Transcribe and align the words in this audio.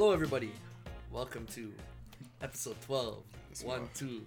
Hello, 0.00 0.12
everybody. 0.12 0.50
Welcome 1.12 1.44
to 1.48 1.74
episode 2.40 2.80
12. 2.86 3.22
This 3.50 3.62
One, 3.62 3.86
two. 3.92 4.22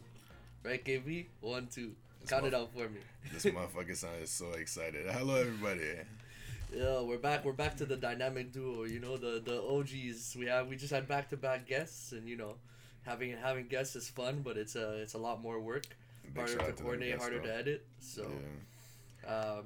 Right, 0.63 0.85
KB? 0.85 1.25
One, 1.41 1.65
two. 1.65 1.93
This 2.21 2.29
Count 2.29 2.45
it 2.45 2.53
out 2.53 2.71
for 2.71 2.87
me. 2.89 2.99
This 3.33 3.45
motherfucker 3.45 3.95
sounded 3.95 4.29
so 4.29 4.51
excited. 4.51 5.07
Hello, 5.09 5.33
everybody. 5.33 5.81
Yeah, 6.71 7.01
we're 7.01 7.17
back. 7.17 7.43
We're 7.43 7.53
back 7.53 7.75
to 7.77 7.87
the 7.87 7.97
dynamic 7.97 8.51
duo. 8.51 8.83
You 8.83 8.99
know, 8.99 9.17
the 9.17 9.41
the 9.43 9.63
OGs. 9.63 10.35
We 10.37 10.45
have 10.45 10.67
we 10.67 10.75
just 10.75 10.93
had 10.93 11.07
back 11.07 11.31
to 11.31 11.37
back 11.37 11.65
guests, 11.65 12.11
and 12.11 12.29
you 12.29 12.37
know, 12.37 12.53
having 13.01 13.35
having 13.35 13.65
guests 13.65 13.95
is 13.95 14.07
fun, 14.07 14.41
but 14.43 14.57
it's 14.57 14.75
a 14.75 15.01
it's 15.01 15.15
a 15.15 15.17
lot 15.17 15.41
more 15.41 15.59
work. 15.59 15.87
Big 16.23 16.37
harder 16.37 16.55
to 16.67 16.71
to 16.71 16.83
coordinate, 16.83 17.17
harder 17.17 17.39
though. 17.39 17.45
to 17.47 17.55
edit. 17.55 17.85
So, 17.99 18.27
Yeah. 19.23 19.35
um, 19.35 19.63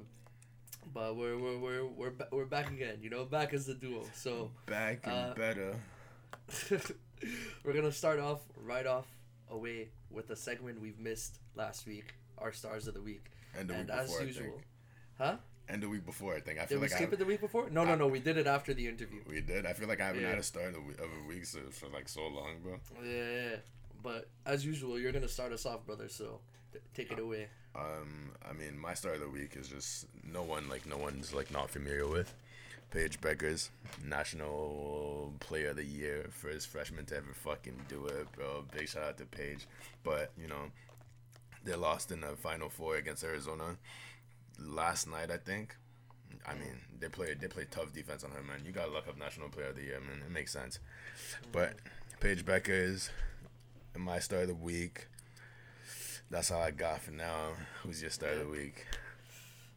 but 0.94 1.16
we're 1.16 1.36
we're 1.36 1.58
we're 1.58 1.84
we're, 1.84 2.10
ba- 2.12 2.28
we're 2.32 2.46
back 2.46 2.70
again. 2.70 2.96
You 3.02 3.10
know, 3.10 3.26
back 3.26 3.52
as 3.52 3.66
the 3.66 3.74
duo. 3.74 4.04
So. 4.14 4.50
Back 4.64 5.00
and 5.04 5.12
Uh, 5.12 5.34
better. 5.34 5.74
We're 7.64 7.72
gonna 7.72 7.92
start 7.92 8.18
off 8.20 8.40
right 8.56 8.86
off 8.86 9.06
away 9.50 9.88
with 10.10 10.30
a 10.30 10.36
segment 10.36 10.80
we've 10.80 10.98
missed 10.98 11.38
last 11.54 11.86
week, 11.86 12.14
our 12.38 12.52
stars 12.52 12.86
of 12.86 12.94
the 12.94 13.02
week, 13.02 13.24
And 13.58 13.68
the 13.68 13.74
and 13.74 13.88
week 13.88 13.96
as 13.98 14.06
before, 14.10 14.26
usual, 14.26 14.60
huh? 15.18 15.36
And 15.70 15.82
the 15.82 15.88
week 15.88 16.06
before, 16.06 16.34
I 16.34 16.40
think. 16.40 16.58
I 16.58 16.62
Did 16.62 16.68
feel 16.70 16.78
we 16.78 16.82
like 16.86 16.92
I 16.92 16.96
skip 16.96 17.12
it 17.12 17.18
the 17.18 17.26
week 17.26 17.40
before? 17.42 17.68
No, 17.70 17.84
no, 17.84 17.94
no. 17.94 18.06
We 18.06 18.20
did 18.20 18.38
it 18.38 18.46
after 18.46 18.72
the 18.72 18.86
interview. 18.88 19.20
we 19.28 19.42
did. 19.42 19.66
I 19.66 19.74
feel 19.74 19.86
like 19.86 20.00
I 20.00 20.06
haven't 20.06 20.22
Yeah. 20.22 20.30
had 20.30 20.38
a 20.38 20.42
start 20.42 20.68
of 20.68 20.76
a 20.76 20.80
week, 20.80 20.98
of 20.98 21.08
a 21.24 21.28
week 21.28 21.44
so, 21.44 21.58
for 21.70 21.88
like 21.88 22.08
so 22.08 22.26
long, 22.26 22.60
bro. 22.62 22.78
Yeah, 23.04 23.56
but 24.02 24.28
as 24.46 24.64
usual, 24.64 24.98
you're 24.98 25.12
gonna 25.12 25.28
start 25.28 25.52
us 25.52 25.66
off, 25.66 25.84
brother. 25.84 26.08
So 26.08 26.40
t- 26.72 26.78
take 26.94 27.12
it 27.12 27.18
away. 27.18 27.48
Um, 27.74 28.32
I 28.48 28.54
mean, 28.54 28.78
my 28.78 28.94
start 28.94 29.16
of 29.16 29.20
the 29.20 29.28
week 29.28 29.56
is 29.56 29.68
just 29.68 30.06
no 30.24 30.42
one 30.42 30.68
like 30.70 30.86
no 30.86 30.96
one's 30.96 31.34
like 31.34 31.50
not 31.50 31.68
familiar 31.68 32.06
with. 32.06 32.32
Paige 32.90 33.20
Bueckers, 33.20 33.68
National 34.02 35.34
Player 35.40 35.70
of 35.70 35.76
the 35.76 35.84
Year, 35.84 36.26
first 36.30 36.68
freshman 36.68 37.04
to 37.06 37.16
ever 37.16 37.34
fucking 37.34 37.76
do 37.88 38.06
it, 38.06 38.32
bro. 38.32 38.64
Big 38.74 38.88
shout 38.88 39.02
out 39.02 39.18
to 39.18 39.26
Paige. 39.26 39.66
But 40.02 40.32
you 40.40 40.48
know, 40.48 40.70
they 41.64 41.74
lost 41.74 42.10
in 42.12 42.22
the 42.22 42.28
Final 42.28 42.70
Four 42.70 42.96
against 42.96 43.24
Arizona 43.24 43.76
last 44.58 45.06
night, 45.06 45.30
I 45.30 45.36
think. 45.36 45.76
I 46.46 46.54
mean, 46.54 46.80
they 46.98 47.08
played 47.08 47.40
they 47.40 47.48
played 47.48 47.70
tough 47.70 47.92
defense 47.92 48.24
on 48.24 48.30
her, 48.30 48.42
man. 48.42 48.62
You 48.64 48.72
gotta 48.72 48.90
look 48.90 49.06
up 49.06 49.18
National 49.18 49.50
Player 49.50 49.68
of 49.68 49.76
the 49.76 49.82
Year, 49.82 50.00
man. 50.00 50.22
It 50.24 50.32
makes 50.32 50.52
sense. 50.52 50.78
But 51.52 51.74
Paige 52.20 52.46
Bueckers, 52.46 53.10
my 53.96 54.18
start 54.18 54.42
of 54.42 54.48
the 54.48 54.54
week. 54.54 55.08
That's 56.30 56.50
all 56.50 56.60
I 56.62 56.70
got 56.70 57.00
for 57.00 57.10
now. 57.10 57.52
Who's 57.82 58.00
your 58.00 58.10
start 58.10 58.34
of 58.34 58.40
the 58.40 58.48
week? 58.48 58.86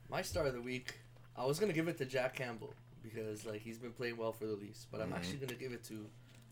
My 0.09 0.21
star 0.21 0.47
of 0.47 0.53
the 0.53 0.61
week, 0.61 0.99
I 1.35 1.45
was 1.45 1.59
gonna 1.59 1.73
give 1.73 1.89
it 1.89 1.97
to 1.97 2.05
Jack 2.05 2.35
Campbell 2.35 2.73
because 3.03 3.45
like 3.45 3.61
he's 3.61 3.77
been 3.77 3.93
playing 3.93 4.17
well 4.17 4.31
for 4.31 4.45
the 4.45 4.53
Leafs, 4.55 4.85
but 4.91 5.01
I'm 5.01 5.11
Mhm. 5.11 5.15
actually 5.15 5.37
gonna 5.39 5.55
give 5.59 5.71
it 5.73 5.83
to 5.85 6.07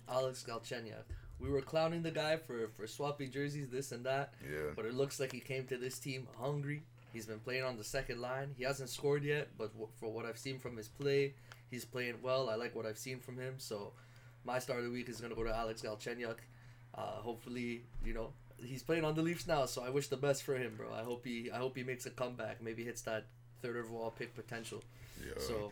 Alex 0.08 0.44
Galchenyuk. 0.48 1.04
We 1.40 1.50
were 1.50 1.62
clowning 1.62 2.02
the 2.04 2.12
guy 2.12 2.38
for 2.38 2.68
for 2.70 2.88
swapping 2.88 3.32
jerseys, 3.32 3.70
this 3.70 3.92
and 3.92 4.06
that. 4.06 4.34
Yeah. 4.44 4.72
But 4.76 4.86
it 4.86 4.94
looks 4.94 5.20
like 5.20 5.32
he 5.32 5.40
came 5.40 5.66
to 5.68 5.78
this 5.78 6.00
team 6.00 6.28
hungry. 6.38 6.84
He's 7.14 7.26
been 7.26 7.40
playing 7.40 7.64
on 7.64 7.78
the 7.78 7.84
second 7.84 8.22
line. 8.22 8.54
He 8.58 8.64
hasn't 8.64 8.90
scored 8.90 9.24
yet, 9.24 9.50
but 9.58 9.70
w- 9.74 9.90
for 10.00 10.12
what 10.12 10.26
I've 10.26 10.38
seen 10.38 10.60
from 10.60 10.78
his 10.78 10.88
play, 10.88 11.34
he's 11.72 11.84
playing 11.86 12.22
well. 12.22 12.50
I 12.50 12.56
like 12.56 12.76
what 12.76 12.86
I've 12.86 13.00
seen 13.00 13.20
from 13.20 13.40
him. 13.40 13.58
So 13.58 13.94
my 14.44 14.60
start 14.60 14.80
of 14.80 14.86
the 14.86 14.92
week 14.92 15.10
is 15.10 15.20
going 15.20 15.32
to 15.32 15.36
go 15.36 15.44
to 15.44 15.56
Alex 15.56 15.82
Galchenyuk. 15.82 16.38
Uh, 16.94 17.02
hopefully, 17.22 17.84
you 18.06 18.14
know, 18.14 18.34
he's 18.64 18.84
playing 18.84 19.06
on 19.06 19.16
the 19.16 19.22
Leafs 19.24 19.48
now, 19.48 19.66
so 19.66 19.82
I 19.82 19.90
wish 19.90 20.08
the 20.10 20.18
best 20.18 20.44
for 20.44 20.56
him, 20.56 20.76
bro. 20.76 20.94
I 20.94 21.02
hope 21.04 21.26
he 21.26 21.50
I 21.50 21.58
hope 21.58 21.76
he 21.78 21.84
makes 21.84 22.06
a 22.06 22.10
comeback. 22.12 22.62
Maybe 22.62 22.84
hits 22.84 23.02
that 23.04 23.26
third 23.62 23.78
overall 23.78 24.12
pick 24.12 24.36
potential. 24.36 24.84
Yeah. 25.26 25.34
So 25.40 25.72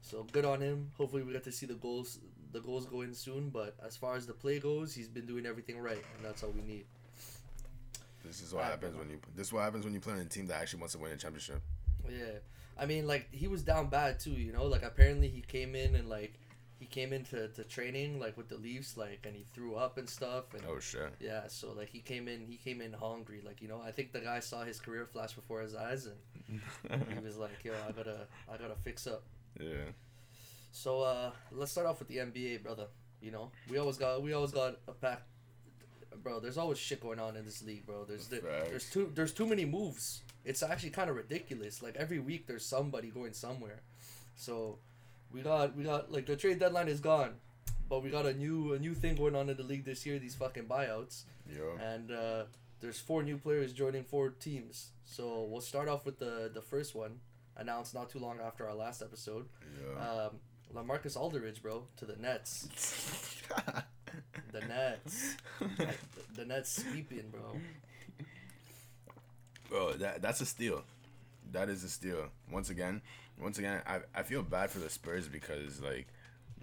so 0.00 0.24
good 0.32 0.44
on 0.44 0.60
him. 0.60 0.90
Hopefully 0.96 1.22
we 1.22 1.32
get 1.32 1.44
to 1.44 1.52
see 1.52 1.66
the 1.66 1.74
goals 1.74 2.18
the 2.52 2.60
goals 2.60 2.86
go 2.86 3.02
in 3.02 3.12
soon, 3.14 3.50
but 3.50 3.76
as 3.84 3.96
far 3.96 4.16
as 4.16 4.26
the 4.26 4.32
play 4.32 4.58
goes, 4.58 4.94
he's 4.94 5.08
been 5.08 5.26
doing 5.26 5.44
everything 5.44 5.78
right, 5.80 6.02
and 6.16 6.24
that's 6.24 6.42
all 6.42 6.50
we 6.50 6.62
need. 6.62 6.86
this 8.24 8.42
is 8.42 8.52
what 8.52 8.60
Alright, 8.64 8.72
happens 8.72 8.96
when 8.96 9.10
you. 9.10 9.20
This 9.36 9.48
is 9.48 9.52
what 9.52 9.62
happens 9.64 9.84
when 9.84 9.94
you 9.94 10.00
play 10.00 10.14
on 10.14 10.20
a 10.20 10.24
team 10.24 10.46
that 10.46 10.60
actually 10.60 10.80
wants 10.80 10.94
to 10.94 10.98
win 11.00 11.12
a 11.12 11.16
championship. 11.16 11.60
Yeah, 12.08 12.38
I 12.78 12.86
mean, 12.86 13.06
like 13.06 13.28
he 13.32 13.48
was 13.48 13.62
down 13.62 13.88
bad 13.88 14.18
too. 14.20 14.30
You 14.30 14.52
know, 14.52 14.64
like 14.64 14.82
apparently 14.82 15.28
he 15.28 15.42
came 15.42 15.74
in 15.74 15.94
and 15.94 16.08
like 16.08 16.34
he 16.78 16.86
came 16.86 17.12
into 17.12 17.48
to 17.48 17.64
training 17.64 18.18
like 18.18 18.36
with 18.36 18.48
the 18.48 18.56
Leafs, 18.56 18.96
like, 18.96 19.24
and 19.26 19.34
he 19.36 19.44
threw 19.54 19.74
up 19.74 19.98
and 19.98 20.08
stuff. 20.08 20.54
And 20.54 20.62
Oh 20.68 20.78
shit. 20.78 21.12
yeah, 21.20 21.48
so 21.48 21.72
like 21.72 21.90
he 21.90 22.00
came 22.00 22.28
in, 22.28 22.46
he 22.46 22.56
came 22.56 22.80
in 22.80 22.92
hungry. 22.92 23.42
Like 23.44 23.60
you 23.60 23.68
know, 23.68 23.80
I 23.84 23.90
think 23.92 24.12
the 24.12 24.20
guy 24.20 24.40
saw 24.40 24.62
his 24.64 24.80
career 24.80 25.04
flash 25.04 25.34
before 25.34 25.60
his 25.60 25.74
eyes, 25.74 26.06
and 26.88 27.02
he 27.14 27.24
was 27.24 27.36
like, 27.36 27.62
"Yo, 27.64 27.74
I 27.86 27.92
gotta, 27.92 28.26
I 28.50 28.56
gotta 28.56 28.76
fix 28.76 29.06
up." 29.06 29.22
Yeah. 29.58 29.92
So 30.72 31.02
uh, 31.02 31.30
let's 31.52 31.72
start 31.72 31.86
off 31.86 31.98
with 31.98 32.08
the 32.08 32.18
NBA, 32.18 32.62
brother. 32.62 32.86
You 33.20 33.32
know, 33.32 33.50
we 33.68 33.78
always 33.78 33.96
got, 33.96 34.22
we 34.22 34.32
always 34.32 34.52
got 34.52 34.76
a 34.86 34.92
pack. 34.92 35.22
Bro, 36.22 36.40
there's 36.40 36.58
always 36.58 36.78
shit 36.78 37.00
going 37.00 37.18
on 37.18 37.36
in 37.36 37.44
this 37.44 37.62
league, 37.62 37.86
bro. 37.86 38.04
There's 38.04 38.26
there, 38.28 38.40
Facts. 38.40 38.68
there's 38.70 38.90
too 38.90 39.12
there's 39.14 39.32
too 39.32 39.46
many 39.46 39.64
moves. 39.64 40.22
It's 40.44 40.62
actually 40.62 40.90
kind 40.90 41.10
of 41.10 41.16
ridiculous. 41.16 41.82
Like 41.82 41.96
every 41.96 42.18
week 42.18 42.46
there's 42.46 42.64
somebody 42.64 43.08
going 43.08 43.34
somewhere. 43.34 43.80
So 44.34 44.78
we 45.32 45.42
got 45.42 45.76
we 45.76 45.84
got 45.84 46.10
like 46.10 46.26
the 46.26 46.34
trade 46.34 46.58
deadline 46.58 46.88
is 46.88 47.00
gone, 47.00 47.34
but 47.88 48.02
we 48.02 48.10
got 48.10 48.26
a 48.26 48.32
new 48.32 48.72
a 48.72 48.78
new 48.78 48.94
thing 48.94 49.14
going 49.16 49.36
on 49.36 49.48
in 49.48 49.56
the 49.56 49.62
league 49.62 49.84
this 49.84 50.06
year. 50.06 50.18
These 50.18 50.34
fucking 50.34 50.64
buyouts, 50.64 51.22
Yo. 51.54 51.76
and 51.80 52.10
uh, 52.10 52.42
there's 52.80 52.98
four 52.98 53.22
new 53.22 53.36
players 53.36 53.72
joining 53.72 54.02
four 54.02 54.30
teams. 54.30 54.88
So 55.04 55.46
we'll 55.48 55.60
start 55.60 55.88
off 55.88 56.04
with 56.06 56.18
the 56.18 56.50
the 56.52 56.62
first 56.62 56.94
one 56.94 57.20
announced 57.58 57.94
not 57.94 58.08
too 58.08 58.18
long 58.18 58.38
after 58.44 58.66
our 58.66 58.74
last 58.74 59.02
episode. 59.02 59.46
Yeah. 59.78 60.26
Um, 60.26 60.30
Lamarcus 60.74 61.16
Aldridge, 61.16 61.62
bro, 61.62 61.84
to 61.96 62.04
the 62.04 62.16
Nets. 62.16 62.68
The 64.52 64.60
Nets. 64.60 65.36
the, 66.34 66.44
Nets 66.44 66.82
sweeping, 66.82 67.30
bro. 67.30 67.56
Bro, 69.68 69.92
that 69.94 70.22
that's 70.22 70.40
a 70.40 70.46
steal. 70.46 70.84
That 71.52 71.68
is 71.68 71.84
a 71.84 71.88
steal. 71.88 72.28
Once 72.50 72.70
again, 72.70 73.02
once 73.38 73.58
again, 73.58 73.82
I, 73.86 74.00
I 74.14 74.22
feel 74.22 74.42
bad 74.42 74.70
for 74.70 74.78
the 74.78 74.88
Spurs 74.88 75.28
because 75.28 75.80
like 75.82 76.06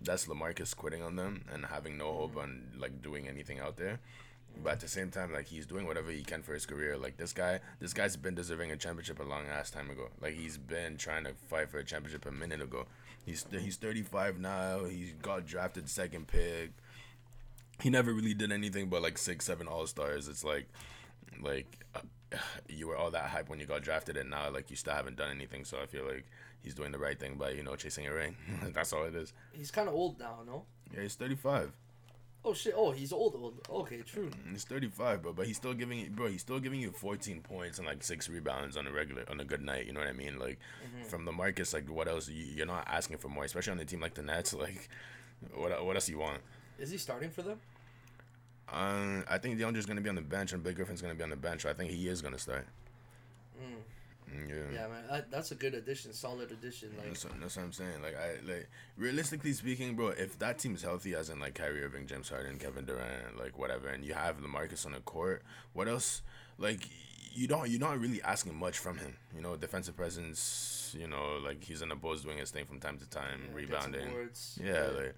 that's 0.02 0.26
Lamarcus 0.26 0.76
quitting 0.76 1.04
on 1.04 1.16
them 1.16 1.46
and 1.52 1.66
having 1.66 1.98
no 1.98 2.12
hope 2.12 2.38
on 2.38 2.72
like 2.78 3.02
doing 3.02 3.28
anything 3.28 3.60
out 3.60 3.78
there. 3.78 4.00
But 4.64 4.74
at 4.74 4.80
the 4.80 4.88
same 4.88 5.12
time, 5.12 5.34
like 5.34 5.48
he's 5.48 5.66
doing 5.66 5.86
whatever 5.86 6.12
he 6.12 6.24
can 6.24 6.42
for 6.42 6.54
his 6.54 6.66
career. 6.66 6.98
Like 6.98 7.18
this 7.18 7.34
guy, 7.34 7.60
this 7.80 7.94
guy's 7.94 8.16
been 8.16 8.36
deserving 8.36 8.72
a 8.72 8.78
championship 8.78 9.20
a 9.20 9.24
long 9.24 9.46
ass 9.48 9.70
time 9.70 9.90
ago. 9.90 10.10
Like 10.22 10.34
he's 10.34 10.58
been 10.58 10.98
trying 10.98 11.26
to 11.26 11.34
fight 11.48 11.70
for 11.70 11.80
a 11.80 11.84
championship 11.84 12.26
a 12.26 12.32
minute 12.32 12.62
ago. 12.62 12.86
He's 13.26 13.46
he's 13.52 13.78
35 13.78 14.40
now. 14.40 14.86
He 14.86 15.14
got 15.22 15.46
drafted 15.46 15.90
second 15.90 16.28
pick. 16.28 16.72
He 17.82 17.90
never 17.90 18.14
really 18.14 18.34
did 18.34 18.52
anything 18.52 18.88
but 18.88 19.02
like 19.02 19.18
six, 19.18 19.46
seven 19.46 19.68
All 19.68 19.86
Stars. 19.88 20.28
It's 20.28 20.44
like, 20.44 20.68
like 21.42 21.68
uh, 21.96 22.00
you 22.70 22.88
were 22.88 22.98
all 22.98 23.12
that 23.12 23.30
hype 23.30 23.50
when 23.50 23.60
you 23.60 23.66
got 23.66 23.82
drafted, 23.82 24.18
and 24.18 24.30
now 24.30 24.50
like 24.52 24.70
you 24.70 24.76
still 24.76 24.94
haven't 24.94 25.18
done 25.18 25.32
anything. 25.32 25.66
So 25.66 25.80
I 25.82 25.86
feel 25.86 26.06
like 26.06 26.26
he's 26.62 26.76
doing 26.76 26.92
the 26.92 27.00
right 27.00 27.20
thing 27.20 27.36
by 27.36 27.52
you 27.52 27.64
know 27.64 27.76
chasing 27.76 28.08
a 28.08 28.14
ring. 28.14 28.36
That's 28.74 28.94
all 28.94 29.06
it 29.06 29.16
is. 29.16 29.34
He's 29.54 29.72
kind 29.72 29.88
of 29.88 29.96
old 29.96 30.20
now, 30.20 30.40
no? 30.46 30.66
Yeah, 30.94 31.02
he's 31.02 31.16
35. 31.16 31.72
Oh 32.48 32.54
shit! 32.54 32.76
Oh, 32.78 32.92
he's 32.92 33.12
old, 33.12 33.36
old. 33.36 33.60
Okay, 33.68 34.04
true. 34.04 34.30
He's 34.52 34.66
35, 34.66 35.24
bro, 35.24 35.34
but 35.34 35.48
he's 35.48 35.58
still 35.58 35.74
giving 35.74 35.98
you, 35.98 36.12
bro. 36.12 36.28
He's 36.28 36.42
still 36.42 36.60
giving 36.60 36.80
you 36.80 36.92
14 36.92 37.42
points 37.42 37.80
and 37.80 37.88
like 37.88 38.04
six 38.04 38.30
rebounds 38.30 38.78
on 38.78 38.86
a 38.86 38.92
regular, 38.92 39.26
on 39.32 39.40
a 39.40 39.44
good 39.44 39.64
night. 39.64 39.88
You 39.88 39.94
know 39.94 40.00
what 40.00 40.10
I 40.10 40.14
mean? 40.14 40.38
Like 40.38 40.60
from 41.10 41.26
the 41.26 41.32
Marcus, 41.32 41.74
like 41.74 41.90
what 41.90 42.08
else? 42.08 42.30
You, 42.30 42.46
you're 42.46 42.68
not 42.68 42.88
asking 42.88 43.18
for 43.18 43.30
more, 43.30 43.46
especially 43.46 43.72
on 43.72 43.80
a 43.80 43.86
team 43.86 44.00
like 44.00 44.14
the 44.14 44.22
Nets. 44.22 44.54
Like, 44.66 44.90
what 45.54 45.84
what 45.86 45.96
else 45.96 46.08
you 46.08 46.20
want? 46.20 46.42
Is 46.80 46.92
he 46.92 46.98
starting 46.98 47.30
for 47.32 47.42
them? 47.42 47.60
Um, 48.72 49.24
I 49.30 49.38
think 49.38 49.60
DeAndre's 49.60 49.86
gonna 49.86 50.02
be 50.02 50.10
on 50.10 50.16
the 50.16 50.22
bench 50.22 50.54
and 50.54 50.64
Blake 50.64 50.76
Griffin's 50.76 51.02
gonna 51.02 51.16
be 51.16 51.24
on 51.24 51.30
the 51.32 51.36
bench. 51.36 51.64
So 51.64 51.70
I 51.70 51.74
think 51.74 51.92
he 51.92 52.08
is 52.08 52.22
gonna 52.22 52.38
start. 52.38 52.68
Mm. 53.60 53.82
Yeah. 54.32 54.56
Yeah, 54.74 54.88
man. 54.88 55.04
That, 55.10 55.32
that's 55.32 55.52
a 55.52 55.56
good 55.56 55.74
addition. 55.76 56.12
Solid 56.14 56.52
addition. 56.52 56.90
Like, 56.98 57.08
That's, 57.10 57.26
what- 57.26 57.40
that's 57.40 57.56
what 57.58 57.64
I'm 57.64 57.72
saying. 57.74 58.02
Like 58.02 58.16
I 58.18 58.36
like 58.46 58.70
realistically 58.98 59.54
speaking, 59.54 59.96
bro, 59.96 60.08
if 60.10 60.38
that 60.40 60.60
team's 60.60 60.82
healthy, 60.82 61.14
as 61.16 61.30
in 61.30 61.40
like 61.40 61.54
Kyrie 61.56 61.84
Irving, 61.84 62.08
James 62.08 62.30
Harden, 62.30 62.58
Kevin 62.58 62.86
Durant, 62.86 63.38
like 63.40 63.58
whatever, 63.58 63.88
and 63.88 64.04
you 64.04 64.14
have 64.14 64.38
Lamarcus 64.42 64.86
on 64.86 64.94
the 64.94 65.00
court, 65.00 65.44
what 65.74 65.88
else? 65.88 66.22
Like 66.58 66.82
you 67.34 67.48
don't 67.48 67.70
you're 67.70 67.80
not 67.80 68.00
really 68.00 68.22
asking 68.24 68.56
much 68.56 68.78
from 68.80 68.98
him. 68.98 69.16
You 69.36 69.42
know, 69.42 69.56
defensive 69.56 69.96
presence. 69.96 70.96
You 70.98 71.08
know, 71.08 71.40
like 71.44 71.64
he's 71.64 71.82
in 71.82 71.90
the 71.90 71.96
post 71.96 72.24
doing 72.24 72.38
his 72.38 72.52
thing 72.52 72.66
from 72.66 72.80
time 72.80 72.98
to 72.98 73.10
time, 73.10 73.42
yeah, 73.50 73.56
rebounding. 73.56 74.10
boards. 74.10 74.58
Yeah, 74.64 74.88
like 74.96 75.16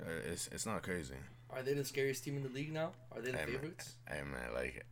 uh, 0.00 0.30
it's 0.32 0.48
it's 0.52 0.64
not 0.66 0.82
crazy. 0.82 1.14
Are 1.50 1.62
they 1.62 1.72
the 1.74 1.84
scariest 1.84 2.24
team 2.24 2.36
in 2.36 2.42
the 2.42 2.50
league 2.50 2.72
now? 2.72 2.92
Are 3.10 3.20
they 3.22 3.30
the 3.32 3.38
Hey, 3.38 3.44
man. 3.46 3.52
favorites? 3.54 3.94
Hey 4.08 4.20
man, 4.22 4.54
like 4.54 4.84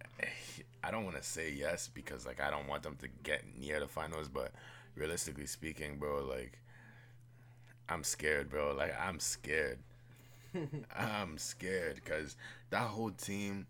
I 0.86 0.90
don't 0.90 1.04
want 1.04 1.16
to 1.16 1.22
say 1.22 1.50
yes 1.52 1.90
because 1.92 2.26
like 2.26 2.40
I 2.40 2.50
don't 2.50 2.68
want 2.68 2.82
them 2.84 2.96
to 3.00 3.08
get 3.24 3.42
near 3.58 3.80
the 3.80 3.88
finals, 3.88 4.28
but 4.28 4.52
realistically 4.94 5.46
speaking, 5.46 5.98
bro, 5.98 6.24
like 6.24 6.60
I'm 7.88 8.04
scared, 8.04 8.50
bro. 8.50 8.74
Like 8.74 8.94
I'm 9.00 9.20
scared. 9.20 9.78
I'm 10.96 11.38
scared 11.38 11.96
because 11.96 12.36
that 12.70 12.82
whole 12.88 13.10
team 13.10 13.66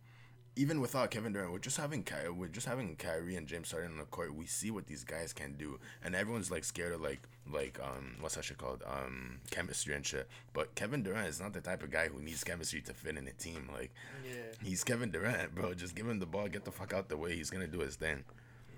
even 0.56 0.80
without 0.80 1.10
Kevin 1.10 1.32
Durant, 1.32 1.52
we're 1.52 1.58
just 1.58 1.76
having 1.76 2.02
Ky- 2.02 2.30
we're 2.34 2.48
just 2.48 2.66
having 2.66 2.96
Kyrie 2.96 3.36
and 3.36 3.46
James 3.46 3.68
starting 3.68 3.90
on 3.92 3.98
the 3.98 4.04
court. 4.04 4.34
We 4.34 4.46
see 4.46 4.70
what 4.70 4.86
these 4.86 5.04
guys 5.04 5.32
can 5.32 5.54
do, 5.58 5.78
and 6.02 6.14
everyone's 6.16 6.50
like 6.50 6.64
scared 6.64 6.92
of 6.94 7.00
like 7.02 7.20
like 7.52 7.78
um 7.82 8.16
what's 8.20 8.34
that 8.36 8.44
shit 8.44 8.58
called 8.58 8.82
um 8.86 9.38
chemistry 9.50 9.94
and 9.94 10.04
shit. 10.04 10.28
But 10.54 10.74
Kevin 10.74 11.02
Durant 11.02 11.28
is 11.28 11.40
not 11.40 11.52
the 11.52 11.60
type 11.60 11.82
of 11.82 11.90
guy 11.90 12.08
who 12.08 12.20
needs 12.22 12.42
chemistry 12.42 12.80
to 12.82 12.94
fit 12.94 13.16
in 13.16 13.28
a 13.28 13.32
team. 13.32 13.68
Like 13.72 13.92
Yeah, 14.26 14.40
he's 14.62 14.82
Kevin 14.82 15.10
Durant, 15.10 15.54
bro. 15.54 15.74
Just 15.74 15.94
give 15.94 16.08
him 16.08 16.18
the 16.18 16.26
ball, 16.26 16.48
get 16.48 16.64
the 16.64 16.72
fuck 16.72 16.92
out 16.94 17.08
the 17.08 17.16
way. 17.16 17.36
He's 17.36 17.50
gonna 17.50 17.66
do 17.66 17.80
his 17.80 17.96
thing. 17.96 18.24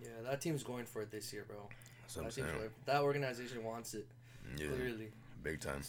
yeah, 0.03 0.09
that 0.29 0.41
team's 0.41 0.63
going 0.65 0.85
for 0.85 1.03
it 1.03 1.11
this 1.11 1.33
year, 1.33 1.45
bro. 1.49 1.69
That, 2.15 2.35
going- 2.37 2.71
that 2.87 3.03
organization 3.03 3.63
wants 3.63 3.95
it 3.95 4.07
Yeah, 4.57 4.67
clearly. 4.69 5.09
big 5.43 5.61
time. 5.61 5.83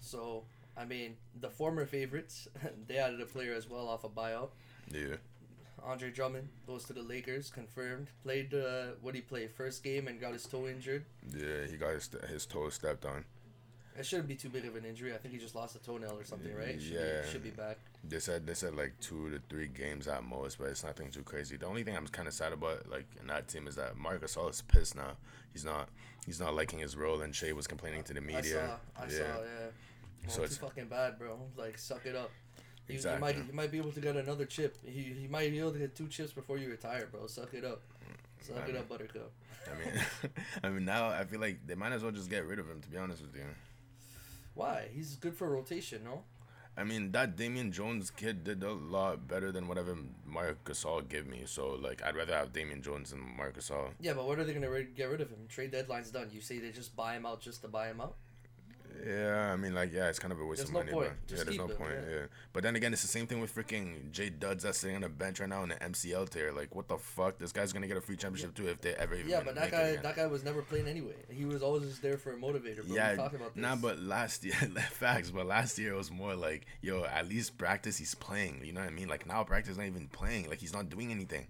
So 0.00 0.44
I 0.76 0.84
mean, 0.86 1.16
the 1.40 1.50
former 1.50 1.84
favorites, 1.86 2.48
they 2.88 2.96
added 2.96 3.20
a 3.20 3.26
player 3.26 3.52
as 3.54 3.68
well 3.68 3.86
off 3.88 4.04
a 4.04 4.08
buyout. 4.08 4.48
Yeah, 4.90 5.16
Andre 5.86 6.10
Drummond 6.10 6.48
goes 6.66 6.84
to 6.84 6.92
the 6.92 7.02
Lakers, 7.02 7.50
confirmed. 7.50 8.08
Played 8.22 8.54
uh, 8.54 8.92
what 9.02 9.14
he 9.14 9.20
played 9.20 9.50
first 9.50 9.82
game 9.84 10.08
and 10.08 10.20
got 10.20 10.32
his 10.32 10.44
toe 10.46 10.66
injured. 10.66 11.04
yeah. 11.36 11.66
He 11.70 11.76
got 11.76 11.92
his, 11.94 12.10
his 12.28 12.46
toes 12.46 12.74
stepped 12.74 13.04
on. 13.04 13.24
It 13.96 14.04
shouldn't 14.04 14.26
be 14.26 14.34
too 14.34 14.48
big 14.48 14.64
of 14.64 14.74
an 14.74 14.84
injury. 14.84 15.14
I 15.14 15.18
think 15.18 15.34
he 15.34 15.38
just 15.38 15.54
lost 15.54 15.76
a 15.76 15.78
toenail 15.78 16.18
or 16.18 16.24
something, 16.24 16.52
right? 16.56 16.80
Should 16.82 16.92
Yeah. 16.94 17.20
be, 17.22 17.28
should 17.30 17.42
be 17.44 17.50
back. 17.50 17.78
They 18.02 18.18
said 18.18 18.44
they 18.44 18.54
said 18.54 18.74
like 18.74 18.92
two 19.00 19.30
to 19.30 19.40
three 19.48 19.68
games 19.68 20.08
at 20.08 20.24
most, 20.24 20.58
but 20.58 20.68
it's 20.70 20.82
nothing 20.82 21.10
too 21.12 21.22
crazy. 21.22 21.56
The 21.56 21.66
only 21.66 21.84
thing 21.84 21.96
I'm 21.96 22.06
kind 22.08 22.26
of 22.26 22.34
sad 22.34 22.52
about, 22.52 22.88
like 22.90 23.06
in 23.20 23.28
that 23.28 23.46
team, 23.46 23.68
is 23.68 23.76
that 23.76 23.96
Marc 23.96 24.22
Gasol 24.22 24.50
is 24.50 24.62
pissed 24.62 24.96
now. 24.96 25.12
He's 25.52 25.64
not 25.64 25.90
he's 26.26 26.40
not 26.40 26.54
liking 26.56 26.80
his 26.80 26.96
role, 26.96 27.20
and 27.20 27.32
Shea 27.32 27.52
was 27.52 27.68
complaining 27.68 28.02
to 28.04 28.14
the 28.14 28.20
media. 28.20 28.64
I 28.64 28.66
saw. 28.66 28.74
I 28.96 29.04
yeah. 29.04 29.10
saw. 29.10 29.40
Yeah. 29.42 29.66
Well, 30.26 30.34
So 30.34 30.42
it's 30.42 30.54
it's- 30.54 30.56
fucking 30.58 30.86
bad, 30.88 31.16
bro. 31.18 31.38
Like, 31.56 31.78
suck 31.78 32.04
it 32.04 32.16
up. 32.16 32.30
You, 32.88 32.94
Exactly. 32.96 33.16
you 33.16 33.20
might 33.38 33.46
you 33.48 33.52
might 33.54 33.70
be 33.72 33.78
able 33.78 33.92
to 33.92 34.00
get 34.00 34.16
another 34.16 34.44
chip. 34.44 34.76
You, 34.86 35.02
you 35.02 35.28
might 35.28 35.50
be 35.50 35.58
able 35.58 35.72
to 35.72 35.78
get 35.78 35.94
two 35.96 36.08
chips 36.08 36.32
before 36.32 36.58
you 36.58 36.68
retire, 36.70 37.08
bro. 37.10 37.26
Suck 37.26 37.54
it 37.54 37.64
up. 37.64 37.80
Suck 38.40 38.56
I 38.64 38.68
it 38.68 38.74
know. 38.74 38.80
up, 38.80 38.88
Buttercup. 38.88 39.32
I 39.66 39.78
mean, 39.78 40.04
I 40.64 40.68
mean 40.68 40.84
now 40.84 41.08
I 41.08 41.24
feel 41.24 41.40
like 41.40 41.66
they 41.66 41.74
might 41.74 41.92
as 41.92 42.02
well 42.02 42.12
just 42.12 42.28
get 42.28 42.44
rid 42.46 42.58
of 42.58 42.68
him. 42.68 42.80
To 42.82 42.88
be 42.90 42.98
honest 42.98 43.22
with 43.22 43.34
you, 43.34 43.44
Why? 44.54 44.88
He's 44.92 45.16
good 45.16 45.34
for 45.34 45.48
rotation, 45.48 46.02
no? 46.04 46.22
I 46.76 46.82
mean 46.82 47.12
that 47.12 47.36
Damian 47.36 47.70
Jones 47.72 48.10
kid 48.10 48.42
did 48.42 48.62
a 48.64 48.72
lot 48.72 49.28
better 49.28 49.52
than 49.52 49.68
whatever 49.68 49.96
Marc 50.26 50.64
Gasol 50.64 51.08
gave 51.08 51.26
me. 51.26 51.42
So 51.46 51.78
like 51.80 52.02
I'd 52.04 52.16
rather 52.16 52.34
have 52.34 52.52
Damian 52.52 52.82
Jones 52.82 53.10
than 53.12 53.20
Marc 53.36 53.56
Gasol. 53.58 53.90
Yeah, 54.00 54.12
but 54.14 54.26
what 54.26 54.38
are 54.38 54.44
they 54.44 54.52
gonna 54.52 54.68
re- 54.70 54.88
get 54.94 55.04
rid 55.08 55.20
of 55.20 55.30
him? 55.30 55.46
Trade 55.48 55.70
deadline's 55.70 56.10
done. 56.10 56.28
You 56.32 56.40
say 56.40 56.58
they 56.58 56.70
just 56.72 56.94
buy 56.96 57.14
him 57.16 57.24
out 57.24 57.40
just 57.40 57.62
to 57.62 57.68
buy 57.68 57.86
him 57.88 58.00
out? 58.00 58.16
Yeah, 59.06 59.52
I 59.52 59.56
mean, 59.56 59.74
like, 59.74 59.92
yeah, 59.92 60.08
it's 60.08 60.18
kind 60.18 60.32
of 60.32 60.40
a 60.40 60.44
waste 60.44 60.58
There's 60.58 60.68
of 60.70 60.74
no 60.74 60.80
money, 60.80 60.92
point. 60.92 61.12
Just 61.26 61.40
yeah, 61.40 61.44
there's 61.44 61.58
no 61.58 61.68
point. 61.68 61.94
yeah. 62.08 62.14
Yeah. 62.14 62.26
but 62.52 62.62
then 62.62 62.76
again, 62.76 62.92
it's 62.92 63.02
the 63.02 63.08
same 63.08 63.26
thing 63.26 63.40
with 63.40 63.54
freaking 63.54 64.10
Jay 64.12 64.30
Duds 64.30 64.62
that's 64.62 64.78
sitting 64.78 64.96
on 64.96 65.02
the 65.02 65.08
bench 65.08 65.40
right 65.40 65.48
now 65.48 65.62
in 65.62 65.70
the 65.70 65.74
MCL 65.76 66.30
tier. 66.30 66.52
Like, 66.52 66.74
what 66.74 66.88
the 66.88 66.96
fuck? 66.96 67.38
This 67.38 67.52
guy's 67.52 67.72
gonna 67.72 67.86
get 67.86 67.96
a 67.96 68.00
free 68.00 68.16
championship 68.16 68.54
too 68.54 68.68
if 68.68 68.80
they 68.80 68.94
ever 68.94 69.14
even. 69.14 69.28
Yeah, 69.30 69.42
but 69.44 69.54
that 69.56 69.70
guy 69.70 69.96
that 69.96 70.16
guy 70.16 70.26
was 70.26 70.44
never 70.44 70.62
playing 70.62 70.86
anyway. 70.86 71.14
He 71.28 71.44
was 71.44 71.62
always 71.62 71.84
just 71.84 72.02
there 72.02 72.16
for 72.18 72.32
a 72.32 72.36
motivator. 72.36 72.86
Bro. 72.86 72.94
yeah, 72.96 73.12
we 73.12 73.16
talked 73.16 73.34
about 73.34 73.54
this. 73.54 73.62
nah, 73.62 73.76
but 73.76 73.98
last 73.98 74.44
year, 74.44 74.54
facts. 74.92 75.30
But 75.30 75.46
last 75.46 75.78
year 75.78 75.92
it 75.92 75.96
was 75.96 76.10
more 76.10 76.34
like, 76.34 76.66
yo, 76.80 77.04
at 77.04 77.28
least 77.28 77.58
practice 77.58 77.96
he's 77.96 78.14
playing. 78.14 78.62
You 78.64 78.72
know 78.72 78.80
what 78.80 78.90
I 78.90 78.92
mean? 78.92 79.08
Like 79.08 79.26
now 79.26 79.42
practice 79.44 79.76
not 79.76 79.86
even 79.86 80.08
playing. 80.08 80.48
Like 80.48 80.60
he's 80.60 80.72
not 80.72 80.88
doing 80.88 81.10
anything. 81.10 81.48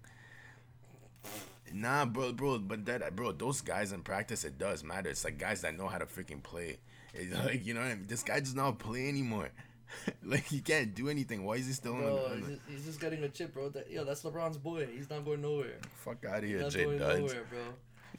Nah, 1.73 2.05
bro, 2.05 2.31
bro, 2.31 2.59
but 2.59 2.85
that, 2.85 3.15
bro, 3.15 3.31
those 3.31 3.61
guys 3.61 3.91
in 3.91 4.01
practice, 4.01 4.43
it 4.45 4.57
does 4.57 4.83
matter. 4.83 5.09
It's 5.09 5.23
like 5.25 5.37
guys 5.37 5.61
that 5.61 5.77
know 5.77 5.87
how 5.87 5.97
to 5.97 6.05
freaking 6.05 6.41
play. 6.41 6.77
It's 7.15 7.35
like, 7.45 7.65
you 7.65 7.73
know 7.73 7.81
what 7.81 7.91
I 7.91 7.95
mean? 7.95 8.07
This 8.07 8.23
guy 8.23 8.39
does 8.39 8.55
not 8.55 8.79
play 8.79 9.07
anymore. 9.07 9.49
like 10.23 10.45
he 10.45 10.61
can't 10.61 10.93
do 10.93 11.09
anything. 11.09 11.45
Why 11.45 11.55
is 11.55 11.67
he 11.67 11.73
still 11.73 11.93
on, 11.93 12.01
Bro, 12.01 12.25
on 12.25 12.37
he's 12.37 12.45
the, 12.45 12.53
just, 12.53 12.61
he's 12.69 12.85
just 12.85 12.99
getting 12.99 13.23
a 13.23 13.29
chip, 13.29 13.53
bro. 13.53 13.69
That, 13.69 13.89
yo, 13.89 14.03
that's 14.03 14.23
LeBron's 14.23 14.57
boy. 14.57 14.87
He's 14.93 15.09
not 15.09 15.23
going 15.25 15.41
nowhere. 15.41 15.77
fuck 16.03 16.23
out 16.25 16.39
of 16.39 16.43
He's 16.43 16.51
here, 16.51 16.61
not 16.61 16.71
Jay 16.71 16.83
going 16.85 16.99
nowhere, 16.99 17.43
bro. 17.49 17.59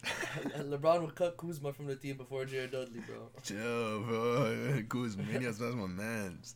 LeBron 0.76 1.00
would 1.02 1.14
cut 1.14 1.36
Kuzma 1.36 1.72
from 1.72 1.86
the 1.86 1.96
team 1.96 2.16
before 2.16 2.44
Jared 2.44 2.70
Dudley, 2.70 3.00
bro. 3.00 3.28
Chill, 3.42 4.00
bro. 4.02 4.82
Kuz 4.88 5.16
Minions, 5.16 5.58
that's 5.58 5.74
my 5.74 5.86
man's. 5.86 6.54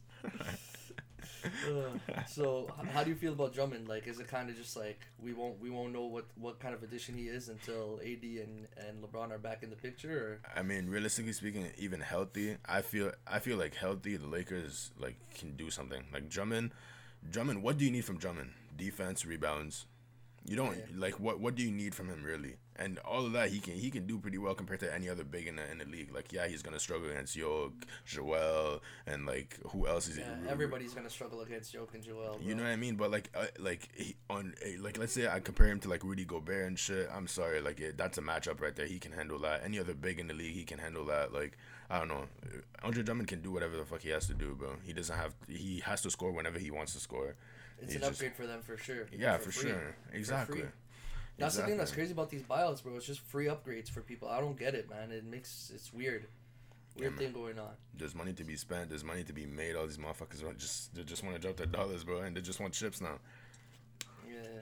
So, 2.29 2.69
how 2.93 3.03
do 3.05 3.11
you 3.11 3.17
feel 3.17 3.33
about 3.33 3.53
Drummond? 3.53 3.89
Like, 3.89 4.07
is 4.07 4.21
it 4.21 4.29
kind 4.29 4.51
of 4.51 4.57
just 4.57 4.77
like 4.77 5.01
we 5.19 5.33
won't 5.33 5.61
we 5.61 5.71
won't 5.71 5.93
know 5.93 6.05
what 6.05 6.27
what 6.37 6.61
kind 6.61 6.75
of 6.75 6.83
addition 6.83 7.15
he 7.15 7.25
is 7.25 7.49
until 7.49 8.01
AD 8.03 8.23
and 8.23 8.67
and 8.77 9.03
LeBron 9.03 9.31
are 9.31 9.39
back 9.39 9.63
in 9.63 9.71
the 9.71 9.77
picture? 9.77 10.41
Or 10.45 10.59
I 10.59 10.63
mean, 10.63 10.89
realistically 10.89 11.33
speaking, 11.33 11.67
even 11.79 12.01
healthy, 12.01 12.57
I 12.67 12.83
feel 12.83 13.13
I 13.27 13.39
feel 13.39 13.57
like 13.57 13.75
healthy. 13.75 14.17
The 14.17 14.27
Lakers 14.27 14.93
like 14.99 15.17
can 15.35 15.57
do 15.57 15.71
something. 15.71 16.05
Like 16.13 16.29
Drummond, 16.29 16.73
Drummond. 17.29 17.63
What 17.63 17.79
do 17.79 17.85
you 17.85 17.91
need 17.91 18.05
from 18.05 18.19
Drummond? 18.19 18.51
Defense, 18.77 19.25
rebounds. 19.25 19.87
You 20.47 20.57
don't 20.57 20.77
Yeah. 20.77 20.85
like 20.97 21.21
what 21.21 21.39
what 21.39 21.55
do 21.55 21.63
you 21.63 21.71
need 21.71 21.95
from 21.95 22.09
him 22.09 22.23
really? 22.25 22.57
And 22.77 22.99
all 23.01 23.27
of 23.27 23.33
that 23.33 23.51
he 23.51 23.61
can 23.61 23.75
he 23.75 23.91
can 23.91 24.07
do 24.07 24.19
pretty 24.19 24.39
well 24.39 24.55
compared 24.55 24.81
to 24.81 24.93
any 24.93 25.09
other 25.09 25.23
big 25.23 25.47
in 25.47 25.57
the 25.57 25.71
in 25.71 25.79
the 25.79 25.85
league. 25.85 26.13
Like 26.15 26.33
yeah, 26.33 26.47
he's 26.49 26.63
gonna 26.63 26.81
struggle 26.81 27.11
against 27.11 27.37
Yoke, 27.37 27.75
Joel, 28.07 28.83
and 29.07 29.27
like 29.27 29.59
who 29.69 29.87
else 29.87 30.09
is 30.09 30.17
yeah, 30.19 30.33
it? 30.33 30.49
everybody's 30.49 30.95
gonna 30.95 31.11
struggle 31.11 31.43
against 31.43 31.73
Joke 31.73 31.91
and 31.95 32.03
Joel. 32.03 32.39
Bro. 32.39 32.41
You 32.43 32.55
know 32.55 32.63
what 32.63 32.71
I 32.73 32.77
mean? 32.77 32.97
But 32.97 33.11
like, 33.11 33.29
uh, 33.35 33.47
like 33.59 33.91
he, 33.95 34.17
on 34.31 34.55
eh, 34.63 34.77
like 34.81 34.97
let's 34.99 35.13
say 35.13 35.29
I 35.29 35.41
compare 35.41 35.69
him 35.69 35.79
to 35.81 35.89
like 35.89 36.03
Rudy 36.03 36.25
Gobert 36.25 36.67
and 36.67 36.79
shit. 36.79 37.09
I'm 37.15 37.27
sorry, 37.29 37.61
like 37.61 37.79
it, 37.81 37.99
that's 37.99 38.17
a 38.17 38.23
matchup 38.23 38.61
right 38.63 38.75
there. 38.75 38.87
He 38.87 38.99
can 38.99 39.13
handle 39.13 39.39
that. 39.41 39.63
Any 39.63 39.79
other 39.79 39.95
big 39.95 40.19
in 40.19 40.27
the 40.27 40.35
league, 40.35 40.55
he 40.55 40.65
can 40.65 40.79
handle 40.79 41.05
that. 41.07 41.35
Like 41.35 41.59
I 41.91 41.99
don't 41.99 42.09
know, 42.09 42.25
Andre 42.83 43.03
Drummond 43.03 43.29
can 43.29 43.43
do 43.43 43.51
whatever 43.53 43.77
the 43.77 43.85
fuck 43.85 44.01
he 44.01 44.09
has 44.09 44.27
to 44.29 44.35
do, 44.35 44.55
bro. 44.55 44.77
He 44.83 44.95
doesn't 44.95 45.15
have. 45.17 45.35
He 45.49 45.81
has 45.85 46.01
to 46.03 46.11
score 46.11 46.33
whenever 46.33 46.59
he 46.59 46.71
wants 46.71 46.95
to 46.95 46.99
score. 47.01 47.37
It's 47.83 47.95
an 47.95 48.01
just- 48.01 48.13
upgrade 48.13 48.35
for 48.35 48.47
them 48.47 48.63
for 48.63 48.77
sure. 48.77 49.07
Yeah, 49.13 49.37
for, 49.39 49.51
free. 49.51 49.71
sure. 49.71 49.97
Exactly. 50.13 50.63
That's 51.39 51.57
the 51.57 51.63
thing 51.63 51.79
that's 51.79 51.93
crazy 51.93 52.13
about 52.13 52.29
these 52.29 52.43
buyouts, 52.43 52.83
bro. 52.83 52.97
It's 52.97 53.07
just 53.07 53.21
free 53.21 53.47
upgrades 53.47 53.89
for 53.89 54.03
people. 54.03 54.29
I 54.29 54.41
don't 54.41 54.59
get 54.59 54.75
it, 54.75 54.91
man. 54.91 55.11
It 55.11 55.25
makes 55.25 55.73
it's 55.75 55.91
weird. 55.93 56.27
Weird 56.99 57.13
Yeah, 57.13 57.19
thing 57.19 57.33
going 57.33 57.59
on. 57.59 57.71
There's 57.97 58.15
money 58.15 58.35
to 58.35 58.45
be 58.45 58.57
spent. 58.57 58.91
There's 58.91 59.05
money 59.05 59.23
to 59.25 59.33
be 59.33 59.47
made. 59.47 59.75
All 59.75 59.87
these 59.87 59.97
motherfuckers 59.97 60.45
want 60.45 60.59
just 60.59 60.95
they 60.95 61.03
just 61.03 61.25
want 61.25 61.37
to 61.37 61.41
drop 61.41 61.57
their 61.57 61.67
dollars, 61.67 62.05
bro, 62.05 62.21
and 62.21 62.37
they 62.37 62.43
just 62.43 62.61
want 62.61 62.75
chips 62.75 63.01
now. 63.01 63.19
Yeah. 64.29 64.61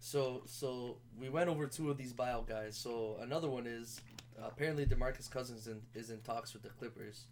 So 0.00 0.42
so 0.44 0.98
we 1.18 1.30
went 1.30 1.48
over 1.48 1.66
two 1.66 1.90
of 1.90 1.96
these 1.96 2.12
buyout 2.12 2.46
guys. 2.46 2.76
So 2.76 3.16
another 3.22 3.48
one 3.48 3.66
is 3.66 4.00
apparently 4.42 4.84
Demarcus 4.84 5.30
Cousins 5.30 5.66
in, 5.66 5.80
is 5.94 6.10
in 6.10 6.20
talks 6.20 6.52
with 6.52 6.62
the 6.62 6.68
Clippers. 6.70 7.24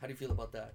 How 0.00 0.06
do 0.08 0.12
you 0.12 0.16
feel 0.16 0.32
about 0.32 0.52
that? 0.52 0.74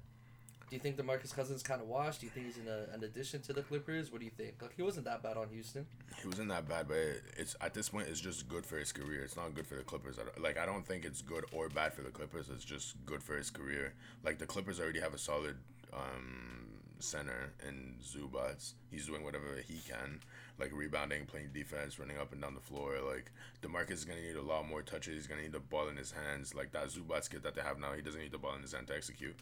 Do 0.71 0.77
you 0.77 0.81
think 0.81 0.95
Demarcus 0.95 1.35
Cousins 1.35 1.62
kind 1.62 1.81
of 1.81 1.88
washed? 1.89 2.21
Do 2.21 2.27
you 2.27 2.31
think 2.31 2.45
he's 2.45 2.56
in 2.56 2.65
a, 2.69 2.95
an 2.95 3.03
addition 3.03 3.41
to 3.41 3.51
the 3.51 3.62
Clippers? 3.62 4.09
What 4.09 4.19
do 4.19 4.25
you 4.25 4.31
think? 4.31 4.53
Like 4.62 4.71
he 4.73 4.81
wasn't 4.81 5.03
that 5.03 5.21
bad 5.21 5.35
on 5.35 5.50
Houston. 5.50 5.85
He 6.21 6.25
wasn't 6.25 6.47
that 6.47 6.69
bad, 6.69 6.88
but 6.88 6.98
it's 7.36 7.57
at 7.60 7.74
this 7.74 7.89
point 7.89 8.07
it's 8.07 8.22
just 8.22 8.48
good 8.48 8.65
for 8.65 8.77
his 8.77 8.93
career. 8.93 9.22
It's 9.22 9.36
not 9.36 9.53
good 9.53 9.67
for 9.67 9.75
the 9.75 9.84
Clippers. 9.84 10.17
Like 10.39 10.57
I 10.57 10.65
don't 10.65 10.88
think 10.88 11.03
it's 11.03 11.22
good 11.22 11.43
or 11.51 11.67
bad 11.67 11.93
for 11.93 12.03
the 12.03 12.10
Clippers. 12.10 12.48
It's 12.50 12.63
just 12.63 13.05
good 13.05 13.22
for 13.22 13.36
his 13.36 13.50
career. 13.50 13.95
Like 14.24 14.39
the 14.39 14.45
Clippers 14.45 14.79
already 14.79 15.01
have 15.01 15.13
a 15.13 15.17
solid 15.17 15.57
um, 15.91 16.67
center 17.00 17.51
in 17.67 17.95
Zubac. 18.01 18.72
He's 18.89 19.07
doing 19.07 19.25
whatever 19.25 19.60
he 19.67 19.81
can, 19.86 20.22
like 20.57 20.72
rebounding, 20.74 21.25
playing 21.25 21.50
defense, 21.53 22.00
running 22.00 22.17
up 22.17 22.31
and 22.31 22.41
down 22.41 22.53
the 22.53 22.62
floor. 22.62 22.93
Like 23.05 23.29
Demarcus 23.62 23.91
is 23.91 24.05
gonna 24.05 24.22
need 24.22 24.38
a 24.38 24.41
lot 24.41 24.69
more 24.69 24.84
touches. 24.84 25.15
He's 25.15 25.27
gonna 25.27 25.41
need 25.41 25.51
the 25.51 25.60
ball 25.60 25.89
in 25.89 25.98
his 25.98 26.13
hands. 26.13 26.55
Like 26.55 26.72
that 26.72 26.88
Zubac 26.88 27.29
kid 27.29 27.43
that 27.43 27.55
they 27.55 27.62
have 27.62 27.77
now, 27.77 27.91
he 27.91 28.01
doesn't 28.01 28.22
need 28.22 28.31
the 28.31 28.38
ball 28.38 28.55
in 28.55 28.62
his 28.62 28.72
hand 28.72 28.88
to 28.88 28.95
execute. 28.95 29.36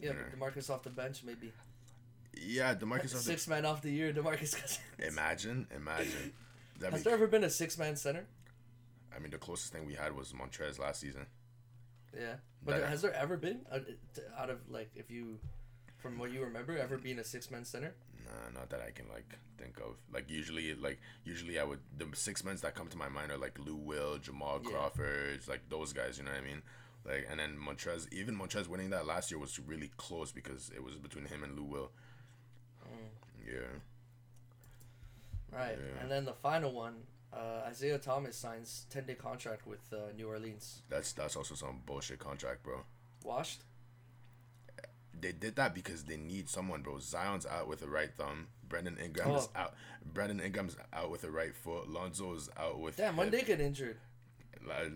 Yeah, 0.00 0.12
but 0.12 0.38
Demarcus 0.38 0.70
off 0.70 0.82
the 0.82 0.90
bench 0.90 1.22
maybe. 1.24 1.52
Yeah, 2.36 2.74
Demarcus. 2.74 3.04
off 3.06 3.10
the- 3.12 3.18
Six 3.20 3.46
man 3.48 3.64
off 3.64 3.82
the 3.82 3.90
year, 3.90 4.12
Demarcus 4.12 4.54
Cousins. 4.60 4.78
Imagine, 4.98 5.66
imagine. 5.74 6.32
That'd 6.78 6.94
Has 6.94 7.00
be- 7.02 7.04
there 7.10 7.14
ever 7.14 7.26
been 7.28 7.44
a 7.44 7.50
six 7.50 7.78
man 7.78 7.96
center? 7.96 8.26
I 9.14 9.20
mean, 9.20 9.30
the 9.30 9.38
closest 9.38 9.72
thing 9.72 9.86
we 9.86 9.94
had 9.94 10.14
was 10.16 10.32
Montrez 10.32 10.78
last 10.78 11.00
season. 11.00 11.26
Yeah, 12.12 12.34
but 12.64 12.80
That- 12.80 12.88
has 12.88 13.02
there 13.02 13.12
ever 13.14 13.36
been 13.36 13.64
uh, 13.70 13.80
out 14.36 14.50
of 14.50 14.68
like 14.68 14.90
if 14.96 15.10
you, 15.10 15.38
from 15.98 16.18
what 16.18 16.32
you 16.32 16.42
remember, 16.42 16.76
ever 16.76 16.98
being 16.98 17.18
a 17.20 17.24
six 17.24 17.50
man 17.50 17.64
center? 17.64 17.94
Nah, 18.24 18.58
not 18.58 18.70
that 18.70 18.80
I 18.80 18.90
can 18.90 19.08
like 19.08 19.36
think 19.58 19.78
of. 19.78 19.96
Like 20.12 20.28
usually, 20.30 20.74
like 20.74 20.98
usually 21.24 21.58
I 21.60 21.64
would 21.64 21.80
the 21.96 22.06
six 22.14 22.42
men 22.42 22.56
that 22.62 22.74
come 22.74 22.88
to 22.88 22.96
my 22.96 23.08
mind 23.08 23.30
are 23.30 23.38
like 23.38 23.58
Lou 23.58 23.76
Will, 23.76 24.18
Jamal 24.18 24.60
Yeah. 24.64 24.70
Crawford, 24.70 25.46
like 25.46 25.68
those 25.68 25.92
guys. 25.92 26.18
You 26.18 26.24
know 26.24 26.32
what 26.32 26.40
I 26.40 26.44
mean? 26.44 26.62
Like 27.06 27.26
and 27.30 27.38
then 27.38 27.56
Montrez, 27.58 28.10
even 28.12 28.36
Montrez 28.38 28.66
winning 28.66 28.90
that 28.90 29.06
last 29.06 29.30
year 29.30 29.38
was 29.38 29.58
really 29.60 29.90
close 29.96 30.32
because 30.32 30.70
it 30.74 30.82
was 30.82 30.94
between 30.96 31.26
him 31.26 31.42
and 31.44 31.56
Lou 31.56 31.64
Will. 31.64 31.90
Mm. 32.86 33.46
Yeah, 33.46 33.78
Right, 35.58 35.78
Yeah. 35.78 36.00
and 36.02 36.10
then 36.10 36.24
the 36.24 36.32
final 36.32 36.72
one, 36.72 36.94
uh, 37.32 37.62
Isaiah 37.66 37.98
Thomas 37.98 38.36
signs 38.36 38.86
ten 38.90 39.06
day 39.06 39.14
contract 39.14 39.66
with 39.66 39.92
uh, 39.92 40.12
New 40.16 40.28
Orleans. 40.28 40.82
that's 40.88 41.12
that's 41.12 41.36
also 41.36 41.54
some 41.54 41.82
bullshit 41.86 42.18
contract, 42.18 42.62
bro. 42.62 42.84
Washed. 43.22 43.62
They 45.18 45.32
did 45.32 45.56
that 45.56 45.74
because 45.74 46.04
they 46.04 46.16
need 46.16 46.48
someone, 46.48 46.82
bro. 46.82 46.98
Zion's 46.98 47.46
out 47.46 47.68
with 47.68 47.82
a 47.82 47.86
right 47.88 48.12
thumb. 48.14 48.48
Brandon 48.68 48.98
Ingram 49.02 49.30
is 49.36 49.48
Oh. 49.54 49.60
out. 49.60 49.74
Brandon 50.04 50.40
Ingram's 50.40 50.76
out 50.92 51.10
with 51.10 51.24
a 51.24 51.30
right 51.30 51.54
foot. 51.54 51.88
Lonzo's 51.88 52.50
out 52.58 52.80
with. 52.80 52.96
Damn, 52.96 53.16
when 53.16 53.30
they 53.30 53.42
get 53.42 53.60
injured. 53.60 53.98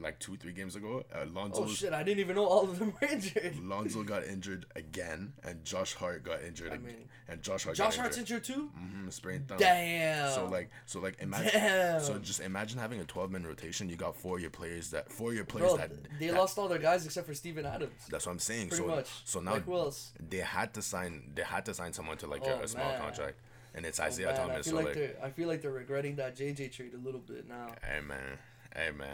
Like, 0.01 0.19
two, 0.19 0.37
three 0.37 0.53
games 0.53 0.77
ago. 0.77 1.05
Uh, 1.15 1.25
Lonzo. 1.33 1.65
Oh 1.65 1.67
shit! 1.69 1.93
I 1.93 2.03
didn't 2.03 2.21
even 2.21 2.37
know 2.37 2.47
all 2.47 2.63
of 2.65 2.79
them 2.79 2.95
were 3.01 3.09
injured. 3.09 3.57
Lonzo 3.63 4.03
got 4.03 4.25
injured 4.25 4.67
again, 4.77 5.33
and 5.45 5.65
Josh 5.65 5.95
Hart 5.95 6.23
got 6.25 6.43
injured. 6.43 6.73
I 6.73 6.79
mean, 6.79 6.95
and 7.29 7.43
Josh 7.43 7.65
Hart. 7.65 7.77
Josh 7.77 7.97
got 7.97 8.01
Hart's 8.03 8.19
injured. 8.19 8.45
too. 8.45 8.71
Mm-hmm, 8.79 9.09
sprained 9.11 9.49
thumb. 9.49 9.59
Damn. 9.59 10.31
So 10.33 10.47
like, 10.47 10.71
so 10.87 11.01
like, 11.01 11.17
imagine. 11.21 11.51
Damn. 11.53 12.01
So 12.01 12.19
just 12.19 12.41
imagine 12.41 12.79
having 12.79 13.01
a 13.01 13.05
twelve 13.05 13.31
man 13.31 13.45
rotation. 13.47 13.89
You 13.89 13.97
got 13.97 14.17
four 14.17 14.37
of 14.37 14.41
your 14.43 14.51
players 14.51 14.91
that 14.91 15.13
four 15.13 15.31
of 15.31 15.37
your 15.37 15.45
players 15.45 15.69
Bro, 15.69 15.77
that 15.79 15.91
they 16.19 16.29
that- 16.29 16.37
lost 16.37 16.59
all 16.59 16.69
their 16.69 16.79
guys 16.79 17.05
except 17.05 17.27
for 17.27 17.35
Steven 17.35 17.67
Adams. 17.67 17.93
That's 18.11 18.27
what 18.27 18.33
I'm 18.33 18.39
saying. 18.39 18.69
Pretty 18.69 18.83
so 18.85 18.89
much. 18.89 19.09
so 19.25 19.41
now 19.41 19.53
like 19.55 19.65
they 20.31 20.39
had 20.39 20.75
to 20.75 20.83
sign. 20.83 21.31
They 21.35 21.43
had 21.43 21.65
to 21.67 21.75
sign 21.75 21.93
someone 21.93 22.17
to 22.19 22.27
like 22.27 22.43
Oh, 22.45 22.51
a, 22.61 22.63
a 22.63 22.69
small 22.69 22.95
contract, 22.99 23.39
and 23.75 23.85
it's 23.85 24.01
Oh, 24.01 24.05
Isaiah 24.05 24.33
I 24.33 24.37
Thomas. 24.37 24.67
feel 24.67 24.79
So 24.79 24.85
like, 24.85 24.97
like, 24.97 25.19
I 25.23 25.31
feel 25.31 25.49
like 25.49 25.61
they're 25.63 25.71
regretting 25.71 26.17
that 26.17 26.37
JJ 26.37 26.73
trade 26.73 26.95
a 26.95 27.05
little 27.05 27.21
bit 27.21 27.49
now. 27.49 27.75
hey 27.85 28.01
man, 28.01 28.39
hey 28.79 28.91
man, 28.97 29.09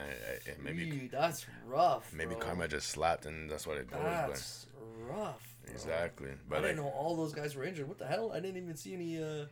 eh, 0.47 0.53
maybe 0.63 1.09
that's 1.11 1.47
rough. 1.67 2.13
maybe 2.13 2.35
bro. 2.35 2.39
karma 2.45 2.69
just 2.69 2.89
slapped, 2.89 3.27
and 3.27 3.51
that's 3.51 3.67
what 3.67 3.77
it 3.79 3.91
goes. 3.91 4.01
That's 4.03 4.67
rough. 5.09 5.57
but 5.63 5.67
bro. 5.67 5.75
exactly. 5.75 6.31
I 6.31 6.35
But 6.49 6.57
like, 6.57 6.63
didn't 6.73 6.85
know 6.85 6.91
all 6.91 7.17
those 7.17 7.33
guys 7.33 7.55
were 7.57 7.65
injured. 7.65 7.89
What 7.89 7.99
the 7.99 8.07
hell? 8.07 8.33
I 8.33 8.41
didn't 8.41 8.59
even 8.63 8.77
see 8.77 8.95
any 8.95 9.23
uh 9.23 9.47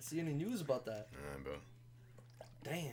see 0.00 0.20
any 0.20 0.32
news 0.32 0.60
about 0.60 0.84
that. 0.86 1.08
uh, 1.12 1.38
bro, 1.42 1.52
Damn. 2.62 2.92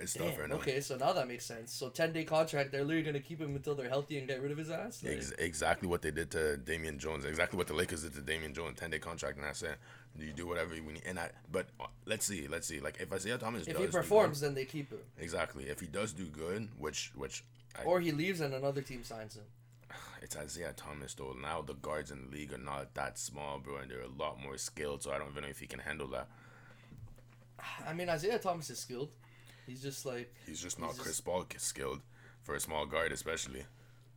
it's 0.00 0.14
tough 0.14 0.30
Damn. 0.32 0.40
right 0.40 0.48
now. 0.50 0.56
Okay, 0.56 0.80
so 0.80 0.96
now 0.96 1.12
that 1.12 1.28
makes 1.28 1.44
sense. 1.46 1.72
So 1.72 1.88
ten 1.88 2.12
day 2.12 2.24
contract, 2.24 2.72
they're 2.72 2.82
literally 2.84 3.02
gonna 3.04 3.20
keep 3.20 3.40
him 3.40 3.54
until 3.54 3.74
they're 3.74 3.88
healthy 3.88 4.18
and 4.18 4.26
get 4.26 4.42
rid 4.42 4.50
of 4.52 4.58
his 4.58 4.70
ass. 4.70 5.02
Like, 5.04 5.16
Ex- 5.18 5.32
exactly 5.38 5.88
what 5.88 6.02
they 6.02 6.10
did 6.10 6.30
to 6.32 6.56
Damian 6.56 6.98
Jones. 6.98 7.24
Exactly 7.24 7.56
what 7.56 7.66
the 7.68 7.74
Lakers 7.74 8.02
did 8.02 8.14
to 8.14 8.20
Damian 8.20 8.52
Jones. 8.54 8.78
Ten 8.78 8.90
day 8.90 8.98
contract, 8.98 9.36
and 9.36 9.46
that's 9.46 9.62
it. 9.62 9.76
You 10.18 10.32
do 10.32 10.46
whatever 10.46 10.74
you 10.74 10.82
need. 10.82 11.02
And 11.06 11.18
I, 11.18 11.30
but 11.50 11.68
uh, 11.80 11.86
let's 12.04 12.26
see, 12.26 12.46
let's 12.48 12.66
see. 12.66 12.80
Like 12.80 12.98
if 13.00 13.12
Isaiah 13.12 13.38
Thomas 13.38 13.62
if 13.62 13.68
he 13.68 13.72
do 13.72 13.78
good- 13.80 13.92
performs, 13.92 14.40
then 14.40 14.54
they 14.54 14.64
keep 14.64 14.90
him, 14.90 14.98
exactly. 15.18 15.64
If 15.64 15.80
he 15.80 15.86
does 15.86 16.12
do 16.12 16.26
good, 16.26 16.68
which 16.78 17.12
which 17.14 17.44
I, 17.78 17.84
or 17.84 18.00
he 18.00 18.12
leaves 18.12 18.40
and 18.40 18.52
another 18.54 18.82
team 18.82 19.04
signs 19.04 19.36
him. 19.36 19.44
it's 20.22 20.36
Isaiah 20.36 20.74
Thomas 20.76 21.14
though. 21.14 21.34
Now 21.40 21.62
the 21.62 21.74
guards 21.74 22.10
in 22.10 22.26
the 22.30 22.36
league 22.36 22.52
are 22.52 22.58
not 22.58 22.94
that 22.94 23.18
small, 23.18 23.58
bro, 23.58 23.76
and 23.78 23.90
they're 23.90 24.02
a 24.02 24.22
lot 24.22 24.40
more 24.42 24.58
skilled. 24.58 25.02
So 25.02 25.12
I 25.12 25.18
don't 25.18 25.30
even 25.30 25.44
know 25.44 25.48
if 25.48 25.60
he 25.60 25.66
can 25.66 25.80
handle 25.80 26.08
that. 26.08 26.28
I 27.88 27.92
mean, 27.92 28.08
Isaiah 28.08 28.38
Thomas 28.38 28.70
is 28.70 28.78
skilled. 28.78 29.10
He's 29.66 29.82
just 29.82 30.04
like 30.04 30.34
He's 30.46 30.60
just 30.60 30.78
not 30.78 30.90
He's 30.90 30.98
Chris 30.98 31.12
just- 31.16 31.24
Paul 31.24 31.46
skilled 31.56 32.00
for 32.42 32.54
a 32.54 32.60
small 32.60 32.84
guard, 32.86 33.12
especially. 33.12 33.64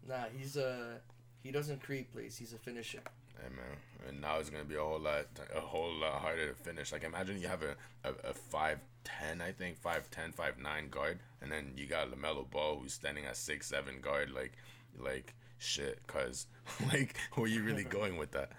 nah. 0.07 0.25
He's 0.37 0.57
a 0.57 0.99
he 1.43 1.51
doesn't 1.51 1.81
create 1.81 2.11
plays. 2.11 2.37
He's 2.37 2.53
a 2.53 2.57
finisher. 2.57 3.01
Hey 3.41 3.49
man, 3.49 3.77
and 4.07 4.21
now 4.21 4.37
it's 4.39 4.49
gonna 4.49 4.63
be 4.63 4.75
a 4.75 4.81
whole 4.81 4.99
lot, 4.99 5.25
a 5.55 5.59
whole 5.59 5.93
lot 5.93 6.21
harder 6.21 6.49
to 6.49 6.55
finish. 6.55 6.91
Like 6.91 7.03
imagine 7.03 7.39
you 7.39 7.47
have 7.47 7.63
a 7.63 7.75
a, 8.07 8.29
a 8.29 8.33
five 8.33 8.79
ten, 9.03 9.41
I 9.41 9.51
think 9.51 9.77
five 9.77 10.09
ten, 10.11 10.31
five 10.31 10.57
nine 10.57 10.89
guard, 10.89 11.19
and 11.41 11.51
then 11.51 11.73
you 11.75 11.85
got 11.85 12.11
Lamelo 12.11 12.49
Ball 12.49 12.79
who's 12.79 12.93
standing 12.93 13.25
at 13.25 13.37
six 13.37 13.67
seven 13.67 13.99
guard. 14.01 14.31
Like, 14.31 14.53
like 14.97 15.33
shit, 15.57 15.99
cause 16.07 16.47
like 16.91 17.15
where 17.33 17.47
you 17.47 17.63
really 17.63 17.83
going 17.99 18.17
with 18.17 18.31
that? 18.31 18.51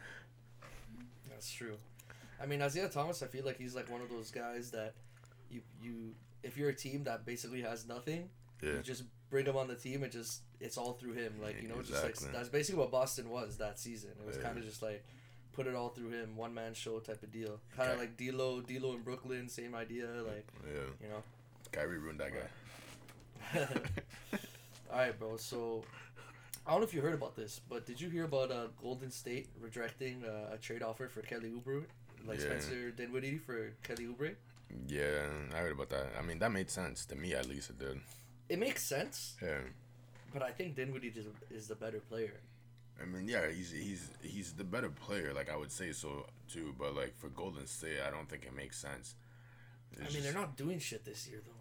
That's 1.28 1.50
true. 1.50 1.76
I 2.40 2.47
mean, 2.47 2.61
Isaiah 2.62 2.88
Thomas, 2.88 3.23
I 3.23 3.26
feel 3.26 3.45
like 3.45 3.59
he's 3.59 3.75
like 3.75 3.90
one 3.90 4.00
of 4.02 4.11
those 4.11 4.30
guys 4.30 4.71
that 4.73 4.95
you 5.50 5.62
you 5.83 6.14
if 6.42 6.56
you're 6.56 6.68
a 6.71 6.75
team 6.75 7.04
that 7.04 7.25
basically 7.25 7.62
has 7.62 7.87
nothing, 7.87 8.28
Yeah, 8.62 8.75
you 8.75 8.83
just 8.83 9.04
bring 9.30 9.47
him 9.47 9.56
on 9.56 9.68
the 9.68 9.75
team 9.75 10.02
and 10.02 10.12
just 10.12 10.42
it's 10.61 10.76
all 10.78 10.92
through 10.95 11.12
him. 11.14 11.35
Like 11.42 11.62
you 11.62 11.68
know, 11.68 11.83
just 11.83 12.02
like 12.04 12.16
that's 12.33 12.49
basically 12.49 12.80
what 12.80 12.90
Boston 12.90 13.28
was 13.30 13.59
that 13.59 13.78
season. 13.78 14.11
It 14.21 14.26
was 14.26 14.37
Yeah. 14.37 14.42
kind 14.45 14.59
of 14.59 14.64
just 14.64 14.83
like 14.83 15.04
put 15.52 15.66
it 15.66 15.75
all 15.75 15.88
through 15.90 16.11
him, 16.11 16.37
one 16.37 16.52
man 16.54 16.75
show 16.75 16.99
type 16.99 17.23
of 17.23 17.33
deal. 17.33 17.61
Kind 17.76 17.92
of 17.92 17.99
like 17.99 18.16
D'Lo, 18.16 18.61
D'Lo 18.61 18.92
in 18.95 19.02
Brooklyn, 19.02 19.49
same 19.49 19.75
idea. 19.75 20.06
Like 20.26 20.47
yeah. 20.66 20.80
you 21.02 21.09
know. 21.09 21.23
Kyrie 21.73 21.99
ruined 21.99 22.21
that 22.21 22.30
guy. 22.33 23.61
all 24.92 24.99
right, 24.99 25.18
bro. 25.18 25.37
So. 25.37 25.85
I 26.68 26.73
don't 26.73 26.80
know 26.80 26.87
if 26.87 26.95
you 26.95 27.00
heard 27.00 27.14
about 27.14 27.37
this, 27.37 27.61
but 27.68 27.87
did 27.87 28.00
you 28.00 28.11
hear 28.11 28.25
about 28.25 28.50
uh, 28.50 28.66
Golden 28.83 29.12
State 29.12 29.49
rejecting 29.61 30.25
uh, 30.25 30.52
a 30.54 30.59
trade 30.59 30.83
offer 30.83 31.06
for 31.06 31.21
Kelly 31.23 31.50
Oubre, 31.50 31.85
like 32.26 32.38
Yeah. 32.40 32.47
Spencer 32.47 32.90
Dinwiddie 32.90 33.38
for 33.38 33.71
Kelly 33.85 34.06
Oubre? 34.06 34.35
Yeah, 34.88 35.28
I 35.54 35.59
heard 35.59 35.71
about 35.71 35.90
that. 35.90 36.06
I 36.18 36.23
mean, 36.23 36.40
that 36.40 36.50
made 36.50 36.68
sense 36.68 37.06
to 37.06 37.14
me 37.14 37.35
at 37.35 37.49
least. 37.49 37.71
It 37.71 37.78
did. 37.78 38.00
It 38.49 38.59
makes 38.59 38.83
sense, 38.85 39.35
Yeah. 39.43 39.59
but 40.33 40.43
I 40.43 40.50
think 40.53 40.76
Dinwiddie 40.76 41.09
is, 41.17 41.26
is 41.50 41.69
the 41.69 41.75
better 41.75 42.00
player. 42.00 42.41
I 43.00 43.05
mean, 43.05 43.29
yeah, 43.29 43.50
he's 43.50 43.73
he's 43.73 44.11
he's 44.23 44.53
the 44.55 44.65
better 44.65 44.88
player. 44.88 45.35
Like 45.35 45.50
I 45.50 45.57
would 45.57 45.71
say 45.73 45.93
so 45.93 46.26
too. 46.49 46.75
But 46.79 46.95
like 46.95 47.15
for 47.17 47.29
Golden 47.29 47.67
State, 47.67 47.99
I 48.07 48.11
don't 48.11 48.29
think 48.29 48.45
it 48.45 48.55
makes 48.55 48.79
sense. 48.79 49.15
I 49.97 50.00
mean, 50.05 50.11
just- 50.11 50.23
they're 50.23 50.33
not 50.33 50.57
doing 50.57 50.79
shit 50.79 51.05
this 51.05 51.29
year 51.29 51.41
though. 51.45 51.53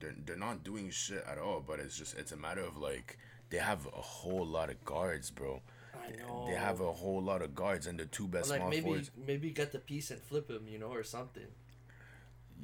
they're 0.00 0.16
they're 0.26 0.36
not 0.36 0.64
doing 0.64 0.90
shit 0.90 1.24
at 1.30 1.38
all. 1.38 1.60
But 1.64 1.78
it's 1.78 1.96
just 1.96 2.16
it's 2.18 2.32
a 2.32 2.36
matter 2.36 2.62
of 2.62 2.76
like 2.76 3.18
they 3.50 3.58
have 3.58 3.86
a 3.86 4.00
whole 4.02 4.44
lot 4.46 4.68
of 4.70 4.84
guards, 4.84 5.30
bro. 5.30 5.60
I 5.94 6.10
know. 6.16 6.46
They 6.48 6.56
have 6.56 6.80
a 6.80 6.92
whole 6.92 7.22
lot 7.22 7.42
of 7.42 7.54
guards 7.54 7.86
and 7.86 7.98
the 8.00 8.06
two 8.06 8.26
best 8.26 8.48
like 8.50 8.58
small 8.60 8.70
maybe 8.70 8.82
forwards. 8.82 9.10
maybe 9.26 9.50
get 9.50 9.70
the 9.70 9.78
piece 9.78 10.10
and 10.10 10.20
flip 10.20 10.50
him, 10.50 10.66
you 10.66 10.78
know, 10.78 10.88
or 10.92 11.04
something. 11.04 11.46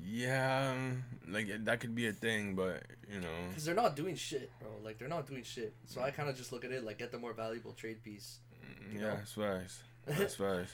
Yeah, 0.04 0.72
um, 0.72 1.04
like 1.28 1.64
that 1.64 1.80
could 1.80 1.94
be 1.94 2.06
a 2.06 2.12
thing, 2.12 2.54
but 2.54 2.82
you 3.12 3.20
know, 3.20 3.28
Because 3.48 3.64
they're 3.64 3.74
not 3.74 3.96
doing 3.96 4.16
shit, 4.16 4.50
bro. 4.60 4.70
Like 4.82 4.98
they're 4.98 5.08
not 5.08 5.26
doing 5.26 5.42
shit. 5.42 5.74
So 5.86 6.00
I 6.00 6.10
kind 6.10 6.28
of 6.28 6.36
just 6.36 6.52
look 6.52 6.64
at 6.64 6.72
it 6.72 6.84
like 6.84 6.98
get 6.98 7.12
the 7.12 7.18
more 7.18 7.32
valuable 7.32 7.72
trade 7.72 8.02
piece. 8.02 8.38
Mm, 8.64 8.94
yeah, 8.94 9.00
know? 9.00 9.14
that's 9.16 9.32
facts. 9.32 9.82
That's 10.06 10.34
facts. 10.36 10.72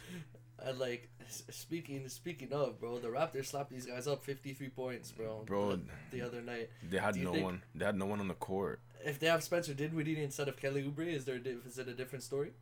And 0.59 0.79
like 0.79 1.09
speaking 1.49 2.07
speaking 2.09 2.52
of, 2.52 2.79
bro, 2.79 2.99
the 2.99 3.09
Raptors 3.09 3.47
slapped 3.47 3.71
these 3.71 3.87
guys 3.87 4.07
up 4.07 4.23
fifty 4.23 4.52
three 4.52 4.69
points, 4.69 5.11
bro. 5.11 5.43
Bro. 5.47 5.76
the, 5.76 5.83
the 6.11 6.23
other 6.23 6.43
night. 6.43 6.69
They 6.88 6.99
had 6.99 7.17
no 7.17 7.33
think- 7.33 7.45
one. 7.45 7.62
They 7.75 7.85
had 7.85 7.97
no 7.97 8.07
one 8.07 8.21
on 8.21 8.29
the 8.29 8.35
court. 8.35 8.81
If 9.05 9.19
they 9.19 9.26
have 9.26 9.43
Spencer 9.43 9.75
Dinwiddie 9.75 10.23
instead 10.23 10.47
of 10.49 10.57
Kelly 10.57 10.85
Oubre, 10.85 11.07
is 11.12 11.25
there 11.25 11.37
a 11.37 11.67
is 11.67 11.79
it 11.79 11.88
a 11.88 11.95
different 11.95 12.23
story? 12.23 12.52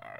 I, 0.00 0.10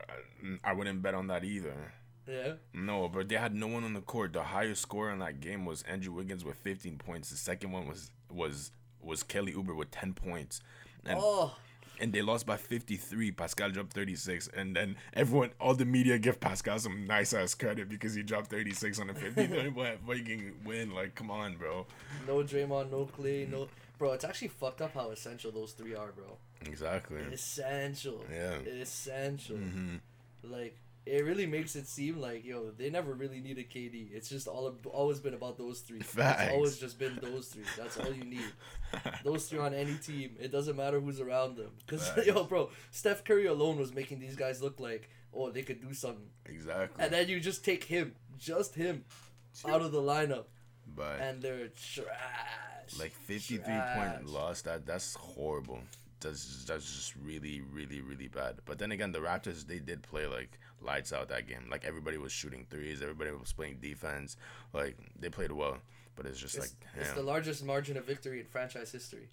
I 0.64 0.72
wouldn't 0.72 1.02
bet 1.02 1.14
on 1.14 1.26
that 1.26 1.44
either. 1.44 1.92
Yeah. 2.28 2.52
No, 2.74 3.08
but 3.08 3.28
they 3.28 3.36
had 3.36 3.54
no 3.54 3.66
one 3.68 3.84
on 3.84 3.94
the 3.94 4.00
court. 4.00 4.32
The 4.32 4.42
highest 4.42 4.82
score 4.82 5.10
in 5.10 5.18
that 5.20 5.40
game 5.40 5.64
was 5.64 5.82
Andrew 5.84 6.12
Wiggins 6.12 6.44
with 6.44 6.56
15 6.56 6.98
points. 6.98 7.30
The 7.30 7.36
second 7.36 7.72
one 7.72 7.86
was 7.88 8.10
was 8.30 8.70
was 9.00 9.22
Kelly 9.22 9.52
Oubre 9.52 9.74
with 9.76 9.90
10 9.90 10.12
points. 10.14 10.60
And 11.06 11.18
oh, 11.22 11.56
and 12.00 12.12
they 12.12 12.22
lost 12.22 12.46
by 12.46 12.56
53. 12.56 13.32
Pascal 13.32 13.70
dropped 13.70 13.92
36. 13.92 14.48
And 14.54 14.76
then 14.76 14.96
everyone, 15.14 15.50
all 15.60 15.74
the 15.74 15.84
media 15.84 16.18
give 16.18 16.38
Pascal 16.38 16.78
some 16.78 17.06
nice 17.06 17.32
ass 17.32 17.54
credit 17.54 17.88
because 17.88 18.14
he 18.14 18.22
dropped 18.22 18.50
36 18.50 19.00
on 19.00 19.10
a 19.10 19.14
53 19.14 19.70
point 19.74 20.00
Viking 20.06 20.52
win. 20.64 20.94
Like, 20.94 21.14
come 21.14 21.30
on, 21.30 21.56
bro. 21.56 21.86
no 22.26 22.36
Draymond, 22.42 22.90
no 22.90 23.06
Clay, 23.06 23.48
no. 23.50 23.68
Bro, 23.98 24.12
it's 24.12 24.24
actually 24.24 24.48
fucked 24.48 24.80
up 24.80 24.94
how 24.94 25.10
essential 25.10 25.50
those 25.50 25.72
three 25.72 25.94
are, 25.96 26.12
bro. 26.12 26.36
Exactly. 26.66 27.20
Essential. 27.32 28.24
Yeah. 28.32 28.58
Essential. 28.80 29.56
hmm 29.56 29.96
Like 30.44 30.76
it 31.08 31.24
really 31.24 31.46
makes 31.46 31.74
it 31.76 31.86
seem 31.86 32.20
like 32.20 32.44
yo 32.44 32.70
they 32.76 32.90
never 32.90 33.12
really 33.12 33.40
needed 33.40 33.70
KD. 33.70 34.08
It's 34.12 34.28
just 34.28 34.46
all 34.46 34.74
always 34.92 35.20
been 35.20 35.34
about 35.34 35.58
those 35.58 35.80
three. 35.80 36.00
Facts. 36.00 36.42
It's 36.42 36.52
always 36.52 36.78
just 36.78 36.98
been 36.98 37.18
those 37.22 37.48
three. 37.48 37.64
That's 37.76 37.96
all 37.98 38.12
you 38.12 38.24
need. 38.24 38.52
Those 39.24 39.46
three 39.46 39.58
on 39.58 39.74
any 39.74 39.96
team. 39.96 40.36
It 40.40 40.50
doesn't 40.50 40.76
matter 40.76 40.98
who's 40.98 41.20
around 41.20 41.56
them. 41.56 41.72
Cause 41.86 42.08
Facts. 42.14 42.26
yo, 42.26 42.44
bro, 42.44 42.70
Steph 42.90 43.22
Curry 43.22 43.44
alone 43.46 43.78
was 43.78 43.92
making 43.92 44.18
these 44.18 44.34
guys 44.34 44.62
look 44.62 44.80
like 44.80 45.10
oh 45.34 45.50
they 45.50 45.62
could 45.62 45.80
do 45.80 45.92
something, 45.92 46.30
exactly. 46.46 47.04
and 47.04 47.12
then 47.12 47.28
you 47.28 47.38
just 47.38 47.64
take 47.64 47.84
him, 47.84 48.14
just 48.38 48.74
him, 48.74 49.04
out 49.66 49.82
of 49.82 49.92
the 49.92 50.00
lineup, 50.00 50.44
but 50.86 51.20
and 51.20 51.42
they're 51.42 51.68
trash. 51.68 52.98
like 52.98 53.12
53 53.12 53.62
point 53.94 54.26
loss 54.26 54.62
that 54.62 54.86
that's 54.86 55.14
horrible 55.14 55.80
that's 56.20 56.64
that's 56.64 56.84
just 56.84 57.14
really 57.16 57.60
really 57.72 58.00
really 58.00 58.28
bad. 58.28 58.56
But 58.64 58.78
then 58.78 58.92
again 58.92 59.12
the 59.12 59.20
raptors 59.20 59.66
they 59.66 59.78
did 59.78 60.02
play 60.02 60.26
like 60.26 60.58
lights 60.80 61.12
out 61.12 61.28
that 61.28 61.46
game. 61.46 61.66
Like 61.70 61.84
everybody 61.84 62.18
was 62.18 62.32
shooting 62.32 62.66
threes. 62.70 63.02
Everybody 63.02 63.30
was 63.32 63.52
playing 63.52 63.78
defense. 63.80 64.36
Like 64.72 64.96
they 65.18 65.28
played 65.28 65.52
well. 65.52 65.78
But 66.16 66.26
it's 66.26 66.40
just 66.40 66.56
It's, 66.56 66.66
like 66.66 67.00
it's 67.00 67.12
the 67.12 67.22
largest 67.22 67.64
margin 67.64 67.96
of 67.96 68.04
victory 68.04 68.40
in 68.40 68.46
franchise 68.46 68.90
history. 68.90 69.28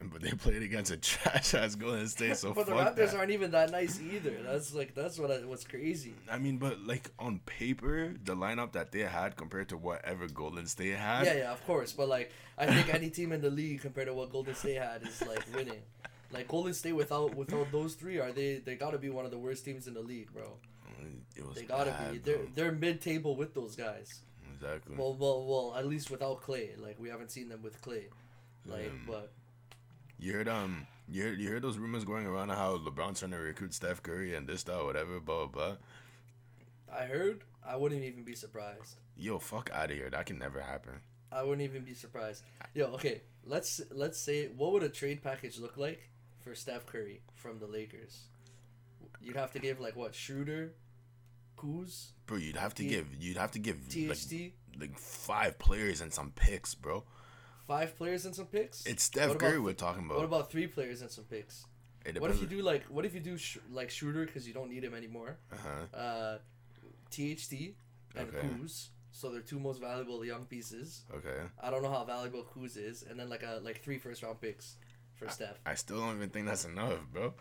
but 0.12 0.20
they 0.22 0.30
played 0.32 0.62
against 0.62 0.90
a 0.90 0.96
trash 0.96 1.54
ass 1.54 1.74
golden 1.74 2.08
state 2.16 2.36
so 2.36 2.52
but 2.52 2.66
the 2.66 2.72
Raptors 2.72 2.96
that. 3.12 3.14
aren't 3.16 3.30
even 3.30 3.50
that 3.52 3.70
nice 3.70 4.00
either. 4.00 4.36
That's 4.44 4.74
like 4.74 4.94
that's 4.94 5.18
what 5.18 5.30
I, 5.30 5.36
what's 5.44 5.64
crazy. 5.64 6.14
I 6.30 6.38
mean, 6.38 6.58
but 6.58 6.80
like 6.86 7.10
on 7.18 7.40
paper, 7.46 8.14
the 8.24 8.34
lineup 8.36 8.72
that 8.72 8.92
they 8.92 9.00
had 9.00 9.36
compared 9.36 9.68
to 9.70 9.76
whatever 9.76 10.26
Golden 10.28 10.66
State 10.66 10.96
had, 10.96 11.26
Yeah, 11.26 11.34
yeah, 11.34 11.52
of 11.52 11.64
course. 11.66 11.92
But 11.92 12.08
like, 12.08 12.32
I 12.58 12.66
think 12.66 12.92
any 12.92 13.10
team 13.10 13.32
in 13.32 13.40
the 13.40 13.50
league 13.50 13.80
compared 13.80 14.08
to 14.08 14.14
what 14.14 14.30
Golden 14.30 14.54
State 14.54 14.78
had 14.78 15.02
is 15.06 15.22
like 15.26 15.44
winning. 15.54 15.82
Like 16.32 16.48
Golden 16.48 16.74
State 16.74 16.92
without 16.94 17.34
without 17.36 17.70
those 17.70 17.94
three, 17.94 18.18
are 18.18 18.32
they? 18.32 18.56
They 18.56 18.74
gotta 18.74 18.98
be 18.98 19.08
one 19.10 19.24
of 19.24 19.30
the 19.30 19.38
worst 19.38 19.64
teams 19.64 19.86
in 19.86 19.94
the 19.94 20.00
league, 20.02 20.32
bro. 20.32 20.58
was 21.46 21.56
They 21.56 21.62
gotta 21.62 21.90
bad, 21.90 22.12
be. 22.12 22.18
bro. 22.18 22.34
They're 22.34 22.46
they're 22.54 22.72
mid 22.72 23.00
table 23.00 23.36
with 23.36 23.54
those 23.54 23.76
guys. 23.76 24.20
exactly. 24.52 24.96
Well, 24.96 25.14
well, 25.14 25.46
well. 25.46 25.74
At 25.78 25.86
least 25.86 26.10
without 26.10 26.40
Clay. 26.40 26.70
Like 26.76 26.98
we 26.98 27.08
haven't 27.08 27.30
seen 27.30 27.48
them 27.48 27.62
with 27.62 27.80
Clay. 27.82 28.06
Like, 28.66 28.90
Um, 28.90 29.02
but 29.06 29.32
You 30.18 30.32
heard 30.32 30.48
um 30.48 30.86
you 31.08 31.22
heard 31.24 31.38
you 31.38 31.48
heard 31.50 31.62
those 31.62 31.78
rumors 31.78 32.04
going 32.04 32.26
around 32.26 32.48
how 32.50 32.78
LeBron's 32.78 33.20
trying 33.20 33.32
to 33.32 33.38
recruit 33.38 33.74
Steph 33.74 34.02
Curry 34.02 34.34
and 34.34 34.46
this 34.46 34.62
that 34.64 34.84
whatever 34.84 35.20
blah 35.20 35.46
blah 35.46 35.66
blah. 35.68 35.76
I 36.92 37.04
heard. 37.04 37.42
I 37.66 37.76
wouldn't 37.76 38.04
even 38.04 38.24
be 38.24 38.34
surprised. 38.34 38.96
Yo, 39.16 39.38
fuck 39.38 39.70
out 39.72 39.90
of 39.90 39.96
here. 39.96 40.10
That 40.10 40.26
can 40.26 40.38
never 40.38 40.60
happen. 40.60 41.00
I 41.32 41.42
wouldn't 41.42 41.62
even 41.62 41.82
be 41.82 41.94
surprised. 41.94 42.44
Yo, 42.74 42.86
okay, 42.94 43.22
let's 43.44 43.80
let's 43.90 44.18
say 44.18 44.48
what 44.48 44.72
would 44.72 44.82
a 44.82 44.88
trade 44.88 45.22
package 45.22 45.58
look 45.58 45.76
like 45.76 46.10
for 46.40 46.54
Steph 46.54 46.86
Curry 46.86 47.22
from 47.34 47.58
the 47.58 47.66
Lakers? 47.66 48.24
You'd 49.20 49.36
have 49.36 49.52
to 49.52 49.58
give 49.58 49.80
like 49.80 49.96
what 49.96 50.14
Schroeder, 50.14 50.74
Kuz, 51.56 52.08
Bro, 52.26 52.38
you'd 52.38 52.56
have 52.56 52.74
to 52.74 52.82
T- 52.82 52.88
give 52.88 53.06
you'd 53.18 53.36
have 53.36 53.52
to 53.52 53.58
give 53.58 53.78
like, 54.08 54.18
like 54.78 54.98
five 54.98 55.58
players 55.58 56.00
and 56.00 56.12
some 56.12 56.30
picks, 56.36 56.74
bro. 56.74 57.04
Five 57.66 57.96
players 57.96 58.24
and 58.26 58.34
some 58.34 58.46
picks. 58.46 58.86
It's 58.86 59.02
Steph 59.02 59.30
What 59.30 59.38
Curry 59.38 59.52
th- 59.52 59.62
we're 59.62 59.72
talking 59.72 60.04
about. 60.04 60.16
What 60.18 60.24
about 60.24 60.50
three 60.50 60.66
players 60.66 61.00
and 61.02 61.10
some 61.10 61.24
picks? 61.24 61.64
What 62.18 62.30
if 62.30 62.40
you 62.40 62.46
do 62.46 62.60
like 62.60 62.84
what 62.86 63.04
if 63.06 63.14
you 63.14 63.20
do 63.20 63.38
sh- 63.38 63.58
like 63.70 63.88
Schroeder 63.90 64.26
because 64.26 64.46
you 64.46 64.52
don't 64.52 64.68
need 64.68 64.84
him 64.84 64.94
anymore? 64.94 65.38
Uh-huh. 65.52 65.96
Uh, 65.96 66.38
THT 67.10 67.74
and 68.16 68.28
Okay. 68.28 68.46
Kuz, 68.46 68.88
so 69.10 69.30
they're 69.30 69.40
two 69.40 69.58
most 69.58 69.80
valuable 69.80 70.24
young 70.24 70.44
pieces. 70.44 71.02
Okay. 71.14 71.40
I 71.62 71.70
don't 71.70 71.82
know 71.82 71.90
how 71.90 72.04
valuable 72.04 72.44
Kuz 72.44 72.76
is, 72.76 73.04
and 73.08 73.18
then 73.18 73.28
like 73.30 73.42
a 73.42 73.60
like 73.62 73.82
three 73.82 73.98
first 73.98 74.22
round 74.22 74.40
picks 74.40 74.76
for 75.14 75.28
Steph. 75.30 75.58
I 75.64 75.74
still 75.76 75.98
don't 76.00 76.16
even 76.16 76.28
think 76.30 76.46
that's 76.46 76.66
enough, 76.66 76.98
bro. 77.12 77.32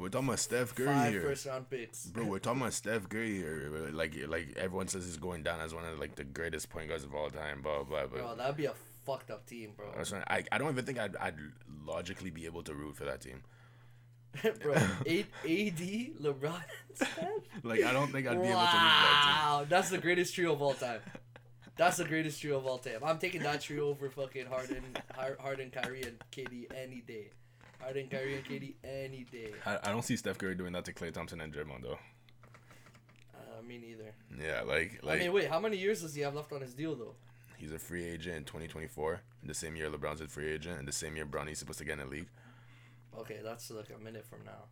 We're 0.00 0.08
talking 0.08 0.28
about 0.28 0.38
Steph 0.38 0.74
Curry 0.74 0.86
Five 0.86 1.12
here. 1.12 1.22
first 1.22 1.44
round 1.46 1.68
picks. 1.68 2.06
Bro, 2.06 2.24
we're 2.24 2.38
talking 2.38 2.62
about 2.62 2.72
Steph 2.72 3.08
Curry 3.10 3.36
here. 3.36 3.90
Like, 3.92 4.16
like 4.28 4.54
everyone 4.56 4.88
says 4.88 5.04
he's 5.04 5.18
going 5.18 5.42
down 5.42 5.60
as 5.60 5.74
one 5.74 5.84
of 5.84 5.98
like 5.98 6.14
the 6.14 6.24
greatest 6.24 6.70
point 6.70 6.88
guards 6.88 7.04
of 7.04 7.14
all 7.14 7.28
time. 7.28 7.60
Blah 7.60 7.82
blah. 7.84 8.06
But 8.06 8.12
Bro, 8.12 8.36
that'd 8.36 8.56
be 8.56 8.64
a 8.64 8.72
fucked 9.04 9.30
up 9.30 9.44
team, 9.44 9.72
bro. 9.76 9.92
I, 10.28 10.42
I 10.50 10.58
don't 10.58 10.70
even 10.70 10.86
think 10.86 10.98
I'd, 10.98 11.16
I'd 11.16 11.34
logically 11.84 12.30
be 12.30 12.46
able 12.46 12.62
to 12.62 12.74
root 12.74 12.96
for 12.96 13.04
that 13.04 13.20
team. 13.20 13.42
bro, 14.62 14.74
A- 15.06 15.20
AD, 15.44 15.80
LeBron. 16.22 16.62
Like 17.62 17.84
I 17.84 17.92
don't 17.92 18.10
think 18.10 18.26
I'd 18.26 18.40
be 18.40 18.48
able 18.48 18.60
to 18.60 18.64
root 18.64 18.70
for 18.70 19.06
that 19.06 19.22
team. 19.24 19.50
Wow, 19.52 19.66
that's 19.68 19.90
the 19.90 19.98
greatest 19.98 20.34
trio 20.34 20.54
of 20.54 20.62
all 20.62 20.74
time. 20.74 21.00
That's 21.76 21.98
the 21.98 22.04
greatest 22.04 22.40
trio 22.40 22.56
of 22.58 22.66
all 22.66 22.78
time. 22.78 23.00
I'm 23.04 23.18
taking 23.18 23.42
that 23.42 23.60
trio 23.60 23.88
over 23.88 24.08
fucking 24.08 24.46
Harden, 24.46 24.82
Harden, 25.14 25.70
Kyrie, 25.70 26.02
and 26.02 26.18
KD 26.30 26.66
any 26.74 27.00
day. 27.00 27.30
Harden, 27.80 28.08
Kyrie, 28.08 28.36
and 28.36 28.44
KD 28.44 28.74
any 28.84 29.26
day. 29.30 29.52
I, 29.66 29.78
I 29.84 29.90
don't 29.90 30.02
see 30.02 30.16
Steph 30.16 30.38
Curry 30.38 30.54
doing 30.54 30.72
that 30.72 30.84
to 30.84 30.92
Klay 30.92 31.12
Thompson 31.12 31.40
and 31.40 31.52
Draymond 31.52 31.82
though. 31.82 31.98
Uh, 33.34 33.62
me 33.66 33.78
neither. 33.78 34.12
Yeah, 34.38 34.62
like 34.62 35.00
like 35.02 35.20
I 35.20 35.24
mean, 35.24 35.32
wait, 35.32 35.48
how 35.48 35.60
many 35.60 35.76
years 35.76 36.02
does 36.02 36.14
he 36.14 36.22
have 36.22 36.34
left 36.34 36.52
on 36.52 36.60
his 36.60 36.74
deal 36.74 36.94
though? 36.94 37.14
he's 37.60 37.72
a 37.72 37.78
free 37.78 38.04
agent 38.04 38.36
in 38.36 38.44
2024. 38.44 39.20
The 39.44 39.54
same 39.54 39.76
year 39.76 39.90
LeBron's 39.90 40.20
a 40.20 40.28
free 40.28 40.50
agent, 40.50 40.78
and 40.78 40.88
the 40.88 40.92
same 40.92 41.14
year 41.14 41.26
Bronny's 41.26 41.58
supposed 41.58 41.78
to 41.78 41.84
get 41.84 41.98
in 41.98 41.98
the 42.00 42.06
league. 42.06 42.28
Okay, 43.18 43.40
that's 43.44 43.70
like 43.70 43.90
a 43.94 44.02
minute 44.02 44.24
from 44.26 44.40
now. 44.44 44.64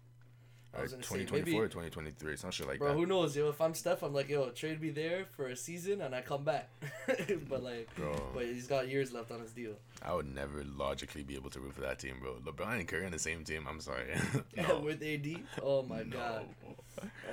I 0.74 0.80
Or 0.80 0.82
was 0.82 0.90
gonna 0.92 1.02
2024 1.02 1.38
maybe, 1.44 1.58
or 1.58 1.68
2023, 1.68 2.36
some 2.36 2.50
shit 2.50 2.66
like 2.68 2.78
bro. 2.78 2.88
that. 2.88 2.92
Bro, 2.94 3.00
who 3.00 3.06
knows? 3.06 3.34
Yo, 3.34 3.48
if 3.48 3.58
I'm 3.60 3.72
Steph, 3.72 4.02
I'm 4.02 4.12
like, 4.12 4.28
yo, 4.28 4.50
trade 4.50 4.80
me 4.82 4.90
there 4.90 5.24
for 5.34 5.46
a 5.48 5.56
season 5.56 6.02
and 6.02 6.14
I 6.14 6.20
come 6.20 6.44
back. 6.44 6.68
but 7.48 7.62
like, 7.62 7.88
Bro. 7.96 8.14
but 8.34 8.44
he's 8.44 8.66
got 8.66 8.86
years 8.88 9.10
left 9.12 9.30
on 9.30 9.40
his 9.40 9.52
deal. 9.52 9.72
I 10.02 10.14
would 10.14 10.26
never 10.32 10.62
logically 10.64 11.22
be 11.22 11.34
able 11.36 11.48
to 11.50 11.60
root 11.60 11.72
for 11.74 11.80
that 11.80 11.98
team, 11.98 12.16
bro. 12.20 12.34
LeBron 12.44 12.80
and 12.80 12.86
Curry 12.86 13.06
on 13.06 13.12
the 13.12 13.18
same 13.18 13.44
team. 13.44 13.66
I'm 13.68 13.80
sorry. 13.80 14.04
no. 14.56 14.80
With 14.80 15.02
AD, 15.02 15.26
oh 15.62 15.82
my 15.84 16.02
No. 16.02 16.16
god, 16.16 16.46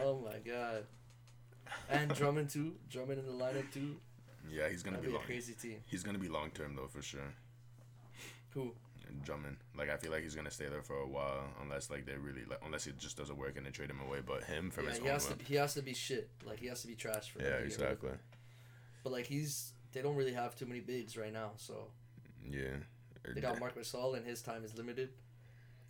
oh 0.02 0.20
my 0.26 0.38
god, 0.40 0.86
and 1.90 2.14
Drummond 2.16 2.50
too. 2.50 2.76
Drummond 2.90 3.20
in 3.20 3.26
the 3.26 3.34
lineup 3.44 3.70
too. 3.74 3.98
Yeah, 4.50 4.70
he's 4.70 4.82
gonna 4.82 4.98
That'd 4.98 5.08
be 5.08 5.12
be 5.12 5.16
a 5.16 5.18
long. 5.18 5.26
crazy 5.26 5.54
team. 5.54 5.80
He's 5.88 6.04
gonna 6.04 6.20
be 6.20 6.30
long 6.30 6.52
term 6.52 6.76
though 6.76 6.88
for 6.88 7.02
sure. 7.02 7.34
Who? 8.52 8.72
Drummond, 9.24 9.58
like 9.78 9.90
I 9.90 9.98
feel 9.98 10.12
like 10.12 10.24
he's 10.24 10.36
gonna 10.36 10.52
stay 10.52 10.68
there 10.70 10.82
for 10.82 10.98
a 10.98 11.08
while 11.08 11.44
unless 11.62 11.90
like 11.90 12.06
they 12.06 12.14
really 12.16 12.44
like 12.48 12.60
unless 12.66 12.88
it 12.88 12.98
just 12.98 13.18
doesn't 13.18 13.38
work 13.38 13.58
and 13.58 13.66
they 13.66 13.72
trade 13.72 13.90
him 13.90 14.00
away. 14.02 14.20
But 14.26 14.44
him 14.44 14.70
from 14.72 14.86
Yeah, 14.86 14.92
his 14.92 15.00
he 15.00 15.08
has 15.08 15.26
to. 15.28 15.36
He 15.44 15.56
has 15.56 15.74
to 15.76 15.82
be 15.82 15.94
shit. 15.94 16.30
Like 16.46 16.60
he 16.60 16.68
has 16.68 16.82
to 16.82 16.88
be 16.88 16.96
trash 16.96 17.30
for. 17.32 17.40
yeah, 17.40 17.46
to 17.46 17.50
get 17.52 17.56
rid 17.56 17.66
of 17.66 17.72
exactly. 17.72 18.10
But 19.04 19.14
like 19.14 19.26
he's, 19.26 19.74
they 19.94 20.02
don't 20.02 20.16
really 20.16 20.34
have 20.34 20.56
too 20.56 20.66
many 20.66 20.80
bigs 20.80 21.16
right 21.18 21.32
now, 21.34 21.52
so 21.58 21.88
Yeah, 22.50 22.78
they 23.34 23.42
got 23.42 23.60
Marc 23.60 23.76
Gasol 23.76 24.16
and 24.18 24.26
his 24.26 24.42
time 24.42 24.64
is 24.64 24.76
limited. 24.76 25.10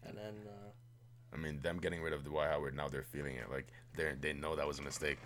And 0.03 0.17
then 0.17 0.36
uh, 0.48 0.69
I 1.34 1.38
mean, 1.38 1.60
them 1.62 1.79
getting 1.79 2.01
rid 2.01 2.13
of 2.13 2.24
Dwight 2.24 2.50
Howard 2.50 2.75
now 2.75 2.88
they're 2.88 3.03
feeling 3.03 3.36
it. 3.36 3.50
Like 3.50 3.67
they 3.95 4.13
they 4.19 4.34
know 4.34 4.55
that 4.55 4.67
was 4.67 4.79
a 4.79 4.84
mistake. 4.84 5.19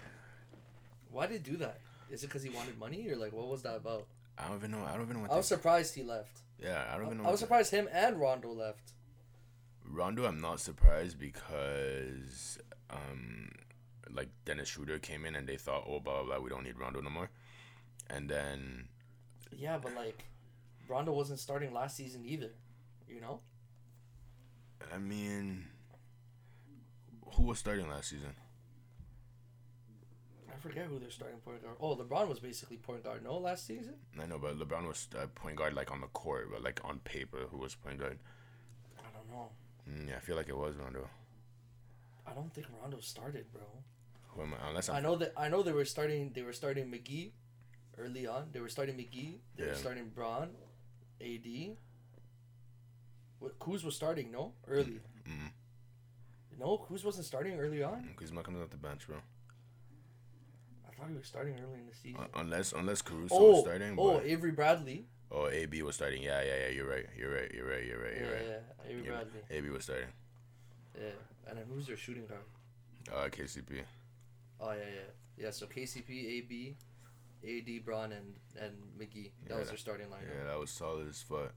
why 1.11 1.27
did 1.27 1.45
he 1.45 1.51
do 1.51 1.57
that? 1.57 1.79
Is 2.09 2.23
it 2.23 2.27
because 2.27 2.43
he 2.43 2.49
wanted 2.49 2.77
money 2.79 3.07
or 3.09 3.15
like 3.15 3.33
what 3.33 3.47
was 3.47 3.61
that 3.63 3.75
about? 3.75 4.05
I 4.37 4.47
don't 4.47 4.57
even 4.57 4.71
know. 4.71 4.83
I 4.85 4.93
don't 4.93 5.03
even 5.03 5.21
know. 5.21 5.29
I 5.29 5.35
was 5.35 5.47
surprised 5.47 5.95
he 5.95 6.03
left. 6.03 6.39
Yeah, 6.61 6.85
I 6.91 6.97
don't 6.97 7.07
even 7.07 7.17
know. 7.19 7.25
I 7.25 7.31
was 7.31 7.39
surprised 7.39 7.71
him 7.71 7.87
and 7.91 8.19
Rondo 8.19 8.51
left. 8.51 8.93
Rondo, 9.85 10.25
I'm 10.25 10.39
not 10.39 10.59
surprised 10.59 11.19
because 11.19 12.59
um, 12.89 13.49
like 14.11 14.29
Dennis 14.45 14.69
Schroeder 14.69 14.99
came 14.99 15.25
in 15.25 15.35
and 15.35 15.47
they 15.47 15.57
thought, 15.57 15.85
oh 15.87 15.99
blah 15.99 16.23
blah, 16.23 16.23
blah 16.23 16.39
we 16.39 16.49
don't 16.49 16.63
need 16.63 16.77
Rondo 16.77 17.01
no 17.01 17.09
more, 17.09 17.29
and 18.09 18.29
then 18.29 18.87
Yeah, 19.51 19.77
but 19.77 19.95
like 19.95 20.25
Rondo 20.87 21.13
wasn't 21.13 21.39
starting 21.39 21.73
last 21.73 21.95
season 21.95 22.23
either. 22.25 22.51
You 23.07 23.21
know? 23.21 23.39
I 24.93 24.97
mean, 24.97 25.65
who 27.33 27.43
was 27.43 27.59
starting 27.59 27.89
last 27.89 28.09
season? 28.09 28.35
I 30.59 30.61
forget 30.61 30.85
who 30.85 30.99
their 30.99 31.09
starting 31.09 31.39
point 31.39 31.63
guard. 31.63 31.77
Oh, 31.79 31.95
LeBron 31.95 32.27
was 32.27 32.39
basically 32.39 32.77
point 32.77 33.03
guard. 33.03 33.23
No, 33.23 33.37
last 33.37 33.65
season. 33.65 33.93
I 34.21 34.25
know, 34.25 34.37
but 34.37 34.59
LeBron 34.59 34.87
was 34.87 35.07
uh, 35.17 35.27
point 35.33 35.55
guard 35.55 35.73
like 35.73 35.89
on 35.91 36.01
the 36.01 36.07
court, 36.07 36.49
but 36.51 36.61
like 36.61 36.81
on 36.83 36.99
paper, 36.99 37.47
who 37.49 37.57
was 37.57 37.75
point 37.75 37.97
guard? 37.97 38.19
I 38.97 39.03
don't 39.13 39.29
know. 39.29 39.49
Mm, 39.89 40.09
yeah, 40.09 40.15
I 40.17 40.19
feel 40.19 40.35
like 40.35 40.49
it 40.49 40.57
was 40.57 40.75
Rondo. 40.75 41.07
I 42.27 42.33
don't 42.33 42.53
think 42.53 42.67
Rondo 42.81 42.99
started, 42.99 43.45
bro. 43.53 43.63
Who 44.29 44.41
am 44.41 44.53
I? 44.53 44.67
Unless 44.67 44.89
I'm 44.89 44.97
I 44.97 44.99
know 44.99 45.15
that 45.15 45.33
I 45.37 45.47
know 45.47 45.63
they 45.63 45.71
were 45.71 45.85
starting. 45.85 46.31
They 46.33 46.41
were 46.41 46.53
starting 46.53 46.91
McGee 46.91 47.31
early 47.97 48.27
on. 48.27 48.49
They 48.51 48.59
were 48.59 48.69
starting 48.69 48.95
McGee. 48.95 49.37
They 49.55 49.65
were 49.65 49.75
starting 49.75 50.09
Bron, 50.09 50.49
AD. 51.21 51.77
What 53.39 53.57
Kuz 53.59 53.85
was 53.85 53.95
starting? 53.95 54.29
No, 54.29 54.51
early. 54.67 54.99
Mm. 55.25 55.51
No, 56.59 56.85
Kuz 56.89 57.05
wasn't 57.05 57.25
starting 57.25 57.57
early 57.57 57.81
on. 57.81 58.09
Kuzma 58.17 58.43
comes 58.43 58.61
off 58.61 58.69
the 58.69 58.77
bench, 58.77 59.07
bro. 59.07 59.17
Thought 60.99 61.09
he 61.09 61.17
was 61.17 61.27
starting 61.27 61.53
early 61.63 61.79
in 61.79 61.87
the 61.87 61.95
season. 61.95 62.25
Unless 62.35 62.73
unless 62.73 63.01
Caruso 63.01 63.35
oh, 63.35 63.49
was 63.51 63.61
starting, 63.61 63.95
oh, 63.97 64.17
but 64.17 64.25
Avery 64.25 64.51
Bradley. 64.51 65.05
oh 65.31 65.47
AB 65.47 65.81
was 65.83 65.95
starting. 65.95 66.21
Yeah, 66.23 66.41
yeah, 66.41 66.67
yeah. 66.67 66.69
You're 66.75 66.89
right. 66.89 67.05
You're 67.17 67.33
right. 67.33 67.51
You're 67.53 67.67
right. 67.69 67.85
You're 67.85 67.99
right. 68.01 68.13
Yeah, 68.15 68.21
You're 68.25 68.33
right. 68.33 68.45
yeah, 68.47 68.89
Avery 68.91 69.03
Yeah, 69.05 69.11
Bradley. 69.11 69.41
AB 69.51 69.69
was 69.69 69.83
starting. 69.83 70.07
Yeah, 70.99 71.09
and 71.47 71.57
then 71.57 71.65
who's 71.73 71.87
their 71.87 71.95
shooting 71.97 72.25
guard? 72.25 72.41
Uh, 73.11 73.29
KCP. 73.29 73.81
Oh 74.59 74.71
yeah, 74.71 74.77
yeah, 74.79 75.45
yeah. 75.45 75.51
So 75.51 75.65
KCP, 75.67 76.09
AB, 76.37 76.75
AD, 77.47 77.85
Bron, 77.85 78.11
and 78.11 78.35
and 78.59 78.73
McGee. 78.99 79.31
That 79.47 79.53
Yeah, 79.53 79.59
was 79.59 79.69
their 79.69 79.77
starting 79.77 80.07
lineup. 80.07 80.27
Yeah, 80.37 80.47
that 80.51 80.59
was 80.59 80.69
solid 80.69 81.07
as 81.07 81.21
fuck. 81.21 81.53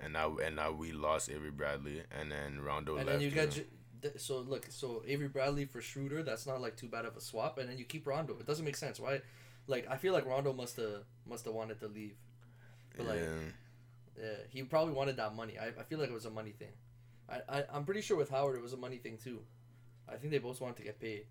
And 0.00 0.12
now 0.12 0.36
and 0.38 0.56
now 0.56 0.72
we 0.72 0.90
lost 0.92 1.30
Avery 1.30 1.52
Bradley, 1.52 2.02
and 2.18 2.32
then 2.32 2.60
Rondo 2.60 2.96
and 2.96 3.06
left. 3.06 3.20
then 3.20 3.30
you. 3.30 3.46
J- 3.46 3.66
th- 4.10 4.20
so 4.20 4.38
look 4.38 4.66
so 4.70 5.02
Avery 5.06 5.28
Bradley 5.28 5.64
for 5.64 5.80
Schroeder. 5.80 6.22
That's 6.22 6.46
not 6.46 6.60
like 6.60 6.76
too 6.76 6.88
bad 6.88 7.04
of 7.04 7.16
a 7.16 7.20
swap. 7.20 7.58
And 7.58 7.68
then 7.68 7.78
you 7.78 7.84
keep 7.84 8.06
Rondo. 8.06 8.36
It 8.38 8.46
doesn't 8.46 8.64
make 8.64 8.76
sense. 8.76 8.98
Why? 9.00 9.20
Like 9.66 9.86
I 9.90 9.96
feel 9.96 10.12
like 10.12 10.26
Rondo 10.26 10.52
must 10.52 10.76
have 10.76 11.04
must 11.26 11.44
have 11.44 11.54
wanted 11.54 11.80
to 11.80 11.88
leave. 11.88 12.14
But 12.96 13.06
like, 13.06 13.20
yeah. 13.20 14.22
yeah, 14.22 14.34
he 14.48 14.62
probably 14.62 14.94
wanted 14.94 15.16
that 15.16 15.34
money. 15.34 15.58
I, 15.58 15.68
I 15.80 15.82
feel 15.84 15.98
like 15.98 16.08
it 16.08 16.14
was 16.14 16.26
a 16.26 16.30
money 16.30 16.52
thing. 16.52 16.72
I, 17.28 17.40
I 17.48 17.64
I'm 17.72 17.84
pretty 17.84 18.00
sure 18.00 18.16
with 18.16 18.30
Howard 18.30 18.56
it 18.56 18.62
was 18.62 18.72
a 18.72 18.76
money 18.76 18.96
thing 18.98 19.18
too. 19.22 19.40
I 20.08 20.16
think 20.16 20.30
they 20.32 20.38
both 20.38 20.60
wanted 20.60 20.76
to 20.76 20.82
get 20.84 21.00
paid. 21.00 21.26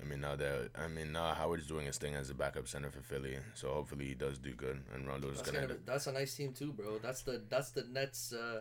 I 0.00 0.04
mean 0.04 0.20
now 0.20 0.36
that 0.36 0.70
I 0.78 0.88
mean 0.88 1.12
now 1.12 1.32
Howard's 1.34 1.66
doing 1.66 1.86
his 1.86 1.96
thing 1.96 2.14
as 2.14 2.28
a 2.28 2.34
backup 2.34 2.68
center 2.68 2.90
for 2.90 3.00
Philly, 3.00 3.38
so 3.54 3.72
hopefully 3.72 4.04
he 4.06 4.14
does 4.14 4.38
do 4.38 4.52
good, 4.52 4.82
and 4.94 5.06
Rondo's 5.06 5.36
That's, 5.36 5.50
gonna. 5.50 5.60
kind 5.60 5.70
End 5.70 5.80
of, 5.80 5.86
that's 5.86 6.06
a 6.06 6.12
nice 6.12 6.34
team 6.34 6.52
too, 6.52 6.72
bro. 6.72 6.98
That's 6.98 7.22
the 7.22 7.42
that's 7.48 7.70
the 7.70 7.84
Nets 7.84 8.32
uh, 8.34 8.60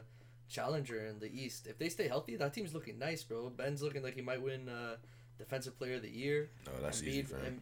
challenger 0.50 1.06
in 1.06 1.20
the 1.20 1.32
East. 1.32 1.68
If 1.68 1.78
they 1.78 1.90
stay 1.90 2.08
healthy, 2.08 2.36
that 2.36 2.54
team's 2.54 2.74
looking 2.74 3.00
nice, 3.00 3.24
bro. 3.24 3.50
Ben's 3.50 3.82
looking 3.82 4.04
like 4.04 4.16
he 4.16 4.22
might 4.22 4.42
win 4.42 4.70
uh, 4.70 4.96
Defensive 5.38 5.78
Player 5.78 5.96
of 5.96 6.02
the 6.02 6.10
Year. 6.10 6.50
oh, 6.68 6.82
that's 6.82 7.02
easy 7.04 7.24
for 7.24 7.38
him. 7.38 7.62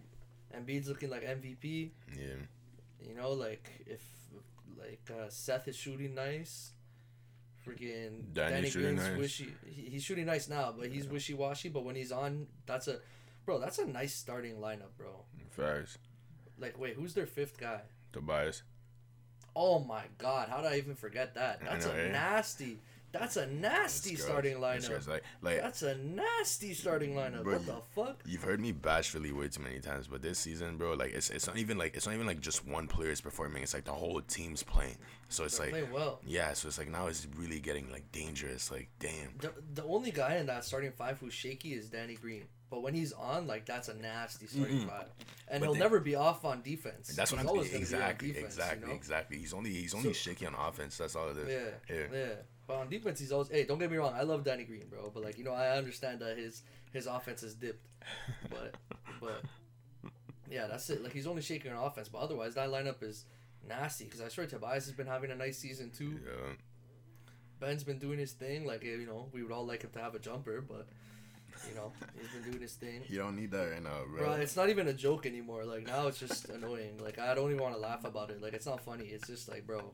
Em- 0.54 0.66
Embiid's 0.66 0.88
looking 0.88 1.10
like 1.10 1.24
MVP. 1.24 1.90
Yeah. 2.16 2.26
You 3.08 3.16
know, 3.16 3.32
like 3.32 3.70
if 3.86 4.02
like 4.78 5.10
uh, 5.12 5.30
Seth 5.30 5.68
is 5.68 5.76
shooting 5.76 6.16
nice. 6.16 6.72
Freaking 7.66 8.34
Danny 8.34 8.70
Green's 8.70 9.02
nice. 9.02 9.18
wishy. 9.18 9.54
He, 9.66 9.84
he's 9.84 10.04
shooting 10.04 10.26
nice 10.26 10.50
now, 10.50 10.74
but 10.78 10.90
he's 10.90 11.08
wishy 11.08 11.34
washy. 11.34 11.70
But 11.70 11.86
when 11.86 11.96
he's 11.96 12.12
on, 12.12 12.48
that's 12.66 12.88
a, 12.90 12.98
bro. 13.46 13.60
That's 13.60 13.80
a 13.80 13.86
nice 13.86 14.14
starting 14.14 14.56
lineup, 14.56 14.98
bro. 14.98 15.24
Facts. 15.52 15.98
Like, 16.60 16.78
wait, 16.78 16.96
who's 16.96 17.14
their 17.14 17.26
fifth 17.26 17.58
guy? 17.58 17.82
Tobias. 18.12 18.64
Oh 19.56 19.80
my 19.80 20.04
god, 20.18 20.50
how 20.50 20.62
did 20.62 20.72
I 20.72 20.78
even 20.78 20.96
forget 20.96 21.36
that? 21.36 21.62
That's 21.64 21.86
know, 21.86 21.92
a 21.94 22.08
eh? 22.08 22.12
nasty. 22.12 22.80
That's 23.14 23.38
a 23.38 23.46
nasty 23.46 24.16
starting 24.16 24.58
lineup. 24.58 25.08
Like, 25.08 25.24
like 25.44 25.62
That's 25.62 25.84
a 25.84 25.96
nasty 25.96 26.74
starting 26.74 27.14
lineup. 27.14 27.44
Bro, 27.44 27.54
what 27.60 27.66
the 27.68 27.82
fuck? 27.94 28.24
You've 28.26 28.42
heard 28.42 28.60
me 28.60 28.72
bash 28.72 29.10
Philly 29.12 29.32
way 29.32 29.50
too 29.50 29.62
many 29.62 29.80
times, 29.80 30.08
but 30.08 30.24
this 30.24 30.40
season, 30.40 30.78
bro, 30.78 30.94
like 30.96 31.14
it's 31.14 31.30
it's 31.30 31.46
not 31.46 31.58
even 31.58 31.78
like 31.78 31.96
it's 31.96 32.08
not 32.08 32.16
even 32.16 32.26
like 32.26 32.42
just 32.42 32.68
one 32.68 32.88
player 32.88 33.12
is 33.12 33.22
performing. 33.22 33.62
It's 33.62 33.76
like 33.76 33.86
the 33.86 33.92
whole 33.92 34.20
team's 34.22 34.64
playing. 34.64 34.98
So 35.30 35.44
it's 35.44 35.60
They're 35.60 35.72
like 35.72 35.94
well. 35.94 36.22
yeah, 36.26 36.54
so 36.54 36.68
it's 36.68 36.80
like 36.80 36.90
now 36.90 37.06
it's 37.06 37.28
really 37.38 37.60
getting 37.60 37.92
like 37.92 38.12
dangerous. 38.12 38.72
Like 38.72 38.90
damn, 39.00 39.38
The, 39.40 39.52
the 39.76 39.84
only 39.84 40.10
guy 40.10 40.38
in 40.38 40.48
that 40.48 40.66
starting 40.66 40.92
five 40.92 41.20
who's 41.20 41.34
shaky 41.34 41.74
is 41.74 41.90
Danny 41.90 42.16
Green. 42.16 42.46
But 42.74 42.82
when 42.82 42.96
he's 42.96 43.14
on, 43.14 43.46
like 43.46 43.68
that's 43.68 43.88
a 43.88 43.94
nasty 43.94 44.48
starting 44.48 44.80
Mm-mm. 44.80 44.88
five, 44.90 45.06
and 45.48 45.60
But 45.60 45.68
he'll 45.68 45.74
they- 45.76 45.80
never 45.80 46.00
be 46.00 46.16
off 46.16 46.44
on 46.44 46.64
defense. 46.64 47.10
That's 47.16 47.32
what 47.32 47.38
He's 47.42 47.46
I'm 47.46 47.50
always 47.50 47.68
gonna 47.68 47.72
be 47.72 47.76
on 47.78 47.82
exactly, 47.84 48.28
defense, 48.30 48.46
exactly, 48.48 48.82
You 48.82 48.88
know? 48.88 48.94
exactly. 48.96 49.38
He's 49.38 49.54
only 49.54 49.70
he's 49.72 49.94
only 49.94 50.12
So- 50.14 50.32
shaky 50.32 50.48
on 50.48 50.56
offense. 50.56 50.98
That's 50.98 51.16
all 51.16 51.30
it 51.30 51.38
is. 51.38 51.48
Yeah, 51.88 51.96
Yeah. 51.96 52.06
yeah. 52.12 52.34
But 52.66 52.78
on 52.78 52.90
defense, 52.90 53.20
he's 53.20 53.32
always. 53.32 53.50
Hey, 53.50 53.66
don't 53.66 53.78
get 53.78 53.92
me 53.92 53.98
wrong. 53.98 54.14
I 54.16 54.24
love 54.24 54.44
Danny 54.44 54.64
Green, 54.64 54.88
bro. 54.90 55.12
But 55.14 55.22
like 55.24 55.38
you 55.38 55.44
know, 55.44 55.54
I 55.54 55.78
understand 55.78 56.20
that 56.22 56.36
his 56.40 56.64
his 56.92 57.06
offense 57.06 57.44
is 57.44 57.54
dipped. 57.54 57.86
But 58.50 58.74
but 59.22 59.44
yeah, 60.50 60.66
that's 60.66 60.90
it. 60.90 61.04
Like 61.04 61.14
he's 61.14 61.28
only 61.28 61.44
shaking 61.44 61.72
on 61.74 61.86
offense, 61.86 62.10
but 62.10 62.18
otherwise 62.22 62.56
that 62.56 62.70
lineup 62.70 63.04
is 63.04 63.26
nasty. 63.68 64.06
Because 64.06 64.22
I 64.22 64.30
swear 64.30 64.48
Tobias 64.48 64.86
has 64.86 64.96
been 64.96 65.06
having 65.06 65.30
a 65.30 65.36
nice 65.36 65.60
season 65.60 65.92
too. 65.92 66.20
Yeah. 66.26 66.54
Ben's 67.60 67.84
been 67.84 68.00
doing 68.00 68.18
his 68.18 68.32
thing. 68.34 68.66
Like 68.66 68.84
you 68.84 69.06
know, 69.06 69.30
we 69.32 69.44
would 69.44 69.52
all 69.52 69.66
like 69.68 69.84
him 69.84 69.92
to 69.92 70.00
have 70.00 70.16
a 70.16 70.20
jumper, 70.20 70.60
but 70.60 70.88
you 71.68 71.76
know, 71.76 71.92
he's 72.20 72.30
been 72.32 72.52
doing 72.52 72.62
his 72.62 72.74
thing. 72.74 73.02
You 73.08 73.20
don't 73.20 73.36
need 73.36 73.52
that 73.52 73.72
right 73.72 73.84
now, 73.84 74.02
bro. 74.08 74.24
Bro, 74.24 74.32
it's 74.34 74.56
not 74.56 74.70
even 74.70 74.88
a 74.88 74.94
joke 74.94 75.26
anymore. 75.26 75.66
Like 75.66 75.88
now, 75.88 76.08
it's 76.08 76.20
just 76.20 76.50
annoying. 76.50 77.00
Like 77.02 77.20
I 77.20 77.34
don't 77.36 77.50
even 77.50 77.62
want 77.62 77.76
to 77.76 77.80
laugh 77.80 78.04
about 78.06 78.30
it. 78.30 78.42
Like 78.42 78.54
it's 78.54 78.66
not 78.66 78.82
funny. 78.82 79.06
It's 79.06 79.28
just 79.28 79.50
like, 79.50 79.66
bro, 79.66 79.94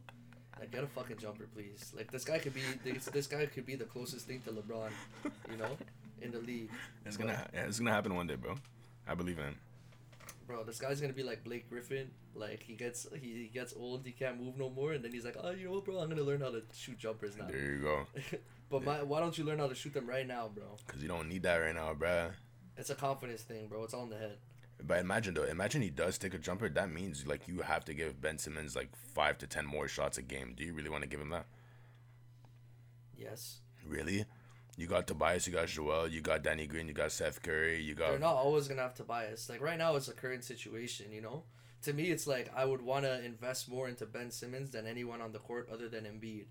like 0.60 0.72
get 0.72 0.84
a 0.84 0.88
fucking 0.88 1.18
jumper, 1.18 1.48
please. 1.54 1.94
Like 1.96 2.12
this 2.12 2.26
guy 2.26 2.40
could 2.40 2.54
be 2.54 2.62
this, 2.84 3.06
this 3.06 3.28
guy 3.28 3.46
could 3.46 3.66
be 3.66 3.76
the 3.76 3.86
closest 3.86 4.28
thing 4.28 4.42
to 4.42 4.52
LeBron, 4.52 4.90
you 5.52 5.58
know, 5.58 5.78
in 6.22 6.32
the 6.32 6.40
league. 6.40 6.70
It's 7.06 7.18
gonna 7.18 7.36
ha- 7.36 7.48
yeah, 7.54 7.66
it's 7.66 7.80
gonna 7.80 7.92
happen 7.92 8.16
one 8.16 8.28
day, 8.28 8.36
bro. 8.36 8.56
I 9.08 9.16
believe 9.16 9.40
in 9.40 9.46
him. 9.46 9.56
Bro, 10.48 10.64
this 10.64 10.80
guy's 10.80 11.00
gonna 11.00 11.14
be 11.14 11.24
like 11.24 11.44
Blake 11.44 11.70
Griffin. 11.70 12.10
Like 12.36 12.64
he 12.64 12.74
gets 12.74 13.08
he, 13.14 13.34
he 13.34 13.50
gets 13.54 13.74
old, 13.78 14.06
he 14.06 14.12
can't 14.12 14.42
move 14.42 14.58
no 14.58 14.70
more, 14.70 14.94
and 14.94 15.04
then 15.04 15.12
he's 15.12 15.26
like, 15.26 15.38
oh, 15.42 15.52
you 15.52 15.66
know 15.66 15.74
what, 15.74 15.86
bro, 15.86 16.00
I'm 16.00 16.10
gonna 16.10 16.24
learn 16.24 16.42
how 16.42 16.50
to 16.52 16.64
shoot 16.74 16.98
jumpers 16.98 17.38
now. 17.38 17.48
There 17.48 17.72
you 17.74 17.82
go. 17.82 18.06
but 18.70 18.84
my, 18.84 19.04
why 19.04 19.20
don't 19.20 19.38
you 19.38 19.44
learn 19.44 19.60
how 19.60 19.68
to 19.68 19.76
shoot 19.76 19.94
them 19.94 20.08
right 20.08 20.28
now, 20.28 20.50
bro? 20.54 20.78
Cause 20.88 21.02
you 21.02 21.08
don't 21.08 21.28
need 21.28 21.44
that 21.44 21.58
right 21.58 21.76
now, 21.76 21.94
bro. 21.94 22.32
It's 22.78 22.90
a 22.90 22.96
confidence 22.96 23.42
thing, 23.42 23.68
bro. 23.68 23.84
It's 23.84 23.94
all 23.94 24.04
in 24.04 24.10
the 24.10 24.18
head. 24.18 24.38
But 24.82 25.00
imagine 25.00 25.34
though, 25.34 25.44
imagine 25.44 25.82
he 25.82 25.90
does 25.90 26.18
take 26.18 26.34
a 26.34 26.38
jumper. 26.38 26.70
That 26.70 26.90
means 26.92 27.28
like 27.28 27.48
you 27.48 27.62
have 27.62 27.84
to 27.86 27.94
give 27.94 28.22
Ben 28.22 28.38
Simmons 28.38 28.76
like 28.76 28.90
five 29.14 29.38
to 29.40 29.48
ten 29.48 29.66
more 29.66 29.88
shots 29.88 30.18
a 30.18 30.22
game. 30.22 30.54
Do 30.56 30.64
you 30.64 30.74
really 30.74 30.90
want 30.90 31.04
to 31.04 31.10
give 31.10 31.20
him 31.20 31.30
that? 31.30 31.46
Yes. 33.18 33.60
Really? 33.86 34.26
You 34.78 34.88
got 34.88 35.08
Tobias, 35.08 35.46
you 35.46 35.52
got 35.52 35.68
Joel, 35.68 36.08
you 36.08 36.22
got 36.22 36.42
Danny 36.42 36.66
Green, 36.66 36.88
you 36.88 36.94
got 36.94 37.12
Seth 37.12 37.42
Curry, 37.42 37.82
you 37.82 37.96
got 37.96 38.12
They're 38.12 38.20
not 38.20 38.36
always 38.36 38.70
gonna 38.70 38.82
have 38.82 38.94
Tobias. 38.94 39.50
Like 39.50 39.62
right 39.62 39.78
now, 39.78 39.98
it's 39.98 40.08
a 40.08 40.14
current 40.14 40.46
situation. 40.46 41.12
You 41.12 41.22
know, 41.22 41.44
to 41.82 41.92
me, 41.92 42.12
it's 42.12 42.28
like 42.28 42.50
I 42.56 42.64
would 42.64 42.82
want 42.82 43.04
to 43.04 43.24
invest 43.24 43.68
more 43.68 43.90
into 43.90 44.06
Ben 44.06 44.32
Simmons 44.32 44.72
than 44.72 44.88
anyone 44.88 45.22
on 45.22 45.34
the 45.34 45.40
court 45.40 45.68
other 45.70 45.90
than 45.90 46.06
Embiid. 46.06 46.46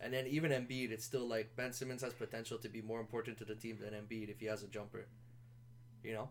And 0.00 0.12
then 0.12 0.26
even 0.28 0.52
Embiid, 0.52 0.90
it's 0.92 1.04
still 1.04 1.26
like 1.26 1.56
Ben 1.56 1.72
Simmons 1.72 2.02
has 2.02 2.12
potential 2.12 2.58
to 2.58 2.68
be 2.68 2.80
more 2.82 3.00
important 3.00 3.36
to 3.38 3.44
the 3.44 3.54
team 3.56 3.78
than 3.80 3.94
Embiid 3.94 4.28
if 4.30 4.38
he 4.40 4.46
has 4.46 4.62
a 4.62 4.68
jumper. 4.68 5.06
You 6.04 6.14
know, 6.14 6.28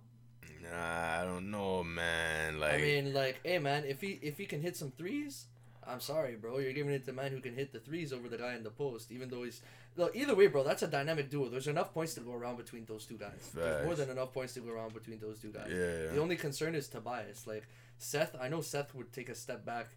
Nah, 0.63 1.21
I 1.21 1.25
don't 1.25 1.51
know, 1.51 1.83
man. 1.83 2.59
Like 2.59 2.75
I 2.75 2.77
mean, 2.77 3.13
like, 3.13 3.39
hey 3.43 3.59
man, 3.59 3.83
if 3.85 4.01
he 4.01 4.19
if 4.21 4.37
he 4.37 4.45
can 4.45 4.61
hit 4.61 4.75
some 4.77 4.91
threes, 4.91 5.45
I'm 5.85 5.99
sorry, 5.99 6.35
bro, 6.35 6.59
you're 6.59 6.73
giving 6.73 6.93
it 6.93 6.99
to 6.99 7.05
the 7.07 7.13
man 7.13 7.31
who 7.31 7.39
can 7.41 7.53
hit 7.53 7.71
the 7.73 7.79
threes 7.79 8.13
over 8.13 8.27
the 8.29 8.37
guy 8.37 8.55
in 8.55 8.63
the 8.63 8.69
post, 8.69 9.11
even 9.11 9.29
though 9.29 9.43
he's. 9.43 9.61
Look, 9.95 10.15
either 10.15 10.35
way, 10.35 10.45
bro, 10.45 10.63
that's 10.63 10.83
a 10.83 10.87
dynamic 10.87 11.31
duo. 11.31 11.49
There's 11.49 11.67
enough 11.67 11.91
points 11.91 12.13
to 12.13 12.19
go 12.19 12.33
around 12.33 12.57
between 12.57 12.85
those 12.85 13.05
two 13.05 13.15
guys. 13.17 13.49
There's 13.53 13.83
more 13.83 13.95
than 13.95 14.11
enough 14.11 14.31
points 14.31 14.53
to 14.53 14.59
go 14.59 14.69
around 14.69 14.93
between 14.93 15.19
those 15.19 15.39
two 15.39 15.49
guys. 15.49 15.69
yeah, 15.71 16.13
The 16.13 16.21
only 16.21 16.35
concern 16.35 16.75
is 16.75 16.87
Tobias. 16.87 17.47
Like 17.47 17.67
Seth, 17.97 18.35
I 18.39 18.47
know 18.47 18.61
Seth 18.61 18.93
would 18.93 19.11
take 19.11 19.27
a 19.29 19.35
step 19.35 19.65
back 19.65 19.87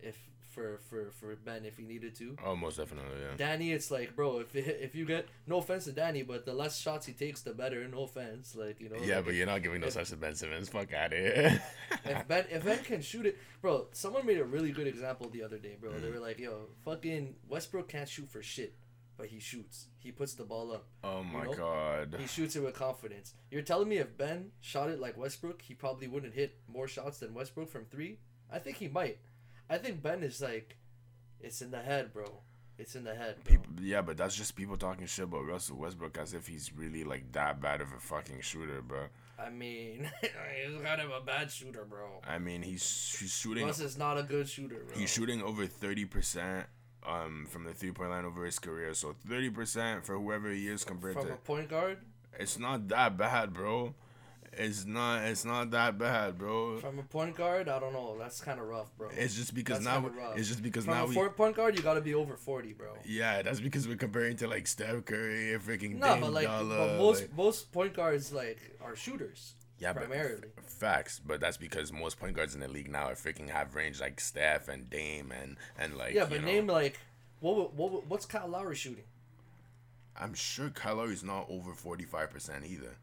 if 0.00 0.16
for 0.48 0.78
for 0.88 1.10
for 1.12 1.36
Ben 1.36 1.64
if 1.64 1.76
he 1.76 1.84
needed 1.84 2.14
to. 2.16 2.36
oh, 2.44 2.56
most 2.56 2.78
definitely, 2.78 3.20
yeah. 3.20 3.36
Danny, 3.36 3.72
it's 3.72 3.90
like, 3.90 4.16
bro, 4.16 4.40
if 4.40 4.54
if 4.56 4.94
you 4.94 5.04
get 5.04 5.26
no 5.46 5.58
offense 5.58 5.84
to 5.84 5.92
Danny, 5.92 6.22
but 6.22 6.44
the 6.44 6.54
less 6.54 6.78
shots 6.78 7.06
he 7.06 7.12
takes, 7.12 7.42
the 7.42 7.52
better. 7.52 7.86
No 7.88 8.04
offense, 8.04 8.54
like 8.54 8.80
you 8.80 8.88
know. 8.88 8.96
Yeah, 9.02 9.16
like, 9.16 9.26
but 9.26 9.34
you're 9.34 9.46
not 9.46 9.62
giving 9.62 9.80
no 9.80 9.88
such 9.88 10.10
to 10.10 10.16
Ben 10.16 10.34
Simmons. 10.34 10.68
Fuck 10.68 10.92
out 10.92 11.12
of 11.12 11.18
here. 11.18 11.62
if 12.04 12.28
Ben 12.28 12.44
if 12.50 12.64
Ben 12.64 12.78
can 12.84 13.02
shoot 13.02 13.26
it, 13.26 13.38
bro. 13.60 13.86
Someone 13.92 14.26
made 14.26 14.38
a 14.38 14.44
really 14.44 14.72
good 14.72 14.86
example 14.86 15.28
the 15.28 15.42
other 15.42 15.58
day, 15.58 15.76
bro. 15.80 15.90
Mm. 15.90 16.02
They 16.02 16.10
were 16.10 16.20
like, 16.20 16.38
yo, 16.38 16.66
fucking 16.84 17.36
Westbrook 17.48 17.88
can't 17.88 18.08
shoot 18.08 18.30
for 18.30 18.42
shit, 18.42 18.74
but 19.16 19.26
he 19.26 19.38
shoots. 19.38 19.86
He 19.98 20.12
puts 20.12 20.34
the 20.34 20.44
ball 20.44 20.72
up. 20.72 20.86
oh 21.04 21.22
my 21.22 21.44
know? 21.44 21.52
god. 21.54 22.16
He 22.18 22.26
shoots 22.26 22.56
it 22.56 22.62
with 22.62 22.74
confidence. 22.74 23.34
You're 23.50 23.62
telling 23.62 23.88
me 23.88 23.98
if 23.98 24.16
Ben 24.16 24.52
shot 24.60 24.90
it 24.90 25.00
like 25.00 25.18
Westbrook, 25.18 25.62
he 25.62 25.74
probably 25.74 26.08
wouldn't 26.08 26.34
hit 26.34 26.56
more 26.66 26.88
shots 26.88 27.18
than 27.18 27.34
Westbrook 27.34 27.70
from 27.70 27.84
three? 27.84 28.18
I 28.50 28.58
think 28.58 28.78
he 28.78 28.88
might. 28.88 29.18
I 29.70 29.78
think 29.78 30.02
Ben 30.02 30.22
is 30.22 30.40
like, 30.40 30.76
it's 31.40 31.60
in 31.62 31.70
the 31.70 31.78
head, 31.80 32.12
bro. 32.12 32.26
It's 32.78 32.94
in 32.94 33.04
the 33.04 33.14
head, 33.14 33.36
bro. 33.44 33.56
People, 33.56 33.72
yeah, 33.82 34.02
but 34.02 34.16
that's 34.16 34.36
just 34.36 34.54
people 34.54 34.76
talking 34.76 35.06
shit 35.06 35.24
about 35.24 35.46
Russell 35.46 35.76
Westbrook 35.78 36.16
as 36.18 36.32
if 36.32 36.46
he's 36.46 36.72
really 36.74 37.04
like 37.04 37.32
that 37.32 37.60
bad 37.60 37.80
of 37.80 37.88
a 37.92 37.98
fucking 38.00 38.40
shooter, 38.40 38.80
bro. 38.82 39.06
I 39.38 39.50
mean, 39.50 40.10
he's 40.20 40.80
kind 40.84 41.00
of 41.00 41.10
a 41.10 41.20
bad 41.20 41.50
shooter, 41.50 41.84
bro. 41.84 42.20
I 42.26 42.38
mean, 42.38 42.62
he's 42.62 43.16
he's 43.18 43.32
shooting 43.36 43.66
Russ 43.66 43.80
is 43.80 43.98
not 43.98 44.16
a 44.18 44.22
good 44.22 44.48
shooter, 44.48 44.76
bro. 44.86 44.96
he's 44.96 45.10
shooting 45.10 45.42
over 45.42 45.66
thirty 45.66 46.04
percent 46.04 46.66
um 47.06 47.46
from 47.48 47.64
the 47.64 47.72
three 47.72 47.92
point 47.92 48.10
line 48.10 48.24
over 48.24 48.44
his 48.44 48.58
career. 48.58 48.94
So 48.94 49.14
thirty 49.28 49.50
percent 49.50 50.04
for 50.04 50.16
whoever 50.16 50.50
he 50.50 50.68
is 50.68 50.84
compared 50.84 51.14
from 51.14 51.26
to 51.26 51.32
a 51.32 51.36
point 51.36 51.68
guard. 51.68 51.98
it's 52.38 52.58
not 52.58 52.88
that 52.88 53.16
bad, 53.16 53.52
bro. 53.52 53.94
It's 54.60 54.84
not 54.84 55.22
it's 55.24 55.44
not 55.44 55.70
that 55.70 55.98
bad, 55.98 56.36
bro. 56.36 56.78
From 56.78 56.98
a 56.98 57.02
point 57.04 57.36
guard, 57.36 57.68
I 57.68 57.78
don't 57.78 57.92
know. 57.92 58.16
That's 58.18 58.40
kind 58.40 58.58
of 58.58 58.66
rough, 58.66 58.88
bro. 58.98 59.08
It's 59.16 59.34
just 59.36 59.54
because 59.54 59.84
That's 59.84 60.02
now 60.02 60.32
it's 60.34 60.48
just 60.48 60.62
because 60.62 60.84
From 60.84 60.94
now 60.94 61.04
a 61.04 61.06
we 61.06 61.14
point 61.28 61.54
guard, 61.54 61.76
you 61.76 61.82
gotta 61.82 62.00
be 62.00 62.14
over 62.14 62.36
forty, 62.36 62.72
bro. 62.72 62.88
yeah 63.04 63.42
that's 63.42 63.60
because 63.60 63.86
we're 63.86 63.96
comparing 63.96 64.36
to 64.38 64.48
like 64.48 64.66
Steph 64.66 65.04
Curry, 65.04 65.54
or 65.54 65.60
freaking 65.60 65.96
No, 65.98 66.08
Dame 66.14 66.20
but 66.22 66.32
like, 66.32 66.46
Dollar, 66.46 66.76
but 66.76 66.98
most 66.98 67.20
like- 67.22 67.36
most 67.36 67.72
point 67.72 67.94
guards 67.94 68.32
like 68.32 68.58
are 68.82 68.96
shooters 68.96 69.54
yeah, 69.78 69.92
but 69.92 70.06
primarily. 70.08 70.48
Facts, 70.66 71.20
but 71.24 71.38
that's 71.40 71.56
because 71.56 71.92
most 71.92 72.18
point 72.18 72.34
guards 72.34 72.54
in 72.56 72.60
the 72.60 72.66
league 72.68 72.90
now 72.90 73.04
are 73.04 73.14
freaking 73.14 73.48
have 73.48 73.76
range 73.76 74.00
like 74.00 74.18
Steph 74.18 74.66
and 74.66 74.90
Dame 74.90 75.30
and 75.30 75.56
and 75.78 75.96
like 75.96 76.14
yeah, 76.14 76.24
but 76.28 76.40
know, 76.40 76.46
name 76.46 76.66
like 76.66 76.98
what 77.38 77.74
what 77.74 78.06
what's 78.08 78.26
Kyle 78.26 78.48
Lowry 78.48 78.74
shooting? 78.74 79.04
I'm 80.20 80.34
sure 80.34 80.70
Kyle 80.70 80.96
Lowry's 80.96 81.22
not 81.22 81.46
over 81.48 81.74
forty 81.74 82.04
five 82.04 82.30
percent 82.30 82.64
either. 82.66 82.96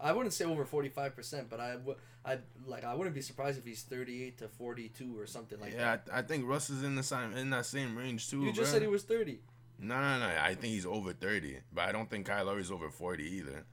I 0.00 0.12
wouldn't 0.12 0.32
say 0.32 0.44
over 0.44 0.64
forty 0.64 0.88
five 0.88 1.14
percent, 1.16 1.48
but 1.48 1.60
I 1.60 1.76
would 1.76 1.96
I 2.24 2.38
like 2.66 2.84
I 2.84 2.94
wouldn't 2.94 3.14
be 3.14 3.22
surprised 3.22 3.58
if 3.58 3.64
he's 3.64 3.82
thirty 3.82 4.24
eight 4.24 4.38
to 4.38 4.48
forty 4.48 4.88
two 4.88 5.18
or 5.18 5.26
something 5.26 5.58
like 5.60 5.72
yeah, 5.72 5.96
that. 5.96 6.08
I, 6.12 6.18
I 6.18 6.22
think 6.22 6.46
Russ 6.46 6.70
is 6.70 6.82
in 6.82 6.94
the 6.94 7.02
same 7.02 7.36
in 7.36 7.50
that 7.50 7.66
same 7.66 7.96
range 7.96 8.28
too. 8.28 8.42
You 8.42 8.52
just 8.52 8.70
bruh. 8.70 8.74
said 8.74 8.82
he 8.82 8.88
was 8.88 9.04
thirty. 9.04 9.40
No, 9.78 10.00
no, 10.00 10.18
no. 10.20 10.26
I 10.26 10.54
think 10.54 10.72
he's 10.74 10.86
over 10.86 11.12
thirty, 11.12 11.58
but 11.72 11.84
I 11.84 11.92
don't 11.92 12.10
think 12.10 12.26
Kyle 12.26 12.44
Lowry's 12.44 12.70
over 12.70 12.90
forty 12.90 13.24
either. 13.36 13.64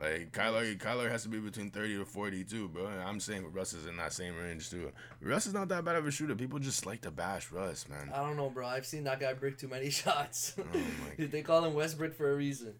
Like 0.00 0.32
Kyle 0.32 0.52
Lowry, 0.52 0.74
Kyle 0.74 0.96
Lowry 0.96 1.10
has 1.10 1.22
to 1.22 1.28
be 1.28 1.38
between 1.38 1.70
thirty 1.70 1.96
to 1.96 2.04
forty 2.04 2.42
too, 2.42 2.66
bro. 2.68 2.86
I'm 2.88 3.20
saying 3.20 3.46
Russ 3.52 3.72
is 3.72 3.86
in 3.86 3.96
that 3.98 4.12
same 4.12 4.36
range 4.36 4.68
too. 4.68 4.90
Russ 5.22 5.46
is 5.46 5.54
not 5.54 5.68
that 5.68 5.84
bad 5.84 5.94
of 5.94 6.04
a 6.04 6.10
shooter. 6.10 6.34
People 6.34 6.58
just 6.58 6.84
like 6.84 7.02
to 7.02 7.12
bash 7.12 7.52
Russ, 7.52 7.88
man. 7.88 8.10
I 8.12 8.16
don't 8.18 8.36
know, 8.36 8.50
bro. 8.50 8.66
I've 8.66 8.86
seen 8.86 9.04
that 9.04 9.20
guy 9.20 9.32
break 9.34 9.56
too 9.56 9.68
many 9.68 9.90
shots. 10.02 10.56
Oh 10.58 10.64
my- 10.74 11.26
they 11.26 11.42
call 11.42 11.64
him 11.64 11.74
Westbrook 11.74 12.12
for 12.14 12.32
a 12.32 12.34
reason. 12.34 12.74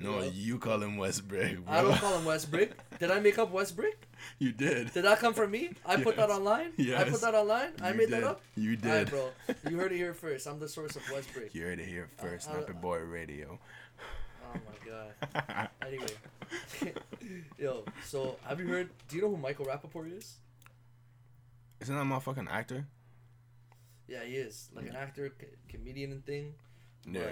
No, 0.00 0.20
Yeah. 0.20 0.30
you 0.32 0.58
call 0.58 0.80
him 0.80 0.96
Westbrook, 0.98 1.64
bro. 1.64 1.74
I 1.74 1.82
don't 1.82 1.96
call 1.98 2.16
him 2.16 2.24
Westbrook. 2.24 2.70
Did 3.00 3.10
I 3.10 3.18
make 3.18 3.38
up 3.40 3.50
Westbrook? 3.50 3.96
you 4.38 4.52
did. 4.52 4.92
Did 4.94 5.04
that 5.04 5.18
come 5.18 5.34
from 5.34 5.50
me? 5.50 5.70
I 5.84 5.96
put 6.00 6.14
that 6.14 6.30
online. 6.30 6.70
Yes. 6.76 7.00
I 7.00 7.10
put 7.10 7.20
that 7.22 7.34
online. 7.34 7.70
I 7.82 7.90
made 7.90 8.08
did. 8.10 8.10
that 8.10 8.22
up. 8.22 8.40
You 8.54 8.70
right, 8.70 8.80
did. 8.82 9.10
bro. 9.10 9.30
You 9.68 9.76
heard 9.78 9.90
it 9.90 9.96
here 9.96 10.14
first. 10.14 10.46
I'm 10.46 10.60
the 10.60 10.68
source 10.68 10.94
of 10.94 11.02
Westbrook. 11.10 11.52
You 11.56 11.62
heard 11.64 11.80
it 11.80 11.88
here 11.88 12.08
first, 12.18 12.48
Uh, 12.48 12.52
Nappy 12.54 12.80
Boy 12.80 12.98
Radio. 12.98 13.58
Oh 14.54 14.54
my 14.54 15.40
god. 15.42 15.68
Anyway, 15.84 16.06
yo. 17.58 17.84
So 18.04 18.36
have 18.44 18.60
you 18.60 18.66
heard? 18.66 18.90
Do 19.08 19.16
you 19.16 19.22
know 19.22 19.28
who 19.30 19.36
Michael 19.36 19.66
Rapaport 19.66 20.16
is? 20.16 20.36
Isn't 21.80 21.94
that 21.94 22.02
a 22.02 22.04
motherfucking 22.04 22.48
actor? 22.50 22.86
Yeah, 24.08 24.24
he 24.24 24.34
is 24.36 24.68
like 24.74 24.86
an 24.88 24.96
actor, 24.96 25.32
c- 25.40 25.46
comedian, 25.68 26.12
and 26.12 26.24
thing. 26.26 26.54
Yeah. 27.10 27.22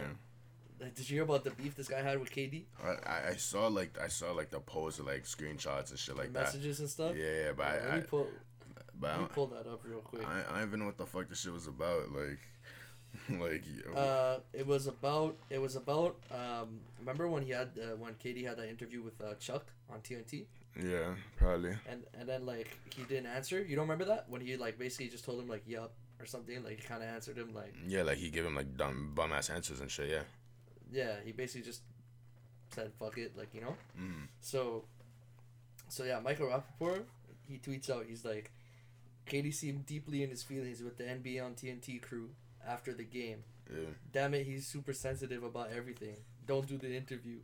Like, 0.80 0.94
did 0.94 1.10
you 1.10 1.16
hear 1.16 1.24
about 1.24 1.44
the 1.44 1.50
beef 1.50 1.76
this 1.76 1.88
guy 1.88 2.00
had 2.00 2.18
with 2.18 2.30
KD? 2.32 2.64
I, 2.82 3.30
I- 3.32 3.36
saw 3.36 3.66
like 3.68 3.98
I 4.02 4.08
saw 4.08 4.32
like 4.32 4.50
the 4.50 4.60
post 4.60 5.00
like 5.04 5.24
screenshots 5.24 5.90
and 5.90 5.98
shit 5.98 6.16
like 6.16 6.28
the 6.28 6.32
that. 6.34 6.44
messages 6.44 6.80
and 6.80 6.88
stuff. 6.88 7.14
Yeah, 7.16 7.24
yeah, 7.46 7.52
but 7.56 7.64
Yeah, 7.66 7.68
I, 7.68 7.84
let 7.84 7.90
I, 7.90 7.96
me 7.96 8.02
pull. 8.08 8.26
but 8.98 9.10
I, 9.10 9.18
me 9.18 9.26
pull 9.32 9.46
that 9.48 9.66
up 9.66 9.80
real 9.84 9.98
quick. 10.00 10.26
I, 10.26 10.40
I 10.50 10.58
don't 10.60 10.68
even 10.68 10.80
know 10.80 10.86
what 10.86 10.96
the 10.96 11.06
fuck 11.06 11.28
this 11.28 11.40
shit 11.40 11.52
was 11.52 11.66
about. 11.66 12.10
Like, 12.12 12.38
like 13.30 13.64
yo, 13.66 13.92
Uh, 13.94 14.40
it 14.52 14.66
was 14.66 14.86
about. 14.86 15.36
It 15.50 15.60
was 15.60 15.76
about. 15.76 16.16
Um, 16.30 16.80
remember 16.98 17.28
when 17.28 17.42
he 17.42 17.50
had 17.50 17.70
uh, 17.78 17.96
when 17.96 18.14
KD 18.14 18.46
had 18.46 18.56
that 18.58 18.68
interview 18.68 19.02
with 19.02 19.20
uh, 19.20 19.34
Chuck 19.34 19.66
on 19.92 20.00
TNT, 20.00 20.46
yeah, 20.80 21.14
probably. 21.36 21.74
and 21.88 22.04
and 22.18 22.28
then 22.28 22.46
like 22.46 22.76
he 22.94 23.02
didn't 23.04 23.26
answer. 23.26 23.62
You 23.62 23.76
don't 23.76 23.84
remember 23.88 24.04
that 24.06 24.28
when 24.28 24.40
he 24.40 24.56
like 24.56 24.78
basically 24.78 25.08
just 25.08 25.24
told 25.24 25.40
him 25.40 25.48
like 25.48 25.62
yup 25.66 25.92
or 26.20 26.26
something. 26.26 26.62
Like 26.62 26.80
he 26.80 26.82
kind 26.86 27.02
of 27.02 27.08
answered 27.08 27.36
him 27.36 27.54
like 27.54 27.74
Yeah, 27.86 28.02
like 28.02 28.18
he 28.18 28.30
gave 28.30 28.44
him 28.44 28.54
like 28.54 28.76
dumb 28.76 29.12
bum 29.14 29.32
ass 29.32 29.50
answers 29.50 29.80
and 29.80 29.90
shit. 29.90 30.10
Yeah. 30.10 30.22
yeah. 30.92 31.14
He 31.24 31.32
basically 31.32 31.62
just 31.62 31.82
said 32.70 32.92
fuck 32.98 33.18
it, 33.18 33.36
like 33.36 33.54
you 33.54 33.60
know. 33.62 33.74
Mm. 33.98 34.28
So, 34.40 34.84
so 35.88 36.04
yeah, 36.04 36.20
Michael 36.20 36.46
Rapaport, 36.48 37.02
he 37.48 37.58
tweets 37.58 37.90
out, 37.90 38.04
he's 38.08 38.24
like, 38.24 38.52
KD 39.26 39.52
seemed 39.52 39.86
deeply 39.86 40.22
in 40.22 40.30
his 40.30 40.42
feelings 40.42 40.80
with 40.82 40.96
the 40.96 41.04
NBA 41.04 41.44
on 41.44 41.54
TNT 41.54 42.00
crew 42.00 42.30
after 42.66 42.92
the 42.92 43.04
game. 43.04 43.44
Yeah. 43.70 43.90
Damn 44.12 44.34
it, 44.34 44.46
he's 44.46 44.66
super 44.66 44.92
sensitive 44.92 45.42
about 45.42 45.70
everything. 45.74 46.16
Don't 46.46 46.66
do 46.66 46.76
the 46.76 46.94
interview. 46.94 47.38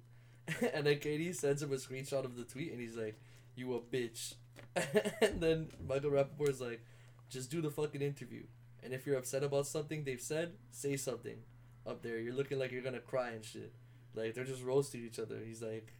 and 0.74 0.86
then 0.86 0.96
KD 0.96 1.34
sends 1.34 1.62
him 1.62 1.72
a 1.72 1.76
screenshot 1.76 2.24
of 2.24 2.36
the 2.36 2.44
tweet, 2.44 2.72
and 2.72 2.80
he's 2.80 2.96
like, 2.96 3.18
"You 3.54 3.74
a 3.74 3.80
bitch." 3.80 4.34
and 4.76 5.40
then 5.40 5.68
Michael 5.86 6.10
Rapaport's 6.10 6.60
like, 6.60 6.80
"Just 7.28 7.50
do 7.50 7.60
the 7.60 7.70
fucking 7.70 8.02
interview, 8.02 8.44
and 8.82 8.92
if 8.92 9.06
you're 9.06 9.18
upset 9.18 9.42
about 9.42 9.66
something 9.66 10.04
they've 10.04 10.20
said, 10.20 10.52
say 10.70 10.96
something." 10.96 11.38
Up 11.86 12.02
there, 12.02 12.18
you're 12.18 12.34
looking 12.34 12.58
like 12.58 12.72
you're 12.72 12.82
gonna 12.82 12.98
cry 12.98 13.30
and 13.30 13.44
shit. 13.44 13.72
Like 14.14 14.34
they're 14.34 14.44
just 14.44 14.64
roasting 14.64 15.04
each 15.04 15.20
other. 15.20 15.38
He's 15.44 15.62
like, 15.62 15.92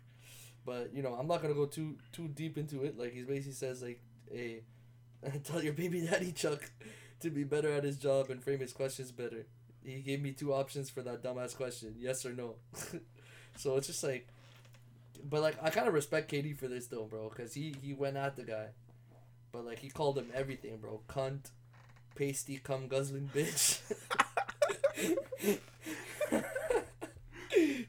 but 0.65 0.93
you 0.93 1.03
know, 1.03 1.15
I'm 1.15 1.29
not 1.29 1.43
gonna 1.43 1.55
go 1.55 1.67
too 1.67 1.97
too 2.13 2.29
deep 2.29 2.59
into 2.59 2.83
it. 2.85 2.99
Like 2.99 3.13
he 3.13 3.23
basically 3.23 3.53
says 3.53 3.83
like, 3.83 4.01
"Hey, 4.31 4.63
tell 5.45 5.63
your 5.63 5.73
baby 5.75 6.01
daddy 6.01 6.33
Chuck 6.33 6.71
to 7.21 7.31
be 7.31 7.45
better 7.45 7.73
at 7.73 7.85
his 7.85 7.97
job 7.97 8.31
and 8.31 8.43
frame 8.43 8.61
his 8.61 8.73
questions 8.73 9.11
better." 9.13 9.47
He 9.85 10.01
gave 10.01 10.21
me 10.21 10.33
two 10.33 10.53
options 10.53 10.91
for 10.91 11.03
that 11.03 11.23
dumbass 11.23 11.57
question: 11.57 11.95
yes 11.99 12.25
or 12.27 12.33
no. 12.33 12.57
so 13.57 13.77
it's 13.77 13.87
just 13.87 14.03
like, 14.03 14.27
but 15.25 15.43
like 15.43 15.57
I 15.63 15.71
kind 15.71 15.87
of 15.89 15.95
respect 15.95 16.31
KD 16.31 16.59
for 16.59 16.69
this 16.69 16.87
though, 16.89 17.05
bro, 17.05 17.29
because 17.29 17.55
he 17.55 17.75
he 17.83 17.93
went 17.93 18.17
at 18.17 18.37
the 18.37 18.43
guy, 18.43 18.69
but 19.53 19.65
like 19.65 19.79
he 19.79 19.89
called 19.89 20.19
him 20.19 20.31
everything, 20.35 20.79
bro. 20.79 21.01
Cunt, 21.09 21.51
pasty, 22.17 22.59
cum 22.59 22.89
guzzling 22.89 23.31
bitch. 23.35 23.81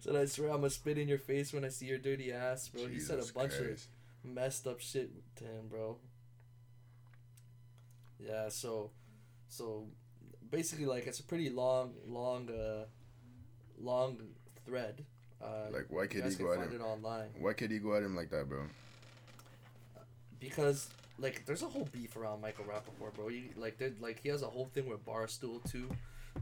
Said 0.02 0.16
I 0.16 0.26
swear 0.26 0.50
I'm 0.50 0.58
gonna 0.58 0.70
spit 0.70 0.98
in 0.98 1.08
your 1.08 1.18
face 1.18 1.52
when 1.52 1.66
I 1.66 1.70
see 1.70 1.88
your 1.88 1.98
dirty 1.98 2.32
ass, 2.32 2.70
bro. 2.70 2.88
he 2.88 3.00
said 3.00 3.20
a 3.20 3.34
bunch 3.34 3.58
Christ. 3.58 3.88
of 4.24 4.30
messed 4.32 4.68
up 4.68 4.80
shit 4.80 5.10
to 5.38 5.44
him, 5.44 5.68
bro. 5.70 5.98
Yeah, 8.20 8.50
so 8.50 8.92
so 9.50 9.88
basically 10.52 10.86
like 10.86 11.08
it's 11.08 11.20
a 11.20 11.24
pretty 11.24 11.50
long 11.50 11.94
long 12.08 12.50
uh 12.50 12.86
long 13.80 14.18
thread. 14.66 15.06
Uh 15.42 15.70
Like, 15.72 15.86
why 15.90 16.08
could 16.08 16.26
he 16.26 16.36
go 16.36 16.52
at 16.54 16.60
him? 16.72 16.82
online. 16.82 17.30
Why 17.40 17.54
could 17.54 17.72
he 17.72 17.80
go 17.80 17.96
at 17.96 18.04
him 18.04 18.16
like 18.16 18.30
that, 18.32 18.50
bro? 18.50 18.64
Because 20.40 20.90
like 21.20 21.46
there's 21.46 21.64
a 21.64 21.68
whole 21.68 21.88
beef 21.92 22.16
around 22.16 22.42
Michael 22.42 22.66
Rapaport, 22.66 23.16
bro. 23.16 23.30
You, 23.30 23.50
like 23.56 23.78
there 23.78 23.92
like 24.00 24.20
he 24.20 24.30
has 24.30 24.42
a 24.44 24.48
whole 24.48 24.70
thing 24.74 24.88
with 24.88 25.06
Barstool 25.06 25.64
too. 25.70 25.90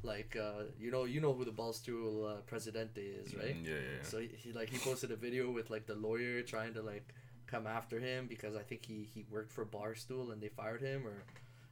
Like 0.04 0.36
uh 0.40 0.64
you 0.80 0.92
know 0.92 1.06
you 1.06 1.22
know 1.22 1.34
who 1.34 1.46
the 1.46 1.52
Barstool 1.52 2.30
uh, 2.30 2.42
Presidente 2.46 3.02
is, 3.02 3.34
right? 3.36 3.56
Mm, 3.56 3.66
Yeah, 3.66 3.74
yeah. 3.74 3.80
yeah. 3.98 4.04
So 4.04 4.20
he, 4.20 4.28
he 4.28 4.52
like 4.52 4.70
he 4.70 4.78
posted 4.78 5.12
a 5.12 5.16
video 5.16 5.50
with 5.52 5.70
like 5.70 5.86
the 5.86 5.96
lawyer 5.96 6.42
trying 6.42 6.74
to 6.74 6.82
like 6.82 7.08
come 7.48 7.68
after 7.68 8.00
him 8.00 8.28
because 8.28 8.56
I 8.56 8.64
think 8.64 8.86
he 8.86 9.08
he 9.14 9.26
worked 9.32 9.52
for 9.52 9.66
Barstool 9.66 10.32
and 10.34 10.42
they 10.42 10.50
fired 10.50 10.82
him 10.82 11.08
or 11.08 11.24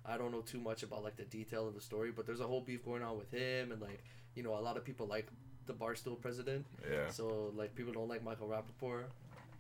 I 0.06 0.18
don't 0.18 0.32
know 0.32 0.42
too 0.42 0.60
much 0.60 0.84
about 0.84 1.04
like 1.04 1.16
the 1.16 1.24
detail 1.24 1.68
of 1.68 1.76
the 1.76 1.82
story, 1.82 2.12
but 2.12 2.26
there's 2.26 2.42
a 2.42 2.48
whole 2.48 2.62
beef 2.62 2.84
going 2.84 3.04
on 3.04 3.18
with 3.18 3.32
him 3.32 3.72
and 3.72 3.82
like 3.82 4.04
you 4.36 4.44
know 4.44 4.58
a 4.58 4.60
lot 4.60 4.78
of 4.78 4.84
people 4.84 5.08
like 5.08 5.28
the 5.66 5.74
Barstool 5.74 6.20
president, 6.20 6.66
yeah. 6.90 7.10
so 7.10 7.54
like 7.56 7.74
people 7.76 7.94
don't 7.94 8.10
like 8.10 8.24
Michael 8.24 8.48
Rapaport, 8.48 9.06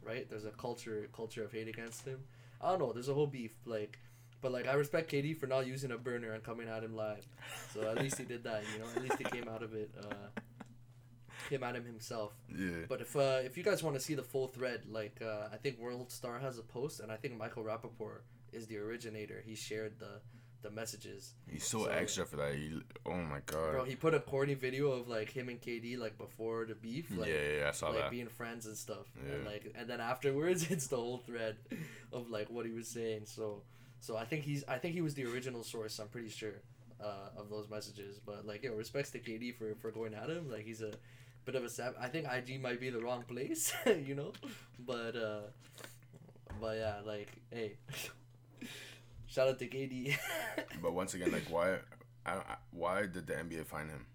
right? 0.05 0.29
There's 0.29 0.45
a 0.45 0.51
culture 0.51 1.07
culture 1.15 1.43
of 1.43 1.51
hate 1.51 1.67
against 1.67 2.05
him. 2.05 2.19
I 2.61 2.69
don't 2.69 2.79
know. 2.79 2.91
There's 2.93 3.09
a 3.09 3.13
whole 3.13 3.27
beef 3.27 3.51
like. 3.65 3.99
But 4.41 4.51
like 4.51 4.67
I 4.67 4.73
respect 4.73 5.09
KD 5.09 5.37
for 5.37 5.47
not 5.47 5.65
using 5.65 5.91
a 5.91 5.97
burner 5.97 6.33
and 6.33 6.43
coming 6.43 6.67
at 6.67 6.83
him 6.83 6.97
live, 6.97 7.25
so 7.73 7.89
at 7.89 8.01
least 8.01 8.17
he 8.17 8.25
did 8.25 8.43
that. 8.43 8.63
You 8.73 8.79
know, 8.79 8.89
at 8.93 9.01
least 9.01 9.17
he 9.17 9.23
came 9.23 9.47
out 9.47 9.63
of 9.63 9.73
it, 9.73 9.89
uh, 9.97 10.41
came 11.49 11.63
at 11.63 11.77
him 11.77 11.85
himself. 11.85 12.33
Yeah. 12.49 12.85
But 12.89 12.99
if 12.99 13.15
uh, 13.15 13.39
if 13.45 13.55
you 13.57 13.63
guys 13.63 13.81
want 13.81 13.95
to 13.95 14.01
see 14.01 14.15
the 14.15 14.21
full 14.21 14.47
thread, 14.47 14.81
like 14.89 15.21
uh, 15.21 15.47
I 15.53 15.55
think 15.55 15.79
World 15.79 16.11
Star 16.11 16.39
has 16.39 16.57
a 16.57 16.61
post, 16.61 16.99
and 16.99 17.09
I 17.09 17.15
think 17.15 17.37
Michael 17.37 17.63
Rapaport 17.63 18.23
is 18.53 18.67
the 18.67 18.77
originator. 18.77 19.41
He 19.45 19.55
shared 19.55 19.99
the 19.99 20.21
the 20.61 20.71
messages. 20.71 21.33
He's 21.49 21.65
so, 21.65 21.83
So- 21.83 21.89
extra 21.91 22.25
for 22.25 22.37
that. 22.37 22.55
He, 22.55 22.79
oh 23.05 23.17
my 23.17 23.41
god. 23.45 23.71
Bro, 23.73 23.83
he 23.83 23.95
put 23.95 24.13
a 24.13 24.19
corny 24.21 24.53
video 24.53 24.91
of 24.93 25.09
like 25.09 25.29
him 25.29 25.49
and 25.49 25.61
KD 25.61 25.97
like 25.97 26.17
before 26.17 26.65
the 26.65 26.75
beef, 26.75 27.11
like 27.17 27.27
yeah, 27.29 27.35
yeah, 27.35 27.59
yeah, 27.59 27.67
I 27.67 27.71
saw 27.71 27.89
like 27.89 27.97
that. 28.03 28.11
being 28.11 28.27
friends 28.29 28.65
and 28.65 28.77
stuff, 28.77 29.07
and 29.29 29.45
like 29.45 29.73
and 29.77 29.89
then 29.89 29.99
afterwards 29.99 30.67
it's 30.71 30.87
the 30.87 30.95
whole 30.95 31.17
thread 31.17 31.57
of 32.13 32.29
like 32.29 32.49
what 32.49 32.65
he 32.65 32.71
was 32.71 32.87
saying. 32.87 33.23
So 33.25 33.63
so 33.99 34.15
I 34.15 34.23
think 34.23 34.43
he's 34.43 34.63
I 34.67 34.77
think 34.77 34.93
he 34.93 35.01
was 35.01 35.15
the 35.15 35.25
original 35.25 35.63
source. 35.63 35.99
I'm 35.99 36.07
pretty 36.07 36.29
sure 36.29 36.53
uh, 37.03 37.29
of 37.41 37.49
those 37.49 37.69
messages. 37.69 38.19
But 38.25 38.45
like 38.45 38.63
yo, 38.63 38.73
respects 38.73 39.11
to 39.11 39.19
KD 39.19 39.55
for 39.55 39.75
for 39.75 39.91
going 39.91 40.13
at 40.13 40.29
him. 40.29 40.49
Like 40.49 40.63
he's 40.63 40.81
a 40.81 40.93
bit 41.43 41.55
of 41.55 41.65
a 41.65 41.69
sap. 41.69 41.95
I 41.99 42.07
think 42.07 42.25
IG 42.31 42.61
might 42.61 42.79
be 42.79 42.89
the 42.89 43.01
wrong 43.01 43.23
place, 43.23 43.73
you 43.85 44.15
know, 44.15 44.31
but 44.79 45.15
uh, 45.17 45.41
but 46.61 46.77
yeah, 46.77 47.01
like 47.05 47.27
hey, 47.51 47.73
shout 49.27 49.47
out 49.47 49.59
to 49.59 49.67
KD. 49.67 50.15
But 50.81 50.93
once 50.93 51.13
again, 51.13 51.31
like, 51.31 51.49
why, 51.49 51.77
I, 52.25 52.33
I, 52.33 52.55
why 52.71 53.01
did 53.03 53.27
the 53.27 53.33
NBA 53.33 53.65
find 53.65 53.89
him? 53.89 54.05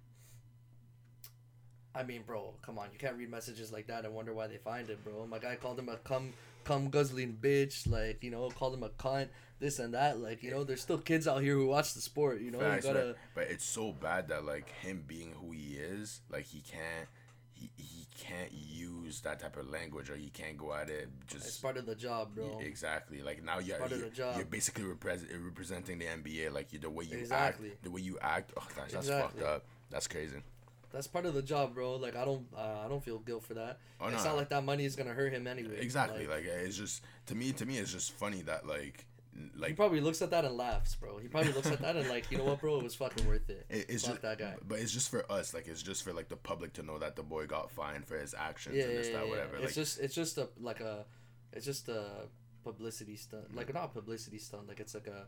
I 1.95 2.03
mean, 2.05 2.23
bro, 2.27 2.55
come 2.63 2.79
on. 2.79 2.89
You 2.93 2.99
can't 2.99 3.17
read 3.17 3.31
messages 3.31 3.73
like 3.73 3.87
that 3.89 4.05
and 4.05 4.15
wonder 4.15 4.33
why 4.33 4.47
they 4.47 4.59
find 4.59 4.89
him, 4.89 4.99
bro. 5.03 5.27
My 5.27 5.39
guy 5.39 5.57
called 5.57 5.79
him 5.79 5.89
a 5.89 5.97
cum, 5.97 6.33
cum 6.65 6.91
guzzling 6.91 7.39
bitch. 7.41 7.91
Like, 7.91 8.23
you 8.23 8.31
know, 8.31 8.49
called 8.51 8.75
him 8.75 8.83
a 8.83 8.91
cunt, 8.91 9.29
this 9.59 9.79
and 9.79 9.95
that. 9.95 10.21
Like, 10.21 10.43
you 10.43 10.51
know, 10.51 10.63
there's 10.63 10.83
still 10.83 10.99
kids 10.99 11.27
out 11.27 11.43
here 11.43 11.55
who 11.55 11.67
watch 11.67 11.95
the 11.95 12.01
sport, 12.01 12.41
you 12.41 12.51
know? 12.51 12.61
Facts, 12.61 12.87
gotta. 12.87 13.17
But 13.35 13.45
it's 13.45 13.65
so 13.65 13.93
bad 13.93 14.29
that 14.29 14.45
like 14.45 14.69
him 14.81 15.05
being 15.07 15.33
who 15.41 15.53
he 15.53 15.75
is, 15.75 16.21
like 16.31 16.45
he 16.45 16.61
can't, 16.61 17.09
he, 17.59 17.71
he 17.77 18.07
can't 18.19 18.53
use 18.53 19.21
that 19.23 19.41
type 19.41 19.57
of 19.57 19.69
language, 19.71 20.11
or 20.11 20.17
he 20.17 20.29
can't 20.31 20.57
go 20.57 20.75
at 20.75 20.91
it 20.91 21.09
just 21.27 21.47
It's 21.47 21.57
part 21.59 21.77
of 21.77 21.87
the 21.87 21.95
job, 21.95 22.35
bro. 22.35 22.59
Exactly. 22.63 23.23
Like 23.23 23.43
now 23.43 23.59
you're 23.59 23.79
part 23.79 23.91
you're, 23.91 24.01
the 24.01 24.11
job. 24.11 24.37
you're 24.37 24.45
basically 24.45 24.85
repres- 24.85 25.27
representing 25.45 25.99
the 25.99 26.07
NBA. 26.07 26.53
Like 26.53 26.73
you, 26.73 26.79
the 26.79 26.91
way 26.91 27.05
you 27.05 27.19
Exactly. 27.19 27.71
act, 27.71 27.83
the 27.85 27.91
way 27.91 28.01
you 28.01 28.19
act. 28.21 28.53
Oh, 28.57 28.63
that's, 28.77 28.93
that's 28.93 29.07
Exactly. 29.09 29.41
fucked 29.41 29.51
up. 29.57 29.65
That's 29.91 30.07
crazy. 30.07 30.37
That's 30.91 31.07
part 31.07 31.27
of 31.27 31.35
the 31.35 31.43
job, 31.43 31.75
bro. 31.75 31.97
Like, 31.97 32.17
I 32.17 32.25
don't, 32.25 32.47
uh, 32.57 32.83
I 32.85 32.89
don't 32.89 33.05
feel 33.05 33.19
guilt 33.19 33.45
for 33.45 33.53
that. 33.55 33.79
Oh 34.01 34.09
it's 34.09 34.25
no. 34.25 34.31
not 34.31 34.37
like 34.39 34.49
that 34.51 34.65
money 34.65 34.85
is 34.87 34.97
gonna 34.97 35.13
hurt 35.13 35.33
him 35.33 35.47
anyway. 35.47 35.79
exactly. 35.81 36.27
Like, 36.27 36.45
Like, 36.47 36.55
it's 36.65 36.77
just 36.77 37.03
to 37.27 37.35
me. 37.35 37.53
To 37.53 37.67
me, 37.67 37.79
it's 37.79 37.93
just 37.93 38.13
funny 38.13 38.43
that 38.43 38.67
like 38.67 39.05
n- 39.39 39.51
he 39.67 39.73
probably 39.75 40.01
looks 40.01 40.21
at 40.23 40.31
that 40.31 40.45
and 40.45 40.57
laughs, 40.57 40.95
bro. 40.97 41.19
He 41.19 41.29
probably 41.29 41.53
looks 41.53 41.69
at 41.71 41.81
that 41.81 41.97
and 41.97 42.09
like, 42.09 42.31
you 42.31 42.39
know 42.39 42.45
what, 42.45 42.61
bro? 42.61 42.79
It 42.79 42.83
was 42.85 42.95
fucking 42.95 43.27
worth 43.27 43.49
it. 43.49 43.65
it, 43.71 43.87
it's 43.89 44.05
Fuck 44.05 44.15
just 44.15 44.23
that 44.23 44.39
guy. 44.39 44.55
But 44.67 44.81
it's 44.81 44.93
just 44.93 45.11
for 45.11 45.31
us. 45.31 45.55
Like 45.55 45.67
it's 45.69 45.83
just 45.83 46.03
for 46.03 46.13
like 46.13 46.29
the 46.29 46.37
public 46.37 46.73
to 46.75 46.83
know 46.83 46.99
that 46.99 47.17
the 47.17 47.23
boy 47.23 47.47
got 47.47 47.71
fined 47.71 48.05
for 48.07 48.19
his 48.19 48.35
actions 48.35 48.77
Yeah, 48.77 48.85
and 48.85 48.93
yeah, 48.93 48.99
this 48.99 49.09
that 49.09 49.25
yeah. 49.25 49.31
whatever. 49.31 49.57
It's 49.57 49.65
Like 49.65 49.75
just, 49.75 50.01
it's 50.01 50.15
just 50.15 50.39
a 50.39 50.49
like 50.61 50.81
a, 50.81 51.05
it's 51.53 51.65
just 51.65 51.89
a 51.89 52.05
publicity 52.65 53.17
stunt. 53.17 53.55
Like 53.57 53.73
not 53.73 53.85
a 53.85 53.89
publicity 53.89 54.39
stunt. 54.39 54.69
Like 54.69 54.81
it's 54.81 54.95
like 54.95 55.07
a, 55.07 55.27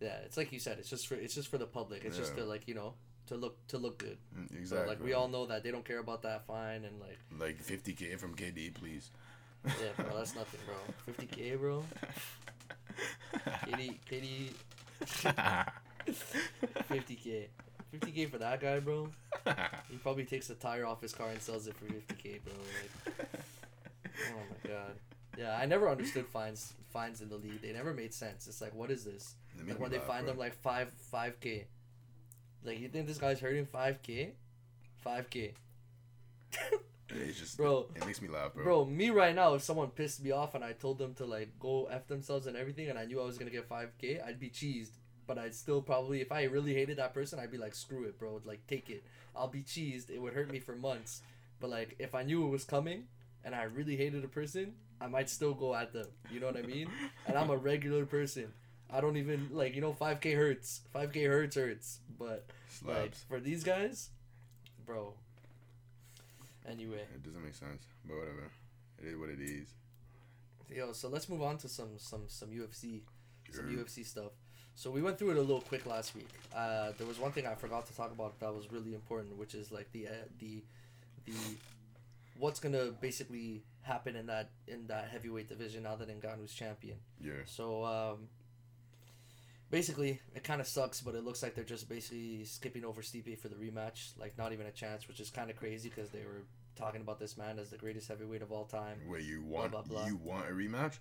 yeah. 0.00 0.18
It's 0.24 0.36
like 0.36 0.52
you 0.52 0.58
said. 0.60 0.78
It's 0.78 0.90
just 0.90 1.06
for, 1.08 1.14
it's 1.14 1.34
just 1.34 1.48
for 1.48 1.58
the 1.58 1.66
public. 1.66 2.04
It's 2.04 2.16
just 2.16 2.36
to 2.36 2.44
like 2.44 2.68
you 2.68 2.74
know 2.74 2.94
to 3.26 3.36
look 3.36 3.64
to 3.68 3.78
look 3.78 3.98
good. 3.98 4.18
mm, 4.36 4.48
So 4.50 4.56
exactly. 4.58 4.88
like 4.88 5.02
we 5.04 5.12
all 5.12 5.28
know 5.28 5.46
that 5.46 5.62
they 5.62 5.70
don't 5.70 5.84
care 5.84 5.98
about 5.98 6.22
that 6.22 6.46
fine 6.46 6.84
and 6.84 7.00
like 7.00 7.18
like 7.38 7.62
50k 7.64 8.18
from 8.18 8.34
KD, 8.34 8.74
please. 8.74 9.10
yeah, 9.66 9.72
bro, 9.96 10.16
that's 10.16 10.34
nothing, 10.34 10.60
bro. 10.66 10.74
Fifty 11.06 11.26
k, 11.26 11.54
bro. 11.54 11.84
KD, 13.66 13.98
KD, 14.10 14.52
fifty 16.88 17.14
k. 17.16 17.48
50k 17.92 18.30
for 18.30 18.38
that 18.38 18.60
guy, 18.60 18.78
bro. 18.78 19.08
He 19.90 19.96
probably 19.96 20.24
takes 20.24 20.48
a 20.50 20.54
tire 20.54 20.86
off 20.86 21.00
his 21.02 21.12
car 21.12 21.28
and 21.30 21.40
sells 21.40 21.66
it 21.66 21.74
for 21.76 21.86
50k, 21.86 22.38
bro. 22.44 22.52
Like, 23.06 23.28
oh 24.32 24.42
my 24.50 24.68
god. 24.70 24.92
Yeah, 25.36 25.56
I 25.56 25.66
never 25.66 25.88
understood 25.88 26.26
fines 26.26 26.74
fines 26.90 27.20
in 27.20 27.28
the 27.28 27.36
league. 27.36 27.62
They 27.62 27.72
never 27.72 27.92
made 27.94 28.12
sense. 28.14 28.46
It's 28.46 28.60
like, 28.60 28.74
what 28.74 28.90
is 28.90 29.04
this? 29.04 29.34
Like 29.66 29.78
when 29.80 29.90
they 29.90 29.98
laugh, 29.98 30.06
find 30.06 30.24
bro. 30.24 30.32
them 30.32 30.38
like 30.38 30.54
five 30.54 30.90
five 31.10 31.40
k. 31.40 31.66
Like 32.64 32.78
you 32.78 32.88
think 32.88 33.06
this 33.06 33.18
guy's 33.18 33.40
hurting 33.40 33.66
five 33.66 34.02
k? 34.02 34.32
Five 34.98 35.30
k. 35.30 35.54
It's 37.14 37.38
just 37.38 37.56
Bro. 37.56 37.86
It 37.94 38.06
makes 38.06 38.22
me 38.22 38.28
laugh, 38.28 38.54
bro. 38.54 38.64
Bro, 38.64 38.84
me 38.86 39.10
right 39.10 39.34
now, 39.34 39.54
if 39.54 39.62
someone 39.62 39.88
pissed 39.90 40.22
me 40.22 40.30
off 40.30 40.54
and 40.54 40.64
I 40.64 40.72
told 40.72 40.98
them 40.98 41.14
to 41.14 41.24
like 41.24 41.58
go 41.58 41.86
f 41.86 42.06
themselves 42.06 42.46
and 42.46 42.56
everything, 42.56 42.88
and 42.88 42.98
I 42.98 43.04
knew 43.04 43.20
I 43.20 43.24
was 43.24 43.38
gonna 43.38 43.50
get 43.50 43.66
five 43.66 43.90
k, 44.00 44.20
I'd 44.20 44.40
be 44.40 44.50
cheesed. 44.50 44.90
But 45.26 45.38
I'd 45.38 45.54
still 45.54 45.80
probably, 45.80 46.20
if 46.20 46.32
I 46.32 46.44
really 46.44 46.74
hated 46.74 46.96
that 46.96 47.14
person, 47.14 47.38
I'd 47.38 47.52
be 47.52 47.58
like, 47.58 47.74
screw 47.74 48.04
it, 48.04 48.18
bro. 48.18 48.40
Like 48.44 48.66
take 48.66 48.90
it. 48.90 49.04
I'll 49.34 49.48
be 49.48 49.62
cheesed. 49.62 50.10
It 50.10 50.20
would 50.20 50.32
hurt 50.34 50.50
me 50.50 50.58
for 50.58 50.74
months. 50.74 51.22
But 51.60 51.70
like, 51.70 51.94
if 51.98 52.14
I 52.14 52.22
knew 52.22 52.46
it 52.46 52.50
was 52.50 52.64
coming, 52.64 53.04
and 53.44 53.54
I 53.54 53.64
really 53.64 53.96
hated 53.96 54.24
a 54.24 54.28
person, 54.28 54.74
I 55.00 55.06
might 55.06 55.30
still 55.30 55.54
go 55.54 55.74
at 55.74 55.92
them. 55.92 56.06
You 56.30 56.40
know 56.40 56.46
what 56.46 56.56
I 56.56 56.62
mean? 56.62 56.88
And 57.26 57.36
I'm 57.38 57.50
a 57.50 57.56
regular 57.70 58.04
person. 58.06 58.52
I 58.92 59.00
don't 59.00 59.16
even 59.16 59.48
like 59.52 59.74
you 59.74 59.80
know 59.80 59.92
5k 59.92 60.34
hurts. 60.36 60.80
5k 60.94 61.26
hurts 61.28 61.56
hurts. 61.56 62.00
But 62.18 62.46
like 62.84 63.14
for 63.28 63.40
these 63.40 63.64
guys, 63.64 64.10
bro. 64.84 65.14
Anyway. 66.68 67.04
It 67.14 67.22
doesn't 67.22 67.42
make 67.42 67.54
sense, 67.54 67.86
but 68.04 68.16
whatever. 68.16 68.50
It 68.98 69.08
is 69.08 69.16
what 69.16 69.30
it 69.30 69.40
is. 69.40 69.68
Yo, 70.68 70.92
so 70.92 71.08
let's 71.08 71.28
move 71.28 71.42
on 71.42 71.58
to 71.58 71.68
some 71.68 71.98
some 71.98 72.22
some 72.28 72.48
UFC, 72.50 73.00
some 73.50 73.64
UFC 73.64 74.06
stuff. 74.06 74.32
So 74.74 74.90
we 74.90 75.02
went 75.02 75.18
through 75.18 75.30
it 75.30 75.36
a 75.36 75.40
little 75.40 75.60
quick 75.60 75.84
last 75.84 76.14
week. 76.14 76.28
Uh, 76.54 76.92
there 76.96 77.06
was 77.06 77.18
one 77.18 77.32
thing 77.32 77.46
I 77.46 77.54
forgot 77.54 77.86
to 77.86 77.96
talk 77.96 78.12
about 78.12 78.38
that 78.40 78.54
was 78.54 78.70
really 78.70 78.94
important, 78.94 79.36
which 79.36 79.54
is 79.54 79.72
like 79.72 79.90
the 79.92 80.08
uh, 80.08 80.12
the 80.38 80.62
the 81.24 81.32
what's 82.38 82.60
gonna 82.60 82.92
basically 83.00 83.62
happen 83.82 84.14
in 84.16 84.26
that 84.26 84.50
in 84.68 84.86
that 84.86 85.08
heavyweight 85.08 85.48
division 85.48 85.82
now 85.82 85.96
that 85.96 86.08
Ngannou's 86.08 86.54
champion. 86.54 86.98
Yeah. 87.20 87.32
So 87.46 87.84
um, 87.84 88.28
basically, 89.70 90.20
it 90.34 90.44
kind 90.44 90.60
of 90.60 90.66
sucks, 90.66 91.00
but 91.00 91.14
it 91.14 91.24
looks 91.24 91.42
like 91.42 91.54
they're 91.54 91.64
just 91.64 91.88
basically 91.88 92.44
skipping 92.44 92.84
over 92.84 93.02
Stipe 93.02 93.38
for 93.38 93.48
the 93.48 93.56
rematch. 93.56 94.18
Like 94.18 94.36
not 94.36 94.52
even 94.52 94.66
a 94.66 94.72
chance, 94.72 95.08
which 95.08 95.20
is 95.20 95.30
kind 95.30 95.50
of 95.50 95.56
crazy 95.56 95.88
because 95.88 96.10
they 96.10 96.24
were 96.24 96.44
talking 96.76 97.00
about 97.00 97.18
this 97.18 97.36
man 97.36 97.58
as 97.58 97.70
the 97.70 97.78
greatest 97.78 98.08
heavyweight 98.08 98.42
of 98.42 98.52
all 98.52 98.64
time. 98.64 98.98
Where 99.06 99.20
you 99.20 99.42
want 99.42 99.72
blah, 99.72 99.82
blah. 99.82 100.06
you 100.06 100.16
want 100.16 100.48
a 100.48 100.52
rematch? 100.52 100.98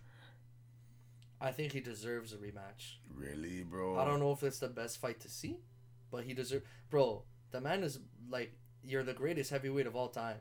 I 1.41 1.51
think 1.51 1.71
he 1.71 1.79
deserves 1.79 2.34
a 2.34 2.38
rematch. 2.38 2.97
Really, 3.13 3.63
bro? 3.63 3.97
I 3.97 4.05
don't 4.05 4.19
know 4.19 4.32
if 4.32 4.43
it's 4.43 4.60
the 4.60 4.67
best 4.67 4.99
fight 4.99 5.21
to 5.21 5.29
see, 5.29 5.58
but 6.12 6.23
he 6.23 6.34
deserves. 6.34 6.65
Bro, 6.89 7.23
the 7.51 7.62
man 7.62 7.84
is 7.84 7.99
like 8.29 8.53
you're 8.84 9.03
the 9.03 9.13
greatest 9.13 9.49
heavyweight 9.49 9.88
of 9.88 9.95
all 9.95 10.10
time. 10.10 10.38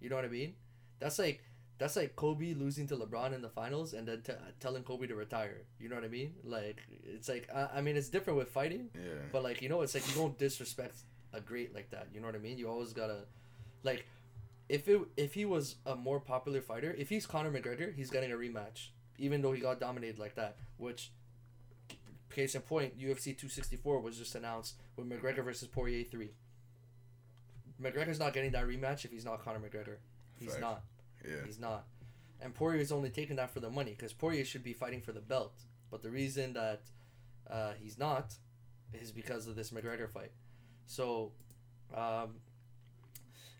You 0.00 0.08
know 0.08 0.16
what 0.16 0.24
I 0.24 0.28
mean? 0.28 0.54
That's 0.98 1.18
like 1.18 1.42
that's 1.78 1.96
like 1.96 2.16
Kobe 2.16 2.54
losing 2.54 2.86
to 2.88 2.96
LeBron 2.96 3.34
in 3.34 3.42
the 3.42 3.48
finals 3.48 3.92
and 3.92 4.08
then 4.08 4.22
t- 4.22 4.32
telling 4.60 4.82
Kobe 4.82 5.06
to 5.08 5.14
retire. 5.14 5.62
You 5.78 5.88
know 5.88 5.94
what 5.96 6.04
I 6.04 6.08
mean? 6.08 6.34
Like 6.44 6.78
it's 7.04 7.28
like 7.28 7.48
I, 7.54 7.68
I 7.76 7.80
mean 7.82 7.96
it's 7.96 8.08
different 8.08 8.38
with 8.38 8.48
fighting, 8.48 8.88
Yeah. 8.94 9.00
but 9.32 9.42
like 9.42 9.60
you 9.62 9.68
know 9.68 9.82
it's 9.82 9.94
like 9.94 10.08
you 10.08 10.14
don't 10.14 10.38
disrespect 10.38 10.96
a 11.32 11.40
great 11.40 11.74
like 11.74 11.90
that. 11.90 12.08
You 12.14 12.20
know 12.20 12.26
what 12.26 12.34
I 12.36 12.38
mean? 12.38 12.56
You 12.58 12.68
always 12.70 12.92
gotta 12.92 13.24
like 13.82 14.06
if 14.68 14.88
it 14.88 15.00
if 15.16 15.34
he 15.34 15.44
was 15.44 15.76
a 15.84 15.94
more 15.94 16.18
popular 16.18 16.60
fighter, 16.60 16.94
if 16.98 17.08
he's 17.08 17.26
Conor 17.26 17.50
McGregor, 17.50 17.94
he's 17.94 18.10
getting 18.10 18.32
a 18.32 18.36
rematch, 18.36 18.88
even 19.18 19.42
though 19.42 19.52
he 19.52 19.60
got 19.60 19.78
dominated 19.78 20.18
like 20.18 20.34
that. 20.36 20.56
Which 20.78 21.10
case 22.30 22.54
in 22.54 22.62
point, 22.62 22.98
UFC 22.98 23.36
two 23.36 23.48
sixty 23.48 23.76
four 23.76 24.00
was 24.00 24.16
just 24.16 24.34
announced 24.34 24.74
with 24.96 25.08
McGregor 25.08 25.44
versus 25.44 25.68
Poirier 25.68 26.04
three. 26.04 26.30
McGregor's 27.82 28.18
not 28.18 28.32
getting 28.32 28.52
that 28.52 28.66
rematch 28.66 29.04
if 29.04 29.10
he's 29.12 29.24
not 29.24 29.44
Conor 29.44 29.60
McGregor. 29.60 29.96
He's 30.40 30.58
not. 30.58 30.82
Yeah. 31.26 31.44
He's 31.44 31.58
not. 31.58 31.86
And 32.40 32.54
Poirier's 32.54 32.92
only 32.92 33.10
taking 33.10 33.36
that 33.36 33.50
for 33.50 33.60
the 33.60 33.70
money 33.70 33.92
because 33.92 34.12
Poirier 34.12 34.44
should 34.44 34.62
be 34.62 34.72
fighting 34.72 35.00
for 35.00 35.12
the 35.12 35.20
belt. 35.20 35.54
But 35.90 36.02
the 36.02 36.10
reason 36.10 36.52
that 36.54 36.82
uh, 37.50 37.72
he's 37.80 37.98
not 37.98 38.34
is 38.92 39.10
because 39.10 39.46
of 39.46 39.56
this 39.56 39.70
McGregor 39.70 40.08
fight. 40.08 40.32
So, 40.86 41.32
um, 41.94 42.36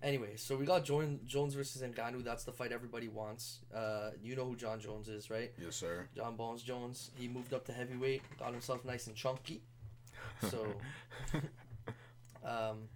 anyway, 0.02 0.36
so 0.36 0.56
we 0.56 0.66
got 0.66 0.84
Jon, 0.84 1.20
Jones 1.26 1.54
versus 1.54 1.82
Ngannou. 1.82 2.24
That's 2.24 2.44
the 2.44 2.52
fight 2.52 2.72
everybody 2.72 3.08
wants. 3.08 3.60
Uh, 3.74 4.10
you 4.22 4.36
know 4.36 4.44
who 4.44 4.56
Jon 4.56 4.80
Jones 4.80 5.08
is, 5.08 5.30
right? 5.30 5.52
Yes, 5.60 5.76
sir. 5.76 6.08
Jon 6.14 6.36
Bones 6.36 6.62
Jones. 6.62 7.10
He 7.16 7.28
moved 7.28 7.54
up 7.54 7.64
to 7.66 7.72
heavyweight, 7.72 8.22
got 8.38 8.52
himself 8.52 8.84
nice 8.84 9.06
and 9.06 9.16
chunky. 9.16 9.62
So, 10.50 10.66
um, 12.44 12.88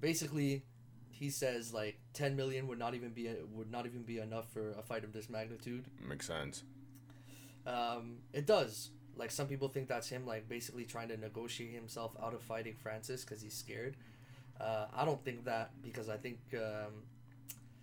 basically, 0.00 0.62
he 1.18 1.30
says 1.30 1.72
like 1.72 1.98
ten 2.12 2.36
million 2.36 2.66
would 2.68 2.78
not 2.78 2.94
even 2.94 3.10
be 3.10 3.30
would 3.52 3.70
not 3.70 3.86
even 3.86 4.02
be 4.02 4.18
enough 4.18 4.52
for 4.52 4.72
a 4.72 4.82
fight 4.82 5.02
of 5.04 5.12
this 5.12 5.28
magnitude. 5.30 5.84
Makes 6.06 6.26
sense. 6.26 6.62
Um, 7.66 8.18
it 8.32 8.46
does. 8.46 8.90
Like 9.16 9.30
some 9.30 9.46
people 9.46 9.68
think 9.68 9.88
that's 9.88 10.08
him 10.08 10.26
like 10.26 10.48
basically 10.48 10.84
trying 10.84 11.08
to 11.08 11.16
negotiate 11.16 11.72
himself 11.72 12.12
out 12.22 12.34
of 12.34 12.42
fighting 12.42 12.74
Francis 12.82 13.24
because 13.24 13.40
he's 13.42 13.54
scared. 13.54 13.96
Uh, 14.60 14.86
I 14.94 15.04
don't 15.04 15.22
think 15.24 15.44
that 15.46 15.70
because 15.82 16.08
I 16.08 16.16
think 16.18 16.38
um, 16.54 17.04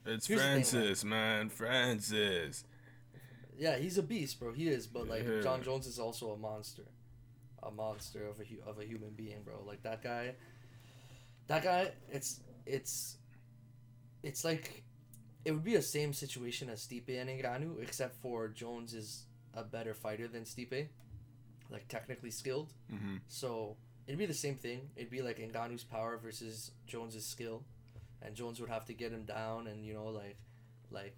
It's 0.06 0.28
the 0.28 0.36
thing, 0.36 0.44
Francis, 0.44 1.04
man. 1.04 1.50
Francis. 1.50 2.64
yeah 3.58 3.78
he's 3.78 3.98
a 3.98 4.04
beast, 4.04 4.40
bro. 4.40 4.54
He 4.54 4.68
is, 4.68 4.86
but 4.88 5.08
like 5.08 5.26
Yeah. 5.28 5.42
Jon 5.42 5.64
Jones 5.64 5.88
is 5.88 5.98
also 6.00 6.32
a 6.32 6.38
monster, 6.38 6.84
a 7.64 7.72
monster 7.72 8.28
of 8.28 8.40
a 8.40 8.70
of 8.70 8.80
a 8.80 8.86
human 8.86 9.12
being, 9.16 9.42
bro. 9.44 9.56
Like 9.66 9.82
that 9.84 10.04
guy, 10.04 10.36
that 11.48 11.64
guy. 11.64 11.92
It's 12.12 12.40
it's 12.66 13.18
it's 14.24 14.44
like 14.44 14.84
it 15.46 15.52
would 15.52 15.64
be 15.64 15.76
the 15.76 15.82
same 15.82 16.14
situation 16.14 16.70
as 16.70 16.86
Stipe 16.86 17.10
and 17.10 17.30
Ngannou, 17.30 17.82
except 17.82 18.22
for 18.22 18.48
Jones 18.48 18.94
is 18.94 19.26
a 19.54 19.64
better 19.64 19.94
fighter 19.94 20.28
than 20.28 20.44
Stipe, 20.44 20.88
like 21.70 21.88
technically 21.88 22.32
skilled. 22.32 22.74
Mm-hmm. 22.92 23.18
So 23.28 23.76
it'd 24.08 24.18
be 24.18 24.26
the 24.26 24.34
same 24.34 24.56
thing. 24.56 24.90
It'd 24.96 25.12
be 25.12 25.22
like 25.22 25.38
Ngannou's 25.38 25.84
power 25.84 26.18
versus 26.18 26.72
Jones's 26.88 27.26
skill, 27.26 27.64
and 28.22 28.36
Jones 28.36 28.60
would 28.60 28.70
have 28.70 28.86
to 28.86 28.94
get 28.94 29.12
him 29.12 29.26
down, 29.26 29.68
and 29.68 29.86
you 29.86 29.94
know, 29.94 30.08
like, 30.08 30.38
like, 30.90 31.18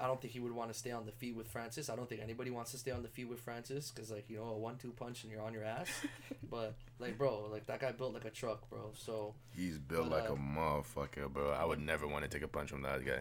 I 0.00 0.06
don't 0.06 0.20
think 0.20 0.32
he 0.32 0.40
would 0.40 0.52
want 0.52 0.72
to 0.72 0.78
stay 0.78 0.90
on 0.92 1.04
the 1.04 1.12
feet 1.12 1.36
with 1.36 1.46
Francis. 1.48 1.90
I 1.90 1.96
don't 1.96 2.08
think 2.08 2.22
anybody 2.22 2.50
wants 2.50 2.70
to 2.70 2.78
stay 2.78 2.90
on 2.90 3.02
the 3.02 3.08
feet 3.08 3.28
with 3.28 3.40
Francis 3.40 3.90
because, 3.90 4.10
like, 4.10 4.30
you 4.30 4.38
know, 4.38 4.44
a 4.44 4.58
one-two 4.58 4.92
punch 4.92 5.24
and 5.24 5.30
you're 5.32 5.42
on 5.42 5.52
your 5.52 5.64
ass. 5.64 5.88
but 6.50 6.74
like, 6.98 7.18
bro, 7.18 7.46
like 7.52 7.66
that 7.66 7.80
guy 7.80 7.92
built 7.92 8.14
like 8.14 8.24
a 8.24 8.30
truck, 8.30 8.68
bro. 8.70 8.92
So, 8.94 9.34
He's 9.54 9.78
built 9.78 10.08
But, 10.08 10.22
like 10.22 10.30
uh, 10.30 10.34
a 10.34 10.36
motherfucker, 10.36 11.30
bro. 11.30 11.50
I 11.50 11.64
would 11.64 11.80
never 11.80 12.06
want 12.06 12.24
to 12.24 12.30
take 12.30 12.42
a 12.42 12.48
punch 12.48 12.70
from 12.70 12.82
that 12.82 13.04
guy. 13.04 13.20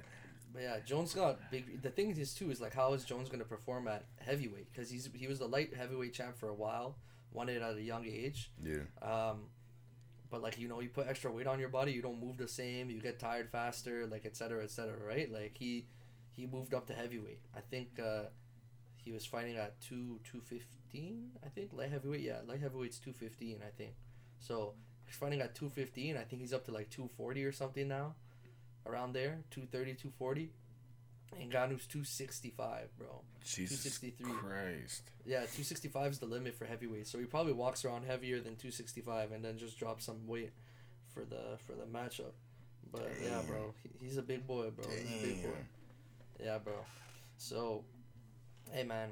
but 0.53 0.61
yeah, 0.61 0.77
Jones 0.85 1.13
got 1.13 1.51
big. 1.51 1.81
The 1.81 1.89
thing 1.89 2.15
is 2.17 2.33
too 2.33 2.49
is 2.49 2.61
like, 2.61 2.73
how 2.73 2.93
is 2.93 3.03
Jones 3.03 3.27
gonna 3.29 3.43
perform 3.43 3.87
at 3.87 4.05
heavyweight? 4.25 4.71
Because 4.71 4.89
he's 4.89 5.09
he 5.13 5.27
was 5.27 5.39
the 5.39 5.47
light 5.47 5.73
heavyweight 5.75 6.13
champ 6.13 6.37
for 6.37 6.49
a 6.49 6.55
while, 6.55 6.95
won 7.33 7.49
it 7.49 7.61
at 7.61 7.75
a 7.75 7.81
young 7.81 8.05
age. 8.05 8.51
Yeah. 8.63 8.83
Um, 9.01 9.47
but 10.31 10.41
like 10.41 10.57
you 10.59 10.67
know, 10.67 10.79
you 10.79 10.89
put 10.89 11.07
extra 11.07 11.29
weight 11.31 11.45
on 11.47 11.59
your 11.59 11.69
body, 11.69 11.91
you 11.91 12.01
don't 12.01 12.19
move 12.21 12.37
the 12.37 12.47
same, 12.47 12.89
you 12.89 13.01
get 13.01 13.19
tired 13.19 13.49
faster, 13.49 14.07
like 14.07 14.25
et 14.25 14.37
cetera, 14.37 14.63
et 14.63 14.71
cetera, 14.71 14.97
right? 15.05 15.31
Like 15.31 15.55
he 15.57 15.85
he 16.35 16.45
moved 16.45 16.73
up 16.73 16.87
to 16.87 16.93
heavyweight. 16.93 17.41
I 17.55 17.61
think 17.61 17.99
uh, 17.99 18.23
he 18.95 19.11
was 19.11 19.25
fighting 19.25 19.57
at 19.57 19.79
two 19.81 20.19
two 20.23 20.41
fifteen. 20.41 21.31
I 21.45 21.49
think 21.49 21.71
light 21.73 21.91
heavyweight. 21.91 22.21
Yeah, 22.21 22.39
light 22.47 22.61
heavyweight's 22.61 22.99
two 22.99 23.13
fifteen. 23.13 23.59
I 23.65 23.71
think. 23.77 23.93
So 24.39 24.73
he's 25.05 25.15
fighting 25.15 25.41
at 25.41 25.55
two 25.55 25.69
fifteen. 25.69 26.17
I 26.17 26.23
think 26.23 26.41
he's 26.41 26.53
up 26.53 26.65
to 26.65 26.71
like 26.71 26.89
two 26.89 27.09
forty 27.17 27.43
or 27.43 27.51
something 27.51 27.87
now, 27.87 28.15
around 28.85 29.13
there. 29.13 29.39
230, 29.51 29.93
240. 29.93 30.51
Ngannou's 31.39 31.85
two 31.85 32.03
sixty 32.03 32.49
five, 32.49 32.89
bro. 32.97 33.21
Jesus 33.43 33.83
263. 33.83 34.31
Christ. 34.33 35.11
Yeah, 35.25 35.39
265 35.39 36.11
is 36.11 36.19
the 36.19 36.25
limit 36.25 36.55
for 36.55 36.65
heavyweight. 36.65 37.07
So 37.07 37.19
he 37.19 37.25
probably 37.25 37.53
walks 37.53 37.85
around 37.85 38.05
heavier 38.05 38.37
than 38.37 38.55
265 38.55 39.31
and 39.31 39.43
then 39.43 39.57
just 39.57 39.77
drops 39.77 40.05
some 40.05 40.27
weight 40.27 40.51
for 41.13 41.23
the 41.23 41.57
for 41.65 41.73
the 41.73 41.85
matchup. 41.85 42.33
But 42.91 43.11
yeah, 43.23 43.41
bro, 43.47 43.73
he, 43.83 44.05
he's 44.05 44.17
a 44.17 44.21
big 44.21 44.47
boy, 44.47 44.71
bro. 44.71 44.85
He's 44.89 45.23
a 45.23 45.27
big 45.27 45.43
boy. 45.43 45.57
Yeah, 46.43 46.57
bro. 46.57 46.73
So, 47.37 47.83
hey 48.71 48.83
man, 48.83 49.09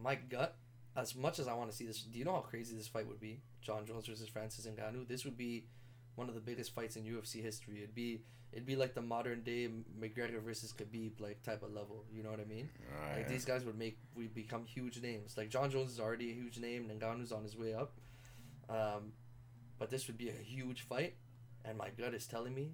my 0.00 0.14
gut. 0.14 0.56
As 0.96 1.16
much 1.16 1.40
as 1.40 1.48
I 1.48 1.54
want 1.54 1.70
to 1.70 1.76
see 1.76 1.86
this, 1.86 2.02
do 2.02 2.18
you 2.18 2.24
know 2.24 2.34
how 2.34 2.40
crazy 2.40 2.76
this 2.76 2.86
fight 2.86 3.08
would 3.08 3.20
be? 3.20 3.40
Jon 3.60 3.84
Jones 3.84 4.06
versus 4.06 4.28
Francis 4.28 4.66
Ngannou. 4.66 5.08
This 5.08 5.24
would 5.24 5.36
be 5.36 5.66
one 6.14 6.28
of 6.28 6.34
the 6.36 6.40
biggest 6.40 6.72
fights 6.72 6.96
in 6.96 7.02
UFC 7.02 7.42
history. 7.42 7.78
It'd 7.78 7.94
be 7.94 8.22
it'd 8.52 8.66
be 8.66 8.76
like 8.76 8.94
the 8.94 9.02
modern 9.02 9.42
day 9.42 9.68
McGregor 10.00 10.40
versus 10.40 10.72
Khabib 10.72 11.20
like 11.20 11.42
type 11.42 11.62
of 11.62 11.72
level. 11.72 12.04
You 12.12 12.22
know 12.22 12.30
what 12.30 12.40
I 12.40 12.44
mean? 12.44 12.68
Like 13.00 13.10
Alright. 13.10 13.28
these 13.28 13.44
guys 13.44 13.64
would 13.64 13.76
make 13.78 13.98
we 14.14 14.28
become 14.28 14.64
huge 14.64 15.00
names. 15.02 15.36
Like 15.36 15.48
Jon 15.48 15.70
Jones 15.70 15.92
is 15.92 16.00
already 16.00 16.30
a 16.30 16.34
huge 16.34 16.58
name, 16.58 16.90
and 16.90 17.00
Ngannou's 17.00 17.32
on 17.32 17.42
his 17.42 17.56
way 17.56 17.74
up. 17.74 17.98
Um, 18.68 19.12
but 19.78 19.90
this 19.90 20.06
would 20.06 20.16
be 20.16 20.28
a 20.28 20.32
huge 20.32 20.82
fight, 20.82 21.14
and 21.64 21.76
my 21.76 21.90
gut 21.90 22.14
is 22.14 22.26
telling 22.26 22.54
me 22.54 22.72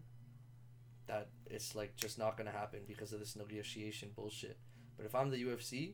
that 1.11 1.27
it's 1.47 1.75
like 1.75 1.97
just 1.97 2.19
not 2.19 2.37
gonna 2.37 2.53
happen 2.53 2.81
because 2.87 3.13
of 3.13 3.19
this 3.19 3.35
negotiation 3.37 4.11
bullshit. 4.15 4.57
But 4.97 5.07
if 5.07 5.15
I'm 5.15 5.31
the 5.31 5.43
UFC, 5.43 5.93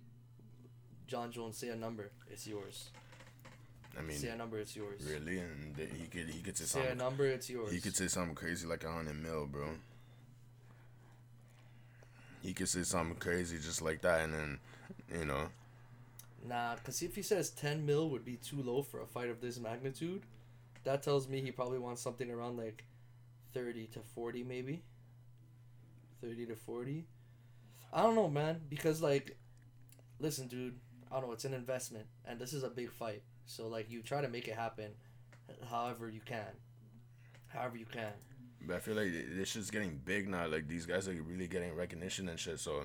Jon 1.06 1.32
Jones, 1.32 1.56
say 1.56 1.68
a 1.68 1.76
number, 1.76 2.10
it's 2.30 2.46
yours. 2.46 2.90
I 3.98 4.02
mean, 4.02 4.18
say 4.18 4.28
a 4.28 4.36
number, 4.36 4.58
it's 4.58 4.76
yours. 4.76 5.00
really, 5.10 5.38
and 5.38 5.74
he 5.96 6.06
could 6.06 6.28
he 6.28 6.42
could 6.42 6.56
say 6.56 6.64
Say 6.64 6.88
a 6.88 6.94
number, 6.94 7.24
it's 7.26 7.48
yours. 7.48 7.72
He 7.72 7.80
could 7.80 7.96
say 7.96 8.08
something 8.08 8.34
crazy 8.34 8.66
like 8.66 8.84
a 8.84 8.92
hundred 8.92 9.22
mil, 9.22 9.46
bro. 9.46 9.68
He 12.42 12.52
could 12.52 12.68
say 12.68 12.82
something 12.82 13.16
crazy 13.16 13.56
just 13.56 13.80
like 13.80 14.02
that, 14.02 14.20
and 14.20 14.34
then, 14.34 14.58
you 15.12 15.24
know, 15.24 15.48
Nah, 16.46 16.76
because 16.76 17.02
if 17.02 17.16
he 17.16 17.22
says 17.22 17.50
10 17.50 17.84
mil 17.84 18.08
would 18.10 18.24
be 18.24 18.36
too 18.36 18.62
low 18.62 18.82
for 18.82 19.00
a 19.00 19.06
fight 19.06 19.30
of 19.30 19.40
this 19.40 19.58
magnitude, 19.58 20.22
that 20.84 21.02
tells 21.02 21.26
me 21.28 21.40
he 21.40 21.50
probably 21.50 21.80
wants 21.80 22.02
something 22.02 22.30
around 22.30 22.56
like 22.56 22.84
30 23.52 23.86
to 23.94 24.00
40, 24.14 24.44
maybe. 24.44 24.82
30 26.22 26.46
to 26.46 26.56
40. 26.56 27.06
I 27.92 28.02
don't 28.02 28.14
know, 28.14 28.28
man, 28.28 28.60
because, 28.68 29.00
like, 29.00 29.36
listen, 30.18 30.48
dude, 30.48 30.78
I 31.10 31.16
don't 31.18 31.28
know, 31.28 31.32
it's 31.32 31.44
an 31.44 31.54
investment, 31.54 32.06
and 32.26 32.38
this 32.38 32.52
is 32.52 32.62
a 32.62 32.68
big 32.68 32.90
fight. 32.92 33.22
So, 33.46 33.68
like, 33.68 33.90
you 33.90 34.02
try 34.02 34.20
to 34.20 34.28
make 34.28 34.48
it 34.48 34.54
happen 34.54 34.90
however 35.70 36.08
you 36.08 36.20
can. 36.24 36.46
However 37.48 37.76
you 37.76 37.86
can. 37.86 38.12
but 38.66 38.76
I 38.76 38.78
feel 38.80 38.96
like 38.96 39.12
this 39.12 39.50
shit's 39.50 39.70
getting 39.70 40.00
big 40.04 40.28
now. 40.28 40.46
Like 40.48 40.66
these 40.66 40.84
guys 40.84 41.06
are 41.08 41.12
really 41.12 41.46
getting 41.46 41.74
recognition 41.74 42.28
and 42.28 42.38
shit. 42.38 42.58
So 42.58 42.82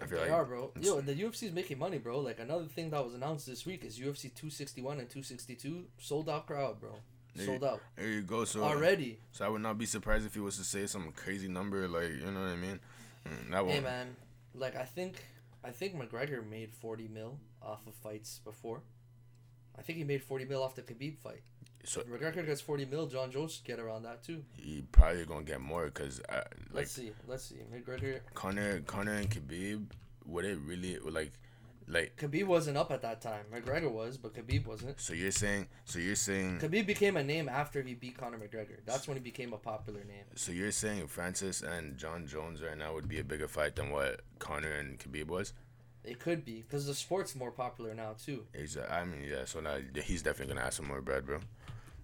I 0.00 0.06
feel 0.06 0.18
They 0.18 0.24
like 0.26 0.32
are, 0.32 0.44
bro. 0.44 0.70
Yo, 0.80 0.98
and 0.98 1.06
the 1.06 1.14
UFC's 1.14 1.52
making 1.52 1.78
money, 1.78 1.98
bro. 1.98 2.20
Like, 2.20 2.38
another 2.38 2.64
thing 2.66 2.90
that 2.90 3.04
was 3.04 3.14
announced 3.14 3.46
this 3.46 3.66
week 3.66 3.84
is 3.84 3.98
UFC 3.98 4.32
261 4.34 5.00
and 5.00 5.10
262 5.10 5.86
sold 5.98 6.28
out 6.30 6.46
crowd, 6.46 6.80
bro. 6.80 6.94
There 7.36 7.46
Sold 7.46 7.64
out. 7.64 7.80
there 7.96 8.08
you 8.08 8.22
go. 8.22 8.44
So 8.44 8.62
Already. 8.62 9.18
so 9.32 9.44
I 9.44 9.48
would 9.48 9.62
not 9.62 9.78
be 9.78 9.86
surprised 9.86 10.26
if 10.26 10.34
he 10.34 10.40
was 10.40 10.56
to 10.58 10.64
say 10.64 10.86
some 10.86 11.12
crazy 11.12 11.48
number, 11.48 11.86
like 11.88 12.10
you 12.10 12.30
know 12.30 12.40
what 12.40 12.50
I 12.50 12.56
mean. 12.56 12.80
Mm, 13.28 13.50
That 13.50 13.66
Hey 13.66 13.80
man, 13.80 14.16
like 14.54 14.76
I 14.76 14.84
think 14.84 15.22
I 15.64 15.70
think 15.70 15.94
McGregor 15.94 16.48
made 16.48 16.72
forty 16.72 17.08
mil 17.08 17.38
off 17.62 17.86
of 17.86 17.94
fights 17.94 18.40
before. 18.44 18.82
I 19.78 19.82
think 19.82 19.98
he 19.98 20.04
made 20.04 20.22
forty 20.22 20.44
mil 20.44 20.62
off 20.62 20.74
the 20.74 20.82
Khabib 20.82 21.18
fight. 21.18 21.42
So 21.84 22.00
If 22.00 22.06
McGregor 22.08 22.44
gets 22.46 22.60
forty 22.60 22.84
mil, 22.84 23.06
Jon 23.06 23.30
Jones 23.30 23.54
should 23.54 23.64
get 23.64 23.78
around 23.78 24.02
that 24.04 24.22
too. 24.24 24.42
he 24.56 24.82
probably 24.90 25.24
gonna 25.24 25.44
get 25.44 25.60
more 25.60 25.84
because 25.86 26.20
uh, 26.28 26.34
like 26.36 26.46
Let's 26.72 26.92
see, 26.92 27.12
let's 27.28 27.44
see. 27.44 27.56
McGregor, 27.72 28.20
Conor, 28.34 28.80
Conor 28.80 29.12
and 29.14 29.30
Khabib, 29.30 29.84
would 30.24 30.44
it 30.44 30.58
really 30.64 30.98
like 30.98 31.32
Like 31.88 32.16
Khabib 32.16 32.46
wasn't 32.46 32.76
up 32.76 32.90
at 32.90 33.02
that 33.02 33.20
time. 33.20 33.44
McGregor 33.54 33.90
was, 33.90 34.16
but 34.16 34.34
Khabib 34.34 34.66
wasn't. 34.66 35.00
so 35.00 35.12
you're 35.14 35.30
saying 35.30 35.68
so 35.84 36.00
you're 36.00 36.16
saying 36.16 36.58
Khabib 36.58 36.84
became 36.86 37.16
a 37.16 37.22
name 37.22 37.48
after 37.48 37.80
he 37.80 37.94
beat 37.94 38.18
Conor 38.18 38.38
McGregor. 38.38 38.78
That's 38.84 39.06
when 39.06 39.16
he 39.16 39.22
became 39.22 39.52
a 39.52 39.58
popular 39.58 40.00
name. 40.00 40.24
so 40.34 40.50
you're 40.50 40.72
saying 40.72 41.06
Francis 41.06 41.62
and 41.62 41.96
Jon 41.96 42.26
Jones 42.26 42.60
right 42.60 42.76
now 42.76 42.92
would 42.92 43.08
be 43.08 43.20
a 43.20 43.24
bigger 43.24 43.46
fight 43.46 43.76
than 43.76 43.90
what 43.90 44.22
Conor 44.40 44.72
and 44.72 44.98
Khabib 44.98 45.28
was? 45.28 45.52
It 46.04 46.18
could 46.18 46.44
be 46.44 46.62
because 46.62 46.86
the 46.86 46.94
sport's 46.94 47.34
more 47.36 47.50
popular 47.52 47.94
now 47.94 48.14
too. 48.24 48.46
Exa- 48.52 48.90
I 48.90 49.04
mean, 49.04 49.22
yeah. 49.28 49.44
So 49.44 49.60
now 49.60 49.76
he's 50.02 50.22
definitely 50.22 50.54
gonna 50.54 50.66
ask 50.66 50.78
for 50.78 50.86
more 50.88 51.00
bread, 51.00 51.24
bro. 51.24 51.38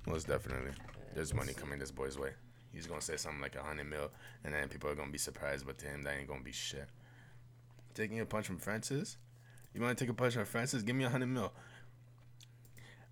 Most 0.06 0.28
definitely. 0.28 0.72
There's 1.14 1.34
money 1.34 1.54
coming 1.54 1.78
this 1.78 1.90
boy's 1.90 2.18
way. 2.18 2.30
He's 2.72 2.86
gonna 2.86 3.00
say 3.00 3.16
something 3.16 3.40
like 3.42 3.54
a 3.56 3.62
hundred 3.62 3.90
mil, 3.90 4.10
and 4.44 4.54
then 4.54 4.68
people 4.68 4.90
are 4.90 4.94
gonna 4.94 5.12
be 5.12 5.18
surprised. 5.18 5.66
But 5.66 5.78
to 5.78 5.86
him, 5.86 6.02
that 6.02 6.16
ain't 6.16 6.28
gonna 6.28 6.40
be 6.42 6.52
shit. 6.52 6.88
Taking 7.94 8.20
a 8.20 8.26
punch 8.26 8.46
from 8.46 8.58
Francis. 8.58 9.18
You 9.74 9.80
want 9.80 9.96
to 9.96 10.04
take 10.04 10.10
a 10.10 10.14
punch 10.14 10.34
from 10.34 10.44
Francis? 10.44 10.82
Give 10.82 10.94
me 10.96 11.04
a 11.04 11.08
hundred 11.10 11.28
mil. 11.28 11.52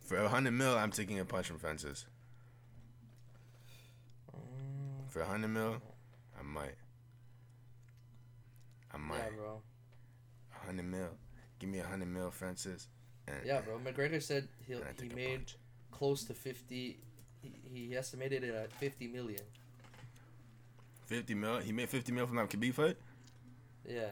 For 0.00 0.16
a 0.16 0.28
hundred 0.28 0.52
mil, 0.52 0.76
I'm 0.76 0.90
taking 0.90 1.18
a 1.18 1.24
punch 1.24 1.46
from 1.46 1.58
Francis. 1.58 2.06
For 5.08 5.20
a 5.22 5.26
hundred 5.26 5.48
mil, 5.48 5.76
I 6.38 6.42
might. 6.42 6.74
I 8.92 8.96
might. 8.98 9.18
yeah, 9.18 9.30
bro. 9.36 9.60
A 10.62 10.66
hundred 10.66 10.84
mil. 10.84 11.08
Give 11.58 11.68
me 11.70 11.78
a 11.78 11.84
hundred 11.86 12.08
mil, 12.08 12.30
Francis. 12.30 12.88
And 13.26 13.36
Yeah, 13.44 13.60
bro. 13.60 13.78
McGregor 13.78 14.22
said 14.22 14.48
he 14.66 14.74
he 15.00 15.08
made 15.14 15.38
punch. 15.38 15.56
close 15.90 16.24
to 16.24 16.34
fifty. 16.34 16.98
He, 17.42 17.52
he 17.72 17.96
estimated 17.96 18.44
it 18.44 18.54
at 18.54 18.72
fifty 18.74 19.08
million. 19.08 19.40
fifty 21.06 21.34
mil. 21.34 21.58
He 21.58 21.72
made 21.72 21.88
fifty 21.88 22.12
mil 22.12 22.26
from 22.26 22.36
that 22.36 22.48
Khabib 22.50 22.74
fight. 22.74 22.96
Yeah, 23.88 24.10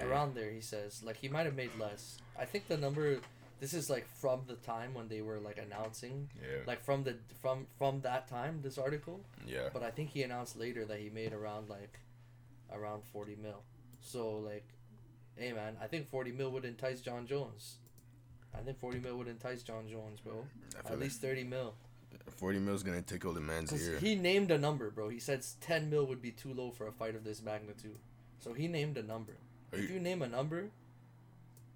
Around 0.00 0.34
there. 0.34 0.50
He 0.50 0.60
says 0.60 1.02
like 1.02 1.16
he 1.16 1.28
might 1.28 1.46
have 1.46 1.56
made 1.56 1.70
less. 1.78 2.18
I 2.38 2.44
think 2.44 2.68
the 2.68 2.76
number. 2.76 3.18
This 3.60 3.74
is 3.74 3.90
like 3.90 4.06
from 4.06 4.42
the 4.46 4.54
time 4.54 4.94
when 4.94 5.08
they 5.08 5.20
were 5.20 5.40
like 5.40 5.58
announcing, 5.58 6.28
Yeah. 6.40 6.58
like 6.66 6.80
from 6.84 7.02
the 7.02 7.16
from 7.42 7.66
from 7.76 8.00
that 8.02 8.28
time. 8.28 8.60
This 8.62 8.78
article, 8.78 9.20
Yeah. 9.46 9.70
but 9.72 9.82
I 9.82 9.90
think 9.90 10.10
he 10.10 10.22
announced 10.22 10.56
later 10.56 10.84
that 10.84 11.00
he 11.00 11.10
made 11.10 11.32
around 11.32 11.68
like, 11.68 11.98
around 12.72 13.02
forty 13.02 13.34
mil. 13.34 13.62
So 14.00 14.36
like, 14.36 14.64
hey 15.36 15.52
man, 15.52 15.76
I 15.82 15.88
think 15.88 16.06
forty 16.08 16.30
mil 16.30 16.50
would 16.52 16.64
entice 16.64 17.00
Jon 17.00 17.26
Jones. 17.26 17.78
I 18.56 18.58
think 18.60 18.78
forty 18.78 19.00
mil 19.00 19.16
would 19.18 19.26
entice 19.28 19.62
Jon 19.64 19.88
Jones, 19.88 20.20
bro. 20.20 20.44
At 20.78 20.90
like 20.90 21.00
least 21.00 21.20
thirty 21.20 21.42
mil. 21.42 21.74
forty 22.36 22.60
mil's 22.60 22.84
gonna 22.84 23.02
tickle 23.02 23.32
the 23.32 23.40
man's 23.40 23.72
ear. 23.72 23.98
he 23.98 24.14
named 24.14 24.52
a 24.52 24.58
number, 24.58 24.88
bro. 24.90 25.08
He 25.08 25.18
said 25.18 25.44
10 25.60 25.90
mil 25.90 26.06
would 26.06 26.22
be 26.22 26.30
too 26.30 26.54
low 26.54 26.70
for 26.70 26.86
a 26.86 26.92
fight 26.92 27.16
of 27.16 27.24
this 27.24 27.42
magnitude. 27.42 27.98
So 28.38 28.52
he 28.52 28.68
named 28.68 28.96
a 28.96 29.02
number. 29.02 29.32
Are 29.72 29.78
if 29.78 29.90
you- 29.90 30.00
name 30.00 30.22
a 30.22 30.28
number, 30.28 30.70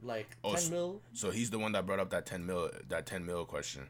like 0.02 0.36
Oh, 0.42 0.52
10 0.54 0.62
so- 0.62 0.70
mil, 0.70 1.02
So 1.12 1.30
he's 1.30 1.50
the 1.50 1.58
one 1.58 1.72
that 1.72 1.86
brought 1.86 2.00
up 2.00 2.10
that 2.10 2.26
ten 2.26 2.44
mil 2.46 2.70
that 2.88 3.06
ten 3.06 3.24
mil 3.24 3.44
question. 3.44 3.88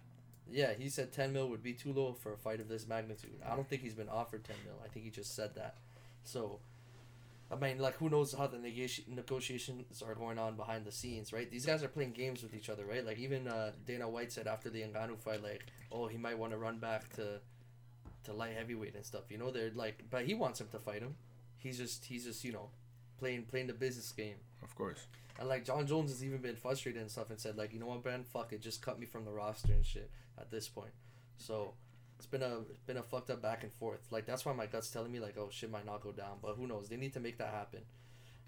yeah, 0.51 0.75
he 0.75 0.89
said 0.91 1.13
10 1.13 1.33
mil 1.33 1.49
would 1.49 1.63
be 1.63 1.73
too 1.73 1.93
low 1.93 2.13
for 2.13 2.33
a 2.33 2.37
fight 2.37 2.61
of 2.61 2.69
this 2.69 2.87
magnitude. 2.87 3.41
I 3.45 3.57
don't 3.57 3.67
think 3.69 3.81
he's 3.83 3.95
been 3.95 4.09
offered 4.11 4.45
10 4.45 4.57
mil. 4.67 4.75
I 4.85 4.89
think 4.89 5.05
he 5.05 5.11
just 5.11 5.35
said 5.35 5.55
that. 5.55 5.79
So, 6.25 6.61
I 7.51 7.57
mean, 7.57 7.79
like, 7.79 7.95
who 7.95 8.09
knows 8.11 8.33
how 8.35 8.47
the 8.47 8.59
negoti- 8.59 9.07
negotiations 9.09 10.03
are 10.03 10.15
going 10.15 10.39
on 10.39 10.57
behind 10.57 10.85
the 10.85 10.93
scenes, 10.93 11.33
right? 11.33 11.51
These 11.51 11.65
guys 11.67 11.83
are 11.83 11.89
playing 11.89 12.13
games 12.13 12.43
with 12.43 12.55
each 12.55 12.69
other, 12.69 12.85
right? 12.85 13.05
Like, 13.05 13.19
even 13.19 13.49
uh, 13.49 13.73
Dana 13.87 14.09
White 14.09 14.31
said 14.33 14.47
after 14.47 14.69
the 14.71 14.83
Ngannou 14.83 15.19
fight, 15.19 15.43
like, 15.43 15.65
oh, 15.91 16.07
he 16.07 16.17
might 16.19 16.39
want 16.39 16.53
to 16.53 16.59
run 16.59 16.79
back 16.79 17.09
to 17.15 17.41
to 18.25 18.33
light 18.33 18.53
heavyweight 18.55 18.95
and 18.95 19.05
stuff. 19.05 19.25
You 19.31 19.39
know, 19.39 19.51
they're 19.51 19.73
like, 19.75 20.05
but 20.11 20.25
he 20.27 20.35
wants 20.35 20.61
him 20.61 20.69
to 20.69 20.79
fight 20.79 21.03
him. 21.03 21.17
He's 21.59 21.77
just, 21.79 22.05
he's 22.05 22.25
just, 22.25 22.45
you 22.45 22.53
know, 22.53 22.71
playing 23.23 23.45
playing 23.45 23.68
the 23.68 23.73
business 23.73 24.11
game. 24.11 24.35
Of 24.62 24.75
course. 24.75 25.07
And 25.39 25.49
like 25.49 25.64
Jon 25.64 25.87
Jones 25.87 26.11
has 26.11 26.25
even 26.25 26.39
been 26.39 26.57
frustrated 26.57 27.01
and 27.01 27.11
stuff 27.11 27.31
and 27.31 27.39
said 27.39 27.57
like, 27.57 27.73
you 27.73 27.79
know 27.79 27.87
what, 27.87 28.03
Ben, 28.03 28.25
fuck 28.25 28.53
it, 28.53 28.61
just 28.61 28.83
cut 28.83 28.99
me 28.99 29.07
from 29.07 29.25
the 29.25 29.31
roster 29.31 29.73
and 29.73 29.85
shit 29.85 30.11
at 30.39 30.51
this 30.51 30.68
point. 30.68 30.93
So 31.37 31.75
it's 32.18 32.27
been 32.27 32.43
a 32.43 32.59
it's 32.70 32.83
been 32.83 32.97
a 32.97 33.03
fucked 33.03 33.31
up 33.31 33.41
back 33.41 33.62
and 33.62 33.73
forth. 33.73 34.01
Like 34.11 34.27
that's 34.27 34.45
why 34.45 34.53
my 34.53 34.66
gut's 34.66 34.91
telling 34.91 35.12
me 35.12 35.20
like, 35.20 35.39
oh 35.39 35.49
shit 35.53 35.70
might 35.70 35.87
not 35.87 36.03
go 36.03 36.11
down, 36.11 36.39
but 36.43 36.57
who 36.57 36.66
knows? 36.66 36.89
They 36.89 36.97
need 36.97 37.12
to 37.14 37.20
make 37.20 37.39
that 37.39 37.51
happen. 37.51 37.81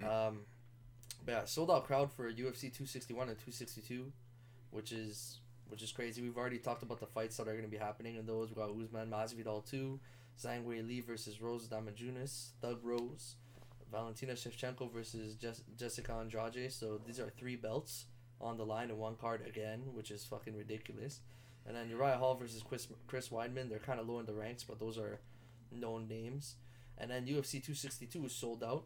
Um, 0.03 0.41
but 1.25 1.33
yeah, 1.33 1.45
sold 1.45 1.71
out 1.71 1.85
crowd 1.85 2.11
for 2.13 2.31
UFC 2.31 2.63
261 2.63 3.29
and 3.29 3.39
262, 3.39 4.13
which 4.71 4.91
is 4.91 5.39
which 5.69 5.83
is 5.83 5.93
crazy. 5.93 6.21
We've 6.21 6.37
already 6.37 6.59
talked 6.59 6.83
about 6.83 6.99
the 7.01 7.07
fights 7.07 7.37
that 7.37 7.49
are 7.49 7.53
going 7.53 7.65
to 7.65 7.71
be 7.71 7.77
happening 7.77 8.17
in 8.17 8.27
those. 8.27 8.51
We 8.51 8.57
got 8.57 8.71
Usman 8.71 9.11
Masvidal 9.11 9.69
2, 9.71 9.99
Zhang 10.43 10.65
Weili 10.65 11.03
versus 11.03 11.41
Rose 11.41 11.69
Namajunas, 11.69 12.51
Thug 12.61 12.81
Rose, 12.83 13.37
Valentina 13.91 14.33
Shevchenko 14.33 14.93
versus 14.93 15.37
Jes- 15.41 15.63
Jessica 15.77 16.13
Andrade. 16.13 16.73
So 16.73 17.01
these 17.07 17.21
are 17.21 17.31
three 17.31 17.57
belts 17.57 18.07
on 18.41 18.57
the 18.57 18.65
line 18.65 18.91
in 18.91 18.99
one 18.99 19.17
card 19.17 19.47
again, 19.47 19.83
which 19.93 20.11
is 20.11 20.25
fucking 20.25 20.57
ridiculous. 20.57 21.21
And 21.67 21.77
then 21.77 21.89
Uriah 21.89 22.17
Hall 22.17 22.35
versus 22.35 22.63
Chris, 22.63 22.89
Chris 23.07 23.29
Weidman. 23.29 23.69
They're 23.71 23.79
kind 23.79 23.99
of 23.99 24.09
low 24.09 24.19
in 24.19 24.27
the 24.27 24.35
ranks, 24.35 24.65
but 24.65 24.79
those 24.79 24.99
are 24.99 25.21
known 25.73 26.09
names. 26.09 26.57
And 26.99 27.11
then 27.11 27.27
UFC 27.27 27.53
262 27.53 28.27
is 28.27 28.35
sold 28.35 28.63
out. 28.63 28.85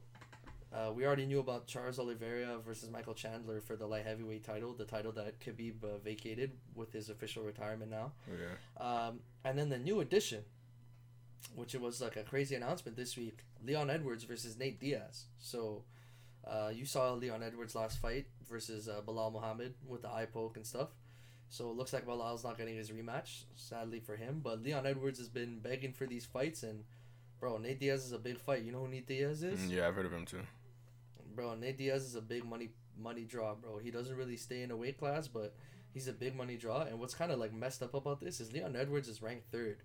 Uh, 0.73 0.93
we 0.93 1.07
already 1.07 1.25
knew 1.25 1.41
about 1.41 1.67
Charles 1.67 1.99
Oliveira 1.99 2.59
versus 2.59 2.91
Michael 2.91 3.15
Chandler 3.15 3.61
for 3.63 3.75
the 3.75 3.87
light 3.87 4.05
heavyweight 4.05 4.45
title, 4.45 4.75
the 4.75 4.85
title 4.85 5.13
that 5.13 5.41
Khabib 5.41 5.83
uh, 5.83 5.97
vacated 6.05 6.53
with 6.75 6.93
his 6.93 7.09
official 7.09 7.43
retirement 7.43 7.91
now. 7.91 8.13
Yeah. 8.29 8.85
Um, 8.85 9.21
and 9.45 9.59
then 9.59 9.71
the 9.71 9.79
new 9.79 10.01
addition, 10.01 10.43
which 11.55 11.75
it 11.75 11.81
was 11.81 12.01
like 12.01 12.17
a 12.17 12.23
crazy 12.23 12.55
announcement 12.55 12.97
this 12.97 13.17
week, 13.17 13.45
Leon 13.65 13.91
Edwards 13.91 14.25
versus 14.25 14.59
Nate 14.59 14.81
Diaz. 14.81 15.27
So 15.39 15.85
uh, 16.47 16.71
you 16.73 16.85
saw 16.85 17.13
Leon 17.13 17.43
Edwards' 17.43 17.75
last 17.75 17.99
fight 17.99 18.27
versus 18.49 18.89
uh, 18.89 19.01
Belal 19.07 19.33
Muhammad 19.33 19.75
with 19.87 20.03
the 20.03 20.09
eye 20.09 20.27
poke 20.27 20.57
and 20.57 20.67
stuff. 20.67 20.89
So 21.51 21.71
it 21.71 21.77
looks 21.77 21.93
like 21.93 22.07
Belal's 22.07 22.45
not 22.45 22.59
getting 22.59 22.77
his 22.77 22.91
rematch, 22.91 23.45
sadly 23.57 24.01
for 24.01 24.17
him. 24.17 24.41
But 24.43 24.63
Leon 24.63 24.87
Edwards 24.87 25.19
has 25.19 25.29
been 25.29 25.61
begging 25.61 25.93
for 25.93 26.07
these 26.07 26.27
fights, 26.27 26.63
and 26.63 26.85
bro, 27.41 27.57
Nate 27.57 27.81
Diaz 27.81 28.05
is 28.05 28.13
a 28.13 28.19
big 28.19 28.39
fight. 28.39 28.63
You 28.63 28.73
know 28.73 28.81
who 28.81 28.89
Nate 28.89 29.07
Diaz 29.07 29.43
is? 29.43 29.61
Mm, 29.61 29.71
yeah, 29.71 29.89
I've 29.89 29.95
heard 29.95 30.07
of 30.07 30.13
him 30.13 30.27
too. 30.27 30.43
Bro, 31.35 31.55
Nate 31.57 31.79
Diaz 31.79 32.05
is 32.05 32.15
a 32.17 32.21
big 32.21 32.45
money 32.45 32.71
money 32.99 33.25
draw, 33.25 33.55
bro. 33.55 33.79
He 33.79 33.91
doesn't 33.91 34.17
really 34.17 34.37
stay 34.37 34.63
in 34.63 34.71
a 34.71 34.77
weight 34.77 34.99
class, 34.99 35.29
but 35.29 35.55
he's 35.95 36.09
a 36.09 36.13
big 36.13 36.37
money 36.37 36.57
draw. 36.57 36.83
And 36.83 36.99
what's 37.01 37.15
kind 37.15 37.33
of 37.33 37.39
like 37.39 37.55
messed 37.55 37.83
up 37.83 37.95
about 37.95 38.21
this 38.21 38.41
is 38.41 38.53
Leon 38.53 38.77
Edwards 38.77 39.09
is 39.09 39.23
ranked 39.23 39.51
third. 39.51 39.79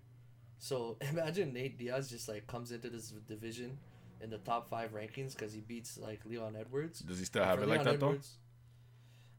So 0.58 0.96
imagine 1.10 1.52
Nate 1.52 1.78
Diaz 1.78 2.10
just 2.10 2.28
like 2.28 2.46
comes 2.46 2.72
into 2.72 2.90
this 2.90 3.10
division 3.28 3.78
in 4.20 4.30
the 4.30 4.38
top 4.38 4.68
five 4.70 4.92
rankings 4.92 5.36
because 5.36 5.52
he 5.52 5.60
beats 5.60 5.98
like 5.98 6.20
Leon 6.24 6.56
Edwards. 6.58 7.00
Does 7.00 7.18
he 7.18 7.24
still 7.24 7.42
And 7.42 7.50
have 7.50 7.62
it 7.62 7.68
like 7.68 7.84
Leon 7.84 7.92
that 7.92 8.00
though? 8.00 8.18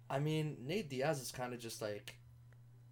I 0.09 0.19
mean, 0.19 0.57
Nate 0.65 0.89
Diaz 0.89 1.21
is 1.21 1.31
kind 1.31 1.53
of 1.53 1.59
just 1.59 1.81
like, 1.81 2.15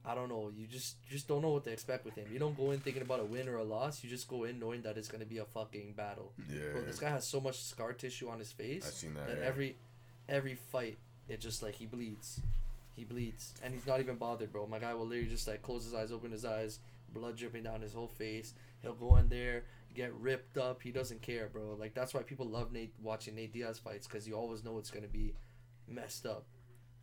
I 0.03 0.15
don't 0.15 0.29
know. 0.29 0.51
You 0.55 0.65
just 0.67 0.95
just 1.07 1.27
don't 1.27 1.41
know 1.41 1.49
what 1.49 1.63
to 1.65 1.71
expect 1.71 2.05
with 2.05 2.15
him. 2.15 2.25
You 2.31 2.39
don't 2.39 2.57
go 2.57 2.71
in 2.71 2.79
thinking 2.79 3.03
about 3.03 3.19
a 3.19 3.25
win 3.25 3.47
or 3.47 3.57
a 3.57 3.63
loss. 3.63 4.03
You 4.03 4.09
just 4.09 4.27
go 4.27 4.43
in 4.43 4.59
knowing 4.59 4.81
that 4.81 4.97
it's 4.97 5.07
gonna 5.07 5.25
be 5.25 5.37
a 5.37 5.45
fucking 5.45 5.93
battle. 5.95 6.33
Yeah. 6.51 6.71
Bro, 6.73 6.81
this 6.81 6.99
guy 6.99 7.09
has 7.09 7.27
so 7.27 7.39
much 7.39 7.61
scar 7.61 7.93
tissue 7.93 8.29
on 8.29 8.39
his 8.39 8.51
face 8.51 8.85
I've 8.87 8.93
seen 8.93 9.13
that. 9.13 9.27
that 9.27 9.37
yeah. 9.39 9.45
every 9.45 9.77
every 10.27 10.55
fight 10.55 10.97
it 11.27 11.39
just 11.39 11.63
like 11.63 11.75
he 11.75 11.85
bleeds 11.85 12.41
he 12.95 13.03
bleeds 13.03 13.53
and 13.63 13.73
he's 13.73 13.85
not 13.85 13.99
even 13.99 14.15
bothered 14.15 14.51
bro 14.51 14.65
my 14.67 14.79
guy 14.79 14.93
will 14.93 15.05
literally 15.05 15.29
just 15.29 15.47
like 15.47 15.61
close 15.61 15.83
his 15.83 15.93
eyes 15.93 16.11
open 16.11 16.31
his 16.31 16.45
eyes 16.45 16.79
blood 17.13 17.37
dripping 17.37 17.63
down 17.63 17.81
his 17.81 17.93
whole 17.93 18.07
face. 18.07 18.53
He'll 18.81 18.95
go 18.95 19.17
in 19.17 19.29
there 19.29 19.63
get 19.93 20.13
ripped 20.15 20.57
up. 20.57 20.81
He 20.81 20.91
doesn't 20.91 21.21
care 21.21 21.49
bro. 21.51 21.75
Like 21.79 21.93
that's 21.93 22.13
why 22.13 22.23
people 22.23 22.47
love 22.47 22.71
nate 22.71 22.93
watching 23.01 23.35
nate 23.35 23.53
diaz 23.53 23.79
fights 23.79 24.07
because 24.07 24.27
you 24.27 24.35
always 24.35 24.63
know 24.63 24.77
it's 24.77 24.91
gonna 24.91 25.07
be 25.07 25.33
messed 25.87 26.25
up. 26.25 26.45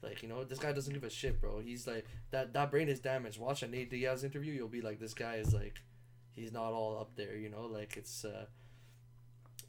Like 0.03 0.23
you 0.23 0.29
know 0.29 0.45
this 0.45 0.59
guy 0.59 0.73
doesn't 0.73 0.93
give 0.93 1.05
a 1.05 1.11
shit 1.11 1.41
bro. 1.41 1.61
He's 1.61 1.87
like 1.87 2.07
that 2.31 2.53
that 2.53 2.71
brain 2.71 2.89
is 2.89 3.01
damaged. 3.01 3.39
Watch 3.39 3.63
a 3.63 3.69
nate 3.69 3.91
diaz 3.91 4.25
interview 4.25 4.53
you'll 4.53 4.69
be 4.69 4.83
like 4.83 4.99
this 4.99 5.15
guy 5.15 5.37
is 5.37 5.55
like 5.55 5.81
he's 6.33 6.53
not 6.53 6.73
all 6.73 6.99
up 6.99 7.15
there 7.17 7.37
you 7.37 7.49
know? 7.49 7.67
Like 7.67 7.97
it's 7.97 8.25
uh 8.25 8.47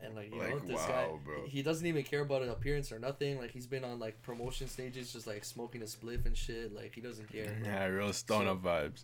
and 0.04 0.16
like 0.16 0.34
you 0.34 0.40
know 0.40 0.56
Like, 0.56 0.68
this 0.68 0.86
guy 0.86 1.08
bro. 1.24 1.46
he 1.46 1.62
doesn't 1.62 1.86
even 1.86 2.04
care 2.04 2.22
about 2.22 2.42
an 2.42 2.50
appearance 2.50 2.92
or 2.92 2.98
nothing. 2.98 3.38
Like 3.38 3.52
he's 3.52 3.68
been 3.68 3.84
on 3.84 4.00
like 4.00 4.22
promotion 4.24 4.68
stages 4.68 5.14
just 5.14 5.28
like 5.28 5.46
smoking 5.46 5.82
a 5.82 5.86
spliff 5.86 6.26
and 6.26 6.36
shit. 6.36 6.74
Like 6.74 6.96
he 6.96 7.02
doesn't 7.02 7.32
care. 7.32 7.56
Bro. 7.62 7.72
Yeah, 7.72 7.86
real 7.86 8.14
stoner 8.14 8.56
vibes. 8.56 9.04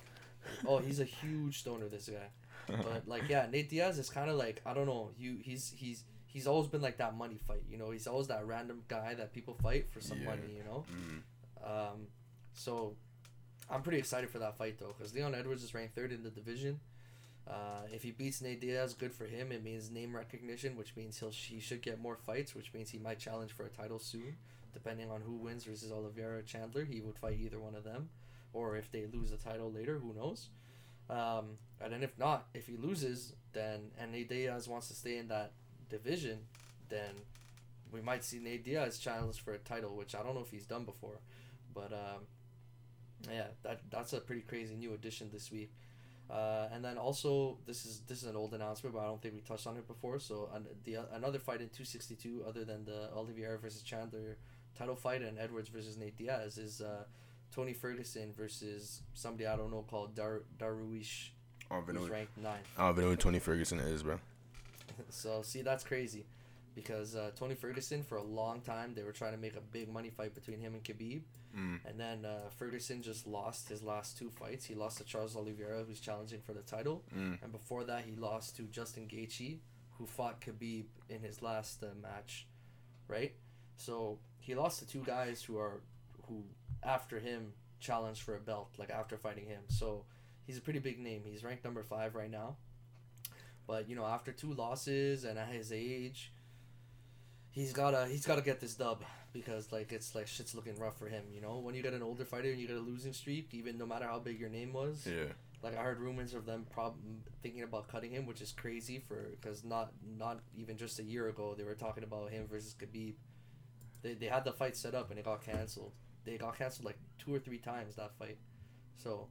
Oh 0.68 0.78
he's 0.80 1.00
a 1.00 1.04
huge 1.06 1.60
stoner 1.60 1.88
this 1.88 2.10
guy 2.10 2.76
but 2.84 3.04
like 3.08 3.24
yeah 3.30 3.48
nate 3.52 3.70
diaz 3.70 3.98
is 4.00 4.10
kind 4.10 4.30
of 4.30 4.36
like 4.38 4.62
i 4.66 4.74
don't 4.74 4.88
know 4.88 5.10
you 5.18 5.38
he's 5.42 5.74
he's 5.76 6.04
he's 6.26 6.48
always 6.48 6.68
been 6.68 6.82
like 6.82 6.98
that 6.98 7.16
money 7.16 7.38
fight 7.48 7.64
you 7.70 7.78
know 7.78 7.92
he's 7.92 8.08
always 8.08 8.28
that 8.28 8.46
random 8.46 8.82
guy 8.88 9.14
that 9.14 9.34
people 9.34 9.54
fight 9.62 9.90
for 9.92 10.02
some 10.02 10.20
Yeah. 10.20 10.26
money 10.30 10.54
you 10.58 10.64
know 10.64 10.84
Mm. 10.92 11.92
um, 11.94 12.08
so 12.54 12.96
I'm 13.70 13.82
pretty 13.82 13.98
excited 14.00 14.30
for 14.30 14.40
that 14.40 14.58
fight 14.58 14.78
though, 14.80 14.94
because 14.98 15.14
Leon 15.14 15.36
Edwards 15.36 15.62
is 15.64 15.74
ranked 15.74 15.94
third 15.94 16.14
in 16.14 16.24
the 16.24 16.30
division. 16.30 16.80
Uh, 17.46 17.82
if 17.94 18.02
he 18.02 18.12
beats 18.12 18.42
Nate 18.42 18.62
Diaz, 18.62 18.94
good 18.94 19.14
for 19.14 19.26
him. 19.26 19.52
It 19.52 19.62
means 19.62 19.92
name 19.92 20.16
recognition, 20.16 20.78
which 20.78 20.96
means 20.96 21.20
he'll 21.20 21.32
he 21.32 21.60
should 21.60 21.82
get 21.82 22.00
more 22.00 22.16
fights, 22.16 22.56
which 22.56 22.74
means 22.74 22.90
he 22.92 22.98
might 22.98 23.20
challenge 23.20 23.52
for 23.52 23.66
a 23.66 23.70
title 23.70 24.00
soon, 24.00 24.38
depending 24.74 25.12
on 25.12 25.20
who 25.22 25.34
wins 25.36 25.66
versus 25.66 25.92
Oliveira 25.92 26.44
Chandler. 26.44 26.86
He 26.86 27.02
would 27.02 27.18
fight 27.18 27.40
either 27.42 27.60
one 27.60 27.76
of 27.76 27.84
them, 27.84 28.08
or 28.54 28.76
if 28.76 28.91
they 28.91 29.06
lose 29.12 29.32
the 29.32 29.38
title 29.38 29.72
later, 29.72 30.00
who 30.00 30.14
knows? 30.14 30.50
Um, 31.10 31.58
and 31.82 31.93
then 31.93 32.04
if 32.04 32.18
not, 32.18 32.48
if 32.54 32.68
he 32.68 32.76
loses, 32.76 33.34
then 33.54 33.91
and 34.00 34.12
Nate 34.12 34.30
Diaz 34.30 34.68
wants 34.68 34.88
to 34.89 34.93
stay 34.93 35.18
in 35.18 35.28
that 35.30 35.54
division, 35.89 36.39
then 36.89 37.14
we 37.91 38.02
might 38.02 38.24
see 38.24 38.39
Nate 38.39 38.66
Diaz 38.66 39.00
challenge 39.00 39.39
for 39.39 39.54
a 39.54 39.58
title, 39.58 39.95
which 39.95 40.16
I 40.16 40.24
don't 40.24 40.36
know 40.36 40.41
if 40.41 40.52
he's 40.52 40.66
done 40.66 40.84
before, 40.84 41.20
but 41.74 41.93
um, 41.93 42.26
yeah, 43.32 43.48
that 43.64 43.82
that's 43.89 44.14
a 44.14 44.20
pretty 44.20 44.41
crazy 44.41 44.76
new 44.76 44.93
addition 44.93 45.30
this 45.32 45.52
week. 45.52 45.72
Uh, 46.30 46.68
and 46.74 46.84
then 46.84 46.98
also 46.98 47.58
this 47.66 47.86
is 47.86 48.02
this 48.08 48.22
is 48.22 48.28
an 48.28 48.36
old 48.36 48.54
announcement, 48.54 48.93
but 48.93 49.02
I 49.02 49.06
don't 49.06 49.22
think 49.22 49.34
we 49.34 49.39
touched 49.39 49.66
on 49.66 49.78
it 49.78 49.88
before. 49.88 50.20
So 50.20 50.50
an, 50.54 50.66
the 50.84 50.98
another 51.14 51.39
fight 51.39 51.62
in 51.62 51.70
two 51.70 51.86
sixty 51.86 52.16
two, 52.16 52.43
other 52.45 52.66
than 52.66 52.84
the 52.84 53.10
Oliveira 53.16 53.58
versus 53.58 53.82
Chandler 53.82 54.38
title 54.78 54.95
fight 54.95 55.22
and 55.22 55.39
Edwards 55.39 55.70
versus 55.70 55.98
Nate 55.98 56.18
Diaz, 56.18 56.58
is 56.58 56.82
uh, 56.82 57.06
Tony 57.54 57.74
Ferguson 57.74 58.34
versus 58.38 59.02
somebody 59.14 59.48
I 59.48 59.56
don't 59.56 59.72
know 59.72 59.84
called 59.89 60.16
Dar 60.16 60.41
Dariush, 60.60 61.30
I 61.72 61.76
don't 61.76 61.84
even 61.84 61.95
know. 61.95 62.02
who's 62.02 62.10
ranked 62.10 62.38
ninth. 62.38 62.68
I 62.78 62.84
don't 62.84 62.91
even 62.93 63.04
know 63.06 63.10
who 63.12 63.16
Tony 63.18 63.39
Ferguson 63.39 63.80
is, 63.80 64.04
bro. 64.04 64.20
So 65.10 65.41
see, 65.43 65.62
that's 65.62 65.84
crazy, 65.84 66.26
because 66.74 67.16
uh, 67.16 67.32
Tony 67.36 67.56
Ferguson 67.56 68.04
for 68.04 68.18
a 68.18 68.24
long 68.24 68.62
time 68.62 68.93
they 68.95 69.04
were 69.04 69.12
trying 69.12 69.34
to 69.34 69.38
make 69.38 69.56
a 69.56 69.62
big 69.62 69.89
money 69.91 70.10
fight 70.10 70.34
between 70.34 70.60
him 70.60 70.74
and 70.74 70.84
Khabib, 70.84 71.22
Mm. 71.58 71.80
and 71.89 72.00
then 72.00 72.26
uh, 72.26 72.50
Ferguson 72.58 73.02
just 73.02 73.26
lost 73.26 73.70
his 73.70 73.82
last 73.82 74.18
two 74.18 74.30
fights. 74.30 74.66
He 74.66 74.76
lost 74.76 74.98
to 75.00 75.04
Charles 75.06 75.36
Oliveira, 75.36 75.84
who's 75.88 76.00
challenging 76.00 76.41
for 76.41 76.54
the 76.54 76.62
title, 76.62 77.04
Mm. 77.16 77.41
and 77.41 77.52
before 77.52 77.84
that 77.86 78.04
he 78.06 78.16
lost 78.16 78.56
to 78.58 78.64
Justin 78.64 79.08
Gaethje, 79.08 79.58
who 79.98 80.06
fought 80.06 80.39
Khabib 80.41 80.86
in 81.10 81.22
his 81.22 81.41
last 81.41 81.82
uh, 81.84 81.88
match, 82.02 82.45
right? 83.08 83.34
So 83.78 84.20
he 84.39 84.54
lost 84.56 84.80
to 84.80 84.88
two 84.88 85.04
guys 85.04 85.41
who 85.41 85.58
are 85.58 85.82
who 86.28 86.44
after 86.84 87.20
him 87.20 87.54
challenged 87.80 88.22
for 88.22 88.36
a 88.36 88.40
belt, 88.40 88.70
like 88.78 88.90
after 88.90 89.18
fighting 89.18 89.46
him. 89.46 89.62
So 89.68 90.06
he's 90.46 90.58
a 90.58 90.62
pretty 90.62 90.80
big 90.80 91.00
name. 91.00 91.22
He's 91.26 91.44
ranked 91.44 91.64
number 91.64 91.84
five 91.84 92.16
right 92.16 92.30
now. 92.32 92.58
But 93.66 93.90
you 93.90 93.96
know, 93.96 94.06
after 94.06 94.32
two 94.32 94.54
losses 94.54 95.24
and 95.26 95.38
at 95.38 95.50
his 95.50 95.72
age, 95.72 96.32
he's 97.52 97.74
gotta 97.74 98.08
he's 98.08 98.26
gotta 98.26 98.42
get 98.42 98.60
this 98.60 98.76
dub 98.76 99.04
because 99.34 99.72
like 99.72 99.92
it's 99.92 100.16
like 100.16 100.28
shit's 100.28 100.56
looking 100.56 100.76
rough 100.80 100.98
for 100.98 101.08
him. 101.08 101.24
You 101.34 101.42
know, 101.42 101.58
when 101.60 101.76
you 101.76 101.84
get 101.84 101.94
an 101.94 102.02
older 102.04 102.26
fighter 102.26 102.50
and 102.52 102.60
you 102.60 102.68
get 102.68 102.78
a 102.78 102.80
losing 102.80 103.14
streak, 103.14 103.50
even 103.54 103.78
no 103.78 103.86
matter 103.86 104.06
how 104.06 104.20
big 104.20 104.40
your 104.40 104.50
name 104.50 104.74
was, 104.74 105.06
Yeah. 105.06 105.34
like 105.62 105.78
I 105.78 105.82
heard 105.84 106.00
rumors 106.00 106.34
of 106.34 106.46
them 106.46 106.66
prob- 106.70 106.96
thinking 107.44 107.64
about 107.64 107.88
cutting 107.90 108.12
him, 108.12 108.26
which 108.26 108.42
is 108.42 108.52
crazy 108.52 109.00
for 109.00 109.30
because 109.32 109.64
not 109.64 109.92
not 110.18 110.40
even 110.58 110.78
just 110.78 111.00
a 111.00 111.04
year 111.04 111.28
ago 111.28 111.54
they 111.58 111.64
were 111.64 111.76
talking 111.76 112.04
about 112.04 112.32
him 112.32 112.48
versus 112.48 112.74
Khabib. 112.80 113.16
They 114.02 114.14
they 114.14 114.28
had 114.28 114.46
the 114.46 114.54
fight 114.54 114.78
set 114.78 114.96
up 114.96 115.10
and 115.10 115.20
it 115.20 115.26
got 115.26 115.42
canceled. 115.44 115.92
They 116.28 116.38
got 116.38 116.58
canceled 116.58 116.86
like 116.86 116.98
two 117.18 117.34
or 117.34 117.40
three 117.40 117.58
times 117.58 117.96
that 117.96 118.12
fight. 118.20 118.38
So, 118.98 119.28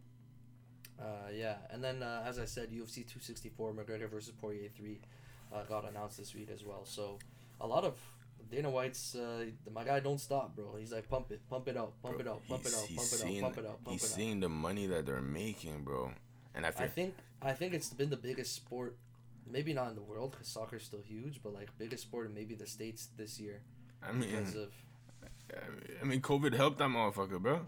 uh, 1.01 1.31
yeah, 1.35 1.57
and 1.71 1.85
then 1.85 2.03
uh, 2.03 2.25
as 2.27 2.39
I 2.39 2.45
said, 2.47 2.71
UFC 2.71 3.07
two 3.07 3.21
sixty 3.21 3.51
four 3.51 3.73
McGregor 3.73 4.11
versus 4.11 4.33
Poirier 4.41 4.71
three 4.77 5.01
uh, 5.55 5.63
got 5.65 5.89
announced 5.89 6.17
this 6.19 6.35
week 6.35 6.51
as 6.53 6.65
well. 6.65 6.85
So, 6.85 7.19
a 7.61 7.67
lot 7.67 7.85
of 7.85 7.95
Dana 8.51 8.71
White's 8.71 9.15
uh, 9.15 9.45
my 9.73 9.85
guy 9.85 10.01
don't 10.01 10.21
stop, 10.21 10.57
bro. 10.57 10.77
He's 10.79 10.93
like 10.93 11.09
pump 11.09 11.31
it, 11.33 11.41
pump 11.51 11.69
it 11.69 11.77
out, 11.77 11.93
pump 12.03 12.17
Bro, 12.17 12.25
it 12.25 12.29
out, 12.29 12.49
pump 12.49 12.65
it 12.65 12.75
out, 12.75 12.89
pump 12.97 13.13
it 13.13 13.25
out, 13.25 13.41
pump 13.41 13.59
it 13.59 13.67
out, 13.67 13.85
pump 13.85 13.93
He's 13.93 14.05
it 14.05 14.11
out. 14.13 14.17
seeing 14.17 14.41
the 14.41 14.49
money 14.49 14.87
that 14.87 15.05
they're 15.07 15.21
making, 15.21 15.83
bro. 15.85 16.13
And 16.55 16.65
I 16.65 16.71
I 16.71 16.87
think 16.89 17.15
I 17.43 17.53
think 17.53 17.75
it's 17.75 17.91
been 17.91 18.09
the 18.11 18.17
biggest 18.17 18.55
sport, 18.55 18.97
maybe 19.47 19.75
not 19.75 19.91
in 19.91 19.97
the 19.97 20.03
world 20.03 20.31
because 20.33 20.49
soccer's 20.49 20.85
still 20.85 21.03
huge, 21.03 21.41
but 21.43 21.53
like 21.53 21.69
biggest 21.77 22.05
sport 22.05 22.27
in 22.27 22.35
maybe 22.35 22.55
the 22.55 22.67
states 22.67 23.09
this 23.19 23.39
year 23.39 23.61
I 24.03 24.13
mean, 24.13 24.31
because 24.31 24.55
of 24.55 24.73
I 26.03 26.05
mean, 26.05 26.21
COVID 26.21 26.55
helped 26.55 26.79
that 26.79 26.89
motherfucker, 26.89 27.41
bro. 27.41 27.67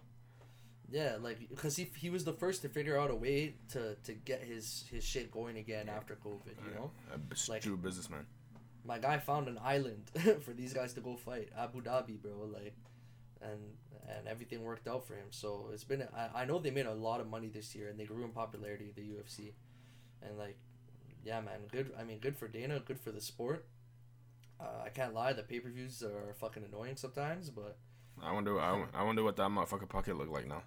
yeah, 0.91 1.16
like 1.20 1.49
because 1.49 1.76
he 1.76 1.91
he 1.97 2.11
was 2.11 2.24
the 2.24 2.33
first 2.33 2.62
to 2.62 2.68
figure 2.68 2.99
out 2.99 3.11
a 3.11 3.14
way 3.14 3.55
to 3.72 3.95
to 4.05 4.12
get 4.12 4.43
his 4.43 4.85
his 4.91 5.05
shit 5.05 5.31
going 5.31 5.57
again 5.59 5.89
after 5.89 6.16
COVID. 6.16 6.57
You 6.66 6.74
know, 6.74 6.91
A 7.14 7.18
Like- 7.51 7.62
true 7.62 7.76
businessman. 7.76 8.26
my 8.85 8.99
guy 8.99 9.18
found 9.18 9.49
an 9.49 9.59
island 9.62 10.05
for 10.45 10.53
these 10.53 10.72
guys 10.72 10.95
to 10.95 11.01
go 11.01 11.16
fight, 11.16 11.51
Abu 11.57 11.83
Dhabi, 11.83 12.20
bro. 12.20 12.47
Like, 12.53 12.74
and 13.43 13.61
and 14.09 14.26
everything 14.26 14.62
worked 14.62 14.89
out 14.89 15.07
for 15.07 15.14
him. 15.14 15.26
So 15.31 15.68
it's 15.72 15.85
been 15.85 16.03
I, 16.16 16.43
I 16.43 16.45
know 16.47 16.59
they 16.59 16.70
made 16.70 16.87
a 16.87 16.95
lot 16.95 17.20
of 17.20 17.29
money 17.29 17.49
this 17.49 17.74
year 17.74 17.89
and 17.91 17.99
they 18.01 18.07
grew 18.07 18.24
in 18.24 18.31
popularity 18.31 18.93
the 18.95 19.03
UFC, 19.03 19.53
and 20.22 20.39
like, 20.39 20.57
yeah, 21.24 21.41
man, 21.41 21.61
good. 21.70 21.93
I 21.99 22.05
mean, 22.05 22.18
good 22.18 22.37
for 22.37 22.49
Dana, 22.49 22.81
good 22.81 22.99
for 22.99 23.12
the 23.12 23.20
sport. 23.20 23.66
Uh, 24.61 24.82
I 24.84 24.88
can't 24.88 25.14
lie, 25.14 25.32
the 25.32 25.42
pay 25.42 25.61
per 25.61 25.68
views 25.70 26.02
are 26.02 26.34
fucking 26.34 26.64
annoying 26.64 26.96
sometimes, 26.96 27.50
but 27.50 27.76
I 28.22 28.32
wonder. 28.32 28.59
I, 28.61 28.84
I 28.94 29.02
wonder 29.04 29.22
what 29.22 29.36
that 29.36 29.48
motherfucker 29.48 29.88
pocket 29.88 30.16
look 30.18 30.30
like 30.30 30.48
now. 30.48 30.62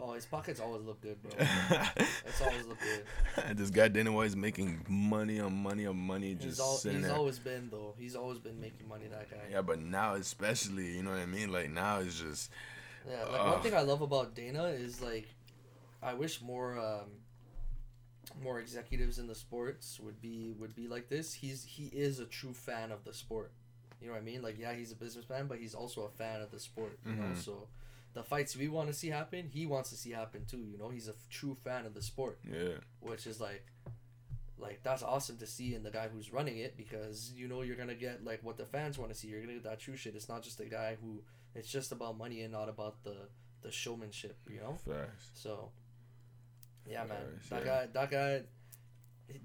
oh, 0.00 0.12
his 0.14 0.26
pockets 0.26 0.60
always 0.60 0.84
look 0.84 1.00
good, 1.00 1.20
bro. 1.22 1.32
It's 2.26 2.40
always 2.40 2.66
look 2.66 2.78
good. 2.80 3.56
this 3.56 3.70
guy 3.70 3.88
Dana 3.88 4.16
is 4.20 4.36
making 4.36 4.84
money 4.88 5.40
on 5.40 5.52
money 5.54 5.86
on 5.86 5.96
money, 5.96 6.28
He's 6.34 6.56
just 6.56 6.60
all, 6.60 6.78
he's 6.78 7.02
there. 7.02 7.12
always 7.12 7.38
been 7.38 7.68
though. 7.70 7.94
He's 7.98 8.14
always 8.16 8.38
been 8.38 8.60
making 8.60 8.88
money. 8.88 9.06
That 9.08 9.30
guy. 9.30 9.36
Yeah, 9.50 9.62
but 9.62 9.80
now 9.80 10.14
especially, 10.14 10.96
you 10.96 11.02
know 11.02 11.10
what 11.10 11.18
I 11.18 11.26
mean? 11.26 11.52
Like 11.52 11.70
now 11.70 11.98
it's 11.98 12.20
just 12.20 12.50
Yeah, 13.08 13.24
like 13.24 13.44
one 13.52 13.60
thing 13.62 13.74
I 13.74 13.82
love 13.82 14.00
about 14.02 14.34
Dana 14.34 14.64
is 14.66 15.00
like, 15.02 15.28
I 16.02 16.14
wish 16.14 16.40
more 16.40 16.78
um, 16.78 17.10
more 18.42 18.60
executives 18.60 19.18
in 19.18 19.26
the 19.26 19.34
sports 19.34 19.98
would 20.00 20.20
be 20.20 20.54
would 20.58 20.74
be 20.74 20.88
like 20.88 21.08
this. 21.08 21.34
He's 21.34 21.64
he 21.64 21.86
is 21.86 22.18
a 22.20 22.26
true 22.26 22.54
fan 22.54 22.90
of 22.92 23.04
the 23.04 23.12
sport. 23.12 23.52
You 24.00 24.08
know 24.08 24.14
what 24.14 24.20
I 24.22 24.24
mean? 24.24 24.42
Like 24.42 24.58
yeah, 24.58 24.72
he's 24.74 24.92
a 24.92 24.96
businessman, 24.96 25.46
but 25.46 25.58
he's 25.58 25.74
also 25.74 26.02
a 26.02 26.08
fan 26.10 26.40
of 26.40 26.50
the 26.50 26.58
sport. 26.60 26.98
You 27.06 27.12
know, 27.14 27.22
Mhm. 27.24 27.36
so 27.36 27.68
the 28.14 28.22
fights 28.22 28.56
we 28.56 28.68
want 28.68 28.88
to 28.88 28.94
see 28.94 29.08
happen, 29.08 29.48
he 29.48 29.64
wants 29.66 29.90
to 29.90 29.96
see 29.96 30.10
happen 30.10 30.44
too. 30.44 30.64
You 30.70 30.76
know, 30.78 30.90
he's 30.90 31.08
a 31.08 31.12
f- 31.12 31.28
true 31.30 31.54
fan 31.54 31.86
of 31.86 31.94
the 31.94 32.02
sport, 32.02 32.38
yeah. 32.50 32.78
which 33.00 33.26
is 33.26 33.40
like. 33.40 33.64
Like 34.58 34.80
that's 34.84 35.02
awesome 35.02 35.38
to 35.38 35.46
see 35.46 35.74
in 35.74 35.82
the 35.82 35.90
guy 35.90 36.06
who's 36.08 36.32
running 36.32 36.58
it 36.58 36.76
because 36.76 37.32
you 37.34 37.48
know 37.48 37.62
you're 37.62 37.74
gonna 37.74 37.96
get 37.96 38.24
like 38.24 38.44
what 38.44 38.56
the 38.56 38.64
fans 38.64 38.96
want 38.96 39.12
to 39.12 39.18
see. 39.18 39.26
You're 39.26 39.40
gonna 39.40 39.54
get 39.54 39.64
that 39.64 39.80
true 39.80 39.96
shit. 39.96 40.14
It's 40.14 40.28
not 40.28 40.42
just 40.44 40.60
a 40.60 40.66
guy 40.66 40.96
who 41.02 41.20
it's 41.54 41.68
just 41.68 41.90
about 41.90 42.16
money 42.16 42.42
and 42.42 42.52
not 42.52 42.68
about 42.68 43.02
the 43.02 43.16
the 43.62 43.72
showmanship, 43.72 44.36
you 44.48 44.60
know. 44.60 44.76
Facts. 44.86 45.30
So, 45.34 45.70
yeah, 46.86 47.04
man, 47.04 47.40
that 47.50 47.64
yeah. 47.64 47.66
guy, 47.66 47.88
that 47.92 48.10
guy, 48.10 48.42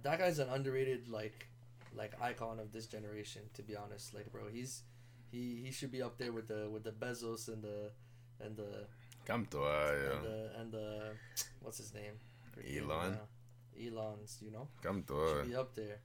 that 0.04 0.20
guy's 0.20 0.40
an 0.40 0.50
underrated 0.50 1.08
like, 1.08 1.48
like 1.96 2.20
icon 2.22 2.60
of 2.60 2.72
this 2.72 2.88
generation. 2.88 3.42
To 3.56 3.62
be 3.62 3.76
honest, 3.76 4.14
like, 4.14 4.32
bro, 4.32 4.44
he's 4.52 4.84
he 5.32 5.62
he 5.64 5.72
should 5.72 5.92
be 5.92 6.02
up 6.02 6.18
there 6.18 6.32
with 6.32 6.48
the 6.48 6.70
with 6.70 6.84
the 6.84 6.92
Bezos 6.92 7.48
and 7.48 7.64
the 7.64 7.92
and 8.40 8.56
the 8.56 8.88
Come 9.26 9.46
to 9.48 9.60
uh, 9.60 9.92
and 9.92 10.02
yeah. 10.02 10.30
the 10.30 10.60
and 10.60 10.72
the 10.72 11.02
what's 11.62 11.78
his 11.78 11.94
name? 11.94 12.14
Elon? 12.66 13.18
Elon's, 13.80 14.40
you 14.42 14.52
know, 14.52 14.68
Come 14.82 15.04
to 15.04 15.14
should 15.14 15.42
uh. 15.42 15.46
be 15.46 15.56
up 15.56 15.76
there. 15.76 16.00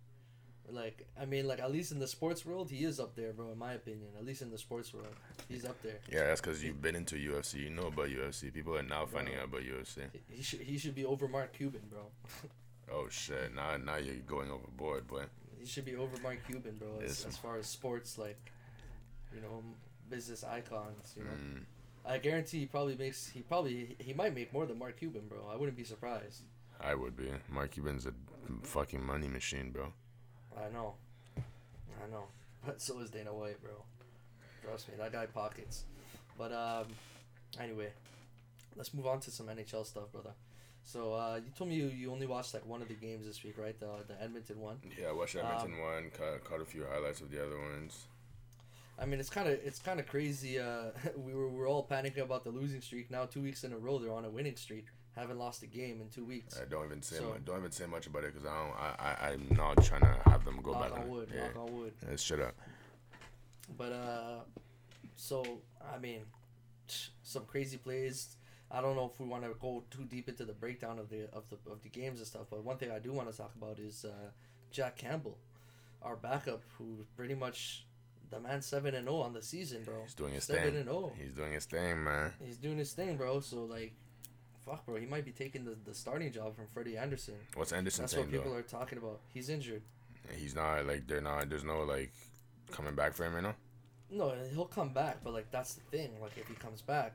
Like, 0.71 1.07
I 1.21 1.25
mean, 1.27 1.47
like 1.47 1.59
at 1.61 1.71
least 1.73 1.93
in 1.93 1.99
the 1.99 2.07
sports 2.07 2.47
world, 2.47 2.71
he 2.71 2.85
is 2.85 2.99
up 3.01 3.15
there, 3.15 3.33
bro. 3.33 3.51
In 3.53 3.59
my 3.59 3.73
opinion, 3.75 4.09
at 4.19 4.25
least 4.25 4.43
in 4.43 4.51
the 4.51 4.59
sports 4.59 4.95
world, 4.95 5.15
he's 5.49 5.65
up 5.65 5.81
there. 5.83 5.99
Yeah, 6.11 6.27
that's 6.29 6.41
because 6.41 6.63
you've 6.65 6.81
been 6.81 6.95
into 6.95 7.17
UFC. 7.17 7.55
You 7.65 7.71
know 7.71 7.89
about 7.89 8.09
UFC. 8.09 8.53
People 8.53 8.77
are 8.77 8.83
now 8.83 9.05
finding 9.05 9.35
out 9.37 9.45
about 9.47 9.63
UFC. 9.63 10.03
He- 10.13 10.37
He 10.37 10.43
should 10.43 10.61
he 10.61 10.79
should 10.79 10.95
be 10.95 11.05
over 11.05 11.29
Mark 11.29 11.53
Cuban, 11.53 11.83
bro. 11.91 12.07
Oh 12.93 13.09
shit! 13.09 13.55
Now, 13.55 13.77
now 13.79 13.97
you're 13.97 14.17
going 14.27 14.51
overboard, 14.51 15.07
boy. 15.07 15.25
He 15.59 15.67
should 15.67 15.85
be 15.87 15.97
over 15.97 16.15
Mark 16.23 16.39
Cuban, 16.47 16.77
bro. 16.79 17.01
As, 17.03 17.25
as 17.25 17.37
far 17.39 17.57
as 17.57 17.67
sports, 17.67 18.19
like, 18.19 18.39
you 19.35 19.41
know, 19.41 19.63
business 20.11 20.45
icons. 20.45 21.15
You 21.17 21.25
know, 21.25 21.31
Mm, 21.31 21.65
I 22.05 22.19
guarantee 22.19 22.59
he 22.61 22.67
probably 22.67 22.97
makes. 22.97 23.29
He 23.29 23.41
probably 23.41 23.97
he 23.99 24.13
might 24.13 24.35
make 24.35 24.53
more 24.53 24.67
than 24.67 24.79
Mark 24.79 24.99
Cuban, 24.99 25.23
bro. 25.29 25.49
I 25.51 25.57
wouldn't 25.57 25.77
be 25.77 25.85
surprised. 25.85 26.43
I 26.81 26.95
would 26.95 27.17
be. 27.17 27.31
Mark 27.49 27.71
Cuban's 27.71 28.05
a 28.07 28.13
fucking 28.63 29.03
money 29.03 29.29
machine, 29.29 29.71
bro. 29.71 29.93
I 30.57 30.73
know, 30.73 30.95
I 31.37 32.11
know. 32.11 32.25
But 32.65 32.81
so 32.81 33.01
is 33.01 33.11
Dana 33.11 33.33
White, 33.33 33.61
bro. 33.63 33.73
Trust 34.65 34.89
me, 34.89 34.95
that 34.99 35.13
guy 35.13 35.27
pockets. 35.27 35.85
But 36.39 36.53
um, 36.53 36.87
anyway, 37.61 37.89
let's 38.77 38.95
move 38.95 39.07
on 39.07 39.21
to 39.21 39.31
some 39.31 39.47
NHL 39.47 39.85
stuff, 39.87 40.13
brother. 40.13 40.31
So 40.85 41.15
uh, 41.15 41.37
you 41.37 41.53
told 41.57 41.71
me 41.71 41.77
you, 41.77 41.87
you 41.87 42.13
only 42.13 42.27
watched 42.27 42.55
like 42.55 42.67
one 42.67 42.83
of 42.83 42.89
the 42.89 42.95
games 42.95 43.27
this 43.27 43.43
week, 43.45 43.57
right? 43.59 43.79
The 43.79 43.89
the 44.09 44.21
Edmonton 44.23 44.61
one. 44.61 44.79
Yeah, 44.99 45.09
I 45.09 45.13
watched 45.13 45.37
Edmonton 45.37 45.75
Um, 45.75 45.81
one. 45.81 46.11
Caught, 46.17 46.45
caught 46.45 46.61
a 46.61 46.65
few 46.65 46.85
highlights 46.93 47.21
of 47.21 47.31
the 47.31 47.45
other 47.45 47.59
ones. 47.59 48.05
I 48.99 49.07
mean, 49.07 49.21
it's 49.21 49.31
kind 49.31 49.49
of 49.49 49.55
it's 49.65 49.79
kind 49.79 49.99
of 50.01 50.07
crazy. 50.07 50.59
Uh, 50.59 50.91
we 51.17 51.35
were 51.35 51.49
we're 51.49 51.69
all 51.69 51.87
panicking 51.89 52.23
about 52.23 52.45
the 52.45 52.51
losing 52.51 52.81
streak. 52.81 53.11
Now 53.11 53.25
two 53.27 53.43
weeks 53.43 53.65
in 53.65 53.73
a 53.73 53.79
row, 53.79 53.99
they're 53.99 54.13
on 54.13 54.25
a 54.25 54.31
winning 54.31 54.57
streak. 54.57 54.87
Haven't 55.17 55.39
lost 55.39 55.63
a 55.63 55.67
game 55.67 56.01
in 56.01 56.09
two 56.09 56.25
weeks. 56.25 56.59
I 56.61 56.65
don't 56.65 56.87
even 56.87 57.03
say 57.03 57.17
So- 57.17 57.25
mu- 57.35 57.39
don't 57.45 57.59
even 57.59 57.71
say 57.71 57.85
much 57.87 58.07
about 58.07 58.25
it 58.25 58.33
because 58.35 58.49
I 58.49 58.55
don't. 58.57 58.73
I, 58.79 59.17
I 59.27 59.29
I'm 59.33 59.47
not 59.57 59.83
trying 59.85 60.01
to 60.01 60.31
have 60.31 60.45
them 60.45 60.61
go 60.63 60.73
knock 60.73 60.91
back 60.91 60.99
on 61.01 61.09
wood. 61.09 61.29
Yeah, 61.35 61.49
Knock 61.49 61.57
on 61.57 61.79
wood. 61.79 61.93
yeah 62.09 62.17
shut 62.17 62.41
up. 62.41 62.55
But 63.77 63.93
uh, 63.93 64.41
so 65.17 65.45
I 65.95 65.99
mean, 65.99 66.21
some 67.23 67.45
crazy 67.45 67.77
plays. 67.77 68.37
I 68.71 68.81
don't 68.81 68.97
know 68.97 69.11
if 69.13 69.21
we 69.21 69.27
want 69.27 69.45
to 69.45 69.51
go 69.61 69.85
too 69.91 70.05
deep 70.05 70.31
into 70.31 70.47
the 70.47 70.55
breakdown 70.55 70.99
of 70.99 71.11
the 71.11 71.29
of 71.33 71.45
the 71.51 71.59
of 71.71 71.83
the 71.83 71.89
games 71.91 72.19
and 72.19 72.27
stuff. 72.27 72.47
But 72.51 72.65
one 72.65 72.79
thing 72.79 72.91
I 72.91 72.99
do 72.99 73.13
want 73.13 73.31
to 73.31 73.37
talk 73.37 73.53
about 73.55 73.79
is 73.79 74.05
uh, 74.07 74.31
Jack 74.71 74.97
Campbell, 74.97 75.37
our 76.01 76.17
backup, 76.17 76.63
who 76.79 77.05
pretty 77.17 77.35
much 77.35 77.85
the 78.31 78.41
man 78.41 78.63
seven 78.63 78.95
and 78.95 79.05
zero 79.07 79.21
on 79.21 79.35
the 79.35 79.43
season, 79.43 79.83
bro. 79.85 80.03
He's 80.05 80.15
doing 80.15 80.33
his 80.33 80.45
seven 80.45 80.63
thing. 80.71 80.77
and 80.77 80.85
zero. 80.87 81.13
He's 81.23 81.33
doing 81.35 81.53
his 81.53 81.67
thing, 81.67 82.03
man. 82.03 82.33
He's 82.43 82.57
doing 82.57 82.79
his 82.79 82.93
thing, 82.93 83.19
bro. 83.19 83.41
So 83.41 83.65
like, 83.65 83.93
fuck, 84.65 84.87
bro. 84.87 84.97
He 84.97 85.07
might 85.07 85.25
be 85.25 85.33
taking 85.33 85.65
the, 85.65 85.77
the 85.85 85.95
starting 85.95 86.33
job 86.33 86.57
from 86.57 86.67
Freddie 86.73 86.97
Andersen. 86.97 87.35
What's 87.55 87.73
Andersen 87.73 88.03
That's 88.03 88.13
saying 88.13 88.27
what 88.27 88.33
people 88.33 88.53
though? 88.53 88.59
are 88.59 88.63
talking 88.63 88.99
about. 88.99 89.21
He's 89.33 89.49
injured. 89.49 89.83
He's 90.37 90.55
not 90.55 90.87
like 90.87 91.07
they're 91.07 91.21
not. 91.21 91.49
There's 91.49 91.65
no 91.65 91.83
like 91.83 92.13
coming 92.71 92.95
back 92.95 93.15
for 93.15 93.25
him 93.25 93.35
right 93.35 93.43
now. 93.43 93.55
No, 94.11 94.35
he'll 94.53 94.67
come 94.67 94.91
back, 94.91 95.19
but 95.25 95.33
like 95.33 95.51
that's 95.51 95.75
the 95.75 95.83
thing. 95.97 96.11
Like 96.21 96.37
if 96.37 96.47
he 96.49 96.55
comes 96.55 96.83
back, 96.83 97.15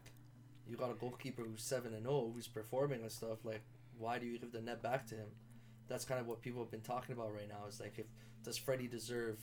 you 0.69 0.75
got 0.75 0.91
a 0.91 0.95
goalkeeper 0.95 1.43
who's 1.43 1.61
seven 1.61 1.93
and 1.93 2.03
zero, 2.03 2.31
who's 2.33 2.47
performing 2.47 3.01
and 3.01 3.11
stuff. 3.11 3.39
Like, 3.43 3.61
why 3.97 4.19
do 4.19 4.25
you 4.25 4.37
give 4.37 4.51
the 4.51 4.61
net 4.61 4.81
back 4.81 5.07
to 5.07 5.15
him? 5.15 5.27
That's 5.87 6.05
kind 6.05 6.19
of 6.19 6.27
what 6.27 6.41
people 6.41 6.61
have 6.61 6.71
been 6.71 6.81
talking 6.81 7.15
about 7.15 7.33
right 7.33 7.47
now. 7.47 7.67
Is 7.67 7.79
like, 7.79 7.97
if 7.97 8.05
does 8.43 8.57
Freddie 8.57 8.87
deserve 8.87 9.37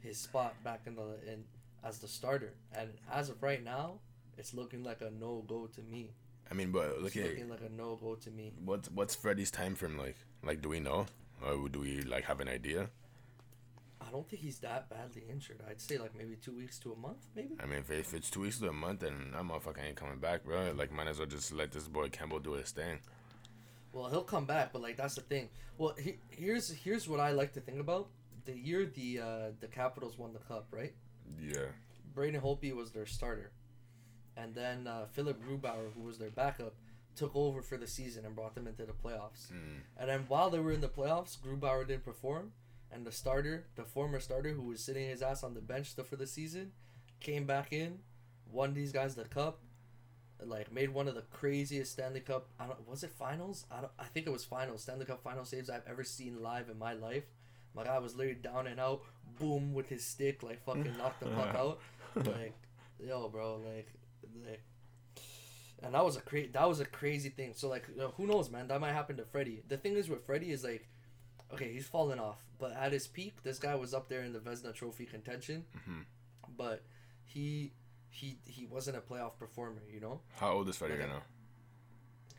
his 0.00 0.18
spot 0.18 0.54
back 0.62 0.82
in 0.86 0.94
the 0.94 1.18
in 1.26 1.44
as 1.82 1.98
the 1.98 2.08
starter? 2.08 2.54
And 2.76 2.90
as 3.12 3.28
of 3.28 3.42
right 3.42 3.62
now, 3.62 3.98
it's 4.38 4.54
looking 4.54 4.84
like 4.84 5.00
a 5.00 5.10
no 5.10 5.44
go 5.48 5.66
to 5.66 5.82
me. 5.82 6.10
I 6.50 6.54
mean, 6.54 6.70
but 6.72 7.00
look 7.00 7.16
It's 7.16 7.16
at 7.16 7.30
looking 7.30 7.48
like 7.48 7.62
a 7.62 7.72
no 7.72 7.96
go 7.96 8.14
to 8.14 8.30
me. 8.30 8.52
what's 8.64 8.90
what's 8.90 9.14
Freddie's 9.14 9.50
time 9.50 9.74
frame 9.74 9.98
like? 9.98 10.16
Like, 10.42 10.60
do 10.62 10.68
we 10.68 10.80
know, 10.80 11.06
or 11.44 11.68
do 11.68 11.80
we 11.80 12.02
like 12.02 12.24
have 12.24 12.40
an 12.40 12.48
idea? 12.48 12.90
I 14.00 14.10
don't 14.10 14.28
think 14.28 14.42
he's 14.42 14.58
that 14.58 14.90
badly 14.90 15.24
injured. 15.30 15.60
I'd 15.68 15.80
say 15.80 15.96
like 15.98 16.14
maybe 16.16 16.36
two 16.36 16.52
weeks 16.52 16.78
to 16.80 16.92
a 16.92 16.96
month, 16.96 17.26
maybe. 17.34 17.56
I 17.60 17.66
mean, 17.66 17.78
if, 17.78 17.90
if 17.90 18.12
it's 18.14 18.28
two 18.30 18.40
weeks 18.40 18.58
to 18.58 18.68
a 18.68 18.72
month, 18.72 19.00
then 19.00 19.30
that 19.32 19.42
motherfucker 19.42 19.82
ain't 19.84 19.96
coming 19.96 20.18
back, 20.18 20.44
bro. 20.44 20.72
Like, 20.76 20.92
might 20.92 21.08
as 21.08 21.18
well 21.18 21.26
just 21.26 21.52
let 21.52 21.72
this 21.72 21.88
boy 21.88 22.10
Campbell 22.10 22.38
do 22.40 22.52
his 22.52 22.70
thing. 22.70 22.98
Well, 23.92 24.10
he'll 24.10 24.22
come 24.24 24.44
back, 24.44 24.72
but 24.72 24.82
like 24.82 24.96
that's 24.96 25.14
the 25.14 25.22
thing. 25.22 25.48
Well, 25.78 25.94
he, 25.98 26.16
here's 26.30 26.70
here's 26.70 27.08
what 27.08 27.20
I 27.20 27.30
like 27.30 27.52
to 27.54 27.60
think 27.60 27.80
about. 27.80 28.08
The 28.44 28.52
year 28.56 28.84
the 28.84 29.20
uh, 29.20 29.46
the 29.60 29.68
Capitals 29.68 30.18
won 30.18 30.32
the 30.34 30.40
cup, 30.40 30.66
right? 30.70 30.92
Yeah. 31.40 31.68
Braden 32.14 32.40
Holtby 32.40 32.74
was 32.74 32.90
their 32.90 33.06
starter, 33.06 33.50
and 34.36 34.54
then 34.54 34.86
uh, 34.86 35.06
Philipp 35.12 35.42
Grubauer, 35.42 35.92
who 35.94 36.02
was 36.02 36.18
their 36.18 36.30
backup, 36.30 36.74
took 37.16 37.34
over 37.34 37.62
for 37.62 37.76
the 37.76 37.86
season 37.86 38.24
and 38.24 38.34
brought 38.34 38.54
them 38.54 38.66
into 38.66 38.84
the 38.84 38.92
playoffs. 38.92 39.52
Mm. 39.52 39.80
And 39.96 40.08
then 40.08 40.24
while 40.28 40.50
they 40.50 40.58
were 40.58 40.72
in 40.72 40.80
the 40.80 40.88
playoffs, 40.88 41.38
Grubauer 41.38 41.86
didn't 41.86 42.04
perform, 42.04 42.52
and 42.90 43.06
the 43.06 43.12
starter, 43.12 43.66
the 43.76 43.84
former 43.84 44.20
starter 44.20 44.50
who 44.50 44.62
was 44.62 44.80
sitting 44.80 45.08
his 45.08 45.22
ass 45.22 45.42
on 45.42 45.54
the 45.54 45.60
bench 45.60 45.94
for 45.94 46.16
the 46.16 46.26
season, 46.26 46.72
came 47.20 47.46
back 47.46 47.72
in, 47.72 47.98
won 48.50 48.74
these 48.74 48.92
guys 48.92 49.14
the 49.14 49.24
cup, 49.24 49.60
like 50.44 50.72
made 50.72 50.90
one 50.90 51.08
of 51.08 51.14
the 51.14 51.22
craziest 51.22 51.92
Stanley 51.92 52.20
Cup. 52.20 52.48
I 52.58 52.66
don't 52.66 52.86
was 52.86 53.02
it 53.02 53.10
finals? 53.10 53.66
I 53.70 53.80
don't. 53.80 53.92
I 53.98 54.04
think 54.04 54.26
it 54.26 54.30
was 54.30 54.44
finals. 54.44 54.82
Stanley 54.82 55.06
Cup 55.06 55.22
final 55.22 55.44
saves 55.44 55.70
I've 55.70 55.86
ever 55.88 56.04
seen 56.04 56.42
live 56.42 56.68
in 56.68 56.78
my 56.78 56.92
life. 56.92 57.24
My 57.74 57.84
guy 57.84 57.98
was 57.98 58.14
literally 58.14 58.38
down 58.40 58.66
and 58.66 58.78
out, 58.78 59.02
boom 59.38 59.74
with 59.74 59.88
his 59.88 60.04
stick, 60.04 60.42
like 60.42 60.64
fucking 60.64 60.94
knocked 60.98 61.20
the 61.20 61.26
puck 61.26 61.54
out. 61.56 61.80
Like, 62.14 62.54
yo, 63.04 63.28
bro, 63.28 63.56
like, 63.56 63.88
and 65.82 65.94
that 65.94 66.04
was 66.04 66.16
a 66.16 66.20
cra- 66.20 66.48
that 66.52 66.68
was 66.68 66.80
a 66.80 66.84
crazy 66.84 67.28
thing. 67.28 67.52
So 67.54 67.68
like, 67.68 67.84
who 68.16 68.26
knows, 68.26 68.50
man? 68.50 68.68
That 68.68 68.80
might 68.80 68.92
happen 68.92 69.16
to 69.18 69.24
Freddie. 69.24 69.62
The 69.68 69.76
thing 69.76 69.94
is 69.96 70.08
with 70.08 70.24
Freddie 70.26 70.50
is 70.50 70.64
like, 70.64 70.88
okay, 71.52 71.72
he's 71.72 71.86
fallen 71.86 72.18
off, 72.18 72.44
but 72.58 72.72
at 72.72 72.92
his 72.92 73.06
peak, 73.06 73.42
this 73.42 73.58
guy 73.58 73.74
was 73.74 73.92
up 73.94 74.08
there 74.08 74.22
in 74.22 74.32
the 74.32 74.38
Vezina 74.40 74.74
Trophy 74.74 75.04
contention. 75.06 75.64
Mhm. 75.88 76.04
But 76.56 76.82
he 77.24 77.72
he 78.10 78.38
he 78.46 78.66
wasn't 78.66 78.96
a 78.96 79.00
playoff 79.00 79.36
performer, 79.38 79.82
you 79.92 80.00
know. 80.00 80.20
How 80.36 80.52
old 80.52 80.68
is 80.68 80.76
Freddie 80.76 80.94
right 80.98 81.08
now? 81.08 81.22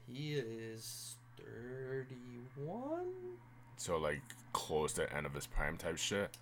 He 0.07 0.35
is 0.35 1.15
thirty 1.37 2.39
one. 2.55 3.37
So 3.77 3.97
like 3.97 4.21
close 4.53 4.93
to 4.93 5.13
end 5.15 5.25
of 5.25 5.33
his 5.33 5.45
prime 5.47 5.77
type 5.77 5.97
shit. 5.97 6.35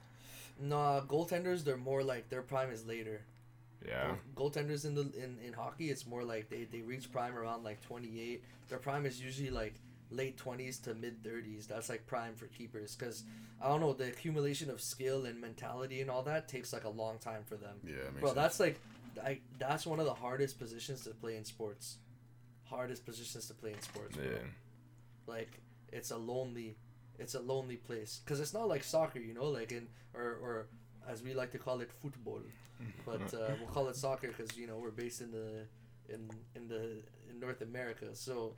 Nah, 0.60 1.02
goaltenders 1.02 1.64
they're 1.64 1.78
more 1.78 2.04
like 2.04 2.30
their 2.30 2.44
prime 2.44 2.70
is 2.70 2.86
later. 2.86 3.26
Yeah. 3.88 4.16
Goaltenders 4.36 4.86
in 4.86 4.96
the 4.96 5.02
in, 5.02 5.38
in 5.46 5.54
hockey, 5.54 5.90
it's 5.90 6.06
more 6.06 6.24
like 6.24 6.50
they, 6.50 6.64
they 6.72 6.82
reach 6.82 7.12
prime 7.12 7.36
around 7.36 7.64
like 7.64 7.82
twenty 7.82 8.20
eight. 8.22 8.44
Their 8.70 8.80
prime 8.80 9.06
is 9.06 9.22
usually 9.22 9.50
like 9.50 9.76
late 10.10 10.38
twenties 10.38 10.78
to 10.80 10.94
mid 10.94 11.24
thirties. 11.24 11.68
That's 11.68 11.90
like 11.90 12.06
prime 12.08 12.36
for 12.36 12.46
keepers 12.48 12.96
because 12.96 13.24
I 13.62 13.68
don't 13.68 13.82
know 13.82 13.94
the 13.94 14.08
accumulation 14.08 14.70
of 14.70 14.80
skill 14.82 15.26
and 15.26 15.40
mentality 15.42 16.02
and 16.02 16.10
all 16.10 16.24
that 16.24 16.48
takes 16.48 16.72
like 16.74 16.84
a 16.86 16.90
long 16.90 17.18
time 17.20 17.44
for 17.46 17.56
them. 17.56 17.78
Yeah. 17.86 17.94
Makes 18.12 18.20
Bro, 18.20 18.30
sense. 18.30 18.36
that's 18.36 18.60
like, 18.60 18.80
I 19.24 19.40
that's 19.60 19.86
one 19.86 20.00
of 20.00 20.06
the 20.06 20.14
hardest 20.14 20.60
positions 20.60 21.04
to 21.04 21.12
play 21.12 21.36
in 21.36 21.46
sports. 21.46 21.98
Hardest 22.66 23.06
positions 23.06 23.48
to 23.48 23.54
play 23.54 23.74
in 23.74 23.82
sports. 23.82 24.16
Bro. 24.16 24.26
yeah. 24.26 24.38
Like 25.28 25.50
it's 25.92 26.12
a 26.12 26.18
lonely, 26.18 26.78
it's 27.20 27.36
a 27.36 27.40
lonely 27.40 27.78
place 27.78 28.22
because 28.24 28.40
it's 28.40 28.54
not 28.54 28.68
like 28.68 28.84
soccer, 28.84 29.20
you 29.20 29.34
know, 29.34 29.46
like 29.46 29.72
in 29.72 29.88
or 30.14 30.38
or 30.42 30.68
as 31.10 31.22
we 31.22 31.34
like 31.34 31.52
to 31.52 31.58
call 31.58 31.82
it 31.82 31.92
football, 32.02 32.42
but 33.06 33.34
uh, 33.34 33.52
we'll 33.60 33.70
call 33.74 33.88
it 33.90 33.96
soccer 33.96 34.28
because 34.28 34.58
you 34.58 34.68
know 34.68 34.78
we're 34.78 34.92
based 34.92 35.22
in 35.22 35.32
the 35.32 35.66
in 36.14 36.30
in 36.56 36.68
the 36.68 37.02
in 37.30 37.40
North 37.40 37.62
America. 37.62 38.08
So 38.14 38.54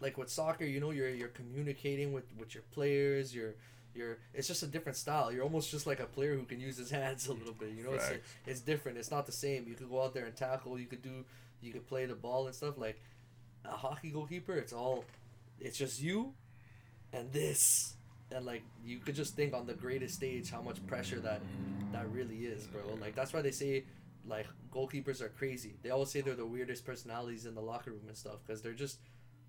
like 0.00 0.16
with 0.18 0.30
soccer, 0.30 0.64
you 0.64 0.80
know, 0.80 0.90
you're 0.90 1.10
you're 1.10 1.28
communicating 1.28 2.12
with 2.12 2.24
with 2.38 2.54
your 2.54 2.64
players. 2.72 3.34
You're 3.34 3.54
you're 3.94 4.18
it's 4.34 4.48
just 4.48 4.62
a 4.62 4.66
different 4.66 4.96
style. 4.96 5.32
You're 5.32 5.44
almost 5.44 5.70
just 5.70 5.86
like 5.86 6.00
a 6.00 6.06
player 6.06 6.34
who 6.34 6.44
can 6.44 6.60
use 6.60 6.76
his 6.78 6.90
hands 7.00 7.28
a 7.28 7.32
little 7.32 7.54
bit. 7.54 7.70
You 7.70 7.84
know, 7.84 7.92
it's 7.92 8.08
it's 8.46 8.60
different. 8.60 8.98
It's 8.98 9.10
not 9.10 9.26
the 9.26 9.32
same. 9.32 9.66
You 9.68 9.74
could 9.74 9.90
go 9.90 10.02
out 10.02 10.14
there 10.14 10.24
and 10.26 10.34
tackle. 10.34 10.78
You 10.78 10.86
could 10.86 11.02
do 11.02 11.24
you 11.60 11.72
could 11.72 11.86
play 11.86 12.06
the 12.06 12.14
ball 12.14 12.46
and 12.46 12.54
stuff. 12.54 12.78
Like 12.78 13.00
a 13.64 13.70
hockey 13.76 14.10
goalkeeper, 14.10 14.54
it's 14.54 14.72
all 14.72 15.04
it's 15.60 15.76
just 15.76 16.00
you 16.00 16.32
and 17.12 17.32
this. 17.32 17.94
And 18.34 18.46
like 18.46 18.62
you 18.84 18.98
could 18.98 19.14
just 19.14 19.34
think 19.34 19.54
on 19.54 19.66
the 19.66 19.74
greatest 19.74 20.14
stage 20.14 20.50
how 20.50 20.62
much 20.62 20.84
pressure 20.86 21.20
that 21.20 21.40
that 21.92 22.08
really 22.10 22.36
is, 22.36 22.66
bro. 22.66 22.82
Like 23.00 23.14
that's 23.14 23.32
why 23.32 23.42
they 23.42 23.50
say 23.50 23.84
like 24.26 24.46
goalkeepers 24.72 25.20
are 25.20 25.28
crazy. 25.30 25.74
They 25.82 25.90
always 25.90 26.10
say 26.10 26.20
they're 26.20 26.34
the 26.34 26.46
weirdest 26.46 26.84
personalities 26.84 27.46
in 27.46 27.54
the 27.54 27.60
locker 27.60 27.90
room 27.90 28.04
and 28.06 28.16
stuff 28.16 28.38
because 28.46 28.62
they're 28.62 28.72
just 28.72 28.98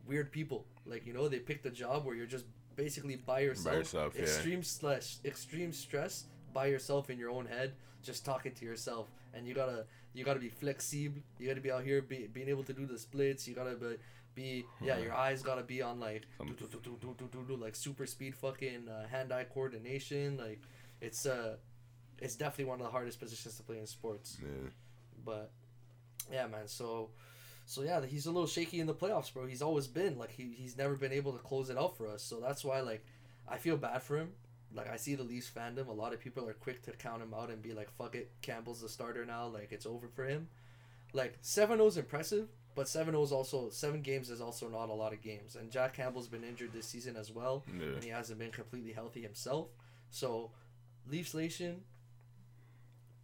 weird 0.06 0.32
people. 0.32 0.66
Like 0.86 1.06
you 1.06 1.14
know, 1.14 1.28
they 1.28 1.40
pick 1.40 1.64
the 1.64 1.70
job 1.70 2.06
where 2.06 2.16
you're 2.16 2.26
just 2.26 2.46
basically 2.76 3.16
by 3.16 3.42
yourself. 3.42 3.76
yourself, 3.76 4.14
yeah. 4.16 4.24
Extreme 4.24 4.64
stress, 4.64 5.20
extreme 5.26 5.74
stress 5.74 6.26
by 6.54 6.68
yourself 6.68 7.10
in 7.10 7.18
your 7.18 7.30
own 7.30 7.46
head, 7.46 7.74
just 8.02 8.26
talking 8.26 8.54
to 8.54 8.66
yourself, 8.66 9.12
and 9.34 9.48
you 9.48 9.54
gotta 9.54 9.86
you 10.14 10.24
gotta 10.24 10.40
be 10.40 10.50
flexible. 10.50 11.22
You 11.40 11.48
gotta 11.48 11.62
be 11.62 11.72
out 11.72 11.84
here 11.84 12.02
be, 12.02 12.28
being 12.34 12.50
able 12.50 12.64
to 12.64 12.74
do 12.74 12.86
the 12.86 12.98
splits. 12.98 13.48
You 13.48 13.56
gotta 13.56 13.76
be, 13.76 13.98
be 14.36 14.66
yeah. 14.82 14.98
Your 14.98 15.14
eyes 15.14 15.42
gotta 15.42 15.64
be 15.64 15.82
on 15.82 16.00
like 16.00 16.24
like 17.62 17.76
super 17.76 18.06
speed 18.06 18.36
fucking 18.36 18.88
uh, 18.90 19.08
hand 19.08 19.32
eye 19.32 19.46
coordination. 19.46 20.38
Like 20.38 20.62
it's 21.00 21.26
uh 21.26 21.56
it's 22.20 22.36
definitely 22.36 22.66
one 22.66 22.80
of 22.80 22.86
the 22.86 22.92
hardest 22.92 23.20
positions 23.20 23.58
to 23.58 23.64
play 23.64 23.80
in 23.80 23.88
sports. 23.88 24.38
Yeah. 24.42 24.70
But 25.26 25.52
yeah, 26.32 26.48
man. 26.48 26.68
So 26.68 27.10
so 27.66 27.84
yeah, 27.84 28.06
he's 28.06 28.26
a 28.26 28.32
little 28.32 28.48
shaky 28.48 28.80
in 28.80 28.88
the 28.88 28.94
playoffs, 28.94 29.34
bro. 29.34 29.46
He's 29.46 29.62
always 29.62 29.88
been 29.88 30.18
like 30.18 30.32
he, 30.32 30.54
he's 30.56 30.78
never 30.78 30.96
been 30.96 31.14
able 31.14 31.34
to 31.34 31.40
close 31.40 31.70
it 31.70 31.78
out 31.78 31.98
for 31.98 32.08
us. 32.08 32.22
So 32.24 32.40
that's 32.40 32.64
why 32.64 32.82
like 32.82 33.06
I 33.48 33.58
feel 33.58 33.78
bad 33.78 34.02
for 34.04 34.18
him. 34.18 34.32
Like 34.74 34.90
I 34.90 34.96
see 34.96 35.16
the 35.16 35.24
Leafs 35.24 35.50
fandom, 35.50 35.88
a 35.88 35.92
lot 35.92 36.14
of 36.14 36.20
people 36.20 36.48
are 36.48 36.54
quick 36.54 36.82
to 36.84 36.92
count 36.92 37.22
him 37.22 37.34
out 37.34 37.50
and 37.50 37.62
be 37.62 37.74
like, 37.74 37.90
"Fuck 37.98 38.16
it, 38.16 38.32
Campbell's 38.42 38.82
the 38.82 38.90
starter 38.90 39.26
now. 39.26 39.48
Like 39.48 39.72
it's 39.72 39.86
over 39.86 40.08
for 40.08 40.26
him." 40.26 40.48
Like 41.14 41.38
seven 41.42 41.78
0 41.78 41.88
is 41.88 41.98
impressive, 41.98 42.48
but 42.76 42.88
seven 42.88 43.14
0 43.14 43.24
is 43.24 43.32
also 43.32 43.70
seven 43.70 44.02
games 44.02 44.30
is 44.30 44.42
also 44.42 44.70
not 44.70 44.90
a 44.90 44.94
lot 44.94 45.14
of 45.14 45.22
games. 45.22 45.56
And 45.56 45.72
Jack 45.72 45.94
Campbell's 45.94 46.28
been 46.28 46.44
injured 46.44 46.72
this 46.74 46.86
season 46.88 47.16
as 47.16 47.32
well, 47.32 47.64
Yeah. 47.68 47.86
and 47.88 48.04
he 48.04 48.10
hasn't 48.10 48.40
been 48.40 48.52
completely 48.52 48.94
healthy 48.94 49.22
himself. 49.22 49.70
So, 50.10 50.52
Leafs 51.10 51.34
Nation, 51.34 51.84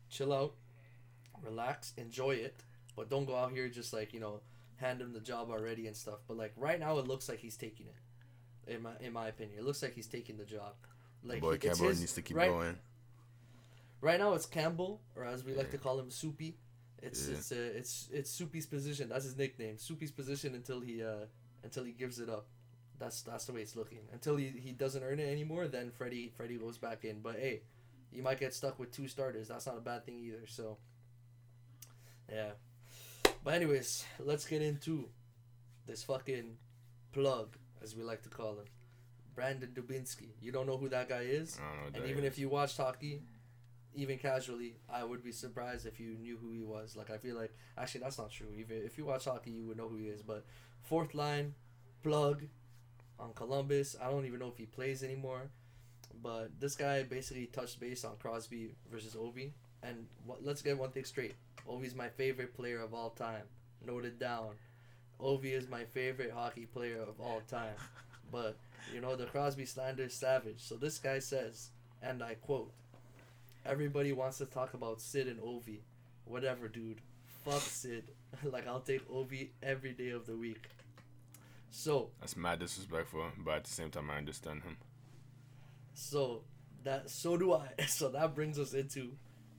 chill 0.10 0.34
out, 0.34 0.54
relax, 1.43 1.93
enjoy 1.98 2.32
it, 2.32 2.56
but 2.95 3.10
don't 3.10 3.26
go 3.26 3.36
out 3.36 3.52
here 3.52 3.70
just 3.70 3.93
like 3.93 4.14
you 4.14 4.20
know 4.20 4.41
hand 4.78 5.02
him 5.02 5.12
the 5.14 5.20
job 5.20 5.50
already 5.50 5.88
and 5.88 5.95
stuff. 5.95 6.20
But 6.28 6.38
like 6.38 6.54
right 6.58 6.80
now, 6.80 6.98
it 7.00 7.08
looks 7.08 7.28
like 7.30 7.39
he's 7.39 7.58
taking 7.58 7.88
it. 7.88 8.74
In 8.74 8.82
my 8.84 8.91
in 9.00 9.14
my 9.14 9.28
opinion, 9.28 9.60
it 9.60 9.66
looks 9.66 9.82
like 9.82 9.93
he's 9.93 10.08
taking 10.08 10.38
the 10.38 10.45
job. 10.45 10.74
Like 11.24 11.41
Boy, 11.41 11.54
he- 11.54 11.58
Campbell 11.60 11.88
his- 11.89 12.00
needs 12.00 12.14
to 12.14 12.22
keep 12.22 12.38
right, 12.38 12.50
going. 12.50 12.78
Right 14.00 14.20
now, 14.20 14.34
it's 14.34 14.45
Campbell, 14.45 15.02
or 15.16 15.24
as 15.26 15.43
we 15.43 15.54
like 15.56 15.72
to 15.72 15.78
call 15.80 16.00
him, 16.00 16.12
Soupy. 16.12 16.54
It's 17.02 17.28
Yeah. 17.28 17.36
it's 17.36 17.52
uh, 17.52 17.56
it's 17.76 18.10
it's 18.12 18.32
Soupy's 18.32 18.66
position. 18.66 19.10
That's 19.10 19.26
his 19.26 19.38
nickname. 19.38 19.78
Soupy's 19.78 20.12
position 20.12 20.56
until 20.56 20.80
he 20.82 21.04
uh 21.04 21.26
until 21.64 21.84
he 21.84 21.91
gives 21.91 22.20
it 22.20 22.30
up. 22.30 22.48
That's 23.00 23.22
that's 23.22 23.45
the 23.45 23.54
way 23.54 23.62
it's 23.62 23.76
looking. 23.76 24.00
Until 24.12 24.36
he, 24.38 24.48
he 24.48 24.72
doesn't 24.72 25.04
earn 25.04 25.20
it 25.20 25.30
anymore, 25.32 25.68
then 25.68 25.91
Freddie 25.91 26.32
Freddie 26.36 26.58
goes 26.58 26.78
back 26.78 27.06
in. 27.06 27.22
But 27.22 27.36
hey, 27.36 27.62
you 28.12 28.24
might 28.24 28.39
get 28.39 28.54
stuck 28.54 28.80
with 28.80 28.91
two 28.91 29.08
starters. 29.08 29.48
That's 29.50 29.68
not 29.68 29.78
a 29.78 29.82
bad 29.82 30.06
thing 30.06 30.20
either. 30.20 30.48
So 30.48 30.78
yeah. 32.32 32.52
But 33.43 33.54
anyways, 33.54 34.04
let's 34.20 34.45
get 34.45 34.62
into 34.62 35.08
this 35.86 36.04
fucking 36.04 36.58
plug, 37.14 37.56
as 37.82 37.95
we 37.95 38.04
like 38.04 38.24
to 38.24 38.30
call 38.30 38.54
him. 38.54 38.66
Brandon 39.36 39.70
Dubinsky. 39.74 40.30
You 40.41 40.52
don't 40.52 40.66
know 40.66 40.78
who 40.78 40.89
that 40.89 41.08
guy 41.10 41.22
is? 41.22 41.58
I 41.62 41.84
don't 41.84 41.93
know 41.93 42.00
And 42.02 42.10
even 42.10 42.24
is. 42.26 42.34
if 42.34 42.39
you 42.39 42.50
watched 42.50 42.78
hockey, 42.78 43.22
even 43.98 44.18
casually, 44.20 44.76
I 44.89 45.04
would 45.04 45.24
be 45.24 45.32
surprised 45.32 45.86
if 45.86 46.00
you 46.00 46.16
knew 46.16 46.38
who 46.38 46.52
he 46.52 46.62
was. 46.62 46.95
Like 46.95 47.10
I 47.10 47.18
feel 47.18 47.36
like 47.36 47.54
actually 47.78 48.02
that's 48.02 48.18
not 48.18 48.32
true. 48.32 48.48
Even 48.58 48.78
if 48.86 48.98
you 48.98 49.06
watch 49.06 49.26
hockey, 49.26 49.52
you 49.52 49.66
would 49.66 49.78
know 49.78 49.89
who 49.89 49.98
he 49.98 50.06
is. 50.08 50.22
But 50.22 50.45
fourth 50.84 51.14
line, 51.16 51.56
plug, 52.04 52.43
on 53.20 53.34
Columbus. 53.34 53.95
I 54.02 54.10
don't 54.10 54.26
even 54.26 54.39
know 54.39 54.48
if 54.50 54.58
he 54.58 54.66
plays 54.66 55.04
anymore. 55.04 55.50
But 56.22 56.60
this 56.60 56.76
guy 56.76 57.04
basically 57.04 57.48
touched 57.48 57.80
base 57.80 58.04
on 58.04 58.16
Crosby 58.18 58.76
versus 58.91 59.16
Ovi. 59.16 59.52
And 59.84 60.08
let's 60.41 60.62
get 60.62 60.78
one 60.78 60.91
thing 60.91 61.06
straight. 61.06 61.36
Ovi's 61.70 61.95
my 61.95 62.10
favorite 62.10 62.56
player 62.56 62.82
of 62.82 62.93
all 62.93 63.12
time. 63.12 63.43
Noted 63.86 64.20
down. 64.20 64.52
Ovi 65.20 65.54
is 65.54 65.70
my 65.70 65.84
favorite 65.86 66.32
hockey 66.32 66.66
player 66.66 67.02
of 67.02 67.20
all 67.20 67.41
time. 67.48 67.76
But 68.30 68.58
you 68.93 69.00
know 69.00 69.16
the 69.16 69.26
Crosby 69.26 69.66
slander 69.66 70.04
is 70.04 70.14
savage. 70.14 70.60
So 70.60 70.76
this 70.76 71.00
guy 71.00 71.20
says, 71.20 71.70
and 72.02 72.22
I 72.22 72.34
quote, 72.36 72.74
everybody 73.68 74.13
wants 74.13 74.38
to 74.39 74.45
talk 74.45 74.74
about 74.74 75.01
Sid 75.01 75.28
and 75.28 75.39
Ovi. 75.39 75.80
Whatever, 76.26 76.68
dude. 76.68 77.01
Fuck 77.45 77.61
Sid. 77.61 78.11
like 78.43 78.68
I'll 78.68 78.80
take 78.82 79.07
Ovi 79.09 79.49
every 79.61 79.93
day 79.93 80.09
of 80.09 80.26
the 80.26 80.36
week. 80.36 80.63
So 81.70 82.09
That's 82.20 82.36
mad 82.38 82.59
disrespectful, 82.59 83.26
but 83.38 83.55
at 83.57 83.63
the 83.65 83.72
same 83.72 83.91
time, 83.91 84.09
I 84.09 84.18
understand 84.18 84.63
him. 84.63 84.78
so 85.93 86.43
that 86.84 87.09
so 87.09 87.38
do 87.38 87.53
I. 87.53 87.68
So 87.88 88.09
that 88.09 88.34
brings 88.36 88.57
us 88.59 88.74
into 88.74 89.11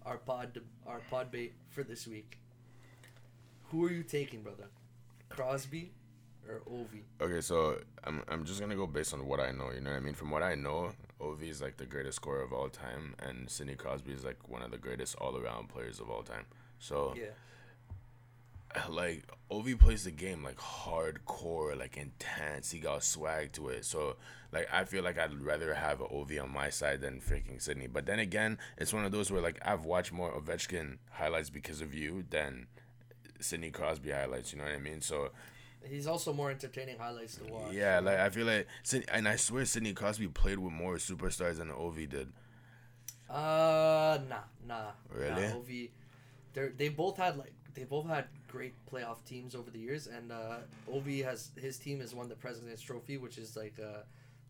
our 0.06 0.16
pod 0.18 0.60
our 0.86 1.00
pod 1.10 1.30
bait 1.30 1.52
for 1.68 1.82
this 1.82 2.06
week. 2.06 2.38
Who 3.70 3.84
are 3.84 3.90
you 3.90 4.02
taking, 4.02 4.42
brother? 4.42 4.68
Crosby 5.28 5.92
or 6.48 6.60
Ovi? 6.70 7.02
Okay, 7.20 7.42
so 7.42 7.78
I'm 8.04 8.22
I'm 8.28 8.44
just 8.44 8.60
gonna 8.60 8.76
go 8.76 8.86
based 8.86 9.12
on 9.12 9.26
what 9.26 9.40
I 9.40 9.52
know. 9.52 9.70
You 9.72 9.82
know 9.82 9.90
what 9.90 9.96
I 9.96 10.00
mean? 10.00 10.14
From 10.14 10.30
what 10.30 10.42
I 10.42 10.54
know, 10.54 10.92
Ovi 11.20 11.48
is 11.50 11.60
like 11.60 11.76
the 11.76 11.86
greatest 11.86 12.16
scorer 12.16 12.42
of 12.42 12.52
all 12.52 12.68
time, 12.68 13.14
and 13.18 13.50
Sidney 13.50 13.74
Crosby 13.74 14.12
is 14.12 14.24
like 14.24 14.48
one 14.48 14.62
of 14.62 14.70
the 14.70 14.78
greatest 14.78 15.16
all-around 15.16 15.68
players 15.68 16.00
of 16.00 16.10
all 16.10 16.22
time. 16.22 16.46
So 16.78 17.14
Yeah. 17.16 17.30
like 18.88 19.26
Ovi 19.50 19.78
plays 19.78 20.04
the 20.04 20.10
game 20.10 20.44
like 20.44 20.58
hardcore, 20.58 21.76
like 21.78 21.96
intense. 21.96 22.70
He 22.70 22.78
got 22.80 23.02
swag 23.02 23.52
to 23.52 23.68
it. 23.68 23.84
So 23.84 24.16
like 24.52 24.68
I 24.72 24.84
feel 24.84 25.02
like 25.02 25.18
I'd 25.18 25.40
rather 25.40 25.74
have 25.74 25.98
Ovi 25.98 26.42
on 26.42 26.50
my 26.52 26.70
side 26.70 27.00
than 27.00 27.20
freaking 27.20 27.60
Sidney. 27.60 27.86
But 27.86 28.06
then 28.06 28.18
again, 28.18 28.58
it's 28.76 28.92
one 28.92 29.04
of 29.04 29.12
those 29.12 29.30
where 29.30 29.42
like 29.42 29.58
I've 29.64 29.84
watched 29.84 30.12
more 30.12 30.30
Ovechkin 30.32 30.98
highlights 31.10 31.50
because 31.50 31.80
of 31.80 31.94
you 31.94 32.24
than 32.30 32.66
Sidney 33.40 33.70
Crosby 33.70 34.10
highlights. 34.10 34.52
You 34.52 34.58
know 34.58 34.64
what 34.64 34.74
I 34.74 34.78
mean? 34.78 35.00
So 35.00 35.30
He's 35.84 36.06
also 36.06 36.32
more 36.32 36.50
entertaining 36.50 36.98
highlights 36.98 37.36
to 37.36 37.44
watch. 37.52 37.72
yeah, 37.72 38.00
like 38.00 38.18
I 38.18 38.30
feel 38.30 38.46
like 38.46 38.66
and 39.12 39.28
I 39.28 39.36
swear 39.36 39.64
Sidney 39.64 39.92
Crosby 39.92 40.28
played 40.28 40.58
with 40.58 40.72
more 40.72 40.96
superstars 40.96 41.58
than 41.58 41.68
Ovi 41.68 42.08
did. 42.08 42.32
Uh, 43.30 44.18
nah, 44.28 44.38
nah. 44.66 44.90
Really? 45.12 45.30
Nah, 45.48 45.54
Ovi, 45.54 45.90
they 46.54 46.68
they 46.76 46.88
both 46.88 47.16
had 47.16 47.36
like 47.36 47.52
they 47.74 47.84
both 47.84 48.06
had 48.06 48.26
great 48.48 48.74
playoff 48.90 49.22
teams 49.24 49.54
over 49.54 49.70
the 49.70 49.78
years, 49.78 50.06
and 50.06 50.32
uh, 50.32 50.56
Ovi 50.90 51.24
has 51.24 51.50
his 51.56 51.78
team 51.78 52.00
has 52.00 52.14
won 52.14 52.28
the 52.28 52.34
President's 52.34 52.82
Trophy, 52.82 53.18
which 53.18 53.38
is 53.38 53.56
like 53.56 53.74
uh, 53.78 54.00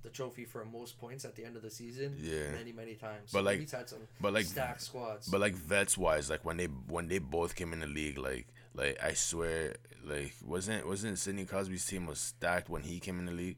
the 0.03 0.11
trophy 0.11 0.45
for 0.45 0.65
most 0.65 0.99
points 1.01 1.25
at 1.25 1.35
the 1.35 1.45
end 1.45 1.57
of 1.57 1.63
the 1.63 1.71
season. 1.71 2.17
Yeah. 2.21 2.53
Many 2.53 2.73
many 2.73 2.95
times. 2.95 3.31
But, 3.33 3.45
like- 3.45 3.61
he's 3.61 3.73
had 3.73 3.89
some 3.89 3.99
But 4.21 4.33
like 4.33 4.47
stacked 4.47 4.83
squads. 4.83 5.29
But 5.29 5.41
like 5.41 5.55
vets 5.55 5.99
wise, 5.99 6.31
like 6.31 6.45
when 6.45 6.57
they 6.57 6.67
when 6.67 7.09
they 7.09 7.19
both 7.19 7.55
came 7.57 7.73
in 7.73 7.81
the 7.81 7.87
league, 7.87 8.19
like 8.19 8.47
like 8.79 8.99
I 9.03 9.13
swear, 9.15 9.75
like 10.05 10.35
wasn't 10.45 10.87
wasn't 10.87 11.19
Sidney 11.19 11.45
Crosby's 11.45 11.85
team 11.85 12.07
was 12.07 12.19
stacked 12.21 12.69
when 12.71 12.83
he 12.83 13.01
came 13.01 13.19
in 13.19 13.27
the 13.27 13.33
league, 13.33 13.57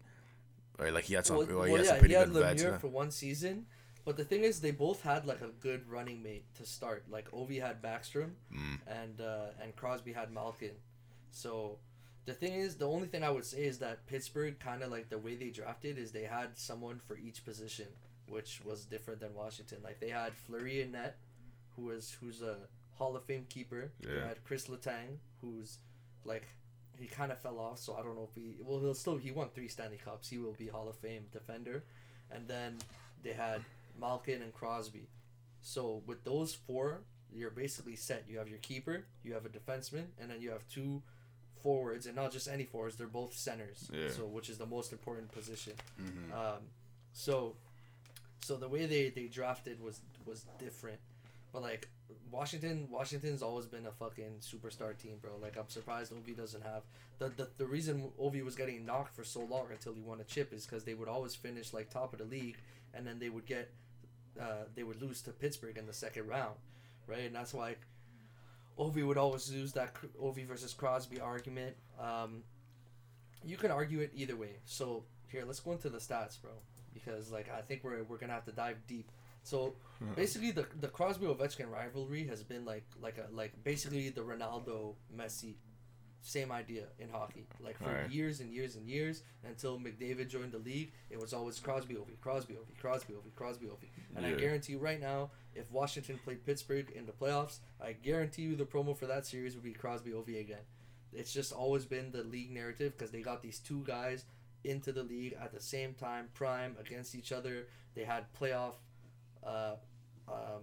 or 0.79 0.91
like 0.91 1.05
he 1.05 1.15
had 1.15 1.27
some, 1.27 1.37
well, 1.37 1.63
he 1.65 1.73
had 1.73 1.81
yeah, 1.85 1.87
some 1.91 1.99
pretty 1.99 2.15
he 2.15 2.19
had 2.21 2.33
good. 2.33 2.57
Lemieux 2.59 2.81
for 2.81 2.89
one 2.89 3.11
season. 3.11 3.67
But 4.05 4.17
the 4.17 4.25
thing 4.25 4.45
is, 4.45 4.61
they 4.61 4.71
both 4.71 5.03
had 5.03 5.27
like 5.27 5.43
a 5.43 5.49
good 5.61 5.89
running 5.89 6.23
mate 6.23 6.45
to 6.57 6.65
start. 6.65 7.05
Like 7.11 7.31
Ovi 7.33 7.61
had 7.61 7.83
Backstrom, 7.83 8.31
Mm. 8.53 8.79
and 8.87 9.21
uh, 9.21 9.47
and 9.63 9.77
Crosby 9.77 10.13
had 10.15 10.33
Malkin. 10.33 10.73
So 11.31 11.79
the 12.25 12.33
thing 12.33 12.55
is, 12.55 12.77
the 12.77 12.89
only 12.89 13.09
thing 13.09 13.23
I 13.23 13.31
would 13.31 13.45
say 13.45 13.65
is 13.65 13.79
that 13.81 14.07
Pittsburgh 14.07 14.59
kind 14.59 14.83
of 14.83 14.91
like 14.91 15.11
the 15.11 15.19
way 15.19 15.37
they 15.37 15.51
drafted 15.51 15.99
is 15.99 16.13
they 16.13 16.25
had 16.25 16.59
someone 16.59 16.99
for 16.99 17.17
each 17.19 17.45
position, 17.45 17.87
which 18.27 18.61
was 18.65 18.87
different 18.87 19.21
than 19.21 19.35
Washington. 19.35 19.79
Like 19.85 20.01
they 20.01 20.09
had 20.11 20.33
Fleury 20.35 20.81
in 20.81 20.93
net, 20.93 21.19
who 21.77 21.83
was 21.83 22.17
who's 22.21 22.41
a 22.41 22.57
Hall 23.01 23.17
of 23.17 23.25
Fame 23.25 23.47
keeper. 23.49 23.91
They 24.01 24.15
Yeah. 24.15 24.29
had 24.29 24.45
Chris 24.45 24.67
Letang, 24.69 25.19
who's 25.41 25.79
like 26.25 26.45
he 26.99 27.07
kind 27.07 27.33
of 27.33 27.39
fell 27.41 27.59
off, 27.59 27.79
so 27.79 27.95
I 27.97 28.03
don't 28.03 28.15
know 28.15 28.29
if 28.31 28.35
he 28.35 28.57
well 28.63 28.79
he'll 28.79 28.95
still 28.95 29.17
he 29.17 29.31
won 29.33 29.49
three 29.49 29.69
Stanley 29.69 29.97
Cups. 29.97 30.29
He 30.29 30.37
will 30.39 30.53
be 30.53 30.69
Hall 30.69 30.87
of 30.89 30.97
Fame 30.97 31.25
defender, 31.33 31.83
and 32.31 32.47
then 32.47 32.77
they 33.23 33.33
had 33.33 33.65
Malkin 33.99 34.43
and 34.43 34.53
Crosby. 34.53 35.09
So 35.63 36.03
with 36.07 36.25
those 36.25 36.55
four, 36.55 37.01
you're 37.33 37.51
basically 37.51 37.97
set. 37.97 38.25
You 38.29 38.37
have 38.39 38.49
your 38.51 38.59
keeper, 38.59 39.07
you 39.25 39.33
have 39.33 39.47
a 39.47 39.49
defenseman, 39.49 40.07
and 40.21 40.31
then 40.31 40.43
you 40.43 40.51
have 40.51 40.69
two 40.69 41.03
forwards, 41.63 42.05
and 42.07 42.15
not 42.17 42.33
just 42.33 42.49
any 42.49 42.65
forwards. 42.65 42.97
They're 42.97 43.07
both 43.07 43.35
centers. 43.35 43.89
Yeah. 43.93 44.11
So 44.11 44.27
which 44.27 44.51
is 44.51 44.59
the 44.59 44.67
most 44.67 44.93
important 44.93 45.33
position. 45.33 45.73
Mhm. 45.99 46.33
Um, 46.35 46.63
so, 47.15 47.57
so 48.43 48.57
the 48.59 48.69
way 48.69 48.85
they, 48.87 49.09
they 49.09 49.27
drafted 49.29 49.81
was 49.81 50.01
was 50.27 50.45
different, 50.59 51.01
but 51.53 51.63
like 51.63 51.89
Washington, 52.31 52.89
Washington's 52.91 53.43
always 53.43 53.67
been 53.67 53.87
a 53.87 53.93
fucking 53.93 54.41
superstar 54.41 54.97
team, 54.97 55.17
bro. 55.21 55.33
Like 55.41 55.57
I'm 55.57 55.69
surprised 55.69 56.13
Ovi 56.13 56.37
doesn't 56.37 56.63
have 56.63 56.83
the 57.19 57.29
the, 57.29 57.49
the 57.59 57.67
reason 57.67 58.11
Ovi 58.21 58.45
was 58.45 58.57
getting 58.57 58.85
knocked 58.85 59.15
for 59.15 59.25
so 59.25 59.41
long 59.41 59.67
until 59.71 59.93
he 59.95 60.01
won 60.01 60.21
a 60.21 60.25
chip 60.25 60.53
is 60.53 60.67
because 60.67 60.85
they 60.85 60.95
would 60.95 61.09
always 61.09 61.35
finish 61.35 61.73
like 61.73 61.91
top 61.91 62.13
of 62.13 62.19
the 62.19 62.25
league, 62.25 62.57
and 62.95 63.07
then 63.07 63.19
they 63.19 63.29
would 63.29 63.47
get, 63.47 63.71
uh, 64.41 64.65
they 64.75 64.83
would 64.83 65.01
lose 65.01 65.21
to 65.23 65.31
Pittsburgh 65.31 65.77
in 65.77 65.87
the 65.87 65.93
second 65.93 66.27
round, 66.27 66.57
right? 67.07 67.27
And 67.27 67.35
that's 67.35 67.55
why. 67.55 67.77
Ovi 68.79 69.07
would 69.07 69.19
always 69.19 69.53
use 69.53 69.73
that 69.75 69.95
Ovi 70.23 70.47
versus 70.47 70.73
Crosby 70.73 71.21
argument. 71.21 71.77
Um, 72.01 72.43
you 73.45 73.59
can 73.59 73.71
argue 73.71 74.01
it 74.01 74.11
either 74.15 74.37
way. 74.37 74.57
So 74.65 75.05
here, 75.29 75.45
let's 75.47 75.61
go 75.61 75.73
into 75.73 75.91
the 75.91 75.99
stats, 75.99 76.41
bro, 76.41 76.53
because 76.95 77.31
like 77.31 77.51
I 77.51 77.61
think 77.61 77.85
we're 77.85 78.03
we're 78.05 78.17
gonna 78.17 78.33
have 78.33 78.47
to 78.47 78.53
dive 78.53 78.79
deep. 78.87 79.11
So 79.43 79.75
hmm. 79.99 80.15
basically, 80.15 80.51
the 80.51 80.67
the 80.81 80.89
Crosby 80.89 81.27
Ovechkin 81.27 81.71
rivalry 81.71 82.27
has 82.27 82.43
been 82.43 82.65
like 82.65 82.85
like 83.01 83.19
a 83.19 83.35
like 83.35 83.53
basically 83.65 84.11
the 84.11 84.21
Ronaldo 84.21 84.95
Messi, 85.17 85.55
same 86.23 86.53
idea 86.53 86.85
in 86.99 87.09
hockey. 87.09 87.47
Like 87.61 87.79
for 87.79 87.85
Alright. 87.85 88.11
years 88.11 88.41
and 88.41 88.53
years 88.53 88.77
and 88.77 88.89
years 88.89 89.23
until 89.47 89.79
McDavid 89.79 90.29
joined 90.29 90.53
the 90.53 90.59
league, 90.59 90.93
it 91.09 91.21
was 91.21 91.33
always 91.33 91.59
Crosby 91.59 91.95
Ovi, 91.95 92.21
Crosby 92.21 92.55
Ovi, 92.55 92.79
Crosby 92.81 93.15
Ovi, 93.15 93.35
Crosby 93.35 93.67
Ovi. 93.67 93.89
And 94.17 94.27
I 94.27 94.33
guarantee 94.33 94.75
you 94.75 94.79
right 94.79 95.01
now, 95.01 95.31
if 95.55 95.71
Washington 95.71 96.19
played 96.23 96.45
Pittsburgh 96.45 96.91
in 96.95 97.07
the 97.07 97.13
playoffs, 97.13 97.59
I 97.81 97.93
guarantee 97.93 98.43
you 98.43 98.57
the 98.57 98.65
promo 98.65 98.97
for 98.97 99.07
that 99.07 99.27
series 99.27 99.55
would 99.55 99.65
be 99.65 99.73
Crosby 99.73 100.11
Ovi 100.11 100.41
again. 100.41 100.65
It's 101.13 101.33
just 101.33 101.53
always 101.53 101.85
been 101.85 102.13
the 102.13 102.23
league 102.23 102.53
narrative 102.53 102.97
because 102.97 103.11
they 103.11 103.21
got 103.21 103.43
these 103.43 103.59
two 103.59 103.83
guys 103.85 104.25
into 104.65 104.93
the 104.93 105.03
league 105.03 105.37
at 105.41 105.53
the 105.53 105.61
same 105.61 105.95
time, 105.95 106.29
prime 106.35 106.77
against 106.79 107.15
each 107.15 107.33
other. 107.33 107.67
They 107.95 108.05
had 108.05 108.33
playoff, 108.39 108.75
uh, 109.45 109.75
um, 110.29 110.63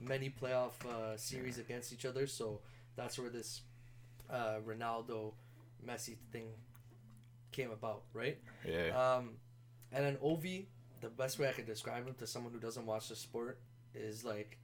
many 0.00 0.30
playoff 0.30 0.84
uh, 0.88 1.16
series 1.16 1.58
against 1.58 1.92
each 1.92 2.04
other. 2.04 2.26
So 2.26 2.60
that's 2.96 3.18
where 3.18 3.30
this 3.30 3.62
uh, 4.30 4.56
Ronaldo 4.66 5.32
Messi 5.86 6.16
thing 6.32 6.48
came 7.52 7.70
about, 7.70 8.02
right? 8.14 8.38
Yeah. 8.66 8.88
Um, 9.16 9.30
and 9.92 10.04
then 10.04 10.16
Ovi, 10.16 10.66
the 11.00 11.08
best 11.08 11.38
way 11.38 11.48
I 11.48 11.52
can 11.52 11.64
describe 11.66 12.06
him 12.06 12.14
to 12.18 12.26
someone 12.26 12.52
who 12.52 12.58
doesn't 12.60 12.86
watch 12.86 13.08
the 13.08 13.16
sport 13.16 13.58
is 13.94 14.24
like, 14.24 14.58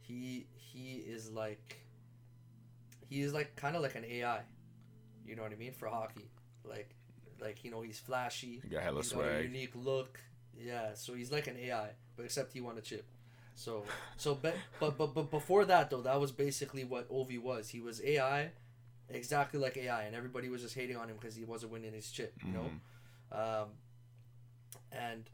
he 0.00 0.46
he 0.56 0.96
is 1.06 1.30
like, 1.30 1.78
he 3.08 3.22
is 3.22 3.32
like 3.32 3.54
kind 3.56 3.76
of 3.76 3.82
like 3.82 3.94
an 3.94 4.04
AI, 4.04 4.40
you 5.26 5.36
know 5.36 5.42
what 5.42 5.52
I 5.52 5.56
mean 5.56 5.72
for 5.72 5.88
hockey, 5.88 6.30
like, 6.64 6.94
like 7.40 7.64
you 7.64 7.70
know 7.70 7.82
he's 7.82 7.98
flashy, 7.98 8.60
He 8.62 8.68
got 8.68 8.82
hella 8.82 9.02
he's 9.02 9.12
got 9.12 9.24
a 9.24 9.28
swag. 9.28 9.44
unique 9.44 9.72
look, 9.74 10.20
yeah. 10.56 10.94
So 10.94 11.14
he's 11.14 11.30
like 11.32 11.46
an 11.46 11.56
AI, 11.56 11.90
but 12.16 12.24
except 12.24 12.52
he 12.52 12.60
won 12.60 12.78
a 12.78 12.80
chip. 12.80 13.04
So 13.56 13.84
so 14.16 14.34
but 14.34 14.54
but 14.80 14.96
but 14.98 15.14
but 15.14 15.30
before 15.30 15.64
that 15.66 15.90
though, 15.90 16.02
that 16.02 16.20
was 16.20 16.32
basically 16.32 16.84
what 16.84 17.08
Ovi 17.10 17.40
was. 17.40 17.68
He 17.68 17.80
was 17.80 18.02
AI, 18.02 18.50
exactly 19.08 19.60
like 19.60 19.76
AI, 19.76 20.02
and 20.04 20.14
everybody 20.16 20.48
was 20.48 20.62
just 20.62 20.74
hating 20.74 20.96
on 20.96 21.08
him 21.08 21.16
because 21.20 21.36
he 21.36 21.44
wasn't 21.44 21.72
winning 21.72 21.92
his 21.92 22.10
chip. 22.10 22.34
You 22.44 22.52
know. 22.52 22.70
Mhm. 23.32 23.62
Um, 23.62 23.68
and 24.92 25.24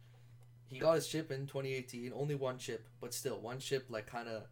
he 0.69 0.79
got 0.79 0.95
his 0.95 1.09
chip 1.09 1.31
in 1.31 1.47
2018, 1.47 2.13
only 2.15 2.35
one 2.35 2.59
chip, 2.59 2.87
but 3.01 3.13
still 3.15 3.39
one 3.41 3.59
chip 3.59 3.87
like 3.89 4.07
kind 4.07 4.29
of 4.29 4.43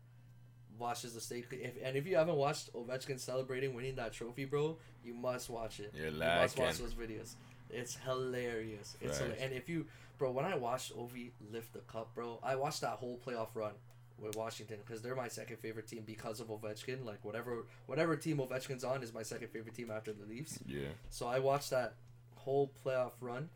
washes 0.78 1.14
the 1.14 1.20
stake. 1.20 1.46
If 1.52 1.74
and 1.82 1.96
if 1.96 2.06
you 2.06 2.16
haven't 2.16 2.36
watched 2.36 2.72
Ovechkin 2.72 3.18
celebrating 3.20 3.74
winning 3.74 3.96
that 3.96 4.12
trophy, 4.12 4.44
bro, 4.44 4.78
you 5.04 5.14
must 5.14 5.50
watch 5.50 5.80
it. 5.80 5.92
You're 5.94 6.08
you 6.08 6.18
must 6.18 6.58
watch 6.58 6.78
those 6.78 6.94
videos. 6.94 7.34
It's 7.70 7.96
hilarious. 7.96 8.96
It's 9.00 9.20
Right. 9.20 9.30
hila- 9.38 9.42
and 9.44 9.52
if 9.52 9.68
you, 9.68 9.86
bro, 10.18 10.30
when 10.32 10.44
I 10.44 10.56
watched 10.56 10.96
Ovi 10.96 11.30
lift 11.52 11.72
the 11.72 11.80
cup, 11.80 12.14
bro, 12.14 12.40
I 12.42 12.56
watched 12.56 12.80
that 12.80 12.98
whole 12.98 13.20
playoff 13.24 13.48
run 13.54 13.72
with 14.18 14.36
Washington 14.36 14.78
because 14.84 15.00
they're 15.00 15.14
my 15.14 15.28
second 15.28 15.58
favorite 15.58 15.86
team 15.86 16.02
because 16.04 16.40
of 16.40 16.48
Ovechkin. 16.48 17.04
Like 17.04 17.24
whatever 17.24 17.66
whatever 17.86 18.16
team 18.16 18.38
Ovechkin's 18.38 18.84
on 18.84 19.02
is 19.02 19.14
my 19.14 19.22
second 19.22 19.48
favorite 19.48 19.74
team 19.74 19.90
after 19.90 20.12
the 20.12 20.26
Leafs. 20.26 20.58
Yeah. 20.66 20.88
So 21.10 21.26
I 21.26 21.38
watched 21.38 21.70
that 21.70 21.94
whole 22.34 22.72
playoff 22.84 23.12
run, 23.20 23.48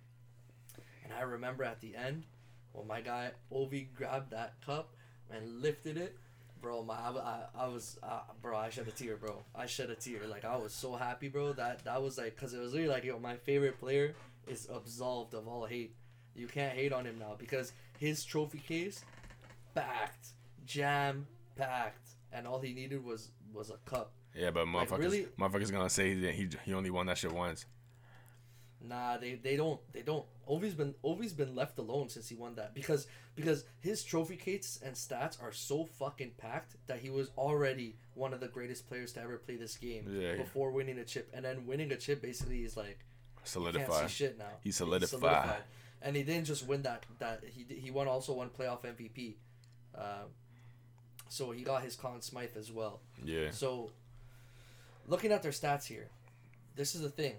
and 1.04 1.12
I 1.12 1.22
remember 1.22 1.64
at 1.64 1.80
the 1.80 1.96
end, 1.96 2.24
when 2.72 2.86
my 2.86 3.00
guy 3.00 3.32
Ovi 3.52 3.86
grabbed 3.94 4.30
that 4.30 4.54
cup 4.64 4.94
and 5.30 5.60
lifted 5.60 5.96
it, 5.96 6.16
bro. 6.60 6.82
My 6.82 6.94
I, 6.94 7.44
I, 7.54 7.66
was 7.66 7.98
uh, 8.02 8.20
bro. 8.40 8.56
I 8.56 8.70
shed 8.70 8.88
a 8.88 8.92
tear, 8.92 9.16
bro. 9.16 9.42
I 9.54 9.66
shed 9.66 9.90
a 9.90 9.94
tear. 9.94 10.26
Like 10.28 10.44
I 10.44 10.56
was 10.56 10.72
so 10.72 10.94
happy, 10.94 11.28
bro. 11.28 11.52
That 11.52 11.84
that 11.84 12.02
was 12.02 12.18
like, 12.18 12.36
cause 12.36 12.54
it 12.54 12.60
was 12.60 12.72
really 12.72 12.88
like, 12.88 13.04
yo, 13.04 13.18
my 13.18 13.36
favorite 13.36 13.78
player 13.78 14.14
is 14.46 14.68
absolved 14.72 15.34
of 15.34 15.48
all 15.48 15.66
hate. 15.66 15.94
You 16.34 16.46
can't 16.46 16.74
hate 16.76 16.92
on 16.92 17.04
him 17.04 17.18
now 17.18 17.36
because 17.38 17.72
his 17.98 18.24
trophy 18.24 18.58
case, 18.58 19.04
packed, 19.74 20.28
jam 20.66 21.26
packed, 21.56 22.08
and 22.32 22.46
all 22.46 22.60
he 22.60 22.72
needed 22.72 23.04
was 23.04 23.30
was 23.52 23.70
a 23.70 23.76
cup. 23.88 24.12
Yeah, 24.34 24.50
but 24.50 24.66
Like, 24.66 24.88
motherfuckers, 24.88 24.98
really- 24.98 25.26
motherfuckers 25.38 25.70
gonna 25.70 25.90
say 25.90 26.14
that 26.14 26.34
he 26.34 26.48
he 26.64 26.72
only 26.72 26.90
won 26.90 27.06
that 27.06 27.18
shit 27.18 27.32
once. 27.32 27.66
Nah, 28.84 29.16
they, 29.18 29.34
they 29.34 29.56
don't 29.56 29.80
they 29.92 30.02
don't. 30.02 30.24
Ovi's 30.48 30.74
been 30.74 30.94
Ovi's 31.04 31.32
been 31.32 31.54
left 31.54 31.78
alone 31.78 32.08
since 32.08 32.28
he 32.28 32.34
won 32.34 32.56
that 32.56 32.74
because 32.74 33.06
because 33.36 33.64
his 33.78 34.02
trophy 34.02 34.36
case 34.36 34.80
and 34.84 34.96
stats 34.96 35.40
are 35.40 35.52
so 35.52 35.84
fucking 35.84 36.32
packed 36.36 36.74
that 36.88 36.98
he 36.98 37.08
was 37.08 37.30
already 37.38 37.96
one 38.14 38.32
of 38.34 38.40
the 38.40 38.48
greatest 38.48 38.88
players 38.88 39.12
to 39.12 39.20
ever 39.20 39.36
play 39.38 39.54
this 39.56 39.76
game 39.76 40.06
Yeah. 40.10 40.34
before 40.36 40.72
winning 40.72 40.98
a 40.98 41.04
chip, 41.04 41.30
and 41.32 41.44
then 41.44 41.64
winning 41.66 41.92
a 41.92 41.96
chip 41.96 42.20
basically 42.22 42.64
is 42.64 42.76
like 42.76 42.88
you 42.98 43.36
can't 43.36 43.48
Solidify. 43.48 44.06
see 44.06 44.12
shit 44.12 44.36
now. 44.38 44.46
He 44.62 44.68
He's 44.70 44.76
solidified. 44.76 45.62
And 46.02 46.16
he 46.16 46.22
didn't 46.22 46.44
just 46.44 46.66
win 46.66 46.82
that 46.82 47.04
that 47.18 47.42
he 47.44 47.64
he 47.74 47.90
won 47.90 48.08
also 48.08 48.32
won 48.34 48.50
playoff 48.50 48.82
MVP, 48.82 49.34
uh, 49.96 50.24
so 51.28 51.50
he 51.50 51.62
got 51.62 51.82
his 51.82 51.96
Conn 51.96 52.20
Smythe 52.20 52.56
as 52.56 52.70
well. 52.70 53.00
Yeah. 53.24 53.50
So, 53.50 53.90
looking 55.06 55.32
at 55.32 55.42
their 55.42 55.52
stats 55.52 55.86
here, 55.86 56.08
this 56.76 56.94
is 56.94 57.02
the 57.02 57.10
thing. 57.10 57.36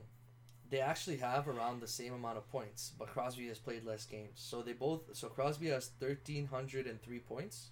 They 0.69 0.79
actually 0.79 1.17
have 1.17 1.47
around 1.47 1.81
the 1.81 1.87
same 1.87 2.13
amount 2.13 2.37
of 2.37 2.49
points, 2.49 2.93
but 2.97 3.09
Crosby 3.09 3.47
has 3.49 3.59
played 3.59 3.85
less 3.85 4.05
games. 4.05 4.33
So 4.35 4.61
they 4.63 4.73
both. 4.73 5.01
So 5.13 5.27
Crosby 5.27 5.67
has 5.67 5.87
thirteen 5.99 6.47
hundred 6.47 6.87
and 6.87 7.01
three 7.01 7.19
points, 7.19 7.69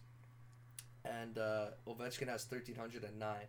and 1.04 1.38
uh, 1.38 1.68
Ovechkin 1.88 2.28
has 2.28 2.44
thirteen 2.44 2.76
hundred 2.76 3.04
and 3.04 3.18
nine. 3.18 3.48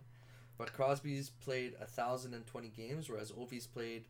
But 0.57 0.73
Crosby's 0.73 1.29
played 1.29 1.77
thousand 1.89 2.33
and 2.33 2.47
twenty 2.47 2.69
games, 2.69 3.09
whereas 3.09 3.31
Ovi's 3.31 3.67
played 3.67 4.05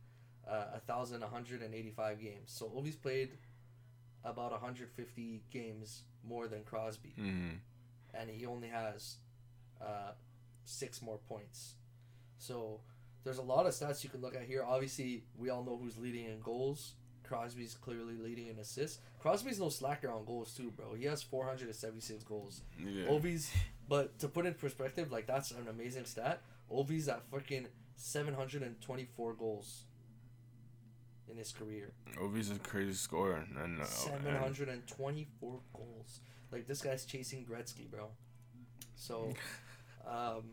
uh, 0.50 1.26
hundred 1.28 1.62
and 1.62 1.74
eighty-five 1.74 2.22
games. 2.22 2.46
So 2.48 2.72
Ovi's 2.76 2.96
played 2.96 3.38
about 4.24 4.54
hundred 4.60 4.90
fifty 4.92 5.44
games 5.52 6.04
more 6.24 6.48
than 6.48 6.64
Crosby 6.64 7.14
hmm 7.18 7.50
and 8.14 8.30
he 8.30 8.46
only 8.46 8.68
has 8.68 9.18
uh, 9.82 10.12
six 10.66 11.02
more 11.02 11.18
points. 11.28 11.76
So 12.38 12.82
there's 13.24 13.38
a 13.38 13.44
lot 13.44 13.66
of 13.66 13.74
stats 13.74 14.04
you 14.04 14.10
can 14.10 14.22
look 14.22 14.36
at 14.36 14.44
here. 14.44 14.64
Obviously, 14.64 15.24
we 15.38 15.50
all 15.50 15.64
know 15.64 15.80
who's 15.82 15.98
leading 15.98 16.26
in 16.26 16.40
goals. 16.42 16.94
Crosby's 17.24 17.74
clearly 17.74 18.16
leading 18.18 18.48
in 18.48 18.60
assists. 18.60 19.00
Crosby's 19.20 19.60
no 19.60 19.70
slacker 19.70 20.12
on 20.12 20.26
goals 20.26 20.54
too, 20.54 20.72
bro. 20.72 20.94
He 20.94 21.06
has 21.06 21.24
476 21.24 22.24
goals. 22.24 22.62
Yeah. 22.78 23.06
Ovi's, 23.06 23.52
but 23.88 24.20
to 24.20 24.28
put 24.28 24.46
in 24.46 24.54
perspective, 24.54 25.12
like 25.12 25.26
that's 25.26 25.52
an 25.52 25.68
amazing 25.70 26.06
stat. 26.06 26.42
Ovi's 26.72 27.08
at 27.08 27.24
fucking 27.32 27.68
724 27.96 29.34
goals 29.34 29.84
in 31.30 31.38
his 31.38 31.52
career. 31.52 31.92
Ovi's 32.18 32.52
a 32.52 32.60
crazy 32.60 32.94
scorer, 32.94 33.36
and, 33.36 33.80
uh, 33.80 33.84
and 33.84 33.88
724 33.88 35.60
goals. 35.74 36.20
Like 36.52 36.68
this 36.68 36.82
guy's 36.82 37.06
chasing 37.06 37.46
Gretzky, 37.46 37.90
bro. 37.90 38.10
So, 38.96 39.34
um, 40.08 40.44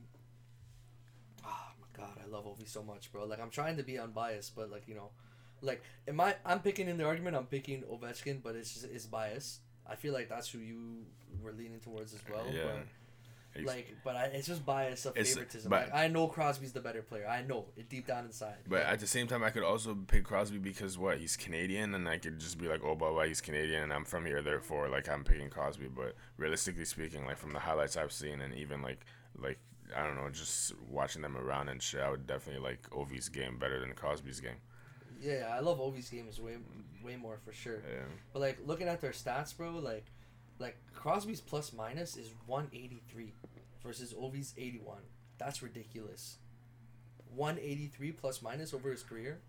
oh 1.45 1.69
my 1.81 1.89
god, 1.97 2.19
I 2.25 2.29
love 2.29 2.47
Ovi 2.47 2.69
so 2.69 2.83
much, 2.83 3.13
bro. 3.13 3.27
Like 3.27 3.41
I'm 3.41 3.51
trying 3.51 3.77
to 3.77 3.83
be 3.83 3.99
unbiased, 3.99 4.57
but 4.57 4.71
like 4.71 4.89
you 4.89 4.95
know, 4.95 5.11
like 5.61 5.83
in 6.07 6.17
my 6.17 6.35
I'm 6.45 6.61
picking 6.61 6.89
in 6.89 6.97
the 6.97 7.05
argument, 7.05 7.37
I'm 7.37 7.47
picking 7.47 7.83
Ovechkin, 7.83 8.43
but 8.43 8.55
it's 8.55 8.73
just 8.73 8.87
it's 8.87 9.07
bias. 9.07 9.61
I 9.87 9.97
feel 9.97 10.15
like 10.15 10.29
that's 10.29 10.49
who 10.49 10.59
you 10.59 11.05
were 11.43 11.53
leaning 11.53 11.81
towards 11.81 12.15
as 12.15 12.21
well. 12.31 12.47
yeah. 12.53 12.63
But, 12.65 12.87
He's- 13.55 13.67
like, 13.67 13.97
but 14.05 14.15
I, 14.17 14.25
it's 14.27 14.47
just 14.47 14.65
bias 14.65 15.07
of 15.07 15.15
favoritism. 15.15 15.69
but- 15.71 15.91
like 15.91 15.95
I 15.95 16.07
know 16.09 16.29
Crosby's 16.29 16.73
the 16.73 16.81
better 16.81 17.03
player. 17.03 17.27
I 17.27 17.43
know 17.43 17.67
it 17.77 17.89
deep 17.89 18.07
down 18.07 18.25
inside. 18.27 18.55
But 18.69 18.83
at 18.83 19.01
the 19.01 19.07
same 19.07 19.27
time, 19.27 19.43
I 19.43 19.51
could 19.51 19.65
also 19.65 19.95
pick 20.07 20.25
Crosby 20.25 20.59
because 20.59 20.97
what 20.97 21.19
he's 21.19 21.37
Canadian, 21.37 21.95
and 21.95 22.09
I 22.09 22.19
could 22.19 22.39
just 22.39 22.59
be 22.59 22.69
like, 22.69 22.83
oh, 22.85 22.95
blah 22.95 23.11
blah, 23.11 23.25
he's 23.25 23.41
Canadian, 23.41 23.83
and 23.83 23.93
I'm 23.93 24.05
from 24.05 24.25
here, 24.25 24.41
therefore, 24.43 24.89
like 24.89 25.09
I'm 25.09 25.25
picking 25.25 25.51
Crosby. 25.51 25.89
But 25.89 26.15
realistically 26.37 26.85
speaking, 26.85 27.27
like 27.27 27.39
from 27.39 27.53
the 27.53 27.59
highlights 27.61 27.97
I've 27.97 28.13
seen, 28.13 28.41
and 28.41 28.55
even 28.55 28.83
like 28.83 29.05
like 29.37 29.59
I 29.97 30.05
don't 30.05 30.15
know, 30.17 30.31
just 30.31 30.73
watching 30.89 31.21
them 31.23 31.37
around 31.37 31.69
and 31.69 31.83
shit, 31.83 32.01
I 32.01 32.11
would 32.11 32.27
definitely 32.29 32.63
like 32.63 32.89
Ovi's 32.91 33.29
game 33.29 33.59
better 33.59 33.81
than 33.81 33.93
Crosby's 33.95 34.39
game. 34.41 34.61
yeah, 35.21 35.49
I 35.53 35.59
love 35.59 35.79
Ovi's 35.81 36.09
game 36.09 36.29
is 36.29 36.41
way 36.41 36.57
way 37.03 37.17
more 37.17 37.39
for 37.45 37.53
sure. 37.53 37.83
Yeah, 37.91 38.05
But 38.33 38.41
like 38.43 38.59
looking 38.65 38.87
at 38.87 39.01
their 39.01 39.11
stats, 39.11 39.57
bro, 39.57 39.71
like 39.73 40.07
like 40.61 40.77
Crosby's 40.95 41.41
plus 41.41 41.73
minus 41.73 42.17
is 42.17 42.29
183 42.47 43.33
versus 43.83 44.13
Ovi's 44.15 44.55
81. 44.59 44.99
That's 45.39 45.63
ridiculous. 45.63 46.37
183 47.35 48.13
plus 48.13 48.43
minus 48.43 48.75
over 48.75 48.91
his 48.91 49.03
career. 49.03 49.41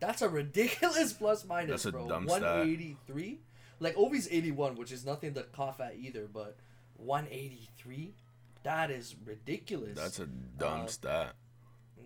That's 0.00 0.22
a 0.22 0.28
ridiculous 0.28 1.12
plus 1.18 1.44
minus, 1.44 1.70
That's 1.70 1.86
a 1.86 1.92
bro. 1.92 2.08
dumb 2.08 2.28
stat. 2.28 2.42
183. 2.42 3.38
Like 3.80 3.96
Ovi's 3.96 4.28
81, 4.30 4.76
which 4.76 4.92
is 4.92 5.04
nothing 5.06 5.34
to 5.34 5.42
cough 5.44 5.80
at 5.80 5.96
either, 5.96 6.28
but 6.32 6.56
183. 6.96 8.14
That 8.64 8.90
is 8.90 9.14
ridiculous. 9.24 9.96
that's 9.96 10.18
a 10.20 10.26
dumb 10.26 10.82
Uh, 10.82 10.86
stat. 10.86 11.34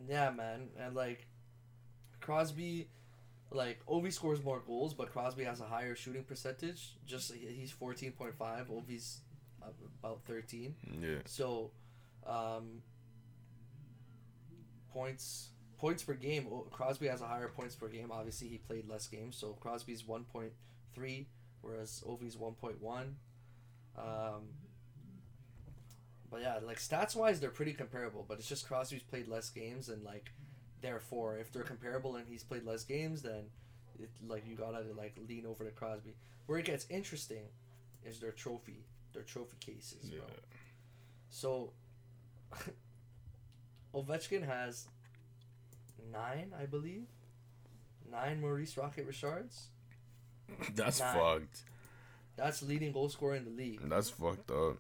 Yeah, 0.09 0.31
man, 0.31 0.69
and 0.79 0.95
like 0.95 1.27
Crosby, 2.21 2.89
like 3.51 3.85
Ovi 3.87 4.13
scores 4.13 4.43
more 4.43 4.61
goals, 4.67 4.95
but 4.95 5.13
Crosby 5.13 5.45
has 5.45 5.61
a 5.61 5.65
higher 5.65 5.95
shooting 5.95 6.25
percentage. 6.25 6.97
Just 7.07 7.33
he's 7.35 7.71
fourteen 7.71 8.13
point 8.13 8.35
five. 8.35 8.69
Ovi's 8.69 9.21
about 10.03 10.21
thirteen. 10.27 10.75
Yeah, 11.01 11.19
So, 11.25 11.71
um, 12.27 12.83
points 14.93 15.51
points 15.79 16.03
per 16.03 16.15
game. 16.15 16.47
Crosby 16.71 17.07
has 17.09 17.21
a 17.21 17.27
higher 17.27 17.49
points 17.49 17.75
per 17.75 17.89
game. 17.89 18.11
Obviously, 18.11 18.49
he 18.49 18.59
played 18.59 18.89
less 18.89 19.07
games, 19.07 19.37
so 19.37 19.53
Crosby's 19.61 20.07
one 20.07 20.25
point 20.25 20.53
three, 20.95 21.29
whereas 21.61 22.03
Ovi's 22.07 22.37
one 22.37 22.55
point 22.55 22.81
one. 22.81 23.17
Um, 23.97 24.49
but 26.31 26.41
yeah, 26.43 26.59
like 26.65 26.79
stats 26.79 27.15
wise, 27.17 27.41
they're 27.41 27.51
pretty 27.51 27.73
comparable. 27.73 28.25
But 28.29 28.39
it's 28.39 28.49
just 28.49 28.67
Crosby's 28.67 29.03
played 29.03 29.29
less 29.29 29.51
games, 29.51 29.89
and 29.89 30.03
like, 30.05 30.33
therefore, 30.81 31.39
if 31.39 31.53
they're 31.53 31.63
comparable 31.63 32.17
and 32.17 32.27
he's 32.29 32.43
played 32.43 32.65
less 32.65 32.85
games, 32.85 33.23
then 33.23 33.45
it 33.99 34.11
like 34.27 34.47
you 34.47 34.57
gotta 34.57 34.83
like 34.97 35.17
lean 35.29 35.47
over 35.47 35.65
to 35.65 35.71
Crosby. 35.71 36.15
Where 36.47 36.59
it 36.59 36.65
gets 36.65 36.87
interesting 36.89 37.45
is 38.05 38.21
their 38.21 38.33
trophy, 38.33 38.85
their 39.13 39.23
trophy 39.23 39.57
cases, 39.61 40.11
yeah. 40.11 40.19
bro. 40.19 40.29
So 41.31 41.73
Ovechkin 43.95 44.47
has 44.47 44.87
nine, 46.13 46.53
I 46.61 46.67
believe. 46.67 47.07
Nine 48.11 48.41
Maurice 48.41 48.77
Rocket 48.77 49.07
Richards. 49.07 49.69
That's 50.75 51.01
Nine. 51.01 51.15
fucked. 51.15 51.63
That's 52.37 52.63
leading 52.63 52.93
goal 52.93 53.09
scorer 53.09 53.35
in 53.35 53.45
the 53.45 53.51
league. 53.51 53.81
That's 53.83 54.11
fucked 54.11 54.51
up. 54.51 54.77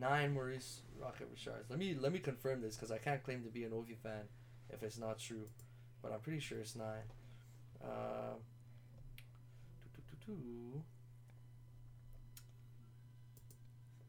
Nine 0.00 0.32
Maurice 0.32 0.80
Rocket 1.00 1.28
Richards. 1.30 1.70
Let 1.70 1.78
me 1.78 1.96
let 1.98 2.12
me 2.12 2.18
confirm 2.18 2.60
this 2.60 2.76
because 2.76 2.90
I 2.90 2.98
can't 2.98 3.22
claim 3.22 3.42
to 3.44 3.50
be 3.50 3.64
an 3.64 3.70
Ovi 3.70 3.96
fan 3.96 4.28
if 4.70 4.82
it's 4.82 4.98
not 4.98 5.18
true, 5.18 5.46
but 6.02 6.12
I'm 6.12 6.20
pretty 6.20 6.40
sure 6.40 6.58
it's 6.58 6.76
nine. 6.76 7.06
Uh. 7.82 8.34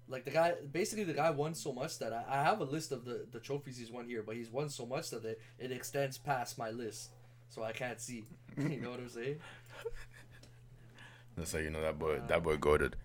Like 0.10 0.26
the 0.26 0.32
guy, 0.32 0.54
basically 0.72 1.04
the 1.04 1.14
guy 1.14 1.30
won 1.30 1.54
so 1.54 1.72
much 1.72 2.00
that 2.00 2.12
I, 2.12 2.26
I 2.28 2.44
have 2.44 2.60
a 2.62 2.66
list 2.66 2.92
of 2.92 3.06
the, 3.06 3.28
the 3.32 3.40
trophies 3.40 3.78
he's 3.78 3.92
won 3.92 4.06
here, 4.06 4.24
but 4.24 4.36
he's 4.36 4.50
won 4.50 4.70
so 4.70 4.86
much 4.86 5.12
that 5.12 5.24
it, 5.24 5.40
it 5.60 5.72
extends 5.72 6.18
past 6.18 6.58
my 6.58 6.72
list, 6.72 7.12
so 7.48 7.64
I 7.64 7.72
can't 7.72 8.02
see. 8.02 8.26
you 8.58 8.82
know 8.82 8.90
what 8.90 9.00
I'm 9.00 9.08
saying? 9.08 9.38
That's 11.38 11.54
how 11.54 11.60
you 11.60 11.70
know 11.70 11.82
that 11.82 11.98
boy. 11.98 12.16
Uh, 12.16 12.28
that 12.28 12.44
boy 12.44 12.58
goaded. 12.58 12.96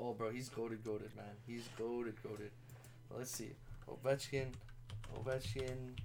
Oh, 0.00 0.12
bro, 0.12 0.30
he's 0.30 0.48
goaded, 0.48 0.84
goaded, 0.84 1.14
man. 1.16 1.26
He's 1.46 1.68
goaded, 1.76 2.14
goaded. 2.22 2.50
Let's 3.16 3.30
see. 3.30 3.50
Ovechkin, 3.88 4.46
Ovechkin. 5.16 5.96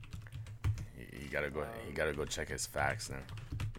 You, 0.98 1.06
you 1.24 1.30
gotta 1.30 1.50
go. 1.50 1.62
um, 1.62 1.68
you 1.88 1.94
gotta 1.94 2.14
go 2.14 2.26
check 2.26 2.50
his 2.50 2.66
facts 2.66 3.10
now. 3.10 3.18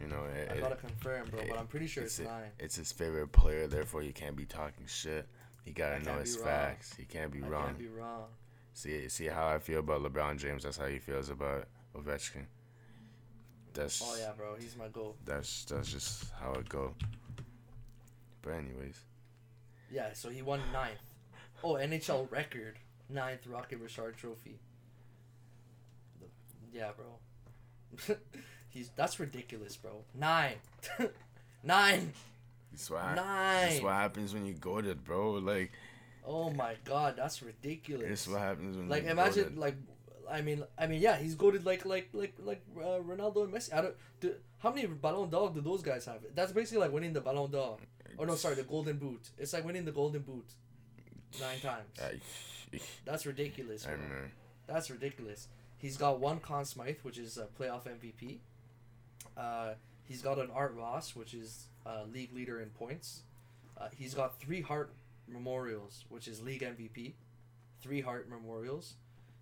You 0.01 0.09
know, 0.09 0.25
it, 0.37 0.51
I 0.53 0.61
gotta 0.61 0.77
confirm, 0.77 1.29
bro, 1.31 1.41
but 1.49 1.59
I'm 1.59 1.67
pretty 1.67 1.87
sure 1.87 2.05
it's, 2.05 2.19
it's, 2.19 2.29
nine. 2.29 2.51
it's 2.59 2.77
his 2.77 2.93
favorite 2.93 3.33
player. 3.33 3.67
Therefore, 3.67 4.03
you 4.03 4.13
can't 4.13 4.37
be 4.37 4.45
talking 4.45 4.85
shit. 4.87 5.27
You 5.65 5.73
gotta 5.73 5.97
I 5.97 5.99
know 6.01 6.19
his 6.19 6.37
facts. 6.37 6.95
He 6.97 7.05
can't 7.05 7.33
be 7.33 7.43
I 7.43 7.47
wrong. 7.47 7.67
can't 7.67 7.79
be 7.79 7.89
wrong. 7.89 8.25
See, 8.75 9.09
see 9.09 9.27
how 9.27 9.47
I 9.47 9.59
feel 9.59 9.81
about 9.81 10.03
LeBron 10.03 10.37
James. 10.39 10.65
That's 10.65 10.77
how 10.77 10.87
he 10.87 10.99
feels 10.99 11.31
about 11.31 11.67
Ovechkin. 11.97 12.45
That's 13.73 14.03
Oh 14.05 14.17
yeah, 14.19 14.33
bro, 14.37 14.57
he's 14.59 14.77
my 14.77 14.89
goal. 14.89 15.17
that's 15.25 15.65
that's 15.65 15.91
just 15.91 16.31
how 16.41 16.53
it 16.53 16.69
go. 16.69 16.93
But 18.43 18.51
anyways, 18.55 18.99
Yeah, 19.91 20.13
so 20.13 20.29
he 20.31 20.43
won 20.43 20.61
ninth. 20.73 20.99
Oh, 21.63 21.75
NHL 21.75 22.31
record 22.31 22.79
ninth 23.09 23.47
Rocket 23.47 23.79
Richard 23.79 24.17
Trophy. 24.17 24.59
The- 26.21 26.77
Yeah, 26.79 26.91
bro. 26.97 28.17
he's 28.71 28.91
that's 28.97 29.21
ridiculous, 29.21 29.77
bro. 29.77 30.03
Nine, 30.15 30.57
nine, 31.63 32.13
that's 32.73 32.91
what 32.91 33.15
that's 33.15 33.81
what 33.81 33.93
happens 33.93 34.35
when 34.35 34.47
you 34.47 34.55
go 34.55 34.81
to 34.81 34.95
bro. 34.95 35.33
Like 35.33 35.71
Oh 36.27 36.51
my 36.51 36.75
god, 36.85 37.15
that's 37.17 37.43
ridiculous. 37.43 38.11
it's 38.11 38.29
what 38.29 38.41
happens 38.41 38.77
when 38.77 38.89
like 38.89 39.05
imagine 39.05 39.55
like 39.57 39.77
I 40.31 40.41
mean 40.41 40.65
I 40.79 40.87
mean 40.87 41.01
yeah 41.01 41.17
he's 41.17 41.35
goaded 41.35 41.65
like 41.67 41.85
like 41.85 42.09
like 42.13 42.35
like 42.43 42.63
uh, 42.79 43.01
Ronaldo 43.01 43.45
and 43.45 43.53
Messi. 43.53 43.73
I 43.75 43.81
don't 43.83 43.95
do, 44.21 44.35
how 44.59 44.71
many 44.73 44.87
Ballon 44.87 45.31
d'Or 45.31 45.51
do 45.51 45.61
those 45.61 45.83
guys 45.83 46.05
have? 46.07 46.21
That's 46.35 46.53
basically 46.53 46.79
like 46.81 46.93
winning 46.93 47.13
the 47.13 47.21
Ballon 47.21 47.51
d'Or. 47.51 47.77
Oh 48.19 48.25
no, 48.25 48.35
sorry, 48.35 48.55
the 48.55 48.63
Golden 48.63 48.97
Boot. 48.97 49.31
It's 49.39 49.53
like 49.53 49.65
winning 49.65 49.85
the 49.85 49.93
Golden 49.93 50.23
Boot 50.23 50.47
nine 51.41 51.61
times. 51.61 51.89
That's 53.05 53.27
ridiculous. 53.27 53.85
I 53.87 53.91
Bro. 53.91 53.99
don't 53.99 54.09
know. 54.09 54.29
That's 54.67 54.91
ridiculous. 54.91 55.49
He's 55.79 55.97
got 55.97 56.21
one 56.21 56.41
Conn 56.41 56.65
Smythe, 56.65 56.97
which 57.03 57.19
is 57.19 57.37
a 57.37 57.47
playoff 57.61 57.83
MVP. 57.85 58.39
Uh, 59.37 59.75
he's 60.05 60.23
got 60.23 60.39
an 60.39 60.49
Art 60.55 60.75
Ross, 60.77 61.15
which 61.15 61.35
is 61.35 61.67
uh, 61.85 62.05
league 62.13 62.33
leader 62.35 62.61
in 62.61 62.71
points. 62.71 63.23
Uh, 63.77 63.89
he's 63.95 64.15
got 64.15 64.41
three 64.41 64.63
Hart 64.63 64.93
Memorials, 65.29 66.05
which 66.09 66.29
is 66.29 66.41
league 66.43 66.63
MVP. 66.63 67.13
Three 67.83 68.01
Hart 68.01 68.29
Memorials. 68.31 68.95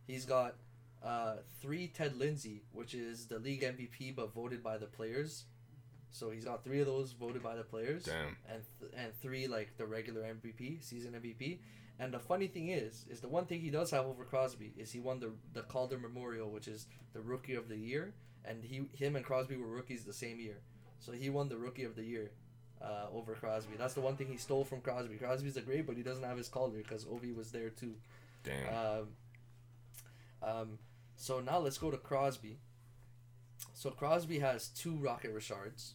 He's 0.07 0.25
got 0.25 0.57
uh, 1.05 1.37
three 1.61 1.89
Ted 1.89 2.17
Lindsay, 2.17 2.63
which 2.73 2.95
is 2.95 3.27
the 3.27 3.39
league 3.39 3.63
MVP 3.63 4.15
but 4.15 4.33
voted 4.33 4.63
by 4.63 4.79
the 4.79 4.87
players. 4.87 5.45
So 6.11 6.31
he's 6.31 6.45
got 6.45 6.63
three 6.63 6.81
of 6.81 6.87
those 6.87 7.13
voted 7.13 7.43
by 7.43 7.57
the 7.57 7.63
players, 7.63 8.05
Damn. 8.05 8.37
and 8.49 8.63
th- 8.81 8.93
and 8.95 9.15
three 9.21 9.47
like 9.49 9.77
the 9.79 9.87
regular 9.87 10.23
MVP, 10.23 10.83
season 10.85 11.15
MVP. 11.15 11.59
And 11.99 12.13
the 12.13 12.19
funny 12.19 12.49
thing 12.49 12.69
is, 12.69 13.07
is 13.09 13.21
the 13.21 13.29
one 13.29 13.47
thing 13.47 13.61
he 13.61 13.71
does 13.71 13.91
have 13.93 14.05
over 14.07 14.25
Crosby 14.25 14.73
is 14.77 14.93
he 14.93 15.01
won 15.01 15.21
the 15.21 15.33
the 15.55 15.63
Calder 15.63 15.99
Memorial, 15.99 16.51
which 16.51 16.69
is 16.69 16.87
the 17.15 17.21
Rookie 17.21 17.55
of 17.55 17.69
the 17.69 17.77
Year, 17.77 18.13
and 18.45 18.63
he 18.63 18.83
him 18.93 19.17
and 19.17 19.25
Crosby 19.25 19.57
were 19.57 19.67
rookies 19.67 20.05
the 20.05 20.13
same 20.13 20.39
year, 20.39 20.59
so 20.99 21.13
he 21.13 21.31
won 21.31 21.49
the 21.49 21.57
Rookie 21.57 21.85
of 21.85 21.97
the 21.97 22.05
Year. 22.05 22.31
Uh, 22.81 23.07
over 23.15 23.35
Crosby. 23.35 23.75
That's 23.79 23.95
the 23.95 24.01
one 24.01 24.17
thing 24.17 24.27
he 24.27 24.37
stole 24.37 24.65
from 24.65 24.81
Crosby. 24.81 25.15
Crosby's 25.15 25.57
a 25.57 25.61
great, 25.61 25.87
but 25.87 25.97
he 25.97 26.03
doesn't 26.03 26.25
have 26.25 26.37
his 26.37 26.49
Calder 26.49 26.79
because 26.79 27.05
Ovi 27.05 27.33
was 27.33 27.53
there 27.53 27.71
too. 27.71 27.95
Damn. 28.43 28.75
Um, 28.75 29.09
um, 30.43 30.79
so 31.23 31.39
now 31.39 31.61
let's 31.61 31.79
go 31.79 31.89
to 31.93 31.97
Crosby. 31.97 32.59
So 33.75 33.91
Crosby 33.91 34.41
has 34.41 34.69
two 34.69 34.97
Rocket 34.97 35.31
Richards, 35.31 35.95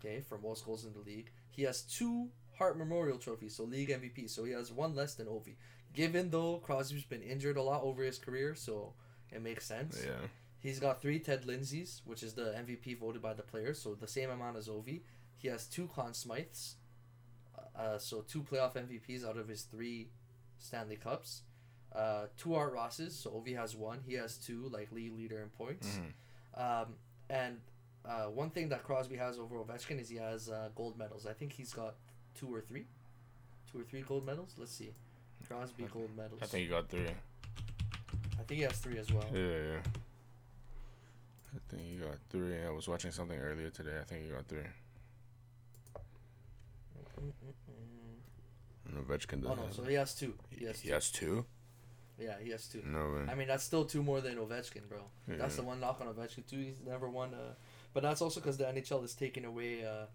okay, 0.00 0.22
for 0.26 0.38
most 0.38 0.64
goals 0.64 0.86
in 0.86 0.94
the 0.94 1.00
league. 1.00 1.30
He 1.50 1.64
has 1.64 1.82
two 1.82 2.30
Hart 2.56 2.78
Memorial 2.78 3.18
trophies, 3.18 3.54
so 3.54 3.64
league 3.64 3.90
MVP. 3.90 4.30
So 4.30 4.44
he 4.44 4.52
has 4.52 4.72
one 4.72 4.94
less 4.94 5.12
than 5.12 5.26
Ovi. 5.26 5.56
Given 5.92 6.30
though 6.30 6.56
Crosby's 6.56 7.04
been 7.04 7.20
injured 7.20 7.58
a 7.58 7.62
lot 7.62 7.82
over 7.82 8.02
his 8.02 8.18
career, 8.18 8.54
so 8.54 8.94
it 9.30 9.42
makes 9.42 9.66
sense. 9.66 10.02
yeah. 10.02 10.26
He's 10.58 10.80
got 10.80 11.02
three 11.02 11.18
Ted 11.18 11.42
Lindsays, 11.44 12.00
which 12.06 12.22
is 12.22 12.32
the 12.32 12.54
MVP 12.56 12.98
voted 12.98 13.20
by 13.20 13.34
the 13.34 13.42
players, 13.42 13.78
so 13.78 13.94
the 13.94 14.08
same 14.08 14.30
amount 14.30 14.56
as 14.56 14.68
Ovi. 14.68 15.02
He 15.36 15.48
has 15.48 15.66
two 15.66 15.90
Conn 15.94 16.12
Smythes, 16.12 16.76
uh, 17.78 17.98
so 17.98 18.24
two 18.26 18.42
playoff 18.42 18.74
MVPs 18.74 19.28
out 19.28 19.36
of 19.36 19.48
his 19.48 19.62
three 19.64 20.08
Stanley 20.58 20.96
Cups. 20.96 21.42
Uh, 21.94 22.26
two 22.38 22.54
Art 22.54 22.72
Rosses, 22.72 23.14
so 23.14 23.30
Ovi 23.30 23.54
has 23.56 23.76
one. 23.76 24.00
He 24.06 24.14
has 24.14 24.36
two, 24.38 24.68
like 24.72 24.90
league 24.92 25.14
leader 25.16 25.42
in 25.42 25.50
points. 25.50 25.98
Mhm. 25.98 26.82
Um, 26.82 26.94
and 27.28 27.60
uh, 28.04 28.24
one 28.26 28.50
thing 28.50 28.68
that 28.70 28.82
Crosby 28.82 29.16
has 29.16 29.38
over 29.38 29.56
Ovechkin 29.56 30.00
is 30.00 30.08
he 30.08 30.16
has 30.16 30.48
uh, 30.48 30.70
gold 30.74 30.96
medals. 30.98 31.26
I 31.26 31.32
think 31.34 31.52
he's 31.52 31.72
got 31.72 31.94
two 32.34 32.48
or 32.54 32.60
three, 32.62 32.86
two 33.70 33.80
or 33.80 33.84
three 33.84 34.00
gold 34.02 34.24
medals. 34.24 34.54
Let's 34.58 34.72
see, 34.72 34.92
Crosby 35.46 35.84
gold 35.92 36.10
medals. 36.16 36.40
I 36.42 36.46
think 36.46 36.62
he 36.64 36.68
got 36.70 36.88
three. 36.88 37.08
I 37.08 38.42
think 38.44 38.58
he 38.58 38.62
has 38.62 38.72
three 38.78 38.98
as 38.98 39.12
well. 39.12 39.24
Yeah, 39.32 39.40
yeah. 39.40 39.78
I 41.54 41.58
think 41.68 41.82
he 41.82 41.96
got 41.96 42.16
three. 42.30 42.56
I 42.66 42.70
was 42.70 42.88
watching 42.88 43.10
something 43.12 43.38
earlier 43.38 43.68
today. 43.68 43.98
I 44.00 44.04
think 44.04 44.24
he 44.24 44.30
got 44.30 44.46
three. 44.46 44.64
Mm-mm-mm. 47.20 48.88
And 48.88 49.06
Ovechkin 49.06 49.42
Oh 49.44 49.48
doesn't. 49.54 49.64
no, 49.66 49.70
so 49.72 49.82
he 49.84 49.94
has 49.94 50.14
two. 50.14 50.34
He 50.50 50.64
has 50.64 50.80
he 50.80 50.88
two. 50.88 50.94
has 50.94 51.10
two. 51.10 51.44
Yeah, 52.22 52.34
he 52.42 52.50
has 52.50 52.66
two. 52.68 52.82
No 52.86 53.14
way. 53.14 53.30
I 53.30 53.34
mean, 53.34 53.48
that's 53.48 53.64
still 53.64 53.84
two 53.84 54.02
more 54.02 54.20
than 54.20 54.36
Ovechkin, 54.36 54.88
bro. 54.88 55.02
That's 55.26 55.56
the 55.56 55.62
one 55.62 55.80
knock 55.80 56.00
on 56.00 56.06
Ovechkin 56.06 56.46
too. 56.48 56.58
He's 56.58 56.80
never 56.86 57.08
won 57.08 57.34
a, 57.34 57.56
but 57.92 58.02
that's 58.02 58.22
also 58.22 58.40
because 58.40 58.56
the 58.56 58.64
NHL 58.64 59.04
is 59.04 59.14
taking 59.14 59.44
away 59.44 59.84
uh, 59.84 60.06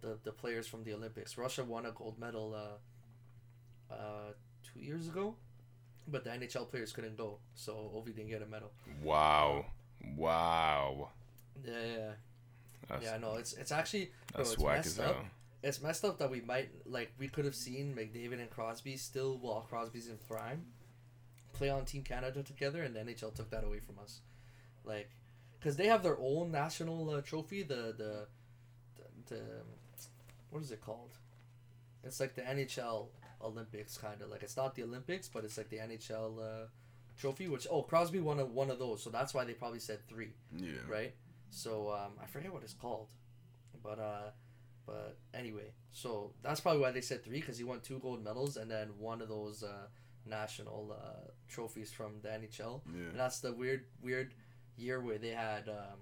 the 0.00 0.18
the 0.24 0.32
players 0.32 0.66
from 0.66 0.84
the 0.84 0.92
Olympics. 0.92 1.38
Russia 1.38 1.64
won 1.64 1.86
a 1.86 1.92
gold 1.92 2.18
medal 2.18 2.54
uh, 2.54 3.92
uh, 3.92 4.32
two 4.62 4.80
years 4.80 5.08
ago, 5.08 5.34
but 6.08 6.24
the 6.24 6.30
NHL 6.30 6.68
players 6.68 6.92
couldn't 6.92 7.16
go, 7.16 7.38
so 7.54 7.90
Ovi 7.94 8.14
didn't 8.14 8.28
get 8.28 8.42
a 8.42 8.46
medal. 8.46 8.72
Wow. 9.02 9.66
Wow. 10.16 11.10
Yeah, 11.64 11.72
yeah, 11.72 12.10
That's, 12.88 13.04
yeah. 13.04 13.18
No, 13.18 13.36
it's 13.36 13.52
it's 13.54 13.72
actually 13.72 14.10
bro, 14.32 14.42
it's 14.42 14.58
whack 14.58 14.76
messed 14.78 15.00
up. 15.00 15.14
hell. 15.14 15.24
It's 15.62 15.80
messed 15.80 16.04
up 16.04 16.18
that 16.18 16.30
we 16.30 16.40
might 16.40 16.70
like 16.86 17.12
we 17.18 17.28
could 17.28 17.44
have 17.44 17.54
seen 17.54 17.94
McDavid 17.96 18.40
and 18.40 18.50
Crosby 18.50 18.96
still 18.96 19.38
while 19.38 19.60
Crosby's 19.60 20.08
in 20.08 20.18
prime 20.28 20.64
play 21.62 21.70
on 21.70 21.84
Team 21.84 22.02
Canada 22.02 22.42
together, 22.42 22.82
and 22.82 22.94
the 22.96 23.00
NHL 23.00 23.34
took 23.34 23.50
that 23.50 23.64
away 23.64 23.78
from 23.78 23.98
us. 24.02 24.20
Like, 24.84 25.10
because 25.58 25.76
they 25.76 25.86
have 25.86 26.02
their 26.02 26.18
own 26.18 26.50
national 26.50 27.10
uh, 27.10 27.20
trophy, 27.20 27.62
the, 27.62 27.94
the 27.96 28.26
the 28.96 29.34
the 29.34 29.40
what 30.50 30.62
is 30.62 30.72
it 30.72 30.80
called? 30.80 31.12
It's 32.04 32.18
like 32.18 32.34
the 32.34 32.42
NHL 32.42 33.06
Olympics 33.40 33.96
kind 33.96 34.20
of 34.22 34.28
like 34.28 34.42
it's 34.42 34.56
not 34.56 34.74
the 34.74 34.82
Olympics, 34.82 35.28
but 35.32 35.44
it's 35.44 35.56
like 35.56 35.68
the 35.68 35.78
NHL 35.78 36.38
uh, 36.40 36.66
trophy. 37.16 37.46
Which 37.48 37.66
oh 37.70 37.82
Crosby 37.82 38.18
won 38.18 38.40
a, 38.40 38.44
one 38.44 38.70
of 38.70 38.78
those, 38.80 39.02
so 39.02 39.10
that's 39.10 39.32
why 39.34 39.44
they 39.44 39.52
probably 39.54 39.78
said 39.80 40.00
three 40.08 40.32
Yeah. 40.56 40.72
right? 40.88 41.14
So 41.50 41.92
um, 41.92 42.12
I 42.20 42.26
forget 42.26 42.52
what 42.52 42.62
it's 42.64 42.74
called, 42.74 43.10
but 43.84 43.98
uh, 44.00 44.30
but 44.84 45.16
anyway, 45.32 45.70
so 45.92 46.32
that's 46.42 46.60
probably 46.60 46.80
why 46.82 46.90
they 46.90 47.00
said 47.02 47.24
three 47.24 47.40
because 47.40 47.58
he 47.58 47.64
won 47.64 47.80
two 47.80 47.98
gold 48.00 48.24
medals 48.24 48.56
and 48.56 48.68
then 48.68 48.88
one 48.98 49.22
of 49.22 49.28
those 49.28 49.62
uh, 49.62 49.86
national 50.26 50.94
uh, 50.98 51.30
trophies 51.48 51.92
from 51.92 52.20
the 52.22 52.28
NHL. 52.28 52.80
And 53.10 53.18
that's 53.18 53.40
the 53.40 53.52
weird 53.52 53.84
weird 54.02 54.34
year 54.76 55.00
where 55.00 55.18
they 55.18 55.28
had 55.30 55.68
um, 55.68 55.98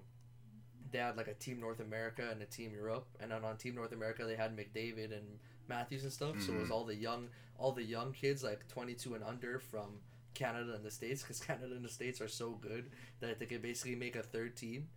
they 0.91 0.99
had 0.99 1.17
like 1.17 1.27
a 1.27 1.33
team 1.33 1.59
North 1.59 1.79
America 1.79 2.27
and 2.31 2.41
a 2.41 2.45
team 2.45 2.71
Europe, 2.73 3.07
and 3.19 3.31
then 3.31 3.43
on 3.43 3.57
Team 3.57 3.75
North 3.75 3.91
America 3.93 4.25
they 4.25 4.35
had 4.35 4.55
McDavid 4.55 5.11
and 5.11 5.39
Matthews 5.67 6.03
and 6.03 6.11
stuff. 6.11 6.39
So 6.41 6.53
it 6.53 6.59
was 6.59 6.69
Mhm. 6.69 6.71
all 6.73 6.85
the 6.85 6.95
young 6.95 7.29
all 7.57 7.71
the 7.71 7.83
young 7.83 8.11
kids 8.13 8.43
like 8.43 8.67
twenty 8.67 8.93
two 8.95 9.13
and 9.15 9.23
under 9.23 9.59
from 9.59 9.99
Canada 10.33 10.73
and 10.73 10.83
the 10.85 10.91
States 10.91 11.21
because 11.21 11.39
Canada 11.49 11.75
and 11.75 11.83
the 11.85 11.89
States 11.89 12.19
are 12.21 12.27
so 12.27 12.51
good 12.51 12.91
that 13.19 13.39
they 13.39 13.45
could 13.45 13.61
basically 13.61 13.95
make 13.95 14.15
a 14.15 14.23
third 14.23 14.55
team. 14.55 14.89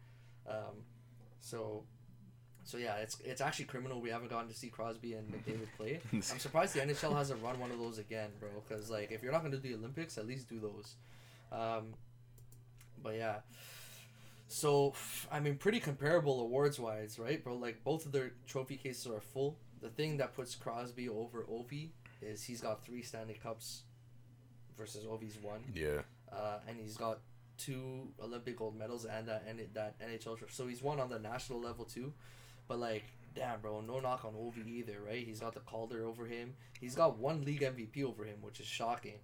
Um, 0.46 0.84
so, 1.40 1.84
so 2.64 2.78
yeah, 2.78 2.96
it's 2.96 3.18
it's 3.24 3.40
actually 3.40 3.66
criminal. 3.66 4.00
We 4.00 4.10
haven't 4.10 4.30
gotten 4.30 4.48
to 4.48 4.54
see 4.54 4.68
Crosby 4.68 5.14
and 5.14 5.30
McDavid 5.32 5.68
play. 5.76 6.00
I'm 6.12 6.20
surprised 6.22 6.74
the 6.74 6.80
NHL 6.80 7.16
hasn't 7.16 7.42
run 7.42 7.58
one 7.60 7.70
of 7.70 7.78
those 7.78 7.98
again, 7.98 8.30
bro. 8.40 8.48
Because 8.66 8.90
like, 8.90 9.12
if 9.12 9.22
you're 9.22 9.32
not 9.32 9.42
gonna 9.42 9.56
do 9.56 9.68
the 9.68 9.74
Olympics, 9.74 10.18
at 10.18 10.26
least 10.26 10.48
do 10.48 10.58
those. 10.60 10.94
Um, 11.52 11.94
but 13.02 13.14
yeah, 13.16 13.36
so 14.48 14.94
I 15.30 15.40
mean, 15.40 15.56
pretty 15.56 15.80
comparable 15.80 16.40
awards 16.40 16.78
wise, 16.78 17.18
right, 17.18 17.42
bro? 17.42 17.56
Like 17.56 17.82
both 17.84 18.06
of 18.06 18.12
their 18.12 18.32
trophy 18.46 18.76
cases 18.76 19.06
are 19.06 19.20
full. 19.20 19.56
The 19.80 19.88
thing 19.90 20.16
that 20.18 20.34
puts 20.34 20.54
Crosby 20.54 21.08
over 21.08 21.42
Ovi 21.50 21.90
is 22.22 22.42
he's 22.44 22.60
got 22.60 22.84
three 22.84 23.02
Stanley 23.02 23.38
Cups 23.42 23.82
versus 24.78 25.04
Ovi's 25.04 25.36
one 25.42 25.60
Yeah. 25.74 26.00
uh, 26.32 26.58
and 26.66 26.78
he's 26.80 26.96
got 26.96 27.18
two 27.58 28.08
Olympic 28.22 28.56
gold 28.56 28.76
medals 28.76 29.04
and 29.04 29.28
that 29.28 29.44
and 29.46 29.60
that 29.74 29.96
NHL. 30.00 30.38
So 30.50 30.66
he's 30.66 30.82
won 30.82 30.98
on 31.00 31.08
the 31.10 31.18
national 31.18 31.60
level 31.60 31.84
too. 31.84 32.12
But 32.68 32.78
like, 32.78 33.04
damn, 33.34 33.60
bro, 33.60 33.80
no 33.80 34.00
knock 34.00 34.24
on 34.24 34.32
Ovi 34.32 34.66
either, 34.66 34.98
right? 35.06 35.24
He's 35.26 35.40
got 35.40 35.54
the 35.54 35.60
Calder 35.60 36.06
over 36.06 36.26
him. 36.26 36.54
He's 36.80 36.94
got 36.94 37.18
one 37.18 37.44
league 37.44 37.60
MVP 37.60 38.02
over 38.04 38.24
him, 38.24 38.36
which 38.40 38.60
is 38.60 38.66
shocking. 38.66 39.18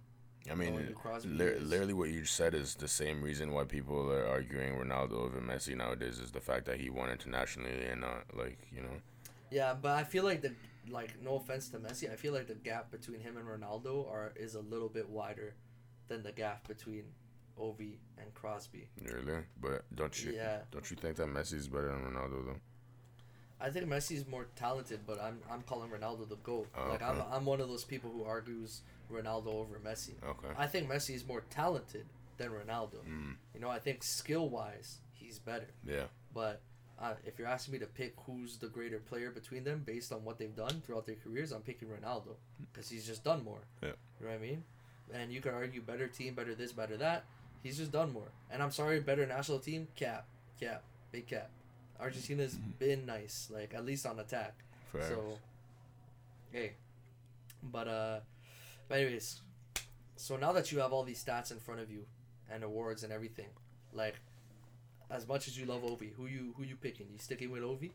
I 0.49 0.55
mean, 0.55 0.73
who 0.75 0.93
Crosby 0.93 1.29
li- 1.29 1.59
literally 1.59 1.93
what 1.93 2.09
you 2.09 2.25
said 2.25 2.55
is 2.55 2.73
the 2.73 2.87
same 2.87 3.21
reason 3.21 3.51
why 3.53 3.63
people 3.63 4.11
are 4.11 4.27
arguing 4.27 4.73
Ronaldo 4.73 5.13
over 5.13 5.39
Messi 5.39 5.77
nowadays 5.77 6.17
is 6.17 6.31
the 6.31 6.41
fact 6.41 6.65
that 6.65 6.79
he 6.79 6.89
won 6.89 7.11
internationally 7.11 7.85
and 7.85 8.01
not 8.01 8.23
like 8.35 8.57
you 8.75 8.81
know. 8.81 8.97
Yeah, 9.51 9.75
but 9.79 9.91
I 9.91 10.03
feel 10.03 10.23
like 10.23 10.41
the 10.41 10.53
like 10.89 11.21
no 11.21 11.35
offense 11.35 11.69
to 11.69 11.77
Messi, 11.77 12.11
I 12.11 12.15
feel 12.15 12.33
like 12.33 12.47
the 12.47 12.55
gap 12.55 12.89
between 12.89 13.19
him 13.19 13.37
and 13.37 13.45
Ronaldo 13.47 14.09
are 14.11 14.31
is 14.35 14.55
a 14.55 14.61
little 14.61 14.89
bit 14.89 15.07
wider 15.07 15.53
than 16.07 16.23
the 16.23 16.31
gap 16.31 16.67
between 16.67 17.03
Ovi 17.59 17.97
and 18.17 18.33
Crosby. 18.33 18.87
Really, 19.03 19.43
but 19.61 19.83
don't 19.93 20.23
you 20.25 20.31
Yeah. 20.31 20.61
don't 20.71 20.89
you 20.89 20.97
think 20.97 21.17
that 21.17 21.27
Messi 21.27 21.53
is 21.53 21.67
better 21.67 21.89
than 21.89 22.01
Ronaldo 22.01 22.45
though? 22.47 22.59
I 23.61 23.69
think 23.69 23.85
Messi 23.87 24.13
is 24.17 24.27
more 24.27 24.47
talented, 24.55 25.01
but 25.05 25.21
I'm 25.21 25.39
I'm 25.51 25.61
calling 25.63 25.89
Ronaldo 25.89 26.27
the 26.27 26.35
GOAT. 26.37 26.67
Oh, 26.77 26.89
like 26.89 27.01
I'm. 27.01 27.21
I'm 27.31 27.45
one 27.45 27.61
of 27.61 27.67
those 27.69 27.83
people 27.83 28.09
who 28.11 28.23
argues 28.23 28.81
Ronaldo 29.11 29.47
over 29.47 29.79
Messi. 29.79 30.13
Okay. 30.27 30.47
I 30.57 30.67
think 30.67 30.89
Messi 30.89 31.13
is 31.15 31.25
more 31.27 31.43
talented 31.49 32.05
than 32.37 32.49
Ronaldo. 32.49 33.03
Mm, 33.07 33.35
You 33.53 33.59
know, 33.61 33.69
I 33.69 33.79
think 33.79 34.03
skill 34.03 34.49
wise 34.49 34.97
he's 35.13 35.37
better. 35.39 35.67
yeah. 35.85 36.05
But 36.33 36.61
uh, 36.99 37.13
if 37.25 37.37
you're 37.37 37.47
asking 37.47 37.73
me 37.73 37.79
to 37.79 37.85
pick 37.87 38.13
who's 38.25 38.57
the 38.57 38.67
greater 38.67 38.99
player 38.99 39.31
between 39.31 39.63
them 39.63 39.83
based 39.85 40.11
on 40.11 40.23
what 40.23 40.37
they've 40.39 40.55
done 40.55 40.81
throughout 40.85 41.05
their 41.05 41.15
careers, 41.23 41.51
I'm 41.51 41.61
picking 41.61 41.87
Ronaldo 41.89 42.35
because 42.71 42.89
he's 42.89 43.05
just 43.05 43.23
done 43.23 43.43
more. 43.43 43.61
Yeah. 43.83 43.89
You 44.19 44.25
know 44.27 44.31
what 44.31 44.39
I 44.39 44.41
mean? 44.41 44.63
And 45.13 45.31
you 45.31 45.41
can 45.41 45.53
argue 45.53 45.81
better 45.81 46.07
team, 46.07 46.35
better 46.35 46.55
this, 46.55 46.71
better 46.71 46.97
that. 46.97 47.25
He's 47.63 47.77
just 47.77 47.91
done 47.91 48.11
more. 48.13 48.29
And 48.49 48.63
I'm 48.63 48.71
sorry, 48.71 48.99
better 49.01 49.25
national 49.25 49.59
team, 49.59 49.87
cap, 49.95 50.25
cap, 50.59 50.83
big 51.11 51.27
cap. 51.27 51.49
Argentina's 52.01 52.55
been 52.55 53.05
nice, 53.05 53.49
like 53.53 53.73
at 53.73 53.85
least 53.85 54.05
on 54.05 54.19
attack. 54.19 54.55
Fair. 54.91 55.03
So, 55.03 55.37
hey, 56.51 56.73
but 57.63 57.87
uh, 57.87 58.19
but 58.89 58.99
anyways, 58.99 59.41
so 60.15 60.35
now 60.35 60.51
that 60.51 60.71
you 60.71 60.79
have 60.79 60.91
all 60.91 61.03
these 61.03 61.23
stats 61.23 61.51
in 61.51 61.59
front 61.59 61.79
of 61.79 61.91
you 61.91 62.05
and 62.51 62.63
awards 62.63 63.03
and 63.03 63.13
everything, 63.13 63.49
like, 63.93 64.15
as 65.09 65.27
much 65.27 65.47
as 65.47 65.57
you 65.57 65.65
love 65.65 65.83
Ovi, 65.83 66.13
who 66.13 66.25
you 66.25 66.53
who 66.57 66.63
you 66.63 66.75
picking? 66.75 67.07
You 67.11 67.19
sticking 67.19 67.51
with 67.51 67.61
Ovi? 67.61 67.91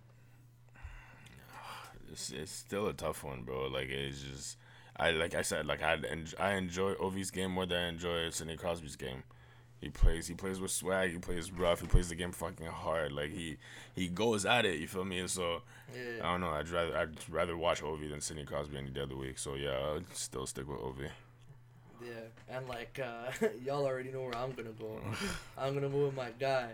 it's, 2.13 2.31
it's 2.31 2.53
still 2.53 2.87
a 2.87 2.93
tough 2.93 3.25
one, 3.25 3.43
bro. 3.43 3.67
Like 3.67 3.89
it's 3.89 4.23
just 4.23 4.57
I 4.97 5.11
like 5.11 5.35
I 5.35 5.43
said 5.43 5.67
like 5.67 5.83
I 5.83 5.95
en- 6.09 6.29
I 6.39 6.55
enjoy 6.55 6.95
Ovi's 6.95 7.31
game 7.31 7.51
more 7.51 7.67
than 7.67 7.79
I 7.79 7.89
enjoy 7.89 8.31
Sidney 8.31 8.57
Crosby's 8.57 8.97
game. 8.97 9.25
He 9.87 9.91
plays. 9.91 10.27
He 10.27 10.35
plays 10.35 10.59
with 10.61 10.73
swag. 10.73 11.13
He 11.13 11.19
plays 11.19 11.53
rough. 11.53 11.81
He 11.81 11.87
plays 11.87 12.09
the 12.09 12.17
game 12.17 12.33
fucking 12.33 12.67
hard. 12.67 13.13
Like 13.13 13.31
he 13.31 13.57
he 13.95 14.09
goes 14.09 14.45
at 14.45 14.65
it. 14.65 14.81
You 14.81 14.89
feel 14.89 15.05
me? 15.05 15.25
So 15.29 15.63
Yeah. 15.95 16.25
I 16.27 16.33
don't 16.33 16.41
know. 16.41 16.51
I'd 16.51 16.69
rather 16.69 16.97
I'd 16.97 17.17
rather 17.31 17.57
watch 17.57 17.83
Ovi 17.83 18.11
than 18.11 18.21
Sidney 18.21 18.45
Crosby 18.45 18.77
any 18.79 18.91
day 18.91 19.03
of 19.03 19.11
the 19.11 19.17
week. 19.17 19.39
So 19.39 19.55
yeah, 19.55 19.79
I'd 19.95 20.13
still 20.17 20.45
stick 20.47 20.67
with 20.69 20.81
Ovi. 20.81 21.09
Yeah, 22.05 22.57
and 22.57 22.69
like 22.69 22.99
uh, 23.03 23.31
y'all 23.65 23.85
already 23.87 24.11
know 24.11 24.23
where 24.23 24.37
I'm 24.37 24.53
gonna 24.53 24.77
go. 24.79 24.99
I'm 25.59 25.73
gonna 25.75 25.89
go 25.89 26.07
with 26.07 26.17
my 26.17 26.31
guy, 26.39 26.73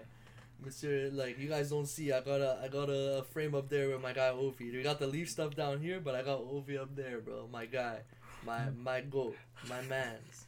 Mister. 0.64 1.10
Like 1.10 1.38
you 1.38 1.48
guys 1.50 1.68
don't 1.70 1.86
see, 1.86 2.12
I 2.12 2.20
got 2.22 2.40
a 2.40 2.60
I 2.64 2.68
got 2.68 2.88
a 2.88 3.24
frame 3.32 3.54
up 3.54 3.68
there 3.68 3.88
with 3.90 4.00
my 4.02 4.12
guy 4.14 4.30
Ovi. 4.30 4.72
We 4.72 4.82
got 4.82 4.98
the 4.98 5.06
leaf 5.06 5.28
stuff 5.30 5.54
down 5.54 5.80
here, 5.80 6.00
but 6.00 6.14
I 6.14 6.22
got 6.22 6.40
Ovi 6.40 6.80
up 6.80 6.96
there, 6.96 7.20
bro. 7.20 7.46
My 7.52 7.66
guy, 7.66 7.98
my 8.44 8.70
my 8.70 9.00
goat, 9.02 9.36
my 9.68 9.80
man's. 9.82 10.46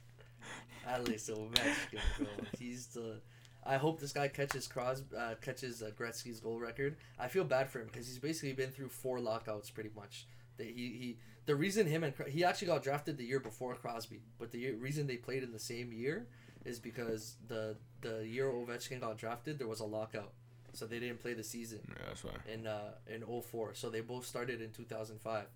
Alex 0.86 1.30
Ovechkin, 1.30 2.00
bro. 2.18 2.26
He's 2.58 2.86
the. 2.88 3.20
I 3.66 3.76
hope 3.76 3.98
this 3.98 4.12
guy 4.12 4.28
catches 4.28 4.68
Cros 4.68 5.02
uh, 5.16 5.34
catches 5.40 5.82
uh, 5.82 5.90
Gretzky's 5.98 6.38
goal 6.40 6.60
record. 6.60 6.96
I 7.18 7.28
feel 7.28 7.44
bad 7.44 7.70
for 7.70 7.80
him 7.80 7.86
because 7.90 8.06
he's 8.06 8.18
basically 8.18 8.52
been 8.52 8.70
through 8.70 8.90
four 8.90 9.20
lockouts 9.20 9.70
pretty 9.70 9.90
much. 9.96 10.26
That 10.58 10.66
he, 10.66 10.72
he 10.72 11.18
the 11.46 11.54
reason 11.56 11.86
him 11.86 12.04
and 12.04 12.12
he 12.28 12.44
actually 12.44 12.68
got 12.68 12.82
drafted 12.82 13.16
the 13.16 13.24
year 13.24 13.40
before 13.40 13.74
Crosby, 13.74 14.20
but 14.38 14.50
the 14.52 14.58
year, 14.58 14.76
reason 14.76 15.06
they 15.06 15.16
played 15.16 15.42
in 15.42 15.52
the 15.52 15.58
same 15.58 15.92
year 15.92 16.26
is 16.64 16.78
because 16.78 17.36
the 17.48 17.76
the 18.02 18.26
year 18.26 18.46
Ovechkin 18.46 19.00
got 19.00 19.16
drafted 19.16 19.58
there 19.58 19.66
was 19.68 19.80
a 19.80 19.84
lockout, 19.86 20.32
so 20.74 20.86
they 20.86 20.98
didn't 21.00 21.20
play 21.20 21.32
the 21.32 21.42
season 21.44 21.80
Yeah, 21.88 21.94
that's 22.08 22.22
why. 22.24 22.32
in 22.52 22.66
uh 22.66 22.92
in 23.06 23.22
04. 23.22 23.72
So 23.74 23.88
they 23.88 24.00
both 24.02 24.26
started 24.26 24.60
in 24.60 24.72
2005. 24.72 25.46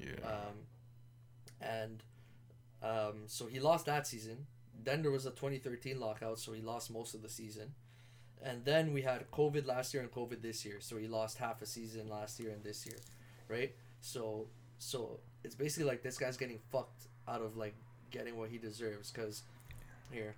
Yeah. 0.00 0.08
Um, 0.26 0.66
and 1.60 2.02
um, 2.82 3.22
so 3.26 3.46
he 3.46 3.60
lost 3.60 3.86
that 3.86 4.06
season. 4.06 4.46
Then 4.84 5.02
there 5.02 5.10
was 5.10 5.26
a 5.26 5.30
2013 5.30 6.00
lockout, 6.00 6.38
so 6.38 6.52
he 6.52 6.60
lost 6.60 6.90
most 6.90 7.14
of 7.14 7.22
the 7.22 7.28
season. 7.28 7.74
And 8.42 8.64
then 8.64 8.92
we 8.92 9.02
had 9.02 9.30
COVID 9.30 9.66
last 9.66 9.94
year 9.94 10.02
and 10.02 10.10
COVID 10.10 10.42
this 10.42 10.64
year, 10.64 10.76
so 10.80 10.96
he 10.96 11.06
lost 11.06 11.38
half 11.38 11.62
a 11.62 11.66
season 11.66 12.08
last 12.08 12.40
year 12.40 12.50
and 12.50 12.64
this 12.64 12.84
year, 12.86 12.96
right? 13.48 13.72
So 14.00 14.48
so 14.78 15.20
it's 15.44 15.54
basically 15.54 15.88
like 15.88 16.02
this 16.02 16.18
guy's 16.18 16.36
getting 16.36 16.58
fucked 16.72 17.06
out 17.28 17.40
of 17.40 17.56
like 17.56 17.74
getting 18.10 18.36
what 18.36 18.50
he 18.50 18.58
deserves 18.58 19.12
because 19.12 19.42
here 20.10 20.34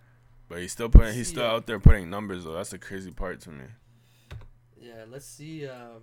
but 0.49 0.59
he's 0.59 0.73
still 0.73 0.89
putting. 0.91 1.15
He's 1.15 1.29
still 1.29 1.47
out 1.47 1.67
there 1.67 1.81
putting 1.81 2.11
numbers 2.11 2.45
though. 2.45 2.53
That's 2.53 2.71
the 2.71 2.79
crazy 2.79 3.11
part 3.11 3.41
to 3.41 3.51
me. 3.51 3.65
yeah 4.81 5.05
let's 5.11 5.25
see 5.27 5.67
um, 5.67 6.03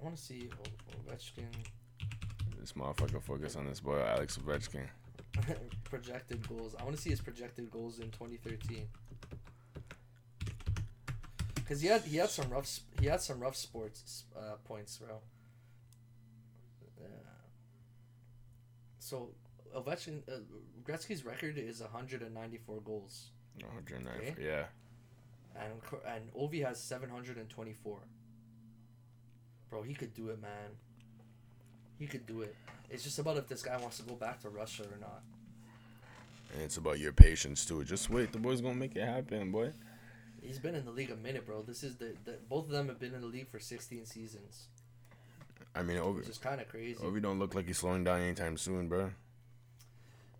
I 0.00 0.02
want 0.02 0.16
to 0.16 0.22
see 0.22 0.48
o- 0.64 1.12
Ovechkin 1.12 1.44
This 2.58 2.72
motherfucker 2.72 3.22
focus 3.22 3.56
on 3.56 3.66
this 3.66 3.80
boy 3.80 4.00
Alex 4.00 4.38
Ovechkin. 4.38 4.88
projected 5.84 6.46
goals. 6.48 6.74
I 6.78 6.84
want 6.84 6.96
to 6.96 7.02
see 7.02 7.10
his 7.10 7.20
projected 7.20 7.70
goals 7.70 7.98
in 7.98 8.10
2013. 8.10 8.88
Cause 11.68 11.82
he 11.82 11.88
had 11.88 12.00
he 12.02 12.16
had 12.16 12.30
some 12.30 12.48
rough 12.48 12.80
he 12.98 13.06
had 13.06 13.20
some 13.20 13.40
rough 13.40 13.54
sports 13.56 14.24
uh, 14.34 14.54
points, 14.64 14.96
bro. 14.96 15.18
Yeah. 16.98 17.06
So 18.98 19.32
Ovechkin 19.76 20.22
uh, 20.28 20.40
Gretzky's 20.82 21.26
record 21.26 21.58
is 21.58 21.82
194 21.82 22.80
goals, 22.80 23.26
109. 23.60 24.14
Okay. 24.16 24.34
Yeah. 24.42 24.64
and 25.56 25.72
and 26.06 26.32
Ovi 26.32 26.64
has 26.64 26.80
724. 26.80 27.98
Bro, 29.68 29.82
he 29.82 29.92
could 29.94 30.14
do 30.14 30.30
it, 30.30 30.40
man. 30.40 30.70
He 31.98 32.06
could 32.06 32.26
do 32.26 32.42
it. 32.42 32.54
It's 32.90 33.02
just 33.02 33.18
about 33.18 33.36
if 33.36 33.48
this 33.48 33.62
guy 33.62 33.76
wants 33.76 33.98
to 33.98 34.02
go 34.04 34.14
back 34.14 34.40
to 34.42 34.48
Russia 34.48 34.84
or 34.84 34.98
not. 35.00 35.22
And 36.54 36.62
it's 36.62 36.76
about 36.78 36.98
your 36.98 37.12
patience 37.12 37.66
too. 37.66 37.84
Just 37.84 38.08
wait. 38.08 38.32
The 38.32 38.38
boy's 38.38 38.60
gonna 38.60 38.74
make 38.74 38.96
it 38.96 39.04
happen, 39.04 39.50
boy. 39.50 39.72
He's 40.40 40.58
been 40.58 40.74
in 40.74 40.84
the 40.84 40.90
league 40.90 41.10
a 41.10 41.16
minute, 41.16 41.44
bro. 41.44 41.62
This 41.62 41.82
is 41.82 41.96
the, 41.96 42.14
the 42.24 42.36
both 42.48 42.66
of 42.66 42.70
them 42.70 42.88
have 42.88 42.98
been 42.98 43.12
in 43.14 43.20
the 43.20 43.26
league 43.26 43.48
for 43.48 43.58
16 43.58 44.06
seasons, 44.06 44.68
I 45.74 45.82
mean, 45.82 45.96
which 45.96 46.24
Ovi, 46.26 46.30
is 46.30 46.38
kind 46.38 46.60
of 46.60 46.68
crazy. 46.68 47.02
Ovi 47.02 47.20
don't 47.20 47.38
look 47.38 47.54
like 47.54 47.66
he's 47.66 47.78
slowing 47.78 48.04
down 48.04 48.20
anytime 48.20 48.56
soon, 48.56 48.88
bro. 48.88 49.10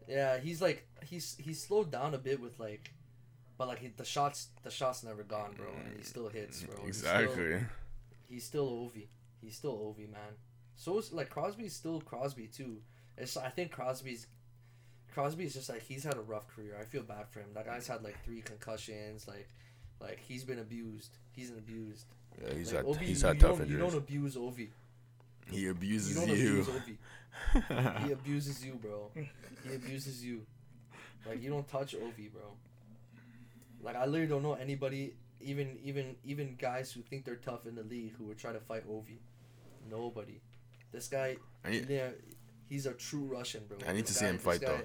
Yeah, 0.08 0.38
he's 0.38 0.62
like 0.62 0.86
he's 1.04 1.36
he's 1.38 1.60
slowed 1.62 1.90
down 1.90 2.14
a 2.14 2.18
bit 2.18 2.40
with 2.40 2.58
like, 2.58 2.92
but 3.58 3.68
like 3.68 3.80
he, 3.80 3.88
the 3.88 4.04
shots 4.04 4.48
the 4.62 4.70
shots 4.70 5.04
never 5.04 5.22
gone, 5.24 5.52
bro, 5.56 5.66
and 5.84 5.98
he 5.98 6.04
still 6.04 6.28
hits, 6.28 6.62
bro. 6.62 6.76
He's 6.86 6.98
still- 6.98 7.14
Exactly. 7.20 7.60
He's 8.30 8.44
still 8.44 8.68
Ovi. 8.68 9.06
He's 9.42 9.56
still 9.56 9.76
Ovi, 9.76 10.10
man. 10.10 10.36
So 10.78 10.96
is 10.98 11.12
like 11.12 11.28
Crosby's 11.28 11.74
still 11.74 12.00
Crosby 12.00 12.46
too. 12.46 12.78
It's 13.16 13.36
I 13.36 13.48
think 13.50 13.72
Crosby's 13.72 14.28
Crosby's 15.12 15.54
just 15.54 15.68
like 15.68 15.82
he's 15.82 16.04
had 16.04 16.14
a 16.14 16.20
rough 16.20 16.46
career. 16.48 16.76
I 16.80 16.84
feel 16.84 17.02
bad 17.02 17.28
for 17.30 17.40
him. 17.40 17.48
That 17.54 17.66
guy's 17.66 17.88
had 17.88 18.02
like 18.04 18.16
three 18.24 18.40
concussions. 18.42 19.26
Like 19.26 19.48
like 20.00 20.20
he's 20.20 20.44
been 20.44 20.60
abused. 20.60 21.18
He's 21.32 21.50
been 21.50 21.58
abused. 21.58 22.06
Yeah, 22.40 22.54
he's 22.54 22.72
like, 22.72 22.86
had 22.86 22.94
Ovi, 22.94 23.00
he's 23.00 23.22
had 23.22 23.40
tough 23.40 23.58
don't, 23.58 23.68
You 23.68 23.74
injuries. 23.74 23.92
don't 23.92 23.98
abuse 23.98 24.36
Ovi. 24.36 24.68
He 25.50 25.60
You 25.62 25.70
abuses 25.72 26.14
don't 26.14 26.28
you. 26.28 26.60
abuse 26.60 26.68
Ovi. 26.68 26.96
He 28.06 28.12
abuses 28.12 28.64
you, 28.64 28.74
bro. 28.74 29.10
He 29.14 29.74
abuses 29.74 30.24
you. 30.24 30.46
Like 31.26 31.42
you 31.42 31.50
don't 31.50 31.66
touch 31.66 31.96
Ovi, 31.96 32.30
bro. 32.32 32.54
Like 33.82 33.96
I 33.96 34.06
literally 34.06 34.28
don't 34.28 34.44
know 34.44 34.54
anybody, 34.54 35.14
even 35.40 35.76
even 35.82 36.14
even 36.24 36.54
guys 36.56 36.92
who 36.92 37.00
think 37.02 37.24
they're 37.24 37.34
tough 37.36 37.66
in 37.66 37.74
the 37.74 37.82
league 37.82 38.14
who 38.16 38.24
would 38.26 38.38
try 38.38 38.52
to 38.52 38.60
fight 38.60 38.88
Ovi. 38.88 39.18
Nobody. 39.90 40.40
This 40.92 41.08
guy, 41.08 41.36
need- 41.68 41.88
yeah, 41.88 42.10
he's 42.68 42.86
a 42.86 42.94
true 42.94 43.24
Russian, 43.24 43.64
bro. 43.68 43.78
I 43.86 43.92
need 43.92 44.02
This 44.06 44.14
to 44.14 44.18
see 44.20 44.24
him 44.26 44.38
fight, 44.38 44.60
though. 44.60 44.80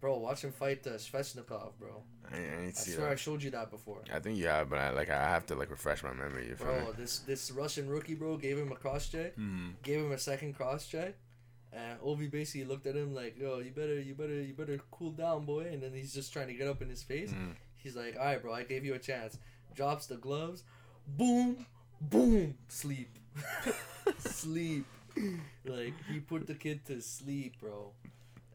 Bro, 0.00 0.18
watch 0.18 0.44
him 0.44 0.52
fight 0.52 0.86
uh, 0.86 0.90
Svechnikov, 0.90 1.72
bro. 1.80 2.04
I, 2.30 2.36
I 2.36 2.40
need 2.66 2.74
to 2.74 2.80
I 2.80 2.84
see 2.84 2.90
swear 2.92 3.08
I 3.08 3.16
showed 3.16 3.42
you 3.42 3.50
that 3.50 3.70
before. 3.70 4.02
I 4.12 4.20
think 4.20 4.38
you 4.38 4.46
have, 4.46 4.70
but 4.70 4.78
I 4.78 4.90
like 4.90 5.10
I 5.10 5.14
have 5.30 5.44
to 5.46 5.56
like 5.56 5.70
refresh 5.72 6.04
my 6.04 6.12
memory. 6.12 6.44
You 6.46 6.66
me? 6.66 6.92
This 6.96 7.18
this 7.20 7.50
Russian 7.50 7.88
rookie, 7.88 8.14
bro, 8.14 8.36
gave 8.36 8.58
him 8.58 8.70
a 8.70 8.76
cross 8.76 9.08
check. 9.08 9.36
Mm. 9.36 9.72
gave 9.82 9.98
him 9.98 10.12
a 10.12 10.18
second 10.18 10.54
cross 10.54 10.86
check, 10.86 11.16
and 11.72 11.98
Ovi 12.00 12.30
basically 12.30 12.64
looked 12.64 12.86
at 12.86 12.94
him 12.94 13.12
like, 13.12 13.36
"Yo, 13.36 13.58
you 13.58 13.72
better, 13.72 13.98
you 13.98 14.14
better, 14.14 14.40
you 14.40 14.54
better 14.54 14.78
cool 14.92 15.10
down, 15.10 15.44
boy." 15.44 15.66
And 15.72 15.82
then 15.82 15.92
he's 15.92 16.14
just 16.14 16.32
trying 16.32 16.46
to 16.46 16.54
get 16.54 16.68
up 16.68 16.80
in 16.80 16.88
his 16.88 17.02
face. 17.02 17.32
Mm. 17.32 17.54
He's 17.74 17.96
like, 17.96 18.16
"All 18.16 18.26
right, 18.26 18.40
bro, 18.40 18.52
I 18.54 18.62
gave 18.62 18.84
you 18.84 18.94
a 18.94 18.98
chance." 19.00 19.36
Drops 19.74 20.06
the 20.06 20.16
gloves, 20.16 20.62
boom, 21.08 21.66
boom, 22.00 22.54
sleep, 22.68 23.17
sleep. 24.18 24.86
Like 25.64 25.94
he 26.10 26.20
put 26.20 26.46
the 26.46 26.54
kid 26.54 26.84
to 26.86 27.00
sleep, 27.00 27.54
bro. 27.60 27.92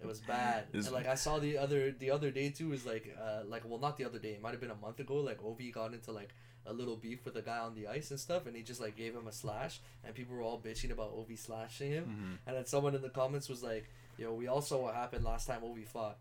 It 0.02 0.08
was 0.08 0.20
bad. 0.20 0.66
And 0.74 0.92
like 0.92 1.08
I 1.08 1.16
saw 1.16 1.40
the 1.40 1.58
other 1.58 1.92
the 1.92 2.12
other 2.12 2.32
day 2.32 2.50
too 2.50 2.74
is 2.74 2.86
like 2.86 3.16
uh 3.22 3.42
like 3.48 3.64
well 3.66 3.80
not 3.80 3.98
the 3.98 4.06
other 4.06 4.20
day 4.20 4.32
it 4.32 4.42
might 4.42 4.52
have 4.52 4.62
been 4.62 4.72
a 4.72 4.76
month 4.76 5.00
ago 5.00 5.16
like 5.16 5.42
Ovi 5.42 5.74
got 5.74 5.94
into 5.94 6.12
like 6.12 6.30
a 6.66 6.74
little 6.74 6.96
beef 6.96 7.26
with 7.26 7.36
a 7.36 7.42
guy 7.42 7.58
on 7.60 7.76
the 7.76 7.88
ice 7.88 8.12
and 8.12 8.20
stuff 8.20 8.46
and 8.46 8.56
he 8.56 8.64
just 8.64 8.80
like 8.80 8.96
gave 8.96 9.14
him 9.14 9.28
a 9.28 9.32
slash 9.34 9.82
and 10.06 10.16
people 10.16 10.34
were 10.36 10.42
all 10.42 10.60
bitching 10.60 10.92
about 10.92 11.14
Ovi 11.14 11.38
slashing 11.38 11.92
him 11.92 12.06
Mhm. 12.06 12.38
and 12.48 12.56
then 12.58 12.66
someone 12.66 12.96
in 12.96 13.02
the 13.02 13.10
comments 13.10 13.50
was 13.50 13.62
like 13.62 13.90
yo 14.18 14.34
we 14.34 14.48
all 14.48 14.62
saw 14.62 14.78
what 14.84 14.96
happened 14.96 15.26
last 15.26 15.46
time 15.48 15.62
Ovi 15.62 15.86
fought 15.86 16.18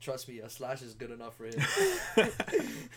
trust 0.00 0.28
me 0.28 0.40
a 0.40 0.48
slash 0.48 0.82
is 0.82 0.94
good 0.94 1.10
enough 1.10 1.36
for 1.36 1.46
him. 1.46 2.34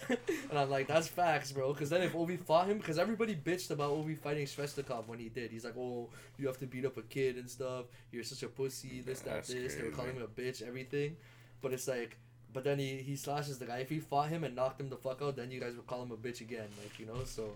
And 0.49 0.57
I'm 0.57 0.69
like 0.69 0.87
that's 0.87 1.07
facts 1.07 1.51
bro. 1.51 1.73
Because 1.73 1.89
then 1.89 2.01
if 2.01 2.13
Ovi 2.13 2.39
fought 2.39 2.67
him 2.67 2.79
because 2.79 2.97
everybody 2.97 3.35
bitched 3.35 3.69
about 3.69 3.91
Ovi 3.91 4.17
fighting 4.17 4.45
Svechnikov 4.45 5.07
when 5.07 5.19
he 5.19 5.29
did. 5.29 5.51
He's 5.51 5.63
like 5.63 5.77
oh 5.77 6.09
you 6.37 6.47
have 6.47 6.57
to 6.57 6.65
beat 6.65 6.85
up 6.85 6.97
a 6.97 7.03
kid 7.03 7.37
and 7.37 7.49
stuff. 7.49 7.85
You're 8.11 8.23
such 8.23 8.43
a 8.43 8.47
pussy 8.47 9.01
this 9.05 9.19
that 9.21 9.35
That's 9.35 9.53
this. 9.53 9.75
They 9.75 9.83
were 9.83 9.91
calling 9.91 10.15
him 10.15 10.23
a 10.23 10.27
bitch 10.27 10.65
everything. 10.67 11.17
But 11.61 11.73
it's 11.73 11.87
like 11.87 12.17
but 12.51 12.63
then 12.63 12.79
he, 12.79 12.97
he 12.97 13.15
slashes 13.15 13.59
the 13.59 13.65
guy. 13.65 13.77
If 13.77 13.89
he 13.89 13.99
fought 13.99 14.29
him 14.29 14.43
and 14.43 14.55
knocked 14.55 14.81
him 14.81 14.89
the 14.89 14.97
fuck 14.97 15.21
out, 15.21 15.35
then 15.35 15.51
you 15.51 15.59
guys 15.59 15.75
would 15.75 15.85
call 15.85 16.01
him 16.01 16.11
a 16.11 16.17
bitch 16.17 16.41
again. 16.41 16.67
Like, 16.81 16.99
you 16.99 17.05
know, 17.05 17.23
so 17.25 17.51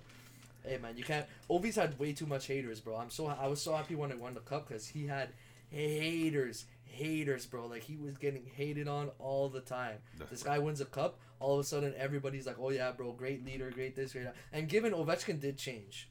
hey 0.64 0.78
man, 0.78 0.96
you 0.98 1.04
can't 1.04 1.26
Ovi's 1.50 1.76
had 1.76 1.98
way 2.00 2.14
too 2.14 2.26
much 2.26 2.48
haters, 2.48 2.80
bro. 2.80 2.98
I'm 2.98 3.10
so 3.10 3.28
I 3.28 3.48
was 3.48 3.62
so 3.62 3.76
happy 3.76 3.96
when 3.96 4.12
I 4.12 4.16
won 4.16 4.34
the 4.34 4.40
cup 4.42 4.68
because 4.68 4.88
he 4.88 5.08
had 5.08 5.30
haters, 5.74 6.66
haters, 6.86 7.46
bro. 7.46 7.66
Like 7.68 7.84
he 7.84 7.98
was 7.98 8.18
getting 8.18 8.46
hated 8.56 8.88
on 8.88 9.10
all 9.20 9.50
the 9.50 9.62
time. 9.62 9.98
The- 10.18 10.26
This 10.26 10.44
guy 10.44 10.60
wins 10.60 10.82
a 10.82 10.86
cup, 10.86 11.20
all 11.40 11.56
of 11.56 11.60
a 11.60 11.64
sudden 11.64 11.94
everybody's 11.98 12.46
like, 12.48 12.58
Oh 12.60 12.70
yeah, 12.70 12.92
bro, 12.92 13.12
great 13.12 13.44
leader, 13.46 13.72
great 13.72 13.96
this, 13.96 14.14
great 14.14 14.26
that. 14.26 14.36
And 14.52 14.70
given 14.70 14.94
Ovechkin 14.94 15.40
did 15.40 15.58
change. 15.58 16.10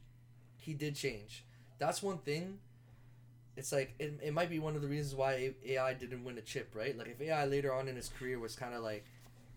He 0.56 0.74
did 0.74 0.94
change. 0.96 1.44
That's 1.78 2.02
one 2.02 2.18
thing 2.18 2.58
it's 3.56 3.70
like 3.70 3.94
it, 3.98 4.18
it 4.22 4.32
might 4.32 4.48
be 4.48 4.58
one 4.58 4.74
of 4.76 4.82
the 4.82 4.88
reasons 4.88 5.14
why 5.14 5.52
AI 5.66 5.92
didn't 5.94 6.24
win 6.24 6.38
a 6.38 6.40
chip, 6.40 6.72
right? 6.74 6.96
Like 6.96 7.08
if 7.08 7.20
AI 7.20 7.44
later 7.44 7.72
on 7.74 7.86
in 7.86 7.96
his 7.96 8.08
career 8.08 8.38
was 8.38 8.56
kind 8.56 8.72
of 8.74 8.82
like, 8.82 9.04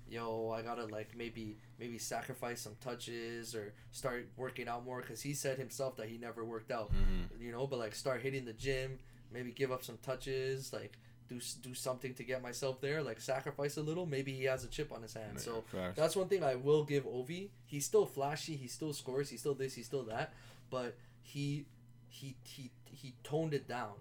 yo, 0.09 0.51
I 0.51 0.61
gotta 0.63 0.85
like 0.85 1.15
maybe 1.17 1.57
maybe 1.79 1.97
sacrifice 1.97 2.59
some 2.61 2.75
touches 2.81 3.55
or 3.55 3.73
start 3.91 4.27
working 4.35 4.67
out 4.67 4.83
more 4.83 4.99
because 5.01 5.21
he 5.21 5.33
said 5.33 5.57
himself 5.57 5.95
that 5.97 6.09
he 6.09 6.17
never 6.17 6.43
worked 6.43 6.71
out, 6.71 6.91
Mhm. 6.93 7.39
you 7.41 7.51
know. 7.53 7.67
But 7.67 7.79
like 7.79 7.95
start 7.95 8.21
hitting 8.21 8.43
the 8.43 8.53
gym, 8.53 8.99
maybe 9.31 9.51
give 9.51 9.71
up 9.71 9.83
some 9.83 9.97
touches, 10.03 10.71
like 10.73 10.97
do 11.27 11.39
do 11.61 11.73
something 11.73 12.13
to 12.15 12.23
get 12.23 12.41
myself 12.41 12.81
there, 12.81 13.01
like 13.01 13.19
sacrifice 13.19 13.77
a 13.77 13.81
little. 13.81 14.05
Maybe 14.05 14.33
he 14.33 14.43
has 14.45 14.63
a 14.63 14.67
chip 14.67 14.91
on 14.91 15.01
his 15.01 15.13
hand. 15.13 15.39
So 15.39 15.63
that's 15.95 16.15
one 16.15 16.27
thing 16.27 16.43
I 16.43 16.55
will 16.55 16.83
give 16.83 17.05
Ovi. 17.05 17.49
He's 17.65 17.85
still 17.85 18.05
flashy. 18.05 18.55
He 18.55 18.67
still 18.67 18.93
scores. 18.93 19.29
He's 19.29 19.39
still 19.39 19.55
this. 19.55 19.73
He's 19.73 19.85
still 19.85 20.03
that. 20.03 20.33
But 20.69 20.95
he 21.21 21.65
he 22.09 22.35
he 22.43 22.71
he 22.85 23.13
toned 23.23 23.53
it 23.53 23.67
down 23.67 23.93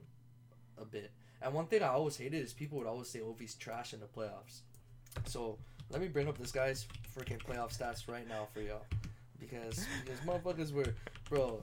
a 0.80 0.84
bit. 0.84 1.10
And 1.42 1.52
one 1.52 1.66
thing 1.66 1.82
I 1.82 1.88
always 1.88 2.16
hated 2.16 2.42
is 2.42 2.52
people 2.52 2.78
would 2.78 2.86
always 2.86 3.08
say 3.08 3.20
Ovi's 3.20 3.54
trash 3.54 3.92
in 3.92 4.00
the 4.00 4.06
playoffs. 4.06 4.60
So 5.26 5.58
let 5.90 6.00
me 6.00 6.08
bring 6.08 6.28
up 6.28 6.38
this 6.38 6.52
guy's 6.52 6.86
freaking 7.16 7.38
playoff 7.38 7.76
stats 7.76 8.08
right 8.08 8.26
now 8.28 8.48
for 8.52 8.60
y'all, 8.60 8.84
because 9.38 9.86
because 10.04 10.20
motherfuckers 10.20 10.72
were, 10.72 10.94
bro, 11.28 11.62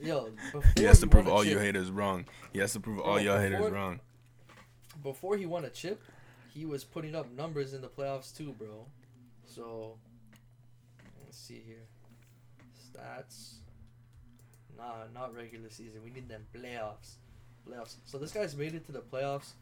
yo. 0.00 0.30
He 0.76 0.84
has 0.84 1.00
to 1.00 1.06
prove 1.06 1.28
all 1.28 1.44
your 1.44 1.60
haters 1.60 1.90
wrong. 1.90 2.26
He 2.52 2.58
has 2.58 2.72
to 2.72 2.80
prove 2.80 3.00
all 3.00 3.20
your 3.20 3.40
haters 3.40 3.70
wrong. 3.70 4.00
Before 5.02 5.36
he 5.36 5.46
won 5.46 5.64
a 5.64 5.70
chip, 5.70 6.02
he 6.54 6.64
was 6.64 6.84
putting 6.84 7.14
up 7.14 7.30
numbers 7.32 7.74
in 7.74 7.80
the 7.80 7.88
playoffs 7.88 8.36
too, 8.36 8.54
bro. 8.58 8.86
So 9.44 9.96
let's 11.24 11.38
see 11.38 11.62
here, 11.66 11.84
stats. 12.74 13.54
Nah, 14.76 15.04
not 15.14 15.34
regular 15.34 15.70
season. 15.70 16.00
We 16.04 16.10
need 16.10 16.28
them 16.28 16.46
playoffs. 16.54 17.14
Playoffs. 17.68 17.96
So 18.04 18.18
this 18.18 18.32
guy's 18.32 18.56
made 18.56 18.74
it 18.74 18.86
to 18.86 18.92
the 18.92 19.00
playoffs. 19.00 19.52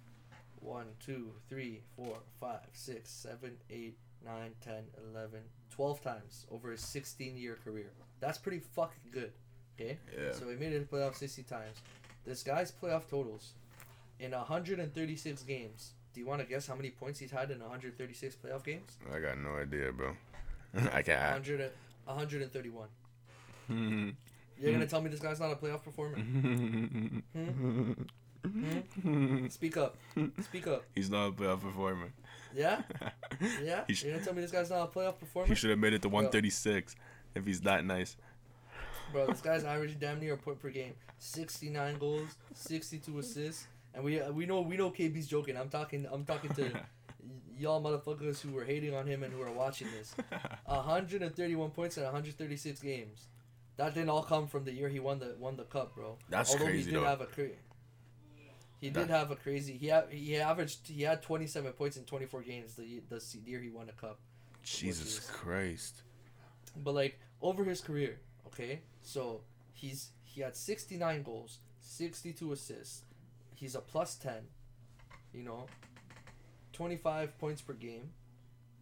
One, 0.60 0.86
two, 1.04 1.32
three, 1.48 1.82
four, 1.96 2.18
five, 2.38 2.68
six, 2.72 3.10
seven, 3.10 3.56
eight, 3.70 3.96
nine, 4.24 4.52
ten, 4.60 4.84
eleven, 5.10 5.40
twelve 5.70 6.02
times 6.02 6.46
over 6.50 6.70
his 6.70 6.80
16 6.80 7.36
year 7.36 7.58
career. 7.64 7.90
That's 8.20 8.38
pretty 8.38 8.60
fucking 8.60 9.10
good. 9.10 9.32
Okay? 9.80 9.98
Yeah. 10.16 10.32
So 10.32 10.48
he 10.48 10.56
made 10.56 10.72
it 10.72 10.88
to 10.90 10.94
playoffs 10.96 11.16
60 11.16 11.42
times. 11.44 11.76
This 12.26 12.42
guy's 12.42 12.70
playoff 12.70 13.08
totals 13.08 13.52
in 14.18 14.32
136 14.32 15.42
games. 15.44 15.92
Do 16.12 16.20
you 16.20 16.26
want 16.26 16.40
to 16.40 16.46
guess 16.46 16.66
how 16.66 16.74
many 16.74 16.90
points 16.90 17.18
he's 17.20 17.30
had 17.30 17.50
in 17.50 17.60
136 17.60 18.36
playoff 18.36 18.64
games? 18.64 18.98
I 19.14 19.20
got 19.20 19.38
no 19.38 19.56
idea, 19.56 19.92
bro. 19.92 20.12
I 20.92 21.02
can't. 21.02 21.20
100, 21.46 21.60
and- 21.60 21.72
131. 22.04 22.88
I- 23.70 23.72
You're 24.60 24.72
going 24.72 24.80
to 24.80 24.86
tell 24.86 25.00
me 25.00 25.08
this 25.08 25.20
guy's 25.20 25.40
not 25.40 25.52
a 25.52 25.56
playoff 25.56 25.82
performer? 25.82 26.18
Hmm? 27.32 27.92
Hmm? 29.02 29.46
Speak 29.48 29.76
up. 29.76 29.96
Speak 30.42 30.66
up. 30.66 30.82
He's 30.94 31.10
not 31.10 31.26
a 31.28 31.32
playoff 31.32 31.60
performer. 31.60 32.10
Yeah? 32.56 32.80
Yeah? 33.62 33.84
Sh- 33.90 34.04
You're 34.04 34.12
going 34.12 34.20
to 34.20 34.24
tell 34.24 34.34
me 34.34 34.40
this 34.40 34.50
guy's 34.50 34.70
not 34.70 34.82
a 34.84 34.98
playoff 34.98 35.18
performer? 35.18 35.46
He 35.48 35.54
should 35.54 35.68
have 35.70 35.78
made 35.78 35.92
it 35.92 36.00
to 36.02 36.08
136 36.08 36.96
if 37.34 37.44
he's 37.46 37.60
that 37.62 37.84
nice. 37.84 38.16
Bro, 39.12 39.26
this 39.26 39.40
guy's 39.40 39.64
averaging 39.64 39.98
damn 39.98 40.20
near 40.20 40.34
a 40.34 40.36
point 40.36 40.60
per 40.60 40.70
game. 40.70 40.94
69 41.18 41.98
goals, 41.98 42.28
62 42.54 43.18
assists. 43.18 43.66
And 43.94 44.04
we 44.04 44.20
we 44.32 44.46
know 44.46 44.60
we 44.60 44.76
know 44.76 44.90
KB's 44.90 45.26
joking. 45.26 45.56
I'm 45.56 45.68
talking 45.68 46.06
I'm 46.10 46.24
talking 46.24 46.52
to 46.54 46.70
y'all 47.58 47.82
motherfuckers 47.82 48.40
who 48.40 48.52
were 48.52 48.64
hating 48.64 48.94
on 48.94 49.06
him 49.06 49.24
and 49.24 49.32
who 49.32 49.42
are 49.42 49.50
watching 49.50 49.88
this. 49.96 50.14
131 50.66 51.70
points 51.70 51.96
in 51.96 52.04
136 52.04 52.80
games. 52.80 53.26
That 53.76 53.94
didn't 53.94 54.10
all 54.10 54.22
come 54.22 54.46
from 54.46 54.64
the 54.64 54.72
year 54.72 54.88
he 54.88 55.00
won 55.00 55.18
the 55.18 55.34
won 55.38 55.56
the 55.56 55.64
cup, 55.64 55.94
bro. 55.96 56.18
That's 56.28 56.52
Although 56.52 56.66
crazy 56.66 56.78
he 56.84 56.90
did 56.92 57.00
though. 57.00 57.04
have 57.06 57.20
a 57.20 57.26
cra- 57.26 57.48
he 58.80 58.90
did 58.90 59.10
have 59.10 59.30
a 59.30 59.36
crazy. 59.36 59.76
He 59.76 59.88
ha- 59.88 60.04
he 60.08 60.36
averaged 60.36 60.86
he 60.86 61.02
had 61.02 61.20
27 61.22 61.72
points 61.72 61.96
in 61.96 62.04
24 62.04 62.42
games 62.42 62.74
the 62.76 63.02
the 63.08 63.20
year 63.44 63.60
he 63.60 63.70
won 63.70 63.86
the 63.86 63.92
cup. 63.92 64.20
Jesus 64.62 65.18
is- 65.18 65.30
Christ. 65.30 66.02
But 66.76 66.94
like 66.94 67.18
over 67.42 67.64
his 67.64 67.80
career, 67.80 68.20
okay, 68.52 68.80
so 69.02 69.42
he's 69.72 70.10
he 70.22 70.40
had 70.40 70.56
69 70.56 71.22
goals, 71.22 71.58
62 71.80 72.52
assists. 72.52 73.02
He's 73.54 73.74
a 73.74 73.80
plus 73.80 74.14
10, 74.16 74.34
you 75.34 75.42
know, 75.42 75.66
25 76.72 77.38
points 77.38 77.60
per 77.60 77.74
game. 77.74 78.10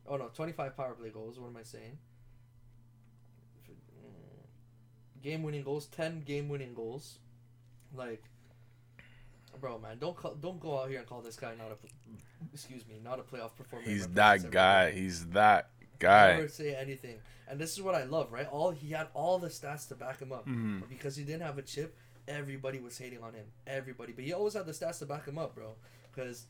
Oh 0.06 0.16
no, 0.16 0.28
25 0.28 0.76
power 0.76 0.94
play 0.94 1.10
goals. 1.10 1.38
What 1.38 1.48
am 1.48 1.56
I 1.56 1.62
saying? 1.62 1.98
Mm, 3.68 5.22
game 5.22 5.42
winning 5.42 5.62
goals, 5.62 5.86
10 5.86 6.22
game 6.22 6.48
winning 6.48 6.74
goals. 6.74 7.18
Like, 7.94 8.22
bro, 9.60 9.78
man, 9.78 9.98
don't 9.98 10.16
call, 10.16 10.34
don't 10.34 10.60
go 10.60 10.80
out 10.80 10.90
here 10.90 10.98
and 10.98 11.08
call 11.08 11.22
this 11.22 11.36
guy 11.36 11.54
not 11.56 11.72
a, 11.72 11.76
excuse 12.52 12.86
me, 12.86 13.00
not 13.02 13.18
a 13.18 13.22
playoff 13.22 13.56
performer. 13.56 13.84
He's 13.84 14.06
that 14.08 14.50
guy. 14.50 14.90
He's 14.92 15.26
that 15.28 15.70
guy. 15.98 16.34
Never 16.36 16.48
say 16.48 16.74
anything. 16.74 17.18
And 17.48 17.58
this 17.58 17.72
is 17.72 17.82
what 17.82 17.94
I 17.94 18.04
love, 18.04 18.32
right? 18.32 18.46
All 18.46 18.70
he 18.70 18.90
had 18.90 19.08
all 19.14 19.38
the 19.38 19.48
stats 19.48 19.88
to 19.88 19.94
back 19.94 20.20
him 20.20 20.32
up. 20.32 20.46
Mhm. 20.46 20.80
But 20.80 20.88
because 20.88 21.16
he 21.16 21.24
didn't 21.24 21.42
have 21.42 21.58
a 21.58 21.62
chip, 21.62 21.96
everybody 22.26 22.78
was 22.80 22.98
hating 22.98 23.22
on 23.22 23.34
him. 23.34 23.46
Everybody. 23.66 24.12
But 24.12 24.24
he 24.24 24.32
always 24.32 24.54
had 24.54 24.66
the 24.66 24.72
stats 24.72 24.98
to 25.00 25.06
back 25.06 25.26
him 25.26 25.38
up, 25.38 25.54
bro. 25.54 25.74
Because, 26.14 26.46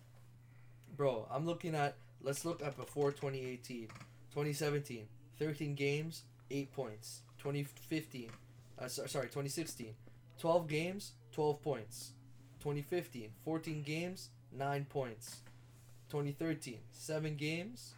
bro, 0.96 1.26
I'm 1.30 1.46
looking 1.46 1.74
at, 1.74 1.96
let's 2.20 2.44
look 2.44 2.62
at 2.62 2.76
before 2.76 3.12
2018. 3.12 3.88
2017, 4.32 5.08
13 5.38 5.74
games, 5.74 6.22
8 6.50 6.72
points. 6.72 7.22
2015, 7.38 8.30
uh, 8.78 8.88
sorry, 8.88 9.26
2016, 9.26 9.94
12 10.38 10.66
games, 10.68 11.12
12 11.32 11.62
points. 11.62 12.12
2015, 12.60 13.30
14 13.44 13.82
games, 13.82 14.30
9 14.52 14.84
points. 14.86 15.42
2013, 16.10 16.78
7 16.90 17.36
games, 17.36 17.94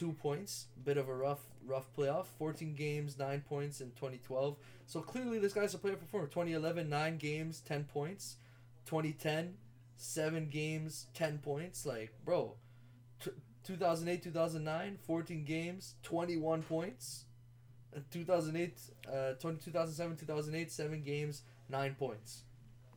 2 0.00 0.12
points. 0.14 0.66
Bit 0.82 0.96
of 0.96 1.10
a 1.10 1.14
rough 1.14 1.40
rough 1.66 1.94
playoff. 1.94 2.24
14 2.38 2.74
games, 2.74 3.18
9 3.18 3.42
points 3.46 3.82
in 3.82 3.88
2012. 3.90 4.56
So 4.86 5.02
clearly 5.02 5.38
this 5.38 5.52
guy's 5.52 5.74
a 5.74 5.78
player 5.78 5.96
performer. 5.96 6.26
2011, 6.26 6.88
9 6.88 7.18
games, 7.18 7.60
10 7.60 7.84
points. 7.84 8.36
2010, 8.86 9.54
7 9.98 10.48
games, 10.48 11.06
10 11.12 11.38
points. 11.38 11.84
Like, 11.84 12.14
bro, 12.24 12.54
t- 13.22 13.30
2008, 13.64 14.22
2009, 14.22 14.98
14 15.06 15.44
games, 15.44 15.94
21 16.02 16.62
points. 16.62 17.24
Uh, 17.94 18.00
2008, 18.10 18.78
uh, 19.06 19.32
20, 19.34 19.58
2007, 19.62 20.16
2008, 20.16 20.72
7 20.72 21.02
games, 21.02 21.42
9 21.68 21.94
points. 21.98 22.44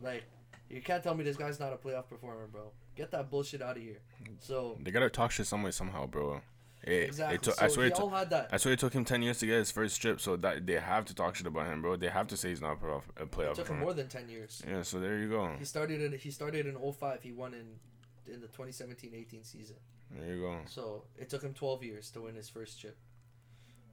Like, 0.01 0.23
you 0.69 0.81
can't 0.81 1.03
tell 1.03 1.15
me 1.15 1.25
this 1.25 1.35
guy's 1.35 1.59
not 1.59 1.73
a 1.73 1.75
playoff 1.75 2.07
performer, 2.07 2.47
bro. 2.49 2.71
Get 2.95 3.11
that 3.11 3.29
bullshit 3.29 3.61
out 3.61 3.75
of 3.75 3.83
here. 3.83 3.99
So, 4.39 4.77
They 4.81 4.91
gotta 4.91 5.09
talk 5.09 5.31
shit 5.31 5.47
some 5.47 5.63
way 5.63 5.71
somehow, 5.71 6.07
bro. 6.07 6.41
It, 6.83 7.03
exactly. 7.03 7.35
It 7.35 7.43
took, 7.43 7.55
so 7.55 7.65
I 7.65 7.67
swear 7.69 7.87
it 7.87 7.95
took. 7.95 8.03
all 8.03 8.09
had 8.09 8.29
that. 8.31 8.49
I 8.51 8.57
swear 8.57 8.73
it 8.73 8.79
took 8.79 8.93
him 8.93 9.05
ten 9.05 9.21
years 9.21 9.39
to 9.39 9.45
get 9.45 9.55
his 9.55 9.71
first 9.71 9.95
strip, 9.95 10.19
so 10.19 10.35
that 10.37 10.65
they 10.65 10.73
have 10.73 11.05
to 11.05 11.15
talk 11.15 11.35
shit 11.35 11.47
about 11.47 11.67
him, 11.67 11.81
bro. 11.81 11.95
They 11.95 12.09
have 12.09 12.27
to 12.27 12.37
say 12.37 12.49
he's 12.49 12.61
not 12.61 12.73
a 12.73 12.75
playoff, 12.75 13.03
a 13.17 13.51
It 13.51 13.55
took 13.55 13.67
him 13.69 13.79
more 13.79 13.93
than 13.93 14.07
10 14.07 14.29
years. 14.29 14.61
Yeah, 14.67 14.81
so 14.81 14.99
there 14.99 15.17
you 15.17 15.29
go. 15.29 15.55
He 15.57 15.65
started 15.65 16.01
in 16.01 16.17
he 16.19 16.31
started 16.31 16.65
in 16.65 16.75
05. 16.75 17.21
He 17.21 17.31
won 17.31 17.53
in 17.53 18.33
in 18.33 18.41
the 18.41 18.47
2017-18 18.47 19.45
season. 19.45 19.75
There 20.11 20.35
you 20.35 20.41
go. 20.41 20.57
So 20.65 21.03
it 21.17 21.29
took 21.29 21.41
him 21.41 21.53
12 21.53 21.83
years 21.83 22.09
to 22.11 22.21
win 22.21 22.35
his 22.35 22.49
first 22.49 22.79
chip. 22.79 22.97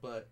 But 0.01 0.27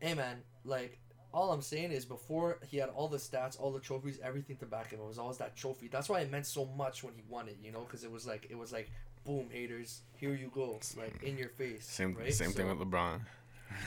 hey 0.00 0.14
man, 0.14 0.42
like 0.64 0.98
all 1.32 1.52
I'm 1.52 1.62
saying 1.62 1.92
is 1.92 2.04
before 2.04 2.58
he 2.66 2.78
had 2.78 2.88
all 2.88 3.08
the 3.08 3.18
stats, 3.18 3.60
all 3.60 3.72
the 3.72 3.80
trophies, 3.80 4.18
everything 4.22 4.56
to 4.58 4.66
back 4.66 4.90
him. 4.90 5.00
It 5.00 5.06
was 5.06 5.18
always 5.18 5.38
that 5.38 5.56
trophy. 5.56 5.88
That's 5.88 6.08
why 6.08 6.20
it 6.20 6.30
meant 6.30 6.46
so 6.46 6.64
much 6.64 7.04
when 7.04 7.14
he 7.14 7.22
won 7.28 7.48
it, 7.48 7.58
you 7.62 7.72
know, 7.72 7.80
because 7.80 8.04
it 8.04 8.10
was 8.10 8.26
like 8.26 8.46
it 8.50 8.56
was 8.56 8.72
like 8.72 8.90
boom 9.26 9.48
haters, 9.50 10.02
here 10.16 10.34
you 10.34 10.50
go, 10.54 10.78
like 10.96 11.22
in 11.22 11.36
your 11.36 11.48
face. 11.48 11.84
Same 11.84 12.14
right? 12.14 12.32
same 12.32 12.50
thing 12.52 12.68
with 12.68 12.78
LeBron. 12.88 13.20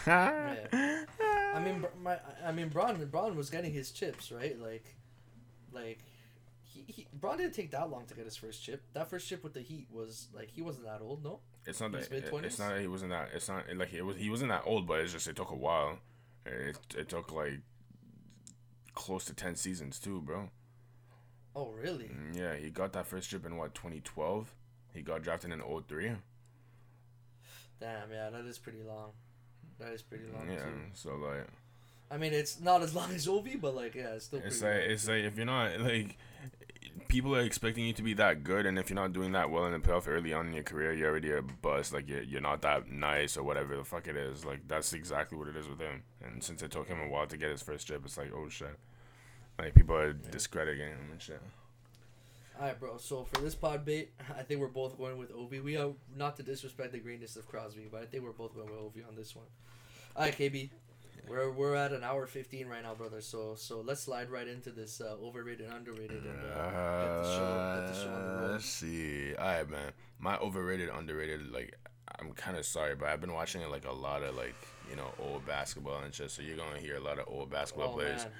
I 0.07 1.59
mean, 1.63 1.85
my, 2.03 2.17
I 2.45 2.51
mean, 2.51 2.69
Bron, 2.69 3.03
Bron 3.05 3.35
was 3.35 3.49
getting 3.49 3.73
his 3.73 3.91
chips, 3.91 4.31
right? 4.31 4.59
Like, 4.59 4.83
like, 5.71 5.99
he, 6.61 6.83
he, 6.87 7.07
Bron 7.13 7.37
didn't 7.37 7.53
take 7.53 7.71
that 7.71 7.89
long 7.89 8.05
to 8.07 8.13
get 8.13 8.25
his 8.25 8.35
first 8.35 8.63
chip. 8.63 8.83
That 8.93 9.09
first 9.09 9.27
chip 9.27 9.43
with 9.43 9.53
the 9.53 9.61
Heat 9.61 9.87
was 9.91 10.27
like 10.33 10.49
he 10.51 10.61
wasn't 10.61 10.85
that 10.85 11.01
old, 11.01 11.23
no. 11.23 11.39
It's 11.65 11.79
not 11.81 11.93
He's 11.95 12.07
that 12.07 12.15
it- 12.15 12.21
mid-twenties? 12.23 12.51
it's 12.51 12.59
not 12.59 12.69
that 12.75 12.81
he 12.81 12.87
wasn't 12.87 13.11
that 13.11 13.29
it's 13.33 13.47
not 13.49 13.63
like 13.75 13.93
it 13.93 14.01
was 14.03 14.17
he 14.17 14.29
wasn't 14.29 14.51
that 14.51 14.63
old, 14.65 14.85
but 14.87 14.99
it's 14.99 15.11
just 15.13 15.27
it 15.27 15.35
took 15.35 15.51
a 15.51 15.55
while. 15.55 15.97
It 16.45 16.77
it 16.97 17.09
took 17.09 17.31
like 17.31 17.59
close 18.95 19.25
to 19.25 19.33
ten 19.33 19.55
seasons 19.55 19.99
too, 19.99 20.21
bro. 20.21 20.49
Oh, 21.55 21.71
really? 21.71 22.05
Mm, 22.05 22.35
Yeah, 22.37 22.55
he 22.55 22.69
got 22.69 22.93
that 22.93 23.07
first 23.07 23.29
chip 23.29 23.45
in 23.45 23.57
what 23.57 23.73
2012. 23.73 24.53
He 24.93 25.01
got 25.01 25.21
drafted 25.21 25.51
in 25.51 25.61
03. 25.61 26.11
Damn, 27.79 28.11
yeah, 28.11 28.29
that 28.29 28.45
is 28.45 28.57
pretty 28.57 28.81
long. 28.87 29.11
That 29.79 29.93
is 29.93 30.01
pretty 30.01 30.25
long 30.35 30.49
Yeah, 30.49 30.57
too. 30.63 30.71
so 30.93 31.15
like 31.15 31.47
I 32.11 32.17
mean, 32.17 32.33
it's 32.33 32.59
not 32.59 32.81
as 32.81 32.95
long 32.95 33.11
as 33.13 33.27
Ovi, 33.27 33.59
but 33.61 33.75
like, 33.75 33.93
yeah, 33.95 34.15
it's 34.15 34.25
still 34.25 34.41
it's 34.43 34.59
pretty. 34.59 34.75
like 34.75 34.83
long. 34.83 34.91
it's 34.93 35.07
like 35.07 35.23
if 35.23 35.37
you're 35.37 35.45
not 35.45 35.79
like 35.79 36.17
people 37.07 37.35
are 37.35 37.41
expecting 37.41 37.85
you 37.85 37.93
to 37.93 38.01
be 38.03 38.13
that 38.15 38.43
good, 38.43 38.65
and 38.65 38.77
if 38.79 38.89
you're 38.89 38.95
not 38.95 39.13
doing 39.13 39.31
that 39.33 39.49
well 39.49 39.65
in 39.65 39.71
the 39.73 39.79
playoff 39.79 40.07
early 40.07 40.33
on 40.33 40.47
in 40.47 40.53
your 40.53 40.63
career, 40.63 40.91
you're 40.91 41.09
already 41.09 41.31
a 41.31 41.41
bust. 41.41 41.93
Like 41.93 42.09
you're 42.09 42.23
you're 42.23 42.41
not 42.41 42.61
that 42.63 42.91
nice 42.91 43.37
or 43.37 43.43
whatever 43.43 43.75
the 43.77 43.83
fuck 43.83 44.07
it 44.07 44.17
is. 44.17 44.43
Like 44.43 44.67
that's 44.67 44.91
exactly 44.93 45.37
what 45.37 45.47
it 45.47 45.55
is 45.55 45.67
with 45.69 45.79
him. 45.79 46.03
And 46.23 46.43
since 46.43 46.61
it 46.63 46.71
took 46.71 46.87
him 46.87 46.99
a 46.99 47.07
while 47.07 47.27
to 47.27 47.37
get 47.37 47.51
his 47.51 47.61
first 47.61 47.87
chip, 47.87 48.01
it's 48.03 48.17
like 48.17 48.31
oh 48.35 48.49
shit. 48.49 48.75
Like 49.57 49.75
people 49.75 49.95
are 49.95 50.13
discrediting 50.13 50.87
him 50.89 51.09
and 51.11 51.21
shit. 51.21 51.41
All 52.59 52.65
right, 52.65 52.79
bro. 52.79 52.97
So 52.97 53.23
for 53.23 53.41
this 53.41 53.55
pod 53.55 53.85
bait, 53.85 54.11
I 54.37 54.43
think 54.43 54.59
we're 54.59 54.67
both 54.67 54.97
going 54.97 55.17
with 55.17 55.31
Ovi. 55.33 55.63
We 55.63 55.77
are 55.77 55.91
not 56.17 56.35
to 56.37 56.43
disrespect 56.43 56.91
the 56.91 56.99
greatness 56.99 57.35
of 57.37 57.47
Crosby, 57.47 57.87
but 57.91 58.01
I 58.01 58.05
think 58.05 58.23
we're 58.23 58.31
both 58.31 58.53
going 58.53 58.69
with 58.69 58.79
Ovi 58.79 59.07
on 59.07 59.15
this 59.15 59.35
one. 59.35 59.45
All 60.15 60.23
right, 60.23 60.37
KB. 60.37 60.69
We're, 61.27 61.51
we're 61.51 61.75
at 61.75 61.91
an 61.93 62.03
hour 62.03 62.25
fifteen 62.25 62.67
right 62.67 62.81
now, 62.81 62.95
brother. 62.95 63.21
So 63.21 63.53
so 63.55 63.81
let's 63.81 64.01
slide 64.01 64.29
right 64.31 64.47
into 64.47 64.71
this 64.71 64.99
uh, 64.99 65.15
overrated, 65.23 65.69
underrated, 65.69 66.23
and 66.23 66.39
uh, 66.55 67.21
the 67.21 67.23
show 67.23 67.87
the 67.87 67.93
show 67.93 68.09
on 68.09 68.21
the 68.25 68.29
Uh, 68.29 68.41
road. 68.41 68.51
let's 68.53 68.65
see. 68.65 69.35
All 69.35 69.45
right, 69.45 69.69
man. 69.69 69.91
My 70.17 70.37
overrated, 70.37 70.89
underrated. 70.89 71.51
Like, 71.51 71.75
I'm 72.19 72.31
kind 72.33 72.57
of 72.57 72.65
sorry, 72.65 72.95
but 72.95 73.09
I've 73.09 73.21
been 73.21 73.33
watching 73.33 73.61
like 73.69 73.85
a 73.85 73.91
lot 73.91 74.23
of 74.23 74.35
like 74.35 74.55
you 74.89 74.95
know 74.95 75.11
old 75.19 75.45
basketball 75.45 75.99
and 76.01 76.11
shit. 76.13 76.31
So 76.31 76.41
you're 76.41 76.57
gonna 76.57 76.79
hear 76.79 76.95
a 76.97 77.01
lot 77.01 77.19
of 77.19 77.25
old 77.27 77.51
basketball 77.51 77.89
Oh 77.91 77.97
players. 77.97 78.23
man, 78.23 78.31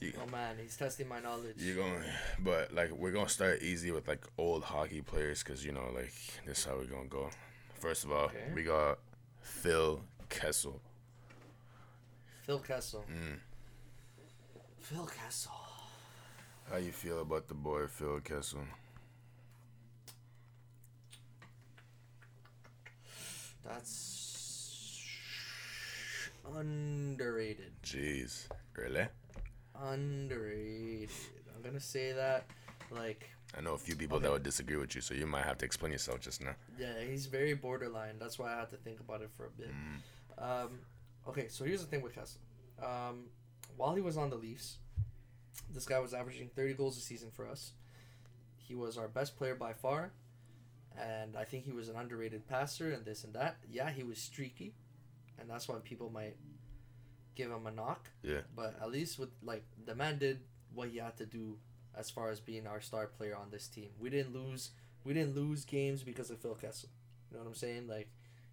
You, 0.00 0.12
oh 0.22 0.30
man, 0.30 0.56
he's 0.60 0.76
testing 0.76 1.08
my 1.08 1.20
knowledge. 1.20 1.54
you're 1.58 1.76
going, 1.76 2.02
but 2.40 2.72
like 2.74 2.90
we're 2.90 3.12
gonna 3.12 3.28
start 3.28 3.62
easy 3.62 3.90
with 3.90 4.06
like 4.08 4.24
old 4.36 4.62
hockey 4.64 5.00
players, 5.00 5.42
cause 5.42 5.64
you 5.64 5.72
know 5.72 5.88
like 5.94 6.12
this 6.46 6.58
is 6.58 6.64
how 6.64 6.76
we're 6.76 6.84
gonna 6.84 7.06
go. 7.08 7.30
First 7.74 8.04
of 8.04 8.12
all, 8.12 8.24
Okay. 8.26 8.52
we 8.54 8.62
got 8.64 8.98
Phil 9.40 10.00
Kessel. 10.28 10.80
Phil 12.42 12.58
Kessel. 12.58 13.04
Mm. 13.10 13.38
Phil 14.80 15.06
Kessel. 15.06 15.52
How 16.70 16.76
you 16.78 16.92
feel 16.92 17.20
about 17.20 17.46
the 17.48 17.54
boy 17.54 17.86
Phil 17.86 18.20
Kessel? 18.20 18.60
That's 23.64 25.06
underrated. 26.56 27.72
Jeez, 27.82 28.46
really? 28.76 29.06
Underrated. 29.80 31.10
I'm 31.54 31.62
gonna 31.62 31.80
say 31.80 32.12
that. 32.12 32.46
Like, 32.90 33.28
I 33.56 33.60
know 33.60 33.74
a 33.74 33.78
few 33.78 33.96
people 33.96 34.20
that 34.20 34.30
would 34.30 34.42
disagree 34.42 34.76
with 34.76 34.94
you, 34.94 35.00
so 35.00 35.14
you 35.14 35.26
might 35.26 35.44
have 35.44 35.58
to 35.58 35.64
explain 35.64 35.92
yourself 35.92 36.20
just 36.20 36.42
now. 36.42 36.54
yeah, 36.78 37.00
he's 37.08 37.26
very 37.26 37.54
borderline. 37.54 38.18
That's 38.18 38.38
why 38.38 38.52
I 38.54 38.60
had 38.60 38.70
to 38.70 38.76
think 38.76 39.00
about 39.00 39.22
it 39.22 39.30
for 39.36 39.46
a 39.46 39.50
bit. 39.50 39.70
Mm. 39.70 40.64
Um, 40.64 40.78
okay, 41.28 41.46
so 41.48 41.64
here's 41.64 41.80
the 41.80 41.86
thing 41.86 42.02
with 42.02 42.14
Kessel. 42.14 42.40
Um, 42.82 43.26
while 43.76 43.94
he 43.94 44.00
was 44.00 44.16
on 44.16 44.30
the 44.30 44.36
Leafs, 44.36 44.78
this 45.72 45.86
guy 45.86 45.98
was 45.98 46.14
averaging 46.14 46.50
30 46.54 46.74
goals 46.74 46.98
a 46.98 47.00
season 47.00 47.30
for 47.30 47.48
us. 47.48 47.72
He 48.56 48.74
was 48.74 48.98
our 48.98 49.08
best 49.08 49.36
player 49.36 49.54
by 49.54 49.72
far, 49.72 50.12
and 51.00 51.36
I 51.36 51.44
think 51.44 51.64
he 51.64 51.72
was 51.72 51.88
an 51.88 51.96
underrated 51.96 52.46
passer 52.48 52.92
and 52.92 53.04
this 53.04 53.24
and 53.24 53.32
that. 53.34 53.56
Yeah, 53.70 53.90
he 53.90 54.02
was 54.02 54.18
streaky, 54.18 54.74
and 55.38 55.48
that's 55.48 55.68
why 55.68 55.76
people 55.84 56.10
might 56.10 56.36
give 57.34 57.50
him 57.50 57.66
a 57.66 57.70
knock. 57.70 58.10
Yeah. 58.22 58.40
But 58.54 58.76
at 58.80 58.90
least 58.90 59.18
with 59.18 59.30
like 59.42 59.64
the 59.84 59.94
man 59.94 60.18
did 60.18 60.40
what 60.74 60.88
he 60.88 60.98
had 60.98 61.16
to 61.18 61.26
do 61.26 61.56
as 61.96 62.10
far 62.10 62.30
as 62.30 62.40
being 62.40 62.66
our 62.66 62.80
star 62.80 63.06
player 63.06 63.36
on 63.36 63.50
this 63.50 63.68
team. 63.68 63.90
We 63.98 64.10
didn't 64.10 64.34
lose. 64.34 64.70
We 65.04 65.14
didn't 65.14 65.36
lose 65.36 65.64
games 65.64 66.02
because 66.02 66.30
of 66.30 66.38
Phil 66.38 66.54
Kessel. 66.54 66.88
You 67.30 67.36
know 67.36 67.44
what 67.44 67.50
I'm 67.50 67.54
saying? 67.54 67.88
Like 67.88 68.08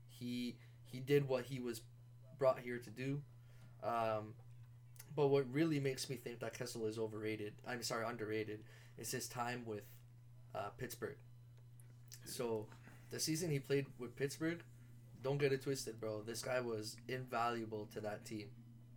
he 0.07 0.57
he 0.85 0.99
did 0.99 1.27
what 1.27 1.45
he 1.45 1.59
was 1.59 1.81
brought 2.37 2.59
here 2.59 2.77
to 2.77 2.89
do. 2.89 3.21
Um, 3.83 4.33
but 5.15 5.27
what 5.27 5.51
really 5.51 5.79
makes 5.79 6.09
me 6.09 6.15
think 6.15 6.39
that 6.39 6.57
Kessel 6.57 6.85
is 6.85 6.97
overrated, 6.97 7.53
I'm 7.67 7.83
sorry, 7.83 8.05
underrated, 8.05 8.63
is 8.97 9.11
his 9.11 9.27
time 9.27 9.63
with 9.65 9.83
uh, 10.55 10.69
Pittsburgh. 10.77 11.17
So 12.25 12.67
the 13.09 13.19
season 13.19 13.49
he 13.49 13.59
played 13.59 13.87
with 13.99 14.15
Pittsburgh, 14.15 14.59
don't 15.23 15.37
get 15.37 15.51
it 15.51 15.63
twisted, 15.63 15.99
bro. 15.99 16.21
This 16.21 16.41
guy 16.41 16.61
was 16.61 16.95
invaluable 17.07 17.87
to 17.93 18.01
that 18.01 18.25
team. 18.25 18.47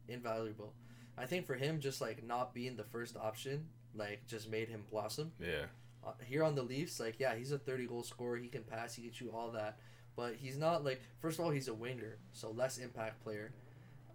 Invaluable. 0.09 0.73
I 1.17 1.27
think 1.27 1.47
for 1.47 1.55
him, 1.55 1.81
just 1.81 2.01
like 2.01 2.25
not 2.25 2.55
being 2.55 2.77
the 2.77 2.85
first 2.85 3.17
option, 3.17 3.67
like 3.95 4.27
just 4.27 4.51
made 4.51 4.69
him 4.69 4.83
blossom 4.91 5.33
Yeah. 5.41 5.67
uh, 6.05 6.13
here 6.25 6.43
on 6.43 6.55
the 6.55 6.63
Leafs, 6.63 6.99
like 7.01 7.17
yeah, 7.19 7.35
he's 7.35 7.53
a 7.53 7.59
thirty 7.59 7.87
goal 7.87 8.03
scorer. 8.03 8.37
He 8.37 8.49
can 8.49 8.63
pass. 8.65 8.95
He 8.95 9.03
can 9.03 9.13
shoot 9.13 9.31
all 9.33 9.51
that. 9.53 9.79
But 10.17 10.35
he's 10.37 10.59
not 10.59 10.85
like 10.85 11.01
first 11.21 11.39
of 11.39 11.45
all 11.45 11.51
he's 11.51 11.69
a 11.69 11.75
winger, 11.75 12.19
so 12.33 12.51
less 12.51 12.79
impact 12.79 13.23
player. 13.23 13.53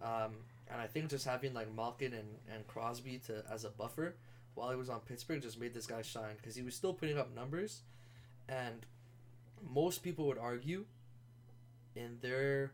Um, 0.02 0.32
and 0.70 0.80
I 0.80 0.86
think 0.86 1.10
just 1.10 1.26
having 1.26 1.52
like 1.54 1.74
Malkin 1.74 2.12
and, 2.14 2.28
and 2.54 2.66
Crosby 2.66 3.20
to 3.26 3.42
as 3.50 3.64
a 3.64 3.70
buffer 3.70 4.14
while 4.54 4.70
he 4.70 4.76
was 4.76 4.88
on 4.88 5.00
Pittsburgh 5.00 5.42
just 5.42 5.58
made 5.60 5.74
this 5.74 5.86
guy 5.86 6.02
shine 6.02 6.36
because 6.36 6.54
he 6.54 6.62
was 6.62 6.74
still 6.74 6.92
putting 6.94 7.18
up 7.18 7.34
numbers, 7.34 7.82
and 8.48 8.86
most 9.68 10.02
people 10.02 10.26
would 10.26 10.38
argue 10.38 10.84
in 11.96 12.18
their 12.20 12.72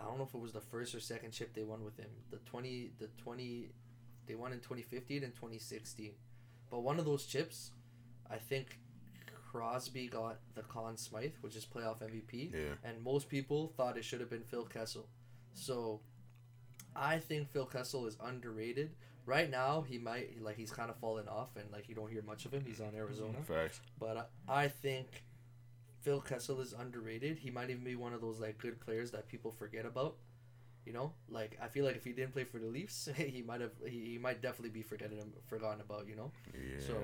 I 0.00 0.04
don't 0.04 0.18
know 0.18 0.24
if 0.24 0.34
it 0.34 0.40
was 0.40 0.52
the 0.52 0.60
first 0.60 0.94
or 0.94 1.00
second 1.00 1.30
chip 1.32 1.54
they 1.54 1.62
won 1.62 1.84
with 1.84 1.96
him. 1.96 2.10
The 2.30 2.38
twenty 2.38 2.90
the 2.98 3.08
twenty 3.22 3.70
they 4.26 4.34
won 4.34 4.52
in 4.52 4.60
twenty 4.60 4.82
fifteen 4.82 5.24
and 5.24 5.34
twenty 5.34 5.58
sixteen. 5.58 6.12
But 6.70 6.80
one 6.80 6.98
of 6.98 7.04
those 7.04 7.26
chips, 7.26 7.70
I 8.30 8.36
think 8.36 8.78
Crosby 9.50 10.08
got 10.08 10.38
the 10.54 10.62
Conn 10.62 10.96
Smythe, 10.96 11.32
which 11.40 11.56
is 11.56 11.64
playoff 11.64 12.00
MVP, 12.02 12.52
Yeah. 12.52 12.74
and 12.84 13.02
most 13.02 13.28
people 13.28 13.72
thought 13.76 13.96
it 13.96 14.04
should 14.04 14.20
have 14.20 14.28
been 14.30 14.42
Phil 14.42 14.64
Kessel. 14.64 15.08
So 15.54 16.00
I 16.94 17.18
think 17.18 17.50
Phil 17.50 17.66
Kessel 17.66 18.06
is 18.06 18.16
underrated. 18.22 18.90
Right 19.24 19.50
now, 19.50 19.82
he 19.88 19.98
might 19.98 20.40
like 20.42 20.56
he's 20.56 20.70
kind 20.70 20.90
of 20.90 20.96
fallen 20.96 21.26
off, 21.28 21.56
and 21.56 21.70
like 21.72 21.88
you 21.88 21.94
don't 21.94 22.10
hear 22.10 22.22
much 22.22 22.44
of 22.44 22.52
him. 22.52 22.64
He's 22.66 22.80
on 22.80 22.94
Arizona, 22.94 23.38
Facts. 23.46 23.80
but 23.98 24.30
I, 24.48 24.64
I 24.64 24.68
think 24.68 25.06
Phil 26.06 26.20
Kessel 26.20 26.60
is 26.60 26.72
underrated. 26.72 27.38
He 27.38 27.50
might 27.50 27.68
even 27.68 27.82
be 27.82 27.96
one 27.96 28.12
of 28.12 28.20
those 28.20 28.38
like 28.38 28.58
good 28.58 28.78
players 28.78 29.10
that 29.10 29.26
people 29.26 29.50
forget 29.50 29.84
about. 29.84 30.14
You 30.84 30.92
know, 30.92 31.10
like 31.28 31.58
I 31.60 31.66
feel 31.66 31.84
like 31.84 31.96
if 31.96 32.04
he 32.04 32.12
didn't 32.12 32.32
play 32.32 32.44
for 32.44 32.60
the 32.60 32.68
Leafs, 32.68 33.08
he 33.16 33.42
might 33.42 33.60
have 33.60 33.72
he, 33.84 34.12
he 34.12 34.18
might 34.18 34.40
definitely 34.40 34.70
be 34.70 34.82
forgetting 34.82 35.18
forgotten 35.48 35.80
about. 35.80 36.06
You 36.06 36.14
know. 36.14 36.30
Yeah. 36.54 36.86
So, 36.86 36.94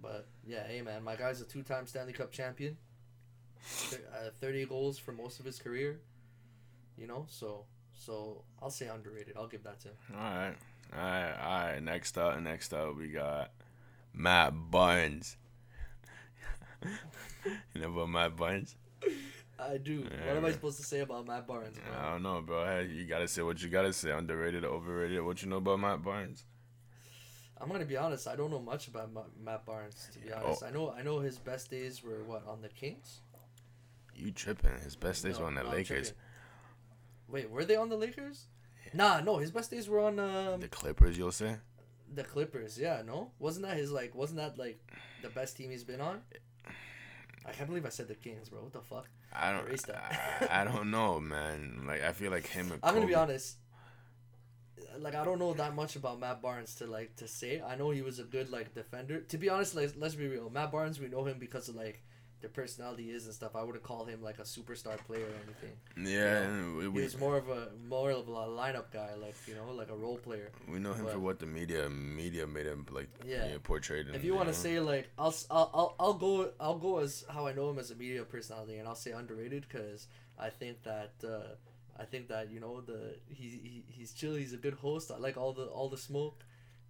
but 0.00 0.26
yeah, 0.46 0.66
hey 0.66 0.80
man, 0.80 1.04
my 1.04 1.16
guy's 1.16 1.42
a 1.42 1.44
two-time 1.44 1.86
Stanley 1.86 2.14
Cup 2.14 2.32
champion. 2.32 2.78
Uh, 3.92 4.30
Thirty 4.40 4.64
goals 4.64 4.98
for 4.98 5.12
most 5.12 5.38
of 5.38 5.44
his 5.44 5.58
career. 5.58 6.00
You 6.96 7.08
know, 7.08 7.26
so 7.28 7.66
so 7.92 8.42
I'll 8.62 8.70
say 8.70 8.88
underrated. 8.88 9.34
I'll 9.36 9.48
give 9.48 9.64
that 9.64 9.80
to 9.80 9.88
him. 9.88 9.96
all 10.14 10.18
right. 10.18 10.54
All 10.96 10.98
right. 10.98 11.34
All 11.42 11.66
right. 11.72 11.82
Next 11.82 12.16
up. 12.16 12.40
Next 12.40 12.72
up, 12.72 12.96
we 12.96 13.08
got 13.08 13.50
Matt 14.14 14.54
Barnes. 14.70 15.36
you 17.74 17.80
know 17.80 17.88
about 17.92 18.08
Matt 18.10 18.36
Barnes? 18.36 18.76
I 19.58 19.76
do. 19.78 20.04
Yeah, 20.10 20.28
what 20.28 20.36
am 20.36 20.44
I 20.44 20.52
supposed 20.52 20.76
to 20.78 20.84
say 20.84 21.00
about 21.00 21.26
Matt 21.26 21.46
Barnes? 21.46 21.76
bro? 21.78 21.98
I 22.00 22.10
don't 22.12 22.22
know, 22.22 22.40
bro. 22.40 22.64
Hey, 22.64 22.86
you 22.92 23.06
gotta 23.06 23.26
say 23.28 23.42
what 23.42 23.60
you 23.62 23.68
gotta 23.68 23.92
say. 23.92 24.10
Underrated, 24.10 24.64
overrated. 24.64 25.22
What 25.22 25.42
you 25.42 25.48
know 25.48 25.56
about 25.56 25.80
Matt 25.80 26.02
Barnes? 26.02 26.44
I'm 27.60 27.68
gonna 27.68 27.84
be 27.84 27.96
honest. 27.96 28.28
I 28.28 28.36
don't 28.36 28.50
know 28.52 28.60
much 28.60 28.86
about 28.86 29.12
Ma- 29.12 29.24
Matt 29.42 29.66
Barnes. 29.66 30.08
To 30.12 30.18
be 30.20 30.32
honest, 30.32 30.62
I 30.62 30.70
know 30.70 30.94
I 30.96 31.02
know 31.02 31.18
his 31.18 31.38
best 31.38 31.70
days 31.70 32.04
were 32.04 32.22
what 32.24 32.46
on 32.46 32.62
the 32.62 32.68
Kings. 32.68 33.20
You 34.14 34.30
tripping? 34.30 34.78
His 34.84 34.94
best 34.96 35.24
days 35.24 35.34
No, 35.34 35.42
were 35.42 35.46
on 35.48 35.54
the 35.56 35.62
no, 35.64 35.70
Lakers. 35.70 36.12
Wait, 37.28 37.50
were 37.50 37.64
they 37.64 37.76
on 37.76 37.88
the 37.88 37.96
Lakers? 37.96 38.46
Nah, 38.94 39.20
no. 39.20 39.36
His 39.38 39.50
best 39.50 39.70
days 39.70 39.88
were 39.88 40.00
on 40.00 40.18
um, 40.18 40.60
The 40.60 40.68
Clippers, 40.68 41.18
you'll 41.18 41.32
say? 41.32 41.56
the 42.14 42.24
Clippers. 42.24 42.78
Yeah, 42.78 43.02
no. 43.04 43.32
Wasn't 43.38 43.66
that 43.66 43.76
his 43.76 43.90
like? 43.92 44.14
Wasn't 44.14 44.38
that 44.38 44.56
like 44.56 44.80
the 45.22 45.28
best 45.28 45.56
team 45.56 45.70
he's 45.70 45.84
been 45.84 46.00
on? 46.00 46.20
I 47.46 47.52
can't 47.52 47.68
believe 47.68 47.86
I 47.86 47.90
said 47.90 48.08
the 48.08 48.14
Kings, 48.14 48.48
bro. 48.48 48.60
What 48.62 48.72
the 48.72 48.80
fuck? 48.80 49.08
I 49.32 49.52
don't. 49.52 49.66
Erase 49.66 49.82
that. 49.82 50.48
I, 50.50 50.62
I 50.62 50.64
don't 50.64 50.90
know, 50.90 51.20
man. 51.20 51.84
Like 51.86 52.02
I 52.02 52.12
feel 52.12 52.30
like 52.30 52.46
him 52.46 52.72
and 52.72 52.80
I'm 52.82 52.94
gonna 52.94 53.06
be 53.06 53.14
honest. 53.14 53.56
Like 54.98 55.14
I 55.14 55.24
don't 55.24 55.38
know 55.38 55.54
that 55.54 55.74
much 55.74 55.96
about 55.96 56.20
Matt 56.20 56.42
Barnes 56.42 56.74
to 56.76 56.86
like 56.86 57.16
to 57.16 57.28
say. 57.28 57.60
I 57.60 57.76
know 57.76 57.90
he 57.90 58.02
was 58.02 58.18
a 58.18 58.24
good 58.24 58.50
like 58.50 58.74
defender. 58.74 59.20
To 59.20 59.38
be 59.38 59.48
honest, 59.48 59.74
like 59.74 59.94
let's 59.96 60.14
be 60.14 60.28
real. 60.28 60.50
Matt 60.50 60.72
Barnes, 60.72 60.98
we 61.00 61.08
know 61.08 61.24
him 61.24 61.38
because 61.38 61.68
of 61.68 61.76
like 61.76 62.02
the 62.40 62.48
personality 62.48 63.10
is 63.10 63.24
and 63.26 63.34
stuff. 63.34 63.56
I 63.56 63.62
wouldn't 63.62 63.82
call 63.82 64.04
him 64.04 64.22
like 64.22 64.38
a 64.38 64.42
superstar 64.42 64.96
player 65.06 65.24
or 65.26 65.34
anything. 65.46 65.74
Yeah, 65.96 66.46
we, 66.76 66.82
He 66.82 66.88
we, 66.88 67.02
was 67.02 67.18
more 67.18 67.36
of 67.36 67.48
a 67.48 67.68
more 67.88 68.10
of 68.10 68.28
a 68.28 68.30
lineup 68.32 68.92
guy, 68.92 69.14
like 69.14 69.34
you 69.46 69.54
know, 69.54 69.72
like 69.72 69.90
a 69.90 69.96
role 69.96 70.18
player. 70.18 70.50
we 70.72 70.78
know 70.78 70.92
him 70.92 71.06
for 71.06 71.18
what 71.18 71.38
the 71.40 71.46
media 71.46 71.88
media 71.90 72.46
made 72.46 72.66
him 72.66 72.86
like 72.90 73.08
Yeah. 73.26 73.56
portrayed. 73.62 74.06
Him, 74.08 74.14
If 74.14 74.24
you 74.24 74.34
want 74.34 74.48
to 74.48 74.54
say 74.54 74.78
like 74.80 75.08
I'll, 75.18 75.34
I'll 75.50 75.70
I'll 75.74 75.94
I'll 76.00 76.14
go 76.14 76.50
I'll 76.60 76.78
go 76.78 76.98
as 76.98 77.24
how 77.28 77.46
I 77.46 77.52
know 77.52 77.70
him 77.70 77.78
as 77.78 77.90
a 77.90 77.96
media 77.96 78.22
personality, 78.24 78.76
and 78.78 78.86
I'll 78.88 78.94
say 79.06 79.10
underrated 79.12 79.66
because 79.68 80.06
I 80.38 80.50
think 80.50 80.82
that 80.84 81.12
uh, 81.24 81.54
I 81.98 82.04
think 82.04 82.28
that 82.28 82.50
you 82.52 82.60
know 82.60 82.80
the 82.80 83.16
he, 83.28 83.48
he 83.48 83.84
he's 83.88 84.12
chill. 84.12 84.34
He's 84.34 84.52
a 84.52 84.58
good 84.66 84.74
host. 84.74 85.10
I 85.10 85.18
like 85.18 85.36
all 85.36 85.52
the 85.52 85.64
all 85.64 85.88
the 85.88 85.98
smoke. 85.98 86.44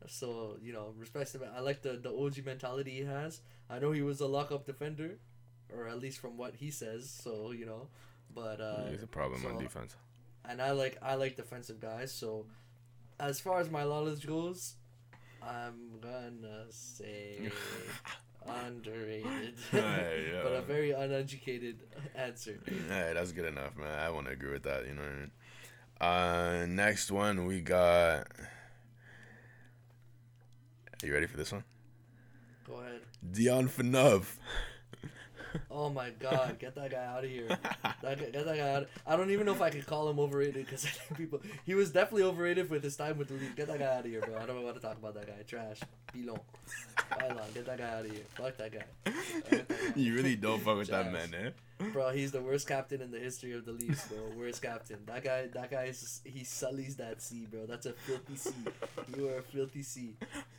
So 0.06 0.56
you 0.62 0.72
know, 0.72 0.94
respect 0.98 1.34
him. 1.34 1.42
I 1.56 1.60
like 1.60 1.82
the 1.82 1.92
the 1.96 2.10
OG 2.10 2.44
mentality 2.44 2.90
he 2.92 3.04
has. 3.04 3.40
I 3.70 3.78
know 3.78 3.92
he 3.92 4.02
was 4.02 4.20
a 4.20 4.26
lockup 4.26 4.64
defender, 4.66 5.18
or 5.74 5.88
at 5.88 5.98
least 5.98 6.18
from 6.20 6.36
what 6.36 6.54
he 6.56 6.70
says. 6.70 7.08
So 7.10 7.52
you 7.52 7.66
know, 7.66 7.88
but 8.34 8.60
uh, 8.60 8.86
he's 8.90 9.02
a 9.02 9.06
problem 9.06 9.44
on 9.46 9.58
defense. 9.58 9.96
and 10.48 10.60
I 10.62 10.70
like 10.72 10.98
I 11.02 11.14
like 11.14 11.36
defensive 11.36 11.80
guys. 11.80 12.12
So 12.12 12.46
as 13.20 13.40
far 13.40 13.60
as 13.60 13.70
my 13.70 13.82
knowledge 13.84 14.26
goes, 14.26 14.74
I'm 15.42 15.98
gonna 16.00 16.64
say 16.70 17.50
underrated, 18.46 19.54
Hey, 19.70 20.28
yo. 20.32 20.42
but 20.44 20.52
a 20.52 20.62
very 20.62 20.92
uneducated 20.92 21.82
answer. 22.14 22.58
Hey, 22.88 23.12
that's 23.14 23.32
good 23.32 23.44
enough, 23.46 23.76
man. 23.76 23.98
I 23.98 24.10
want 24.10 24.26
to 24.26 24.32
agree 24.32 24.52
with 24.52 24.62
that. 24.64 24.86
You 24.86 24.94
know 24.94 25.02
what 25.02 25.10
I 25.10 25.14
mean? 25.16 25.30
Uh, 26.00 26.66
next 26.66 27.10
one 27.10 27.44
we 27.44 27.60
got. 27.60 28.26
Are 31.02 31.06
you 31.06 31.12
ready 31.12 31.26
for 31.26 31.36
this 31.36 31.52
one? 31.52 31.64
Go 32.66 32.74
ahead. 32.80 33.00
Dion 33.32 33.68
Phaneuf. 33.68 34.36
Oh 35.70 35.90
my 35.90 36.10
God, 36.10 36.58
get 36.58 36.74
that 36.74 36.90
guy 36.90 37.04
out 37.04 37.24
of 37.24 37.30
here. 37.30 37.48
That 38.02 38.18
get 38.18 38.32
that 38.32 38.56
guy 38.56 38.74
out. 38.74 38.88
I 39.06 39.16
don't 39.16 39.30
even 39.30 39.46
know 39.46 39.52
if 39.52 39.62
I 39.62 39.70
could 39.70 39.86
call 39.86 40.08
him 40.08 40.18
overrated 40.18 40.66
because 40.66 40.84
I 40.86 40.88
think 40.88 41.16
people. 41.16 41.40
He 41.64 41.74
was 41.74 41.90
definitely 41.90 42.24
overrated 42.24 42.68
with 42.68 42.82
his 42.82 42.96
time 42.96 43.18
with 43.18 43.28
the 43.28 43.34
league. 43.34 43.56
Get 43.56 43.68
that 43.68 43.78
guy 43.78 43.96
out 43.96 44.00
of 44.00 44.06
here, 44.06 44.20
bro. 44.20 44.38
I 44.38 44.46
don't 44.46 44.62
want 44.62 44.74
to 44.76 44.82
talk 44.82 44.96
about 44.96 45.14
that 45.14 45.26
guy. 45.26 45.42
Trash. 45.46 45.80
Pilon. 46.12 46.40
Pilon, 47.18 47.54
get 47.54 47.66
that 47.66 47.78
guy 47.78 47.90
out 47.90 48.04
of 48.04 48.10
here. 48.10 48.24
Fuck 48.34 48.56
that 48.56 48.72
guy. 48.72 48.84
That 49.50 49.68
guy. 49.68 49.74
You 49.96 50.14
really 50.14 50.36
don't 50.36 50.60
fuck 50.60 50.76
with 50.76 50.88
that 50.88 51.12
man, 51.12 51.34
eh? 51.34 51.50
Bro, 51.92 52.10
he's 52.10 52.32
the 52.32 52.40
worst 52.40 52.66
captain 52.66 53.00
in 53.00 53.10
the 53.10 53.18
history 53.18 53.52
of 53.52 53.64
the 53.64 53.72
Leafs, 53.72 54.06
bro. 54.08 54.18
Worst 54.36 54.62
captain. 54.62 54.98
That 55.06 55.22
guy, 55.24 55.46
that 55.46 55.70
guy 55.70 55.84
is 55.84 56.20
he 56.24 56.44
sullies 56.44 56.96
that 56.96 57.22
sea, 57.22 57.46
bro. 57.50 57.66
That's 57.66 57.86
a 57.86 57.92
filthy 57.92 58.36
sea. 58.36 58.54
You 59.16 59.28
are 59.28 59.38
a 59.38 59.42
filthy 59.42 59.82
sea. 59.82 60.14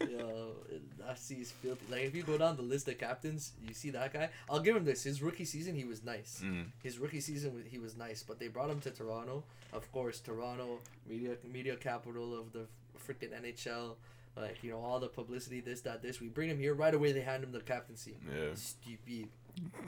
Yo, 0.10 0.53
that 0.99 1.19
sea 1.19 1.44
filthy. 1.44 1.86
Like 1.91 2.03
if 2.03 2.15
you 2.15 2.23
go 2.23 2.38
down 2.38 2.56
the 2.56 2.64
list 2.64 2.88
of 2.88 2.98
captains, 2.98 3.53
you 3.65 3.73
see 3.73 3.91
that 3.91 4.14
guy. 4.14 4.30
I'll 4.49 4.60
give 4.60 4.76
him 4.76 4.86
this. 4.86 5.03
His 5.03 5.22
rookie 5.22 5.45
season, 5.45 5.76
he 5.76 5.84
was 5.84 6.03
nice. 6.03 6.41
Mm. 6.44 6.65
His 6.84 6.98
rookie 6.98 7.22
season, 7.22 7.64
he 7.69 7.77
was 7.77 7.95
nice. 7.95 8.23
But 8.23 8.40
they 8.40 8.48
brought 8.48 8.69
him 8.69 8.80
to 8.81 8.91
Toronto. 8.91 9.44
Of 9.72 9.91
course, 9.91 10.19
Toronto, 10.19 10.80
media 11.07 11.36
media 11.52 11.76
capital 11.76 12.38
of 12.38 12.52
the 12.53 12.65
freaking 13.07 13.31
NHL. 13.40 13.95
Like 14.36 14.64
you 14.64 14.72
know 14.72 14.80
all 14.80 14.99
the 14.99 15.07
publicity, 15.07 15.60
this, 15.60 15.81
that, 15.81 16.02
this. 16.02 16.22
We 16.22 16.27
bring 16.27 16.49
him 16.49 16.57
here 16.57 16.73
right 16.73 16.94
away. 16.94 17.11
They 17.11 17.22
hand 17.22 17.44
him 17.44 17.52
the 17.52 17.60
captaincy. 17.60 18.15
Yeah. 18.27 18.53
Stupid. 18.56 19.27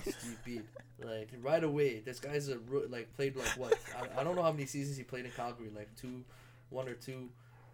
Stupid. 0.01 0.65
Like 1.03 1.29
right 1.41 1.63
away, 1.63 2.01
this 2.05 2.19
guy's 2.19 2.47
a 2.47 2.59
like 2.89 3.11
played 3.15 3.35
like 3.35 3.47
what? 3.57 3.75
I, 3.97 4.21
I 4.21 4.23
don't 4.23 4.35
know 4.35 4.43
how 4.43 4.51
many 4.51 4.67
seasons 4.67 4.97
he 4.97 5.03
played 5.03 5.25
in 5.25 5.31
Calgary. 5.31 5.71
Like 5.75 5.89
two, 5.99 6.23
one 6.69 6.87
or 6.87 6.93
two. 6.93 7.29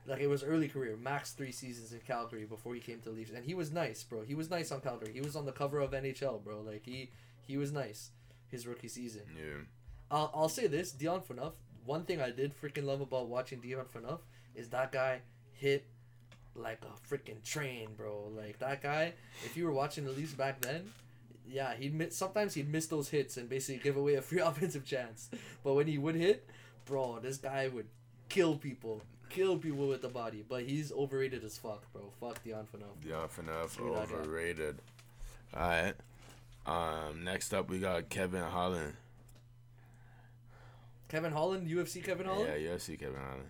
Like 0.07 0.21
it 0.21 0.27
was 0.27 0.41
early 0.43 0.69
career, 0.69 0.95
max 0.95 1.33
three 1.33 1.51
seasons 1.51 1.91
in 1.91 1.99
Calgary 1.99 2.45
before 2.45 2.73
he 2.73 2.79
came 2.79 3.01
to 3.01 3.09
Leafs, 3.09 3.31
and 3.31 3.43
he 3.43 3.53
was 3.53 3.71
nice, 3.71 4.03
bro. 4.03 4.21
He 4.21 4.35
was 4.35 4.49
nice 4.49 4.71
on 4.71 4.79
Calgary. 4.79 5.11
He 5.13 5.21
was 5.21 5.35
on 5.35 5.45
the 5.45 5.51
cover 5.51 5.79
of 5.79 5.91
NHL, 5.91 6.43
bro. 6.43 6.61
Like 6.61 6.85
he 6.85 7.11
he 7.45 7.57
was 7.57 7.71
nice. 7.71 8.11
His 8.49 8.65
rookie 8.65 8.87
season. 8.87 9.23
Yeah. 9.37 9.63
I'll, 10.09 10.31
I'll 10.33 10.49
say 10.49 10.67
this, 10.67 10.91
Dion 10.93 11.21
Phaneuf. 11.21 11.51
One 11.85 12.03
thing 12.03 12.21
I 12.21 12.31
did 12.31 12.53
freaking 12.59 12.85
love 12.85 13.01
about 13.01 13.27
watching 13.27 13.59
Dion 13.59 13.85
Phaneuf 13.93 14.19
is 14.55 14.69
that 14.69 14.93
guy 14.93 15.19
hit 15.51 15.85
like 16.55 16.81
a 16.83 17.13
freaking 17.13 17.43
train, 17.43 17.89
bro. 17.97 18.31
Like 18.35 18.59
that 18.59 18.81
guy. 18.81 19.13
If 19.45 19.57
you 19.57 19.65
were 19.65 19.73
watching 19.73 20.05
the 20.05 20.11
Leafs 20.11 20.33
back 20.33 20.61
then, 20.61 20.91
yeah, 21.49 21.75
he'd 21.75 21.93
miss. 21.93 22.15
Sometimes 22.15 22.53
he'd 22.53 22.69
miss 22.71 22.87
those 22.87 23.09
hits 23.09 23.37
and 23.37 23.49
basically 23.49 23.81
give 23.83 23.97
away 23.97 24.15
a 24.15 24.21
free 24.21 24.39
offensive 24.43 24.85
chance. 24.85 25.29
But 25.63 25.73
when 25.73 25.87
he 25.87 25.97
would 25.97 26.15
hit, 26.15 26.47
bro, 26.85 27.19
this 27.19 27.37
guy 27.37 27.67
would 27.67 27.87
kill 28.29 28.55
people, 28.55 29.01
kill 29.29 29.57
people 29.57 29.87
with 29.87 30.01
the 30.01 30.09
body. 30.09 30.43
But 30.47 30.63
he's 30.63 30.91
overrated 30.91 31.43
as 31.43 31.57
fuck, 31.57 31.91
bro. 31.93 32.11
Fuck 32.19 32.43
Dion 32.43 32.65
Phaneuf. 32.73 33.07
Yeah, 33.07 33.27
enough 33.39 33.73
Screw 33.73 33.93
that 33.93 34.09
guy. 34.09 34.15
overrated. 34.15 34.77
Alright. 35.55 35.95
Um, 36.65 37.23
next 37.23 37.53
up 37.53 37.69
we 37.69 37.79
got 37.79 38.09
Kevin 38.09 38.43
Holland. 38.43 38.93
Kevin 41.07 41.31
Holland, 41.31 41.69
UFC 41.69 42.03
Kevin 42.03 42.25
Holland. 42.25 42.49
Yeah, 42.61 42.71
UFC 42.71 42.99
Kevin 42.99 43.21
Holland. 43.21 43.49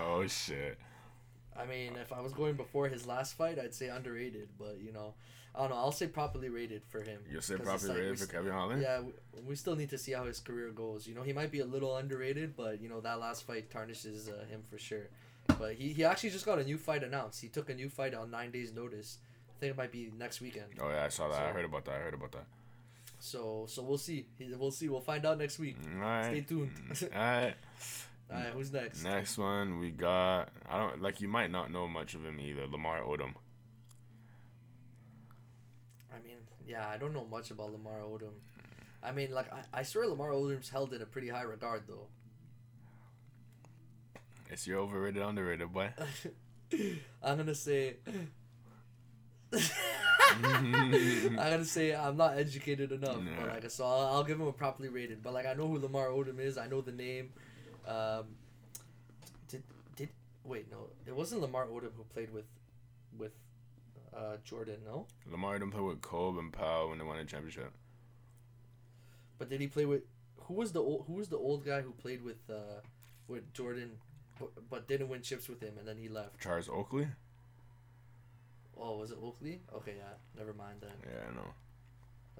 Oh 0.00 0.26
shit. 0.26 0.78
I 1.56 1.64
mean, 1.66 1.96
if 2.00 2.12
I 2.12 2.20
was 2.20 2.32
going 2.32 2.54
before 2.54 2.88
his 2.88 3.06
last 3.06 3.36
fight, 3.36 3.58
I'd 3.58 3.74
say 3.74 3.88
underrated. 3.88 4.48
But 4.58 4.78
you 4.84 4.92
know, 4.92 5.14
I 5.54 5.60
don't 5.60 5.70
know. 5.70 5.76
I'll 5.76 5.92
say 5.92 6.08
properly 6.08 6.48
rated 6.48 6.82
for 6.84 7.00
him. 7.00 7.20
You 7.30 7.40
say 7.40 7.56
properly 7.56 7.88
like 7.90 7.98
rated 7.98 8.18
for 8.18 8.26
Kevin 8.26 8.52
Holland? 8.52 8.82
Yeah, 8.82 9.00
we, 9.00 9.12
we 9.46 9.54
still 9.54 9.76
need 9.76 9.90
to 9.90 9.98
see 9.98 10.12
how 10.12 10.24
his 10.24 10.40
career 10.40 10.70
goes. 10.70 11.06
You 11.06 11.14
know, 11.14 11.22
he 11.22 11.32
might 11.32 11.52
be 11.52 11.60
a 11.60 11.64
little 11.64 11.96
underrated, 11.96 12.56
but 12.56 12.80
you 12.80 12.88
know 12.88 13.00
that 13.00 13.20
last 13.20 13.46
fight 13.46 13.70
tarnishes 13.70 14.28
uh, 14.28 14.44
him 14.50 14.62
for 14.68 14.78
sure. 14.78 15.08
But 15.58 15.74
he, 15.74 15.92
he 15.92 16.04
actually 16.04 16.30
just 16.30 16.46
got 16.46 16.58
a 16.58 16.64
new 16.64 16.78
fight 16.78 17.04
announced. 17.04 17.40
He 17.40 17.48
took 17.48 17.68
a 17.70 17.74
new 17.74 17.88
fight 17.88 18.14
on 18.14 18.30
nine 18.30 18.50
days' 18.50 18.72
notice. 18.72 19.18
I 19.48 19.60
think 19.60 19.70
it 19.70 19.76
might 19.76 19.92
be 19.92 20.10
next 20.18 20.40
weekend. 20.40 20.66
Oh 20.80 20.88
yeah, 20.88 21.04
I 21.04 21.08
saw 21.08 21.28
that. 21.28 21.40
I 21.40 21.50
heard 21.52 21.64
about 21.64 21.84
that. 21.84 21.94
I 21.94 21.98
heard 21.98 22.14
about 22.14 22.32
that. 22.32 22.46
So 23.20 23.66
so 23.68 23.82
we'll 23.82 23.98
see. 23.98 24.26
We'll 24.58 24.70
see. 24.70 24.88
We'll 24.88 25.00
find 25.00 25.24
out 25.24 25.38
next 25.38 25.58
week. 25.58 25.76
Alright. 25.94 26.26
Stay 26.26 26.40
tuned. 26.40 26.72
Alright. 27.14 27.54
All 28.30 28.38
right, 28.38 28.48
who's 28.48 28.72
next? 28.72 29.04
Next 29.04 29.38
one 29.38 29.78
we 29.78 29.90
got 29.90 30.48
I 30.68 30.78
don't 30.78 31.00
like 31.02 31.20
you 31.20 31.28
might 31.28 31.50
not 31.50 31.70
know 31.70 31.86
much 31.86 32.14
of 32.14 32.24
him 32.24 32.40
either. 32.40 32.66
Lamar 32.66 33.00
Odom. 33.02 33.34
I 36.12 36.18
mean, 36.26 36.38
yeah, 36.66 36.88
I 36.88 36.96
don't 36.96 37.12
know 37.12 37.24
much 37.24 37.50
about 37.50 37.72
Lamar 37.72 38.00
Odom. 38.00 38.34
I 39.02 39.12
mean, 39.12 39.32
like 39.32 39.52
I, 39.52 39.80
I 39.80 39.82
swear 39.82 40.06
Lamar 40.06 40.30
Odom's 40.30 40.70
held 40.70 40.92
in 40.92 41.02
a 41.02 41.06
pretty 41.06 41.28
high 41.28 41.42
regard 41.42 41.82
though. 41.86 42.06
It's 44.50 44.66
your 44.66 44.78
overrated, 44.78 45.22
underrated 45.22 45.72
boy. 45.72 45.90
I'm 47.22 47.36
gonna 47.36 47.54
say. 47.54 47.96
I'm 50.42 51.34
gonna 51.36 51.64
say 51.64 51.94
I'm 51.94 52.16
not 52.16 52.38
educated 52.38 52.92
enough, 52.92 53.18
but 53.38 53.48
like 53.48 53.70
so 53.70 53.84
I'll, 53.84 54.06
I'll 54.06 54.24
give 54.24 54.40
him 54.40 54.46
a 54.46 54.52
properly 54.52 54.88
rated. 54.88 55.22
But 55.22 55.34
like 55.34 55.46
I 55.46 55.54
know 55.54 55.68
who 55.68 55.78
Lamar 55.78 56.08
Odom 56.08 56.40
is. 56.40 56.58
I 56.58 56.66
know 56.66 56.80
the 56.80 56.92
name. 56.92 57.30
Um, 57.86 58.24
did 59.48 59.62
did 59.96 60.08
wait 60.44 60.70
no? 60.70 60.88
It 61.06 61.14
wasn't 61.14 61.42
Lamar 61.42 61.66
Odom 61.66 61.90
who 61.96 62.04
played 62.12 62.32
with 62.32 62.46
with 63.16 63.32
uh, 64.16 64.36
Jordan. 64.44 64.76
No, 64.86 65.06
Lamar 65.30 65.58
didn't 65.58 65.72
play 65.72 65.80
with 65.82 66.00
Kobe 66.00 66.38
and 66.38 66.52
Pau 66.52 66.88
when 66.88 66.98
they 66.98 67.04
won 67.04 67.18
a 67.18 67.24
championship. 67.24 67.72
but 69.38 69.48
did 69.50 69.60
he 69.60 69.66
play 69.66 69.84
with 69.84 70.02
who 70.46 70.54
was 70.54 70.72
the 70.72 70.80
old, 70.80 71.04
who 71.06 71.14
was 71.14 71.28
the 71.28 71.36
old 71.38 71.64
guy 71.64 71.80
who 71.80 71.92
played 71.92 72.22
with 72.22 72.38
uh, 72.50 72.80
with 73.28 73.52
Jordan, 73.54 73.92
but, 74.38 74.50
but 74.70 74.88
didn't 74.88 75.08
win 75.08 75.22
chips 75.22 75.48
with 75.48 75.60
him 75.60 75.74
and 75.78 75.86
then 75.88 75.96
he 75.96 76.08
left? 76.08 76.40
Charles 76.40 76.68
Oakley? 76.68 77.08
Oh, 78.76 78.98
was 78.98 79.10
it 79.10 79.18
Oakley? 79.22 79.60
Okay, 79.74 79.94
yeah, 79.96 80.14
never 80.38 80.52
mind 80.52 80.78
then. 80.80 80.90
Yeah, 81.04 81.30
I 81.30 81.34
know. 81.34 81.48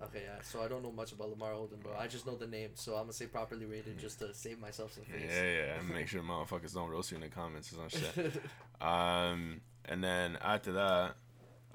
Okay, 0.03 0.23
yeah. 0.25 0.43
So 0.43 0.61
I 0.61 0.67
don't 0.69 0.83
know 0.83 0.91
much 0.91 1.13
about 1.13 1.31
Lamar 1.31 1.53
Odom, 1.53 1.81
bro. 1.81 1.93
I 1.97 2.09
just 2.09 2.27
know 2.27 2.37
the 2.37 2.49
name, 2.49 2.71
so 2.75 2.95
I'm 2.97 3.03
gonna 3.05 3.13
say 3.13 3.27
properly 3.27 3.65
rated 3.65 3.97
just 3.99 4.19
to 4.19 4.35
save 4.35 4.59
myself 4.59 4.93
some 4.93 5.05
Yeah, 5.09 5.21
face. 5.21 5.31
yeah. 5.33 5.79
and 5.79 5.89
Make 5.89 6.09
sure 6.09 6.21
motherfuckers 6.23 6.75
don't 6.75 6.91
roast 6.91 7.13
you 7.13 7.17
in 7.19 7.23
the 7.23 7.29
comments 7.29 7.73
or 7.73 7.89
some 7.89 8.01
shit. 8.01 8.33
Um, 8.81 9.61
and 9.87 10.03
then 10.03 10.37
after 10.43 10.73
that, 10.73 11.15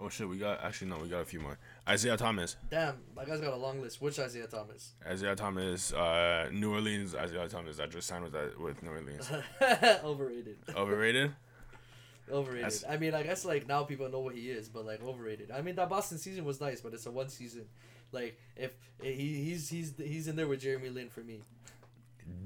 oh 0.02 0.10
shit, 0.10 0.28
we 0.28 0.38
got 0.38 0.64
actually 0.64 0.90
no, 0.90 0.98
we 0.98 1.08
got 1.10 1.22
a 1.22 1.26
few 1.26 1.40
more. 1.40 1.58
Isaiah 1.88 2.18
Thomas, 2.18 2.56
Damn, 2.70 2.96
my 3.16 3.26
guy's 3.26 3.42
got 3.42 3.54
a 3.54 3.58
long 3.58 3.82
list. 3.82 4.02
Which 4.02 4.20
Isaiah 4.20 4.48
Thomas? 4.48 4.94
Isaiah 5.06 5.36
Thomas, 5.36 5.94
uh, 5.94 6.50
New 6.52 6.74
Orleans, 6.74 7.16
Isaiah 7.16 7.48
Thomas 7.48 7.78
that 7.78 7.90
just 7.92 8.08
signed 8.08 8.24
with 8.24 8.34
that 8.34 8.60
with 8.60 8.82
New 8.84 8.90
Orleans. 8.92 9.30
overrated. 10.04 10.58
Overrated? 10.76 11.34
Overrated. 12.32 12.64
That's- 12.66 12.84
I 12.88 12.98
mean, 12.98 13.14
I 13.16 13.24
guess 13.24 13.44
like 13.44 13.68
now 13.68 13.84
people 13.84 14.08
know 14.10 14.20
what 14.20 14.36
he 14.36 14.50
is, 14.52 14.70
but 14.70 14.86
like 14.86 15.04
overrated. 15.04 15.50
I 15.52 15.62
mean, 15.62 15.76
that 15.76 15.90
Boston 15.90 16.18
season 16.20 16.46
was 16.46 16.62
nice, 16.62 16.80
but 16.82 16.94
it's 16.94 17.06
a 17.08 17.12
one 17.12 17.30
season. 17.30 17.66
Like 18.12 18.40
if 18.56 18.72
he 19.02 19.44
he's 19.44 19.70
he's 19.70 19.94
he's 19.98 20.28
in 20.28 20.36
there 20.36 20.48
with 20.48 20.62
Jeremy 20.62 20.90
Lin 20.90 21.10
for 21.10 21.22
me. 21.22 21.40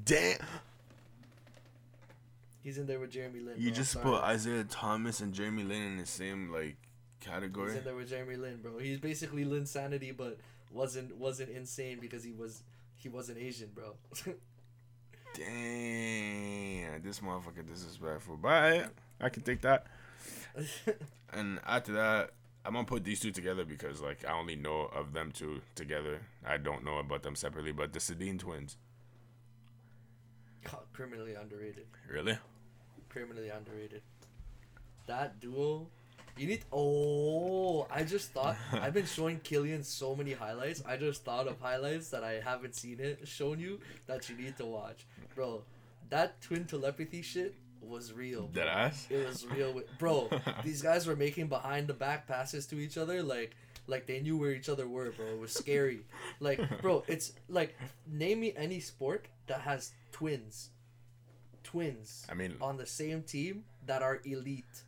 Damn, 0.06 0.38
He's 2.64 2.78
in 2.78 2.88
there 2.88 3.00
with 3.00 3.12
Jeremy 3.12 3.42
Lin. 3.42 3.56
you 3.58 3.70
bro. 3.72 3.76
just 3.76 4.02
put. 4.02 4.22
Isaiah 4.22 4.64
Thomas 4.64 5.20
and 5.20 5.34
Jeremy 5.34 5.64
Lin 5.64 5.82
in 5.84 5.98
the 5.98 6.06
same 6.06 6.50
like 6.52 6.78
He's 7.24 7.32
category. 7.34 7.78
in 7.78 7.84
there 7.84 7.96
with 7.96 8.10
Jeremy 8.10 8.36
Lin, 8.36 8.60
bro. 8.62 8.78
He's 8.78 9.00
basically 9.00 9.46
Lin 9.46 9.66
sanity, 9.66 10.12
but 10.12 10.38
wasn't 10.72 11.16
wasn't 11.18 11.50
insane 11.50 12.00
because 12.00 12.24
he 12.24 12.32
was 12.32 12.64
he 12.96 13.10
wasn't 13.10 13.38
Asian, 13.38 13.70
bro. 13.74 13.96
Damn, 15.34 17.02
this 17.02 17.20
motherfucker 17.20 17.68
disrespectful. 17.68 18.38
But 18.38 18.92
I 19.20 19.30
can 19.30 19.44
take 19.44 19.62
that. 19.62 19.88
And 21.36 21.60
after 21.66 21.94
that, 21.94 22.30
I'm 22.64 22.74
gonna 22.74 22.86
put 22.86 23.04
these 23.04 23.20
two 23.20 23.32
together 23.32 23.66
because 23.66 24.02
like 24.02 24.24
I 24.24 24.38
only 24.38 24.56
know 24.56 24.82
of 24.94 25.14
them 25.14 25.32
two 25.32 25.62
together. 25.74 26.20
I 26.46 26.58
don't 26.58 26.86
know 26.86 27.00
about 27.00 27.24
them 27.24 27.36
separately. 27.36 27.72
But 27.72 27.92
the 27.92 27.98
Sedin 27.98 28.38
twins, 28.38 28.78
God, 30.64 30.84
criminally 30.94 31.34
underrated. 31.34 31.88
really? 32.08 32.38
Criminally 33.10 33.50
underrated. 33.50 34.04
That 35.08 35.40
duo, 35.40 35.88
you 36.38 36.48
need. 36.48 36.66
Oh, 36.72 37.88
I 37.92 38.04
just 38.04 38.32
thought 38.32 38.58
I've 38.72 38.94
been 38.94 39.06
showing 39.18 39.40
Killian 39.40 39.84
so 39.84 40.16
many 40.16 40.34
highlights. 40.34 40.84
I 40.86 40.98
just 40.98 41.24
thought 41.24 41.48
of 41.48 41.60
highlights 41.60 42.10
that 42.10 42.24
I 42.24 42.42
haven't 42.44 42.76
seen 42.76 43.00
it 43.00 43.28
shown 43.28 43.60
you 43.60 43.80
that 44.08 44.30
you 44.30 44.36
need 44.36 44.58
to 44.58 44.66
watch, 44.66 45.06
bro. 45.36 45.64
That 46.10 46.42
twin 46.42 46.66
telepathy 46.66 47.22
shit 47.22 47.56
was 47.82 48.14
real. 48.14 48.48
bro. 48.48 48.64
Dead 48.64 48.68
ass. 48.68 49.08
It 49.10 49.28
was 49.28 49.46
real, 49.48 49.82
bro. 50.00 50.30
these 50.64 50.82
guys 50.82 51.06
were 51.06 51.16
making 51.16 51.48
behind 51.48 51.88
the 51.88 51.94
back 51.94 52.28
passes 52.28 52.66
to 52.68 52.80
each 52.80 52.98
other, 52.98 53.22
like 53.22 53.56
like 53.88 54.06
they 54.06 54.22
knew 54.22 54.38
where 54.38 54.52
each 54.52 54.70
other 54.70 54.88
were, 54.88 55.12
bro. 55.12 55.28
It 55.28 55.40
was 55.40 55.52
scary. 55.52 56.06
Like, 56.40 56.82
bro, 56.82 57.04
it's 57.08 57.34
like 57.50 57.78
name 58.08 58.40
me 58.40 58.54
any 58.56 58.80
sport 58.80 59.28
that 59.48 59.62
has 59.62 59.92
twins, 60.12 60.70
twins 61.64 62.26
I 62.30 62.34
mean, 62.34 62.56
on 62.62 62.78
the 62.78 62.86
same 62.86 63.24
team 63.24 63.66
that 63.86 64.02
are 64.02 64.20
elite. 64.26 64.84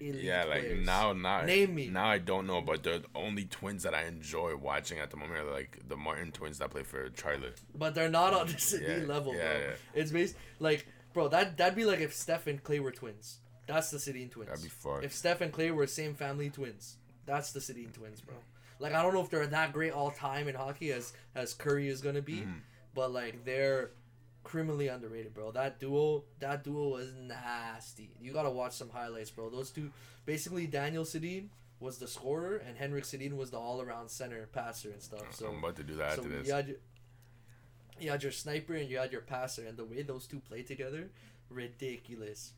Elite 0.00 0.22
yeah, 0.24 0.44
like 0.44 0.60
players. 0.60 0.86
now, 0.86 1.12
now, 1.12 1.42
Name 1.42 1.74
me. 1.74 1.88
Now 1.88 2.06
I 2.06 2.18
don't 2.18 2.46
know, 2.46 2.60
but 2.60 2.82
the 2.82 3.02
only 3.14 3.44
twins 3.44 3.82
that 3.84 3.94
I 3.94 4.04
enjoy 4.04 4.56
watching 4.56 4.98
at 4.98 5.10
the 5.10 5.16
moment 5.16 5.40
are 5.40 5.50
like 5.52 5.78
the 5.88 5.96
Martin 5.96 6.32
twins 6.32 6.58
that 6.58 6.70
play 6.70 6.82
for 6.82 7.08
Charlotte. 7.14 7.60
but 7.74 7.94
they're 7.94 8.08
not 8.10 8.32
on 8.34 8.46
this 8.48 8.72
elite 8.74 8.88
Yeah, 9.02 9.04
level, 9.06 9.34
yeah, 9.34 9.40
bro. 9.52 9.58
yeah. 9.60 9.74
It's 9.94 10.10
based 10.10 10.36
like, 10.58 10.86
bro. 11.12 11.28
That 11.28 11.56
that'd 11.56 11.76
be 11.76 11.84
like 11.84 12.00
if 12.00 12.14
Steph 12.14 12.46
and 12.46 12.62
Clay 12.62 12.80
were 12.80 12.92
twins. 12.92 13.38
That's 13.66 13.90
the 13.90 13.98
Sedin 13.98 14.30
twins. 14.30 14.48
That'd 14.48 14.64
be 14.64 14.68
fucked. 14.68 15.04
If 15.04 15.14
Steph 15.14 15.40
and 15.42 15.52
Clay 15.52 15.70
were 15.70 15.86
same 15.86 16.14
family 16.14 16.50
twins, 16.50 16.96
that's 17.26 17.52
the 17.52 17.60
Sedin 17.60 17.92
twins, 17.92 18.20
bro. 18.20 18.34
Like 18.80 18.94
I 18.94 19.02
don't 19.02 19.12
know 19.14 19.20
if 19.20 19.30
they're 19.30 19.46
that 19.46 19.72
great 19.72 19.92
all 19.92 20.10
time 20.10 20.48
in 20.48 20.54
hockey 20.54 20.90
as 20.92 21.12
as 21.34 21.52
Curry 21.54 21.88
is 21.88 22.00
gonna 22.00 22.22
be, 22.22 22.38
Mhm. 22.38 22.60
but 22.94 23.12
like 23.12 23.44
they're 23.44 23.90
criminally 24.42 24.88
underrated, 24.88 25.34
bro. 25.34 25.52
That 25.52 25.78
duo, 25.80 26.24
that 26.38 26.64
duo 26.64 26.88
was 26.88 27.12
nasty. 27.14 28.10
You 28.20 28.32
gotta 28.32 28.50
watch 28.50 28.72
some 28.72 28.90
highlights, 28.90 29.30
bro. 29.30 29.50
Those 29.50 29.70
two, 29.70 29.90
basically, 30.26 30.66
Daniel 30.66 31.04
Sedin 31.04 31.48
was 31.78 31.98
the 31.98 32.06
scorer, 32.08 32.56
and 32.56 32.76
Henrik 32.76 33.04
Sedin 33.04 33.36
was 33.36 33.50
the 33.50 33.58
all-around 33.58 34.10
center 34.10 34.48
passer 34.52 34.90
and 34.90 35.00
stuff. 35.02 35.34
So 35.34 35.46
I'm 35.48 35.58
about 35.58 35.76
to 35.76 35.82
do 35.82 35.94
that 35.96 36.14
so 36.14 36.22
after 36.22 36.28
this. 36.28 36.46
you 36.46 36.52
had 36.54 36.68
your, 36.68 36.76
you 37.98 38.10
had 38.10 38.22
your 38.22 38.32
sniper 38.32 38.74
and 38.74 38.88
you 38.90 38.98
had 38.98 39.12
your 39.12 39.22
passer, 39.22 39.66
and 39.66 39.76
the 39.76 39.84
way 39.84 40.02
those 40.02 40.26
two 40.26 40.40
play 40.40 40.62
together, 40.62 41.10
ridiculous, 41.48 42.52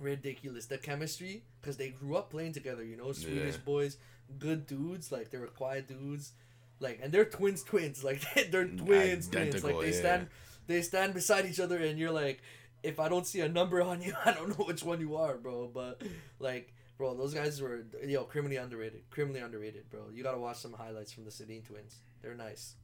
ridiculous. 0.00 0.66
The 0.66 0.78
chemistry, 0.78 1.42
because 1.60 1.76
they 1.76 1.88
grew 1.90 2.16
up 2.16 2.30
playing 2.30 2.52
together. 2.52 2.84
You 2.84 2.96
know, 2.96 3.12
Swedish 3.12 3.54
Yeah. 3.54 3.60
boys, 3.64 3.96
good 4.38 4.66
dudes. 4.66 5.10
Like 5.12 5.30
they 5.30 5.38
were 5.38 5.46
quiet 5.48 5.88
dudes. 5.88 6.32
Like 6.80 7.00
and 7.02 7.12
they're 7.12 7.24
twins, 7.24 7.62
twins. 7.64 8.04
Like 8.04 8.22
they're 8.50 8.66
twins, 8.66 9.28
twins. 9.28 9.34
Like 9.34 9.36
Identical, 9.46 9.80
they 9.80 9.86
yeah. 9.92 9.92
They 10.68 10.82
stand 10.82 11.12
beside 11.14 11.46
each 11.46 11.58
other, 11.58 11.76
and 11.78 11.98
you're 11.98 12.12
like, 12.12 12.40
if 12.84 13.00
I 13.00 13.08
don't 13.08 13.26
see 13.26 13.40
a 13.40 13.48
number 13.48 13.82
on 13.82 14.00
you, 14.00 14.14
I 14.24 14.32
don't 14.32 14.56
know 14.56 14.64
which 14.64 14.84
one 14.84 15.00
you 15.00 15.16
are, 15.16 15.36
bro. 15.36 15.68
But 15.72 16.00
like. 16.38 16.72
Bro, 16.96 17.14
those 17.14 17.32
guys 17.32 17.62
were 17.62 17.84
yo 18.04 18.24
criminally 18.24 18.56
underrated. 18.56 19.02
Criminally 19.10 19.38
underrated, 19.38 19.88
bro. 19.88 20.06
You 20.12 20.24
gotta 20.24 20.38
watch 20.38 20.56
some 20.56 20.72
highlights 20.72 21.12
from 21.12 21.24
the 21.24 21.30
Sedin 21.30 21.64
twins. 21.64 21.94
They're 22.22 22.34
nice. 22.34 22.74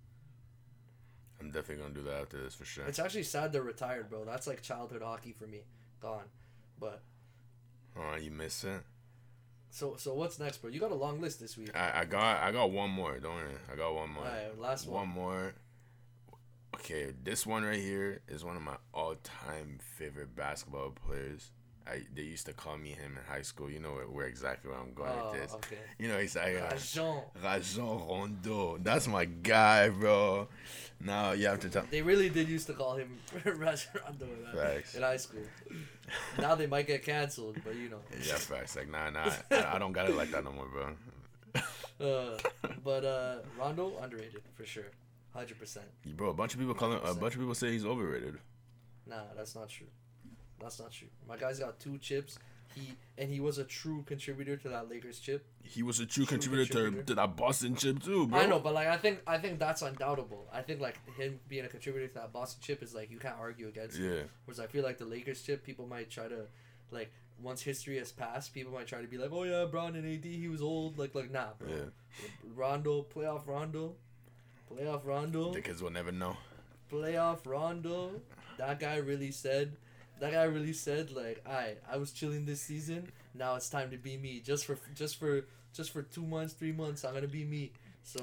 I'm 1.41 1.51
definitely 1.51 1.83
gonna 1.83 1.95
do 1.95 2.03
that 2.05 2.21
after 2.23 2.41
this 2.41 2.55
for 2.55 2.65
sure. 2.65 2.87
It's 2.87 3.01
actually 3.01 3.25
sad 3.25 3.53
they're 3.53 3.63
retired, 3.63 4.09
bro. 4.09 4.25
That's 4.25 4.47
like 4.47 4.63
childhood 4.63 5.03
hockey 5.03 5.33
for 5.33 5.49
me. 5.49 5.63
Gone. 6.01 6.27
But 6.79 7.03
Oh, 7.97 8.15
you 8.15 8.31
miss 8.31 8.63
it. 8.63 8.83
so 9.71 9.97
so 9.99 10.15
what's 10.15 10.39
next, 10.39 10.59
bro? 10.59 10.71
You 10.71 10.79
got 10.79 10.93
a 10.93 10.95
long 10.95 11.21
list 11.21 11.41
this 11.41 11.57
week. 11.59 11.77
I, 11.77 12.03
I 12.03 12.05
got 12.05 12.41
I 12.41 12.53
got 12.53 12.71
one 12.71 12.91
more. 12.91 13.19
Don't 13.19 13.35
worry. 13.35 13.55
I 13.73 13.75
got 13.75 13.97
one 13.97 14.11
more. 14.11 14.25
Alright, 14.25 14.59
last 14.61 14.87
one 14.87 15.09
one. 15.09 15.09
more. 15.09 15.55
Okay, 16.75 17.13
this 17.23 17.47
one 17.47 17.65
right 17.65 17.79
here 17.79 18.21
is 18.29 18.45
one 18.45 18.57
of 18.57 18.63
my 18.63 18.77
all-time 18.93 19.79
favorite 19.97 20.35
basketball 20.35 20.91
players. 21.07 21.51
I 21.87 22.01
they 22.15 22.23
used 22.23 22.47
to 22.47 22.55
call 22.55 22.79
me 22.79 22.91
him 22.91 23.13
in 23.19 23.25
high 23.31 23.43
school. 23.43 23.71
You 23.71 23.79
know 23.79 23.91
where, 23.91 24.27
exactly 24.27 24.71
where 24.71 24.81
I'm 24.81 24.95
going 24.95 25.11
Oh, 25.13 25.33
with 25.33 25.41
this. 25.43 25.55
okay. 25.55 25.77
You 25.99 26.09
know 26.09 26.19
he's 26.19 26.35
like 26.35 26.57
uh, 26.57 26.71
Rajon. 26.73 27.23
Rajon 27.43 28.09
Rondo. 28.09 28.79
That's 28.83 29.07
my 29.07 29.27
guy, 29.27 29.91
bro. 29.91 30.49
Now 30.99 31.33
you 31.33 31.47
have 31.47 31.61
to 31.61 31.69
tell. 31.69 31.85
They 31.91 32.01
really 32.01 32.31
did 32.31 32.49
used 32.49 32.67
to 32.69 32.73
call 32.73 32.97
him 32.97 33.19
Rajon 33.45 34.01
Rondo 34.03 34.27
in 34.97 35.03
high 35.03 35.17
school. 35.19 35.43
now 36.39 36.55
they 36.55 36.67
might 36.67 36.87
get 36.87 37.05
canceled, 37.05 37.59
but 37.65 37.75
you 37.77 37.91
know. 37.91 38.01
Yeah, 38.27 38.37
facts. 38.37 38.77
Like 38.77 38.91
nah, 38.91 39.11
nah. 39.11 39.31
I, 39.51 39.77
I 39.77 39.79
don't 39.79 39.93
got 39.93 40.09
it 40.09 40.17
like 40.17 40.31
that 40.31 40.43
no 40.43 40.53
more, 40.53 40.67
bro. 40.67 40.87
Uh, 42.01 42.37
but 42.83 43.05
uh, 43.05 43.37
Rondo 43.57 43.93
underrated 44.03 44.43
for 44.57 44.67
sure, 44.67 44.91
hundred 45.35 45.59
percent. 45.59 45.87
Bro, 46.17 46.31
a 46.31 46.35
bunch 46.35 46.55
of 46.55 46.61
people 46.61 46.75
call 46.75 46.93
him. 46.93 47.01
A 47.05 47.15
bunch 47.15 47.35
of 47.35 47.41
people 47.41 47.55
say 47.55 47.73
he's 47.73 47.85
overrated. 47.85 48.39
Nah, 49.07 49.17
that's 49.37 49.55
not 49.55 49.69
true. 49.69 49.89
That's 50.61 50.79
not 50.81 50.93
true. 50.93 51.09
My 51.29 51.37
guy's 51.37 51.59
got 51.59 51.79
two 51.79 51.99
chips. 51.99 52.39
He 52.75 52.93
and 53.19 53.31
he 53.31 53.39
was 53.41 53.59
a 53.59 53.65
true 53.65 54.03
contributor 54.07 54.57
to 54.57 54.69
that 54.71 54.89
Lakers 54.89 55.21
chip. 55.21 55.47
He 55.63 55.83
was 55.83 56.01
a 56.01 56.07
true, 56.07 56.25
True 56.25 56.37
contributor, 56.39 56.65
to, 56.65 56.73
contributor. 56.73 57.03
to 57.05 57.15
that 57.15 57.37
Boston 57.37 57.77
chip 57.77 58.03
too, 58.03 58.27
bro. 58.27 58.41
I 58.41 58.47
know, 58.47 58.59
but 58.59 58.75
like 58.75 58.89
I 58.89 58.97
think 58.97 59.21
I 59.27 59.39
think 59.39 59.59
that's 59.59 59.83
undoubtable. 59.83 60.49
I 60.53 60.63
think 60.63 60.81
like 60.81 60.99
him 61.17 61.39
being 61.49 61.65
a 61.65 61.69
contributor 61.69 62.09
to 62.09 62.15
that 62.15 62.33
Boston 62.33 62.63
chip 62.65 62.83
is 62.83 62.95
like 62.95 63.11
you 63.11 63.19
can't 63.19 63.37
argue 63.39 63.69
against. 63.69 63.99
Yeah. 63.99 64.23
Whereas 64.45 64.59
I 64.59 64.67
feel 64.67 64.83
like 64.83 64.99
the 64.99 65.05
Lakers 65.05 65.43
chip, 65.43 65.63
people 65.63 65.87
might 65.87 66.11
try 66.11 66.27
to, 66.27 66.47
like, 66.91 67.13
once 67.41 67.63
history 67.63 67.99
has 67.99 68.11
passed, 68.11 68.53
people 68.55 68.73
might 68.73 68.87
try 68.89 69.03
to 69.03 69.09
be 69.09 69.19
like, 69.19 69.31
oh 69.33 69.45
yeah, 69.45 69.67
Bron 69.67 69.95
and 69.95 70.07
AD, 70.13 70.25
he 70.25 70.49
was 70.49 70.63
old. 70.63 70.99
Like, 70.99 71.15
like 71.15 71.31
nah, 71.31 71.49
bro. 71.59 71.69
Yeah. 71.69 72.29
Rondo, 72.57 73.07
playoff 73.15 73.47
Rondo, 73.47 73.95
playoff 74.75 75.05
Rondo, 75.05 75.53
The 75.53 75.61
kids 75.61 75.83
will 75.83 75.91
never 75.91 76.13
know. 76.13 76.37
playoff 76.91 77.47
Rondo. 77.47 78.21
That 78.59 78.79
guy 78.81 78.97
really 78.97 79.31
said, 79.31 79.77
that 80.21 80.33
guy 80.33 80.45
really 80.45 80.73
said 80.73 81.11
like, 81.11 81.45
I 81.47 81.75
I 81.91 81.97
was 81.97 82.13
chilling 82.13 82.45
this 82.47 82.61
season. 82.61 83.11
Now 83.35 83.57
it's 83.57 83.69
time 83.69 83.91
to 83.91 83.97
be 83.97 84.17
me. 84.17 84.41
Just 84.41 84.65
for 84.67 84.79
just 84.95 85.17
for 85.17 85.45
just 85.73 85.91
for 85.91 86.03
two 86.03 86.23
months, 86.23 86.55
three 86.55 86.73
months, 86.73 87.05
I'm 87.05 87.15
gonna 87.15 87.27
be 87.27 87.45
me. 87.45 87.73
So 88.03 88.21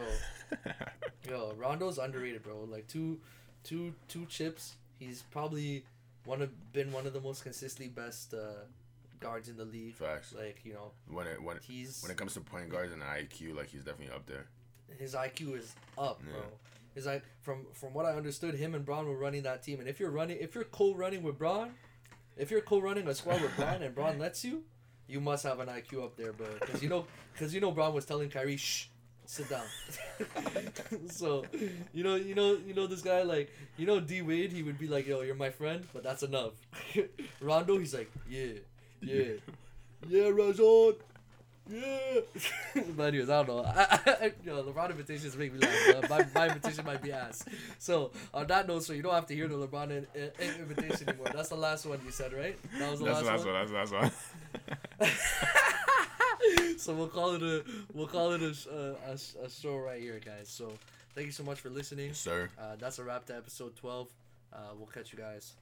yo, 1.27 1.53
Rondo's 1.57 1.97
underrated, 1.97 2.43
bro. 2.43 2.61
Like 2.69 2.87
two, 2.87 3.19
two, 3.63 3.93
two 4.07 4.25
chips. 4.27 4.75
He's 4.99 5.23
probably 5.23 5.83
one 6.25 6.41
of 6.41 6.71
been 6.73 6.91
one 6.91 7.07
of 7.07 7.13
the 7.13 7.19
most 7.21 7.43
consistently 7.43 7.87
best 7.89 8.33
uh, 8.33 8.65
guards 9.19 9.49
in 9.49 9.57
the 9.57 9.65
league. 9.65 9.95
Facts. 9.95 10.33
Like 10.37 10.61
you 10.63 10.73
know, 10.73 10.91
When 11.09 11.27
it 11.27 11.41
when 11.41 11.57
he's 11.61 12.01
when 12.03 12.11
it 12.11 12.17
comes 12.17 12.33
to 12.35 12.41
point 12.41 12.69
guards 12.69 12.93
and 12.93 13.01
IQ, 13.01 13.55
like 13.55 13.67
he's 13.69 13.83
definitely 13.83 14.15
up 14.15 14.25
there. 14.27 14.45
His 14.99 15.13
IQ 15.15 15.57
is 15.57 15.75
up, 15.97 16.21
bro. 16.23 16.33
Yeah. 16.33 16.45
His 16.93 17.05
like 17.05 17.23
from 17.41 17.65
from 17.73 17.93
what 17.93 18.05
I 18.05 18.11
understood, 18.15 18.55
him 18.55 18.75
and 18.75 18.85
Bron 18.85 19.07
were 19.07 19.17
running 19.17 19.43
that 19.43 19.63
team, 19.63 19.79
and 19.79 19.87
if 19.87 19.99
you're 19.99 20.11
running, 20.11 20.37
if 20.39 20.55
you're 20.55 20.65
co-running 20.65 21.23
with 21.23 21.37
Bron, 21.37 21.71
if 22.37 22.51
you're 22.51 22.61
co-running 22.61 23.07
a 23.07 23.15
squad 23.15 23.41
with 23.41 23.55
Bron 23.55 23.81
and 23.81 23.95
Bron 23.95 24.19
lets 24.19 24.43
you, 24.43 24.63
you 25.07 25.19
must 25.19 25.43
have 25.43 25.59
an 25.59 25.67
IQ 25.67 26.03
up 26.03 26.17
there, 26.17 26.33
bro. 26.33 26.47
Because 26.59 26.81
you 26.81 26.89
know, 26.89 27.05
because 27.33 27.53
you 27.53 27.61
know, 27.61 27.71
Bron 27.71 27.93
was 27.93 28.05
telling 28.05 28.29
Kyrie, 28.29 28.57
"Shh, 28.57 28.87
sit 29.25 29.49
down." 29.49 29.65
so, 31.07 31.45
you 31.93 32.03
know, 32.03 32.15
you 32.15 32.35
know, 32.35 32.57
you 32.65 32.73
know 32.73 32.87
this 32.87 33.01
guy 33.01 33.23
like, 33.23 33.51
you 33.77 33.85
know, 33.85 33.99
D 33.99 34.21
Wade, 34.21 34.51
he 34.51 34.63
would 34.63 34.77
be 34.77 34.87
like, 34.87 35.07
"Yo, 35.07 35.21
you're 35.21 35.35
my 35.35 35.49
friend, 35.49 35.85
but 35.93 36.03
that's 36.03 36.23
enough." 36.23 36.53
Rondo, 37.41 37.77
he's 37.77 37.93
like, 37.93 38.11
"Yeah, 38.29 38.53
yeah, 39.01 39.33
yeah, 40.09 40.29
Rajon." 40.29 40.95
Yeah. 41.71 42.21
but 42.97 43.03
anyways, 43.03 43.29
I 43.29 43.43
don't 43.43 43.47
know. 43.47 43.63
I, 43.63 43.99
I, 44.05 44.11
I, 44.25 44.31
yo, 44.43 44.63
LeBron 44.63 44.91
invitations 44.91 45.37
make 45.37 45.53
me 45.53 45.59
laugh. 45.59 46.03
Uh, 46.03 46.07
my, 46.09 46.25
my 46.35 46.47
invitation 46.47 46.85
might 46.85 47.01
be 47.01 47.11
ass. 47.11 47.45
So 47.79 48.11
on 48.33 48.47
that 48.47 48.67
note, 48.67 48.83
so 48.83 48.93
you 48.93 49.01
don't 49.01 49.13
have 49.13 49.27
to 49.27 49.35
hear 49.35 49.47
the 49.47 49.55
LeBron 49.55 49.89
in, 49.91 50.07
in, 50.15 50.31
invitation 50.59 51.09
anymore. 51.09 51.27
That's 51.33 51.49
the 51.49 51.55
last 51.55 51.85
one 51.85 51.99
you 52.05 52.11
said, 52.11 52.33
right? 52.33 52.57
That 52.77 52.91
was 52.91 52.99
the 52.99 53.05
That's 53.05 53.19
the 53.21 53.25
last, 53.25 53.45
last 53.45 53.45
one. 53.45 53.53
one. 53.53 53.73
That's 53.73 53.91
the 53.91 53.97
last 53.97 54.11
one. 54.99 56.77
so 56.77 56.93
we'll 56.93 57.07
call 57.07 57.35
it 57.35 57.41
a 57.43 57.63
we'll 57.93 58.07
call 58.07 58.33
it 58.33 58.41
a, 58.41 58.53
uh, 58.71 58.95
a, 59.07 59.45
a 59.45 59.49
show 59.49 59.77
right 59.77 60.01
here, 60.01 60.19
guys. 60.23 60.49
So 60.49 60.73
thank 61.15 61.25
you 61.27 61.31
so 61.31 61.43
much 61.43 61.59
for 61.59 61.69
listening. 61.69 62.13
Sir. 62.13 62.49
Uh, 62.59 62.75
that's 62.79 62.99
a 62.99 63.03
wrap 63.03 63.25
to 63.27 63.35
episode 63.35 63.75
twelve. 63.75 64.07
Uh, 64.53 64.57
we'll 64.77 64.87
catch 64.87 65.13
you 65.13 65.19
guys 65.19 65.53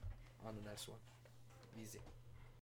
on 0.46 0.54
the 0.60 0.68
next 0.68 0.88
one. 0.88 0.98
Easy. 1.80 1.98